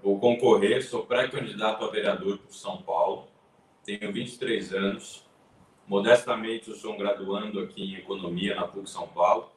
Vou 0.03 0.19
concorrer, 0.19 0.83
sou 0.83 1.05
pré-candidato 1.05 1.85
a 1.85 1.91
vereador 1.91 2.39
por 2.39 2.55
São 2.55 2.81
Paulo, 2.81 3.29
tenho 3.85 4.11
23 4.11 4.73
anos, 4.73 5.29
modestamente 5.87 6.71
eu 6.71 6.75
sou 6.75 6.95
um 6.95 6.97
graduando 6.97 7.61
aqui 7.61 7.83
em 7.83 7.97
Economia 7.97 8.55
na 8.55 8.67
PUC 8.67 8.89
São 8.89 9.07
Paulo, 9.09 9.53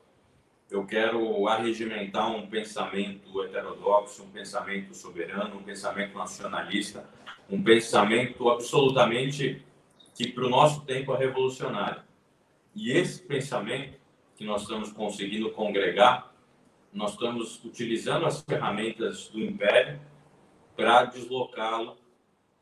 eu 0.70 0.86
quero 0.86 1.48
arregimentar 1.48 2.30
um 2.30 2.46
pensamento 2.48 3.41
heterodoxo, 3.41 4.24
um 4.24 4.32
pensamento 4.32 4.94
soberano, 4.94 5.56
um 5.56 5.64
pensamento 5.64 6.18
nacionalista, 6.18 7.10
um 7.50 7.64
pensamento 7.64 8.50
absolutamente 8.50 9.64
que 10.14 10.28
para 10.28 10.46
o 10.46 10.50
nosso 10.50 10.82
tempo 10.82 11.14
é 11.14 11.18
revolucionário. 11.20 12.02
E 12.76 12.91
esse 12.91 13.22
pensamento 13.22 13.98
que 14.36 14.44
nós 14.44 14.64
estamos 14.64 14.91
conseguindo 14.91 15.52
congregar, 15.52 16.34
nós 16.91 17.12
estamos 17.12 17.64
utilizando 17.64 18.26
as 18.26 18.41
ferramentas 18.41 19.30
do 19.30 19.39
Império 19.39 20.00
para 20.76 21.05
deslocá-lo 21.05 21.97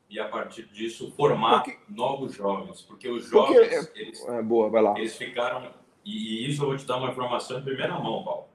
e 0.09 0.19
a 0.19 0.27
partir 0.27 0.67
disso 0.67 1.11
formar 1.15 1.63
porque... 1.63 1.79
novos 1.87 2.33
jovens, 2.35 2.81
porque 2.81 3.09
os 3.09 3.29
jovens 3.29 3.85
porque... 3.85 3.99
eles, 3.99 4.27
é, 4.27 4.41
boa, 4.41 4.97
eles 4.97 5.15
ficaram 5.15 5.71
e, 6.03 6.49
isso 6.49 6.63
eu 6.63 6.67
vou 6.67 6.77
te 6.77 6.85
dar 6.85 6.97
uma 6.97 7.11
informação 7.11 7.59
em 7.59 7.63
primeira 7.63 7.97
mão, 7.99 8.23
Paulo. 8.23 8.47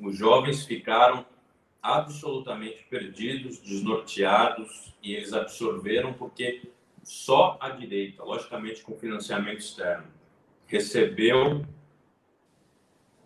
Os 0.00 0.16
jovens 0.16 0.64
ficaram 0.64 1.26
absolutamente 1.82 2.84
perdidos, 2.88 3.58
desnorteados, 3.58 4.94
e 5.02 5.14
eles 5.14 5.32
absorveram 5.32 6.12
porque 6.12 6.62
só 7.02 7.56
a 7.60 7.70
direita, 7.70 8.22
logicamente 8.22 8.82
com 8.82 8.96
financiamento 8.96 9.58
externo, 9.58 10.06
recebeu 10.66 11.64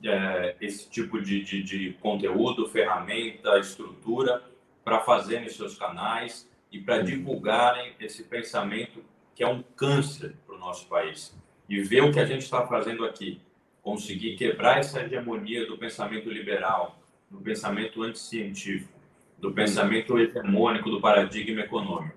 é, 0.03 0.57
esse 0.61 0.89
tipo 0.89 1.21
de, 1.21 1.43
de, 1.43 1.63
de, 1.63 1.93
conteúdo, 1.95 2.69
ferramenta, 2.69 3.59
estrutura 3.59 4.43
para 4.85 5.01
fazer 5.01 5.41
nos 5.41 5.57
seus 5.57 5.77
canais 5.77 6.49
e 6.71 6.79
para 6.79 7.03
divulgarem 7.03 7.95
esse 7.99 8.25
pensamento 8.25 9.03
que 9.35 9.43
é 9.43 9.49
um 9.49 9.63
câncer 9.63 10.35
para 10.47 10.55
o 10.55 10.59
nosso 10.59 10.87
país 10.87 11.35
e 11.69 11.83
ver 11.83 12.03
o 12.03 12.13
que 12.13 12.21
a 12.21 12.27
gente 12.27 12.43
está 12.43 12.67
fazendo 12.67 13.05
aqui. 13.05 13.41
conseguir 13.83 14.37
quebrar 14.37 14.79
essa 14.79 15.03
hegemonia 15.03 15.67
do 15.67 15.77
pensamento 15.77 16.31
liberal, 16.31 16.99
do 17.31 17.39
pensamento 17.39 18.03
anticientífico, 18.03 18.91
do 19.37 19.53
pensamento 19.53 20.19
hegemônico 20.19 20.89
do 20.89 21.03
paradigma 21.03 21.61
econômico. 21.61 22.17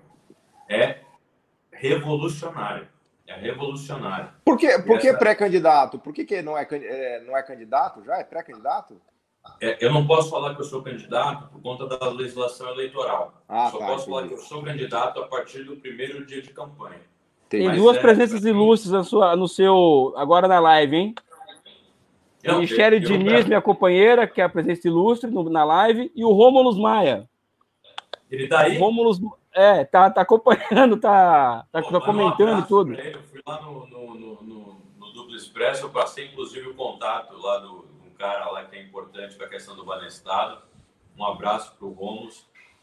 É 0.66 1.00
revolucionário. 1.70 2.88
É 3.26 3.34
revolucionário. 3.34 4.30
Por 4.42 4.56
que, 4.56 4.78
por 4.78 4.98
que 4.98 5.08
essa... 5.08 5.18
pré-candidato? 5.18 5.98
Por 5.98 6.14
que, 6.14 6.24
que 6.24 6.40
não, 6.40 6.56
é, 6.56 6.66
é, 6.70 7.20
não 7.20 7.36
é 7.36 7.42
candidato 7.42 8.02
já? 8.02 8.16
É 8.16 8.24
pré-candidato? 8.24 8.98
É, 9.60 9.84
eu 9.84 9.92
não 9.92 10.06
posso 10.06 10.30
falar 10.30 10.54
que 10.54 10.60
eu 10.60 10.64
sou 10.64 10.82
candidato 10.82 11.48
por 11.48 11.60
conta 11.60 11.86
da 11.86 12.08
legislação 12.10 12.68
eleitoral. 12.70 13.34
Ah, 13.48 13.70
Só 13.70 13.78
tá, 13.78 13.86
posso 13.86 14.02
entendi. 14.02 14.10
falar 14.10 14.28
que 14.28 14.34
eu 14.34 14.38
sou 14.38 14.62
candidato 14.62 15.20
a 15.20 15.26
partir 15.26 15.64
do 15.64 15.76
primeiro 15.76 16.24
dia 16.24 16.40
de 16.40 16.50
campanha. 16.50 17.00
Tem 17.48 17.64
Mas 17.64 17.76
duas 17.76 17.96
é, 17.96 18.00
presenças 18.00 18.44
ilustres 18.44 18.92
na 18.92 19.02
sua, 19.02 19.34
no 19.34 19.48
seu. 19.48 20.14
Agora 20.16 20.46
na 20.46 20.60
live, 20.60 20.96
hein? 20.96 21.14
Não, 22.44 22.60
Michele 22.60 23.00
Diniz, 23.00 23.46
minha 23.46 23.60
companheira, 23.60 24.26
que 24.26 24.40
é 24.40 24.44
a 24.44 24.48
presença 24.48 24.86
ilustre 24.86 25.30
no, 25.30 25.48
na 25.50 25.64
live, 25.64 26.12
e 26.14 26.24
o 26.24 26.30
Rômulo 26.30 26.74
Maia. 26.80 27.28
Ele 28.30 28.46
tá 28.46 28.60
aí? 28.60 28.78
Rômulo, 28.78 29.38
é, 29.52 29.84
tá, 29.84 30.10
tá 30.10 30.20
acompanhando, 30.20 30.98
tá, 30.98 31.66
tá, 31.72 31.82
Pô, 31.82 31.90
tá 31.90 32.00
comentando 32.00 32.58
um 32.58 32.62
tudo. 32.62 32.94
Eu 32.94 33.22
fui 33.24 33.40
lá 33.46 33.60
no, 33.62 33.86
no, 33.86 34.14
no, 34.14 34.42
no, 34.98 35.12
Duplo 35.12 35.34
Expresso, 35.34 35.86
eu 35.86 35.90
passei 35.90 36.26
inclusive 36.26 36.68
o 36.68 36.74
contato 36.74 37.36
lá 37.38 37.58
do 37.58 37.87
cara 38.18 38.50
lá 38.50 38.64
que 38.64 38.76
é 38.76 38.82
importante 38.82 39.36
para 39.36 39.46
a 39.46 39.48
questão 39.48 39.76
do 39.76 39.84
Banestado. 39.84 40.60
Um 41.16 41.24
abraço 41.24 41.74
para 41.76 41.86
o 41.86 41.92
Rômulo. 41.92 42.32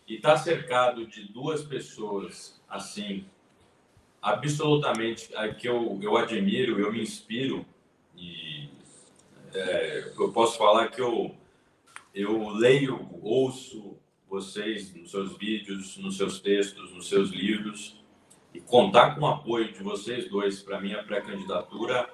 E 0.07 0.17
tá 0.17 0.37
cercado 0.37 1.05
de 1.05 1.23
duas 1.31 1.63
pessoas, 1.63 2.61
assim, 2.69 3.25
absolutamente 4.21 5.29
que 5.59 5.67
eu, 5.67 5.99
eu 6.01 6.15
admiro, 6.15 6.79
eu 6.79 6.91
me 6.91 7.01
inspiro 7.01 7.65
e 8.15 8.69
é, 9.53 10.13
eu 10.17 10.31
posso 10.31 10.57
falar 10.57 10.89
que 10.89 11.01
eu, 11.01 11.35
eu 12.13 12.49
leio, 12.49 13.09
ouço 13.21 13.97
vocês 14.29 14.93
nos 14.93 15.11
seus 15.11 15.37
vídeos, 15.37 15.97
nos 15.97 16.17
seus 16.17 16.39
textos, 16.39 16.93
nos 16.93 17.09
seus 17.09 17.29
livros 17.31 17.99
e 18.53 18.61
contar 18.61 19.15
com 19.15 19.21
o 19.21 19.27
apoio 19.27 19.71
de 19.71 19.81
vocês 19.81 20.29
dois 20.29 20.61
para 20.61 20.79
minha 20.79 21.03
pré-candidatura 21.03 22.07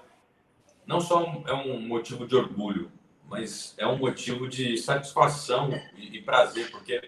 não 0.86 1.00
só 1.00 1.44
é 1.48 1.54
um 1.54 1.80
motivo 1.80 2.28
de 2.28 2.36
orgulho, 2.36 2.92
mas 3.32 3.74
é 3.80 3.88
um 3.88 3.98
motivo 3.98 4.48
de 4.48 4.78
satisfação 4.78 5.72
e, 5.98 6.18
e 6.18 6.22
prazer, 6.22 6.70
porque 6.70 7.02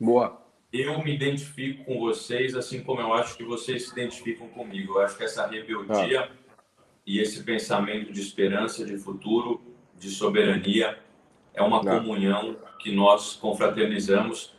Boa 0.00 0.40
eu 0.72 1.02
me 1.02 1.12
identifico 1.12 1.84
com 1.84 1.98
vocês, 1.98 2.54
assim 2.54 2.82
como 2.82 3.00
eu 3.00 3.12
acho 3.12 3.36
que 3.36 3.42
vocês 3.42 3.86
se 3.86 3.92
identificam 3.92 4.48
comigo. 4.48 4.94
Eu 4.94 5.02
acho 5.02 5.16
que 5.16 5.24
essa 5.24 5.46
rebeldia 5.46 6.22
ah. 6.22 6.84
e 7.04 7.18
esse 7.18 7.42
pensamento 7.42 8.12
de 8.12 8.20
esperança, 8.20 8.84
de 8.84 8.96
futuro, 8.96 9.60
de 9.98 10.10
soberania, 10.10 10.98
é 11.52 11.62
uma 11.62 11.80
ah. 11.80 11.84
comunhão 11.84 12.56
que 12.78 12.92
nós 12.92 13.34
confraternizamos 13.34 14.54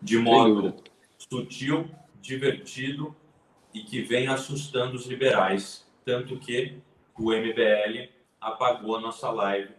de 0.00 0.18
modo 0.18 0.74
sutil, 1.16 1.88
divertido 2.20 3.14
e 3.72 3.82
que 3.82 4.02
vem 4.02 4.26
assustando 4.26 4.96
os 4.96 5.06
liberais. 5.06 5.86
Tanto 6.04 6.36
que 6.38 6.78
o 7.16 7.30
MBL 7.30 8.10
apagou 8.40 8.96
a 8.96 9.00
nossa 9.00 9.30
live 9.30 9.70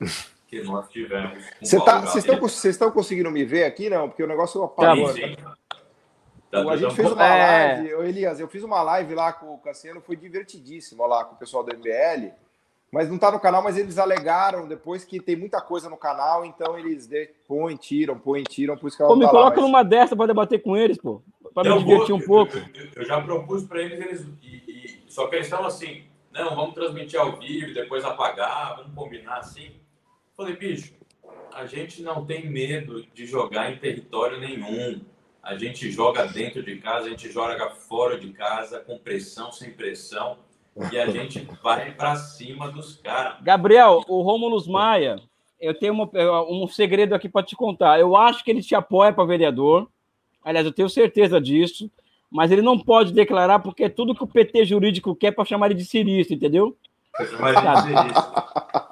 que 0.48 0.62
nós 0.62 0.88
tivemos. 0.88 1.44
Vocês 1.60 1.82
tá, 1.84 2.04
estão 2.68 2.90
conseguindo 2.90 3.30
me 3.30 3.44
ver 3.44 3.64
aqui, 3.64 3.90
não? 3.90 4.08
Porque 4.08 4.22
o 4.22 4.28
negócio 4.28 4.62
apagou. 4.62 5.12
Sim. 5.12 5.36
Tá 6.50 6.60
a 6.60 6.76
gente 6.76 6.94
fez 6.94 7.12
uma 7.12 7.26
é... 7.26 7.74
live, 7.74 7.88
eu, 7.90 8.06
Elias, 8.06 8.40
eu 8.40 8.48
fiz 8.48 8.62
uma 8.62 8.80
live 8.82 9.14
lá 9.14 9.32
com 9.32 9.52
o 9.52 9.58
Cassiano, 9.58 10.00
foi 10.00 10.16
divertidíssimo 10.16 11.04
lá 11.06 11.24
com 11.24 11.34
o 11.34 11.38
pessoal 11.38 11.64
do 11.64 11.76
MBL, 11.76 12.30
mas 12.90 13.10
não 13.10 13.18
tá 13.18 13.32
no 13.32 13.40
canal, 13.40 13.62
mas 13.62 13.76
eles 13.76 13.98
alegaram 13.98 14.66
depois 14.66 15.04
que 15.04 15.20
tem 15.20 15.34
muita 15.34 15.60
coisa 15.60 15.90
no 15.90 15.96
canal, 15.96 16.44
então 16.44 16.78
eles 16.78 17.08
põem, 17.48 17.76
tiram, 17.76 18.16
põem, 18.16 18.44
tiram, 18.44 18.76
por 18.76 18.86
isso 18.86 18.96
que 18.96 19.02
ela 19.02 19.12
pô, 19.12 19.16
me 19.16 19.24
tá 19.24 19.30
coloca 19.30 19.60
lá, 19.60 19.66
numa 19.66 19.82
dessa 19.82 20.14
para 20.14 20.26
debater 20.26 20.62
com 20.62 20.76
eles, 20.76 20.96
pô, 20.96 21.20
para 21.52 21.74
me 21.74 21.78
divertir 21.80 22.10
vou, 22.10 22.18
um 22.18 22.24
pouco. 22.24 22.56
Eu, 22.56 22.88
eu 22.94 23.04
já 23.04 23.20
propus 23.20 23.64
para 23.64 23.82
eles, 23.82 24.00
eles 24.00 24.26
e, 24.40 24.56
e, 24.68 25.04
só 25.08 25.26
que 25.26 25.34
eles 25.34 25.46
estão 25.48 25.64
assim, 25.66 26.04
não, 26.32 26.54
vamos 26.54 26.74
transmitir 26.74 27.20
ao 27.20 27.36
vivo, 27.36 27.74
depois 27.74 28.04
apagar, 28.04 28.76
vamos 28.76 28.94
combinar 28.94 29.38
assim. 29.38 29.74
Falei, 30.36 30.54
bicho, 30.54 30.92
a 31.54 31.64
gente 31.64 32.02
não 32.02 32.26
tem 32.26 32.46
medo 32.46 33.02
de 33.14 33.24
jogar 33.24 33.72
em 33.72 33.78
território 33.78 34.38
nenhum. 34.38 35.00
A 35.42 35.56
gente 35.56 35.90
joga 35.90 36.26
dentro 36.26 36.62
de 36.62 36.76
casa, 36.76 37.06
a 37.06 37.08
gente 37.08 37.32
joga 37.32 37.70
fora 37.70 38.18
de 38.18 38.30
casa, 38.34 38.80
com 38.80 38.98
pressão, 38.98 39.50
sem 39.50 39.70
pressão, 39.70 40.36
e 40.92 40.98
a 40.98 41.06
gente 41.06 41.48
vai 41.62 41.92
para 41.92 42.16
cima 42.16 42.70
dos 42.70 42.96
caras. 42.96 43.40
Gabriel, 43.42 44.04
o 44.08 44.20
Rômulo 44.20 44.62
Maia, 44.70 45.18
eu 45.58 45.72
tenho 45.72 45.94
uma, 45.94 46.10
um 46.50 46.68
segredo 46.68 47.14
aqui 47.14 47.30
para 47.30 47.46
te 47.46 47.56
contar. 47.56 47.98
Eu 47.98 48.14
acho 48.14 48.44
que 48.44 48.50
ele 48.50 48.62
te 48.62 48.74
apoia 48.74 49.14
para 49.14 49.24
vereador. 49.24 49.88
Aliás, 50.44 50.66
eu 50.66 50.72
tenho 50.72 50.90
certeza 50.90 51.40
disso. 51.40 51.90
Mas 52.30 52.50
ele 52.50 52.60
não 52.60 52.78
pode 52.78 53.14
declarar 53.14 53.60
porque 53.60 53.84
é 53.84 53.88
tudo 53.88 54.14
que 54.14 54.24
o 54.24 54.26
PT 54.26 54.66
jurídico 54.66 55.14
quer 55.14 55.30
para 55.30 55.46
chamar 55.46 55.66
ele 55.66 55.76
de 55.76 55.84
cirista, 55.86 56.34
entendeu? 56.34 56.76
Chamar 57.30 57.52
ele 57.52 57.60
de 57.60 58.02
cirista. 58.02 58.76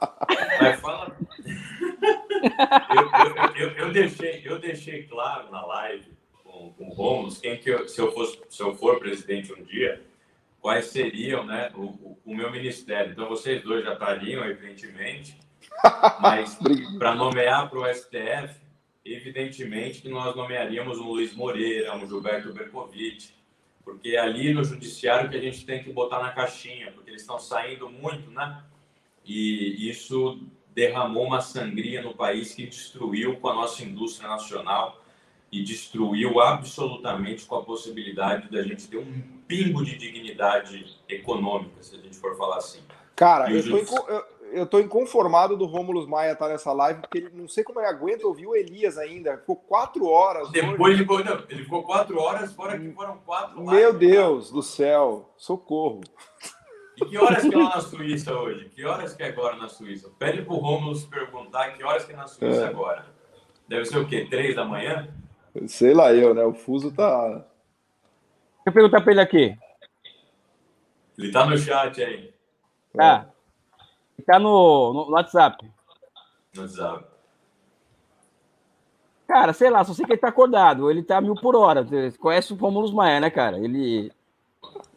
Fala 2.51 3.53
eu, 3.57 3.69
eu, 3.69 3.77
eu, 3.77 3.93
deixei, 3.93 4.43
eu 4.45 4.59
deixei 4.59 5.05
claro 5.05 5.51
na 5.51 5.65
live 5.65 6.13
com, 6.43 6.73
com 6.73 6.89
o 6.89 6.93
Romulus, 6.93 7.39
quem 7.39 7.57
que 7.59 7.71
eu, 7.71 7.89
se, 7.89 8.01
eu 8.01 8.13
fosse, 8.13 8.41
se 8.49 8.63
eu 8.63 8.75
for 8.75 8.99
presidente 8.99 9.53
um 9.53 9.63
dia, 9.63 10.03
quais 10.61 10.87
seriam 10.87 11.45
né, 11.45 11.71
o, 11.75 11.83
o, 11.83 12.19
o 12.25 12.35
meu 12.35 12.51
ministério. 12.51 13.13
Então, 13.13 13.29
vocês 13.29 13.63
dois 13.63 13.85
já 13.85 13.93
estariam, 13.93 14.45
evidentemente, 14.45 15.39
mas 16.21 16.59
para 16.99 17.15
nomear 17.15 17.69
para 17.69 17.79
o 17.79 17.95
STF, 17.95 18.61
evidentemente 19.05 20.01
que 20.01 20.09
nós 20.09 20.35
nomearíamos 20.35 20.99
um 20.99 21.09
Luiz 21.09 21.35
Moreira, 21.35 21.95
um 21.95 22.07
Gilberto 22.07 22.53
Bercovitch, 22.53 23.31
porque 23.85 24.11
é 24.11 24.19
ali 24.19 24.55
no 24.55 24.65
judiciário 24.65 25.29
que 25.29 25.37
a 25.37 25.41
gente 25.41 25.67
tem 25.67 25.83
que 25.83 25.93
botar 25.93 26.21
na 26.21 26.33
caixinha, 26.33 26.91
porque 26.93 27.11
eles 27.11 27.21
estão 27.21 27.39
saindo 27.39 27.91
muito, 27.91 28.31
né? 28.31 28.65
E 29.27 29.89
isso 29.89 30.41
derramou 30.75 31.25
uma 31.27 31.41
sangria 31.41 32.03
no 32.03 32.15
país 32.15 32.55
que 32.55 32.67
destruiu 32.67 33.37
com 33.37 33.49
a 33.49 33.55
nossa 33.55 33.83
indústria 33.85 34.29
nacional 34.29 35.01
e 35.51 35.63
destruiu 35.63 36.41
absolutamente 36.41 37.47
com 37.47 37.55
a 37.55 37.63
possibilidade 37.63 38.51
da 38.51 38.61
gente 38.63 38.89
ter 38.89 38.99
um 38.99 39.23
pingo 39.47 39.85
de 39.85 39.97
dignidade 39.97 40.99
econômica, 41.09 41.81
se 41.81 41.95
a 41.95 41.99
gente 41.99 42.17
for 42.17 42.37
falar 42.37 42.57
assim. 42.57 42.81
Cara, 43.15 43.49
eu, 43.53 43.87
tô, 43.87 44.09
eu, 44.09 44.69
eu 44.73 44.81
inconformado 44.81 45.57
do 45.57 45.65
Rômulo 45.65 46.09
Maia 46.09 46.33
estar 46.33 46.49
nessa 46.49 46.73
live, 46.73 47.03
porque 47.03 47.19
ele 47.19 47.31
não 47.33 47.47
sei 47.47 47.63
como 47.63 47.79
ele 47.79 47.87
aguenta 47.87 48.27
ouvir 48.27 48.49
o 48.49 48.57
Elias 48.57 48.99
ainda. 48.99 49.39
Ficou 49.39 49.55
quatro 49.55 50.07
horas. 50.07 50.51
Depois 50.51 50.95
ele 50.95 51.03
ficou, 51.03 51.25
não, 51.25 51.45
ele 51.49 51.63
ficou 51.63 51.85
quatro 51.85 52.19
horas, 52.19 52.53
fora 52.53 52.77
que 52.77 52.91
foram 52.91 53.19
quatro 53.19 53.65
Meu 53.65 53.93
Deus 53.93 54.51
do 54.51 54.63
céu, 54.63 55.33
socorro. 55.37 56.01
E 56.97 57.05
que 57.05 57.19
horas 57.19 57.43
que 57.43 57.55
é 57.55 57.59
lá 57.59 57.75
na 57.75 57.81
Suíça 57.81 58.35
hoje? 58.35 58.69
Que 58.69 58.85
horas 58.85 59.15
que 59.15 59.23
é 59.23 59.29
agora 59.29 59.57
na 59.57 59.69
Suíça? 59.69 60.11
Pede 60.19 60.43
pro 60.43 60.57
Romulo 60.57 60.95
se 60.95 61.07
perguntar 61.07 61.71
que 61.71 61.83
horas 61.83 62.05
que 62.05 62.13
é 62.13 62.17
na 62.17 62.27
Suíça 62.27 62.63
é. 62.63 62.67
agora. 62.67 63.07
Deve 63.67 63.85
ser 63.85 63.99
o 63.99 64.07
quê? 64.07 64.27
Três 64.29 64.55
da 64.55 64.65
manhã? 64.65 65.09
Sei 65.67 65.95
lá 65.95 66.13
eu, 66.13 66.35
né? 66.35 66.45
O 66.45 66.55
fuso 66.55 66.93
tá... 66.93 67.29
Deixa 67.29 67.47
eu 68.67 68.73
perguntar 68.73 69.01
pra 69.01 69.13
ele 69.13 69.21
aqui. 69.21 69.57
Ele 71.19 71.33
tá 71.33 71.47
no 71.47 71.57
chat 71.59 72.03
aí. 72.03 72.33
Tá. 72.93 73.29
Ele 74.17 74.27
tá 74.27 74.39
no, 74.39 74.93
no 74.93 75.11
WhatsApp. 75.11 75.69
No 76.55 76.63
WhatsApp. 76.63 77.07
Cara, 79.27 79.53
sei 79.53 79.71
lá, 79.71 79.83
só 79.85 79.93
sei 79.95 80.05
que 80.05 80.13
ele 80.13 80.21
tá 80.21 80.29
acordado. 80.29 80.91
Ele 80.91 81.03
tá 81.03 81.21
mil 81.21 81.35
por 81.35 81.57
hora. 81.57 81.83
Você 81.83 82.13
conhece 82.19 82.53
o 82.53 82.57
Romulo 82.57 82.93
Maia, 82.93 83.21
né, 83.21 83.31
cara? 83.31 83.59
Ele 83.59 84.13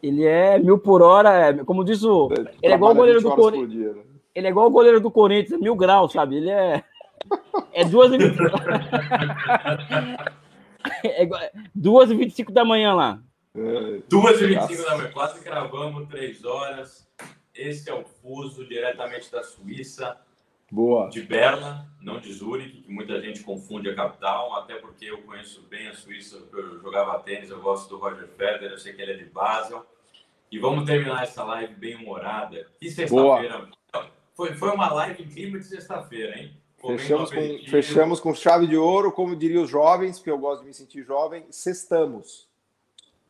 ele 0.02 0.24
é 0.24 0.58
mil 0.58 0.78
por 0.78 1.02
hora, 1.02 1.30
é, 1.30 1.64
como 1.64 1.84
diz 1.84 2.02
o. 2.04 2.28
Ele 2.62 2.72
é 2.72 2.74
igual 2.74 2.92
o 2.92 2.94
goleiro 2.94 3.20
do 3.20 3.30
Corinthians. 3.32 3.96
Né? 3.96 4.02
Ele 4.34 4.46
é 4.46 4.50
igual 4.50 4.66
o 4.66 4.70
goleiro 4.70 5.00
do 5.00 5.10
Corinthians, 5.10 5.60
mil 5.60 5.74
graus, 5.74 6.12
sabe? 6.12 6.36
Ele 6.36 6.50
é. 6.50 6.84
É 7.72 7.84
duas 7.84 8.12
e 8.12 8.18
vinte... 8.18 8.38
é 11.04 11.50
duas 11.74 12.10
e 12.10 12.14
vinte 12.14 12.30
e 12.30 12.34
cinco 12.34 12.52
da 12.52 12.64
manhã 12.64 12.94
lá. 12.94 13.20
É, 13.54 13.98
duas 14.08 14.40
e 14.40 14.46
vinte 14.46 14.62
e 14.62 14.76
cinco 14.76 14.88
da 14.88 14.96
manhã, 14.96 15.10
quase 15.12 15.42
gravamos 15.42 16.08
três 16.08 16.44
horas. 16.44 17.08
Esse 17.54 17.90
é 17.90 17.94
o 17.94 18.04
fuso 18.04 18.66
diretamente 18.66 19.32
da 19.32 19.42
Suíça. 19.42 20.16
Boa. 20.70 21.08
De 21.08 21.22
Berna, 21.22 21.88
não 22.00 22.20
de 22.20 22.32
Zurique, 22.32 22.82
que 22.82 22.92
muita 22.92 23.20
gente 23.20 23.42
confunde 23.42 23.88
a 23.88 23.94
capital, 23.94 24.54
até 24.56 24.74
porque 24.74 25.06
eu 25.06 25.22
conheço 25.22 25.62
bem 25.62 25.88
a 25.88 25.94
Suíça, 25.94 26.42
eu 26.52 26.80
jogava 26.80 27.18
tênis, 27.20 27.50
eu 27.50 27.60
gosto 27.60 27.88
do 27.88 27.98
Roger 27.98 28.28
Federer, 28.28 28.72
eu 28.72 28.78
sei 28.78 28.92
que 28.92 29.02
ele 29.02 29.12
é 29.12 29.16
de 29.16 29.24
Basel. 29.24 29.84
E 30.50 30.58
vamos 30.58 30.84
terminar 30.86 31.22
essa 31.22 31.44
live 31.44 31.74
bem 31.74 31.96
humorada. 31.96 32.66
E 32.80 32.90
sexta-feira. 32.90 33.68
Foi, 34.34 34.54
foi 34.54 34.70
uma 34.70 34.92
live 34.92 35.22
em 35.22 35.28
clima 35.28 35.58
de 35.58 35.64
sexta-feira, 35.64 36.38
hein? 36.38 36.56
Fechamos 36.80 37.30
com, 37.30 37.58
fechamos 37.68 38.20
com 38.20 38.34
chave 38.34 38.66
de 38.66 38.76
ouro, 38.76 39.10
como 39.10 39.34
diriam 39.34 39.64
os 39.64 39.70
jovens, 39.70 40.18
porque 40.18 40.30
eu 40.30 40.38
gosto 40.38 40.60
de 40.60 40.68
me 40.68 40.74
sentir 40.74 41.02
jovem, 41.02 41.44
sextamos. 41.50 42.48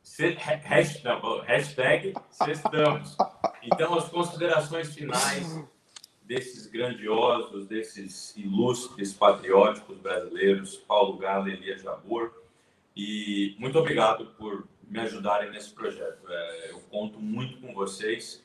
Se, 0.02 0.30
hashtag, 0.34 1.22
hashtag 1.46 2.14
sextamos. 2.30 3.16
Então, 3.62 3.94
as 3.94 4.08
considerações 4.08 4.94
finais 4.94 5.64
desses 6.28 6.66
grandiosos, 6.66 7.66
desses 7.66 8.36
ilustres 8.36 9.14
patrióticos 9.14 9.96
brasileiros, 9.96 10.76
Paulo 10.76 11.16
Galo 11.16 11.48
e 11.48 11.54
Elias 11.54 11.80
Jabor. 11.80 12.30
E 12.94 13.56
muito 13.58 13.78
obrigado 13.78 14.26
por 14.36 14.68
me 14.86 15.00
ajudarem 15.00 15.50
nesse 15.50 15.70
projeto. 15.70 16.20
É, 16.28 16.70
eu 16.70 16.80
conto 16.90 17.18
muito 17.18 17.58
com 17.58 17.72
vocês. 17.72 18.44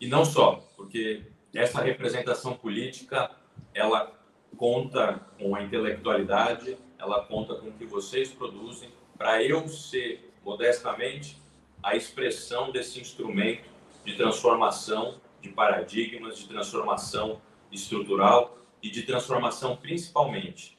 E 0.00 0.06
não 0.06 0.24
só, 0.24 0.64
porque 0.76 1.24
essa 1.52 1.82
representação 1.82 2.54
política, 2.56 3.32
ela 3.74 4.16
conta 4.56 5.20
com 5.36 5.56
a 5.56 5.62
intelectualidade, 5.64 6.78
ela 6.96 7.24
conta 7.24 7.56
com 7.56 7.68
o 7.68 7.72
que 7.72 7.86
vocês 7.86 8.30
produzem, 8.30 8.90
para 9.16 9.42
eu 9.42 9.66
ser, 9.66 10.32
modestamente, 10.44 11.36
a 11.82 11.96
expressão 11.96 12.70
desse 12.70 13.00
instrumento 13.00 13.68
de 14.04 14.16
transformação 14.16 15.20
de 15.40 15.48
paradigmas, 15.50 16.38
de 16.38 16.48
transformação 16.48 17.40
estrutural 17.70 18.58
e 18.82 18.90
de 18.90 19.02
transformação, 19.02 19.76
principalmente, 19.76 20.78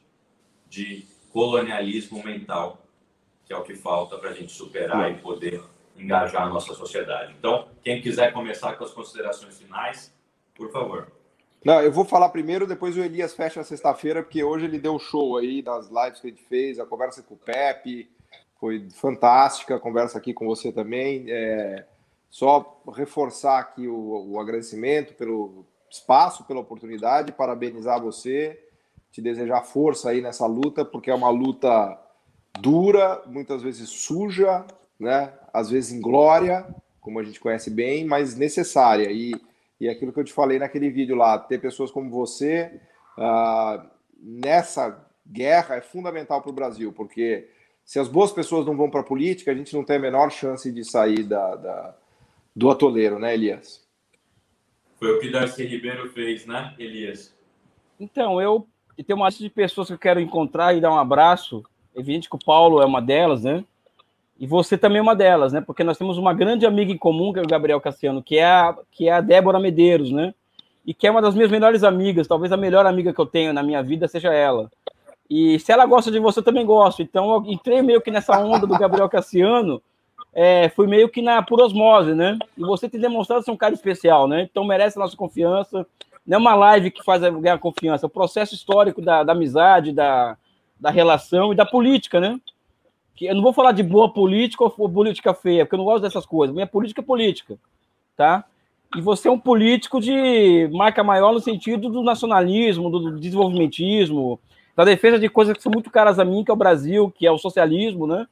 de 0.68 1.06
colonialismo 1.32 2.22
mental, 2.22 2.82
que 3.44 3.52
é 3.52 3.56
o 3.56 3.62
que 3.62 3.74
falta 3.74 4.18
para 4.18 4.30
a 4.30 4.34
gente 4.34 4.52
superar 4.52 5.10
e 5.10 5.18
poder 5.18 5.62
engajar 5.96 6.42
a 6.42 6.48
nossa 6.48 6.72
sociedade. 6.74 7.34
Então, 7.38 7.68
quem 7.82 8.00
quiser 8.00 8.32
começar 8.32 8.74
com 8.74 8.84
as 8.84 8.92
considerações 8.92 9.58
finais, 9.58 10.14
por 10.54 10.70
favor. 10.72 11.12
Não, 11.64 11.80
eu 11.82 11.92
vou 11.92 12.04
falar 12.04 12.30
primeiro, 12.30 12.66
depois 12.66 12.96
o 12.96 13.00
Elias 13.00 13.34
fecha 13.34 13.62
sexta-feira, 13.62 14.22
porque 14.22 14.42
hoje 14.42 14.64
ele 14.64 14.78
deu 14.78 14.98
show 14.98 15.36
aí 15.36 15.60
das 15.60 15.90
lives 15.90 16.20
que 16.20 16.26
a 16.26 16.30
gente 16.30 16.42
fez, 16.44 16.78
a 16.78 16.86
conversa 16.86 17.22
com 17.22 17.34
o 17.34 17.38
Pepe, 17.38 18.10
foi 18.58 18.88
fantástica 18.90 19.76
a 19.76 19.80
conversa 19.80 20.18
aqui 20.18 20.32
com 20.32 20.46
você 20.46 20.72
também. 20.72 21.26
É, 21.28 21.86
só 22.30 22.82
reforçar 22.94 23.58
aqui 23.58 23.88
o, 23.88 24.32
o 24.32 24.40
agradecimento 24.40 25.14
pelo 25.14 25.66
espaço, 25.90 26.44
pela 26.44 26.60
oportunidade, 26.60 27.32
parabenizar 27.32 28.00
você, 28.00 28.58
te 29.10 29.20
desejar 29.20 29.62
força 29.62 30.10
aí 30.10 30.20
nessa 30.20 30.46
luta, 30.46 30.84
porque 30.84 31.10
é 31.10 31.14
uma 31.14 31.30
luta 31.30 31.98
dura, 32.60 33.22
muitas 33.26 33.62
vezes 33.62 33.88
suja, 33.88 34.64
né? 34.98 35.32
Às 35.52 35.70
vezes 35.70 35.92
inglória, 35.92 36.66
como 37.00 37.18
a 37.18 37.24
gente 37.24 37.40
conhece 37.40 37.70
bem, 37.70 38.04
mas 38.04 38.36
necessária. 38.36 39.10
E, 39.10 39.34
e 39.80 39.88
aquilo 39.88 40.12
que 40.12 40.20
eu 40.20 40.24
te 40.24 40.32
falei 40.32 40.58
naquele 40.58 40.88
vídeo 40.90 41.16
lá, 41.16 41.36
ter 41.38 41.60
pessoas 41.60 41.90
como 41.90 42.08
você 42.08 42.80
uh, 43.18 43.84
nessa 44.22 45.04
guerra 45.26 45.76
é 45.76 45.80
fundamental 45.80 46.40
para 46.40 46.50
o 46.50 46.54
Brasil, 46.54 46.92
porque 46.92 47.48
se 47.84 47.98
as 47.98 48.06
boas 48.06 48.30
pessoas 48.30 48.66
não 48.66 48.76
vão 48.76 48.88
para 48.88 49.00
a 49.00 49.04
política, 49.04 49.50
a 49.50 49.54
gente 49.54 49.74
não 49.74 49.84
tem 49.84 49.96
a 49.96 50.00
menor 50.00 50.30
chance 50.30 50.70
de 50.70 50.84
sair 50.84 51.24
da, 51.24 51.56
da 51.56 51.96
do 52.54 52.70
atoleiro, 52.70 53.18
né, 53.18 53.34
Elias? 53.34 53.86
Foi 54.98 55.10
o 55.12 55.20
que 55.20 55.30
Darcy 55.30 55.64
Ribeiro 55.64 56.10
fez, 56.10 56.46
né, 56.46 56.74
Elias? 56.78 57.34
Então, 57.98 58.40
eu 58.40 58.66
tenho 59.06 59.18
uma 59.18 59.28
lista 59.28 59.42
de 59.42 59.50
pessoas 59.50 59.88
que 59.88 59.94
eu 59.94 59.98
quero 59.98 60.20
encontrar 60.20 60.74
e 60.74 60.80
dar 60.80 60.90
um 60.92 60.98
abraço. 60.98 61.64
É 61.94 62.00
evidente 62.00 62.28
que 62.28 62.36
o 62.36 62.44
Paulo 62.44 62.82
é 62.82 62.86
uma 62.86 63.00
delas, 63.00 63.44
né? 63.44 63.64
E 64.38 64.46
você 64.46 64.78
também 64.78 64.98
é 64.98 65.02
uma 65.02 65.14
delas, 65.14 65.52
né? 65.52 65.60
Porque 65.60 65.84
nós 65.84 65.98
temos 65.98 66.16
uma 66.16 66.32
grande 66.32 66.64
amiga 66.64 66.90
em 66.90 66.96
comum, 66.96 67.32
que 67.32 67.38
é 67.38 67.42
o 67.42 67.46
Gabriel 67.46 67.80
Cassiano, 67.80 68.22
que 68.22 68.38
é 68.38 68.44
a, 68.44 68.76
que 68.90 69.08
é 69.08 69.12
a 69.12 69.20
Débora 69.20 69.60
Medeiros, 69.60 70.10
né? 70.10 70.34
E 70.86 70.94
que 70.94 71.06
é 71.06 71.10
uma 71.10 71.20
das 71.20 71.34
minhas 71.34 71.50
melhores 71.50 71.84
amigas, 71.84 72.26
talvez 72.26 72.50
a 72.50 72.56
melhor 72.56 72.86
amiga 72.86 73.12
que 73.12 73.20
eu 73.20 73.26
tenho 73.26 73.52
na 73.52 73.62
minha 73.62 73.82
vida 73.82 74.08
seja 74.08 74.32
ela. 74.32 74.70
E 75.28 75.60
se 75.60 75.70
ela 75.70 75.86
gosta 75.86 76.10
de 76.10 76.18
você, 76.18 76.40
eu 76.40 76.44
também 76.44 76.64
gosto. 76.64 77.02
Então 77.02 77.34
eu 77.34 77.52
entrei 77.52 77.82
meio 77.82 78.00
que 78.00 78.10
nessa 78.10 78.38
onda 78.38 78.66
do 78.66 78.78
Gabriel 78.78 79.08
Cassiano, 79.08 79.80
é, 80.32 80.68
foi 80.70 80.86
meio 80.86 81.08
que 81.08 81.20
na 81.20 81.42
por 81.42 81.60
osmose, 81.60 82.14
né? 82.14 82.38
E 82.56 82.60
você 82.60 82.88
tem 82.88 83.00
demonstrado 83.00 83.44
ser 83.44 83.50
um 83.50 83.56
cara 83.56 83.74
especial, 83.74 84.28
né? 84.28 84.42
Então 84.50 84.64
merece 84.64 84.98
a 84.98 85.02
nossa 85.02 85.16
confiança. 85.16 85.86
Não 86.26 86.36
é 86.36 86.40
uma 86.40 86.54
live 86.54 86.90
que 86.90 87.02
faz 87.02 87.20
ganhar 87.20 87.58
confiança, 87.58 88.06
é 88.06 88.08
o 88.08 88.10
processo 88.10 88.54
histórico 88.54 89.02
da, 89.02 89.24
da 89.24 89.32
amizade, 89.32 89.92
da, 89.92 90.36
da 90.78 90.90
relação 90.90 91.52
e 91.52 91.56
da 91.56 91.66
política, 91.66 92.20
né? 92.20 92.40
Que 93.16 93.26
eu 93.26 93.34
não 93.34 93.42
vou 93.42 93.52
falar 93.52 93.72
de 93.72 93.82
boa 93.82 94.12
política 94.12 94.62
ou 94.64 94.70
política 94.88 95.34
feia, 95.34 95.64
porque 95.64 95.74
eu 95.74 95.78
não 95.78 95.84
gosto 95.84 96.02
dessas 96.02 96.24
coisas. 96.24 96.54
Minha 96.54 96.66
política 96.66 97.00
é 97.00 97.04
política, 97.04 97.58
tá? 98.16 98.44
E 98.96 99.00
você 99.00 99.28
é 99.28 99.30
um 99.30 99.38
político 99.38 100.00
de 100.00 100.68
marca 100.72 101.02
maior 101.02 101.32
no 101.32 101.40
sentido 101.40 101.88
do 101.88 102.02
nacionalismo, 102.02 102.90
do 102.90 103.18
desenvolvimentismo, 103.18 104.40
da 104.74 104.84
defesa 104.84 105.18
de 105.18 105.28
coisas 105.28 105.56
que 105.56 105.62
são 105.62 105.70
muito 105.70 105.90
caras 105.90 106.18
a 106.18 106.24
mim, 106.24 106.44
que 106.44 106.50
é 106.50 106.54
o 106.54 106.56
Brasil, 106.56 107.10
que 107.10 107.26
é 107.26 107.30
o 107.30 107.38
socialismo, 107.38 108.06
né? 108.06 108.26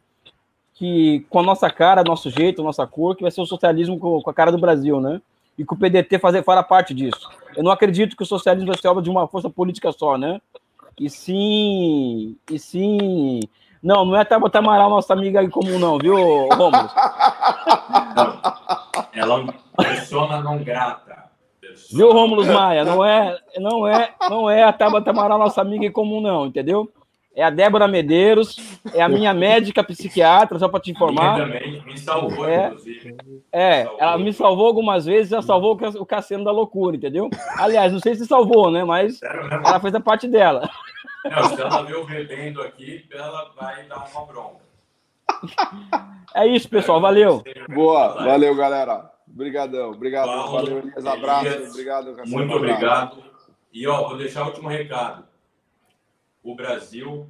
Que 0.79 1.27
com 1.29 1.41
a 1.41 1.43
nossa 1.43 1.69
cara, 1.69 2.05
nosso 2.05 2.31
jeito, 2.31 2.63
nossa 2.63 2.87
cor, 2.87 3.17
que 3.17 3.23
vai 3.23 3.33
ser 3.33 3.41
o 3.41 3.47
socialismo 3.47 3.99
com, 3.99 4.23
com 4.23 4.31
a 4.31 4.35
cara 4.35 4.53
do 4.53 4.59
Brasil, 4.59 5.01
né? 5.01 5.21
E 5.59 5.65
que 5.65 5.75
o 5.75 5.77
PDT 5.77 6.21
fazer 6.21 6.45
fará 6.45 6.63
parte 6.63 6.95
disso. 6.95 7.29
Eu 7.57 7.65
não 7.65 7.73
acredito 7.73 8.17
que 8.17 8.23
o 8.23 8.27
socialismo 8.27 8.69
vai 8.69 8.81
ser 8.81 8.87
obra 8.87 9.03
de 9.03 9.11
uma 9.11 9.27
força 9.27 9.51
política 9.51 9.91
só, 9.91 10.17
né? 10.17 10.41
E 10.97 11.11
sim, 11.11 12.37
e 12.49 12.59
sim. 12.61 13.41
Não, 13.83 14.05
não 14.05 14.15
é 14.17 14.25
Tabata 14.25 14.61
Amaral, 14.61 14.89
nossa 14.89 15.13
amiga 15.13 15.43
em 15.43 15.51
comum, 15.51 15.81
não, 15.81 15.99
viu, 15.99 16.15
Romulo? 16.15 16.91
Ela 19.13 19.41
é 19.41 19.83
persona 19.83 20.41
não 20.41 20.59
grata. 20.63 21.29
Viu, 21.93 22.13
Rômulo 22.13 22.47
Maia? 22.47 22.85
Não 22.85 23.05
é, 23.05 23.37
não 23.59 23.87
é, 23.87 24.15
não 24.31 24.49
é 24.49 24.63
a 24.63 24.73
Tabata 24.73 25.11
Amaral, 25.11 25.39
nossa 25.39 25.61
amiga 25.61 25.85
em 25.85 25.93
comum, 25.93 26.21
não, 26.21 26.47
entendeu? 26.47 26.89
É 27.39 27.45
a 27.45 27.51
Débora 27.51 27.87
Medeiros, 27.87 28.57
é 28.93 29.01
a 29.01 29.09
minha 29.09 29.33
médica 29.33 29.85
psiquiatra, 29.85 30.59
só 30.59 30.69
para 30.69 30.81
te 30.81 30.91
informar. 30.91 31.39
também 31.39 31.81
me 31.85 31.97
salvou, 31.97 32.49
é, 32.49 32.67
inclusive. 32.67 33.17
É, 33.53 33.85
salvou. 33.85 34.01
ela 34.01 34.19
me 34.19 34.33
salvou 34.33 34.67
algumas 34.67 35.07
vezes, 35.07 35.31
já 35.31 35.41
salvou 35.41 35.79
o 36.01 36.05
Cassiano 36.05 36.43
da 36.43 36.51
loucura, 36.51 36.97
entendeu? 36.97 37.31
Aliás, 37.57 37.93
não 37.93 38.01
sei 38.01 38.17
se 38.17 38.27
salvou, 38.27 38.73
né? 38.73 38.83
Mas 38.83 39.21
ela 39.23 39.79
fez 39.79 39.95
a 39.95 40.01
parte 40.01 40.27
dela. 40.27 40.69
Não, 41.25 41.45
se 41.45 41.61
ela 41.61 41.83
ver 41.85 41.97
o 41.97 42.03
rebendo 42.03 42.61
aqui, 42.61 43.07
ela 43.13 43.53
vai 43.57 43.85
dar 43.85 44.05
uma 44.13 44.27
bronca. 44.27 44.67
É 46.35 46.45
isso, 46.45 46.69
pessoal. 46.69 47.01
Valeu. 47.01 47.45
Boa, 47.73 48.15
valeu, 48.15 48.53
galera. 48.57 49.13
Obrigadão, 49.33 49.93
obrigado. 49.93 50.27
Paulo, 50.27 50.53
valeu, 50.53 50.79
Elias. 50.79 51.07
Abraço. 51.07 51.47
Elias, 51.47 51.71
obrigado, 51.71 52.17
Cassiano. 52.17 52.37
Muito 52.37 52.57
obrigado. 52.57 53.23
E, 53.73 53.87
ó, 53.87 54.09
vou 54.09 54.19
deixar 54.19 54.43
o 54.43 54.47
último 54.47 54.69
recado 54.69 55.28
o 56.51 56.55
Brasil, 56.55 57.29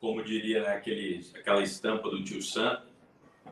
como 0.00 0.24
diria 0.24 0.62
né, 0.62 0.70
aquele, 0.70 1.24
aquela 1.36 1.62
estampa 1.62 2.10
do 2.10 2.24
tio 2.24 2.42
Sam, 2.42 2.82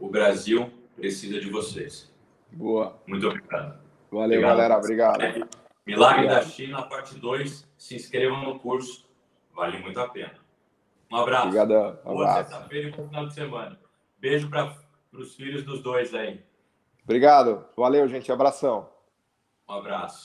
o 0.01 0.09
Brasil 0.09 0.73
precisa 0.97 1.41
de 1.41 1.49
vocês. 1.49 2.13
Boa. 2.51 3.01
Muito 3.07 3.29
obrigado. 3.29 3.81
Valeu, 4.11 4.25
obrigado. 4.25 4.57
galera. 4.57 4.77
Obrigado. 4.77 5.23
É, 5.23 5.49
Milagre 5.87 6.25
obrigado. 6.25 6.45
da 6.45 6.51
China, 6.51 6.83
parte 6.83 7.15
2. 7.15 7.69
Se 7.79 7.95
inscrevam 7.95 8.43
no 8.43 8.59
curso. 8.59 9.09
Vale 9.55 9.79
muito 9.79 10.01
a 10.01 10.09
pena. 10.09 10.35
Um 11.13 11.17
abraço. 11.17 11.47
Obrigadão. 11.47 11.99
Um 12.05 12.15
Boa 12.15 12.35
sexta-feira 12.45 12.89
e 12.89 12.91
bom 12.91 13.07
final 13.07 13.27
de 13.27 13.35
semana. 13.35 13.81
Beijo 14.19 14.51
para 14.51 14.77
os 15.13 15.37
filhos 15.37 15.63
dos 15.63 15.81
dois 15.81 16.13
aí. 16.13 16.43
Obrigado. 17.05 17.65
Valeu, 17.77 18.09
gente. 18.09 18.33
Abração. 18.33 18.91
Um 19.69 19.75
abraço. 19.75 20.21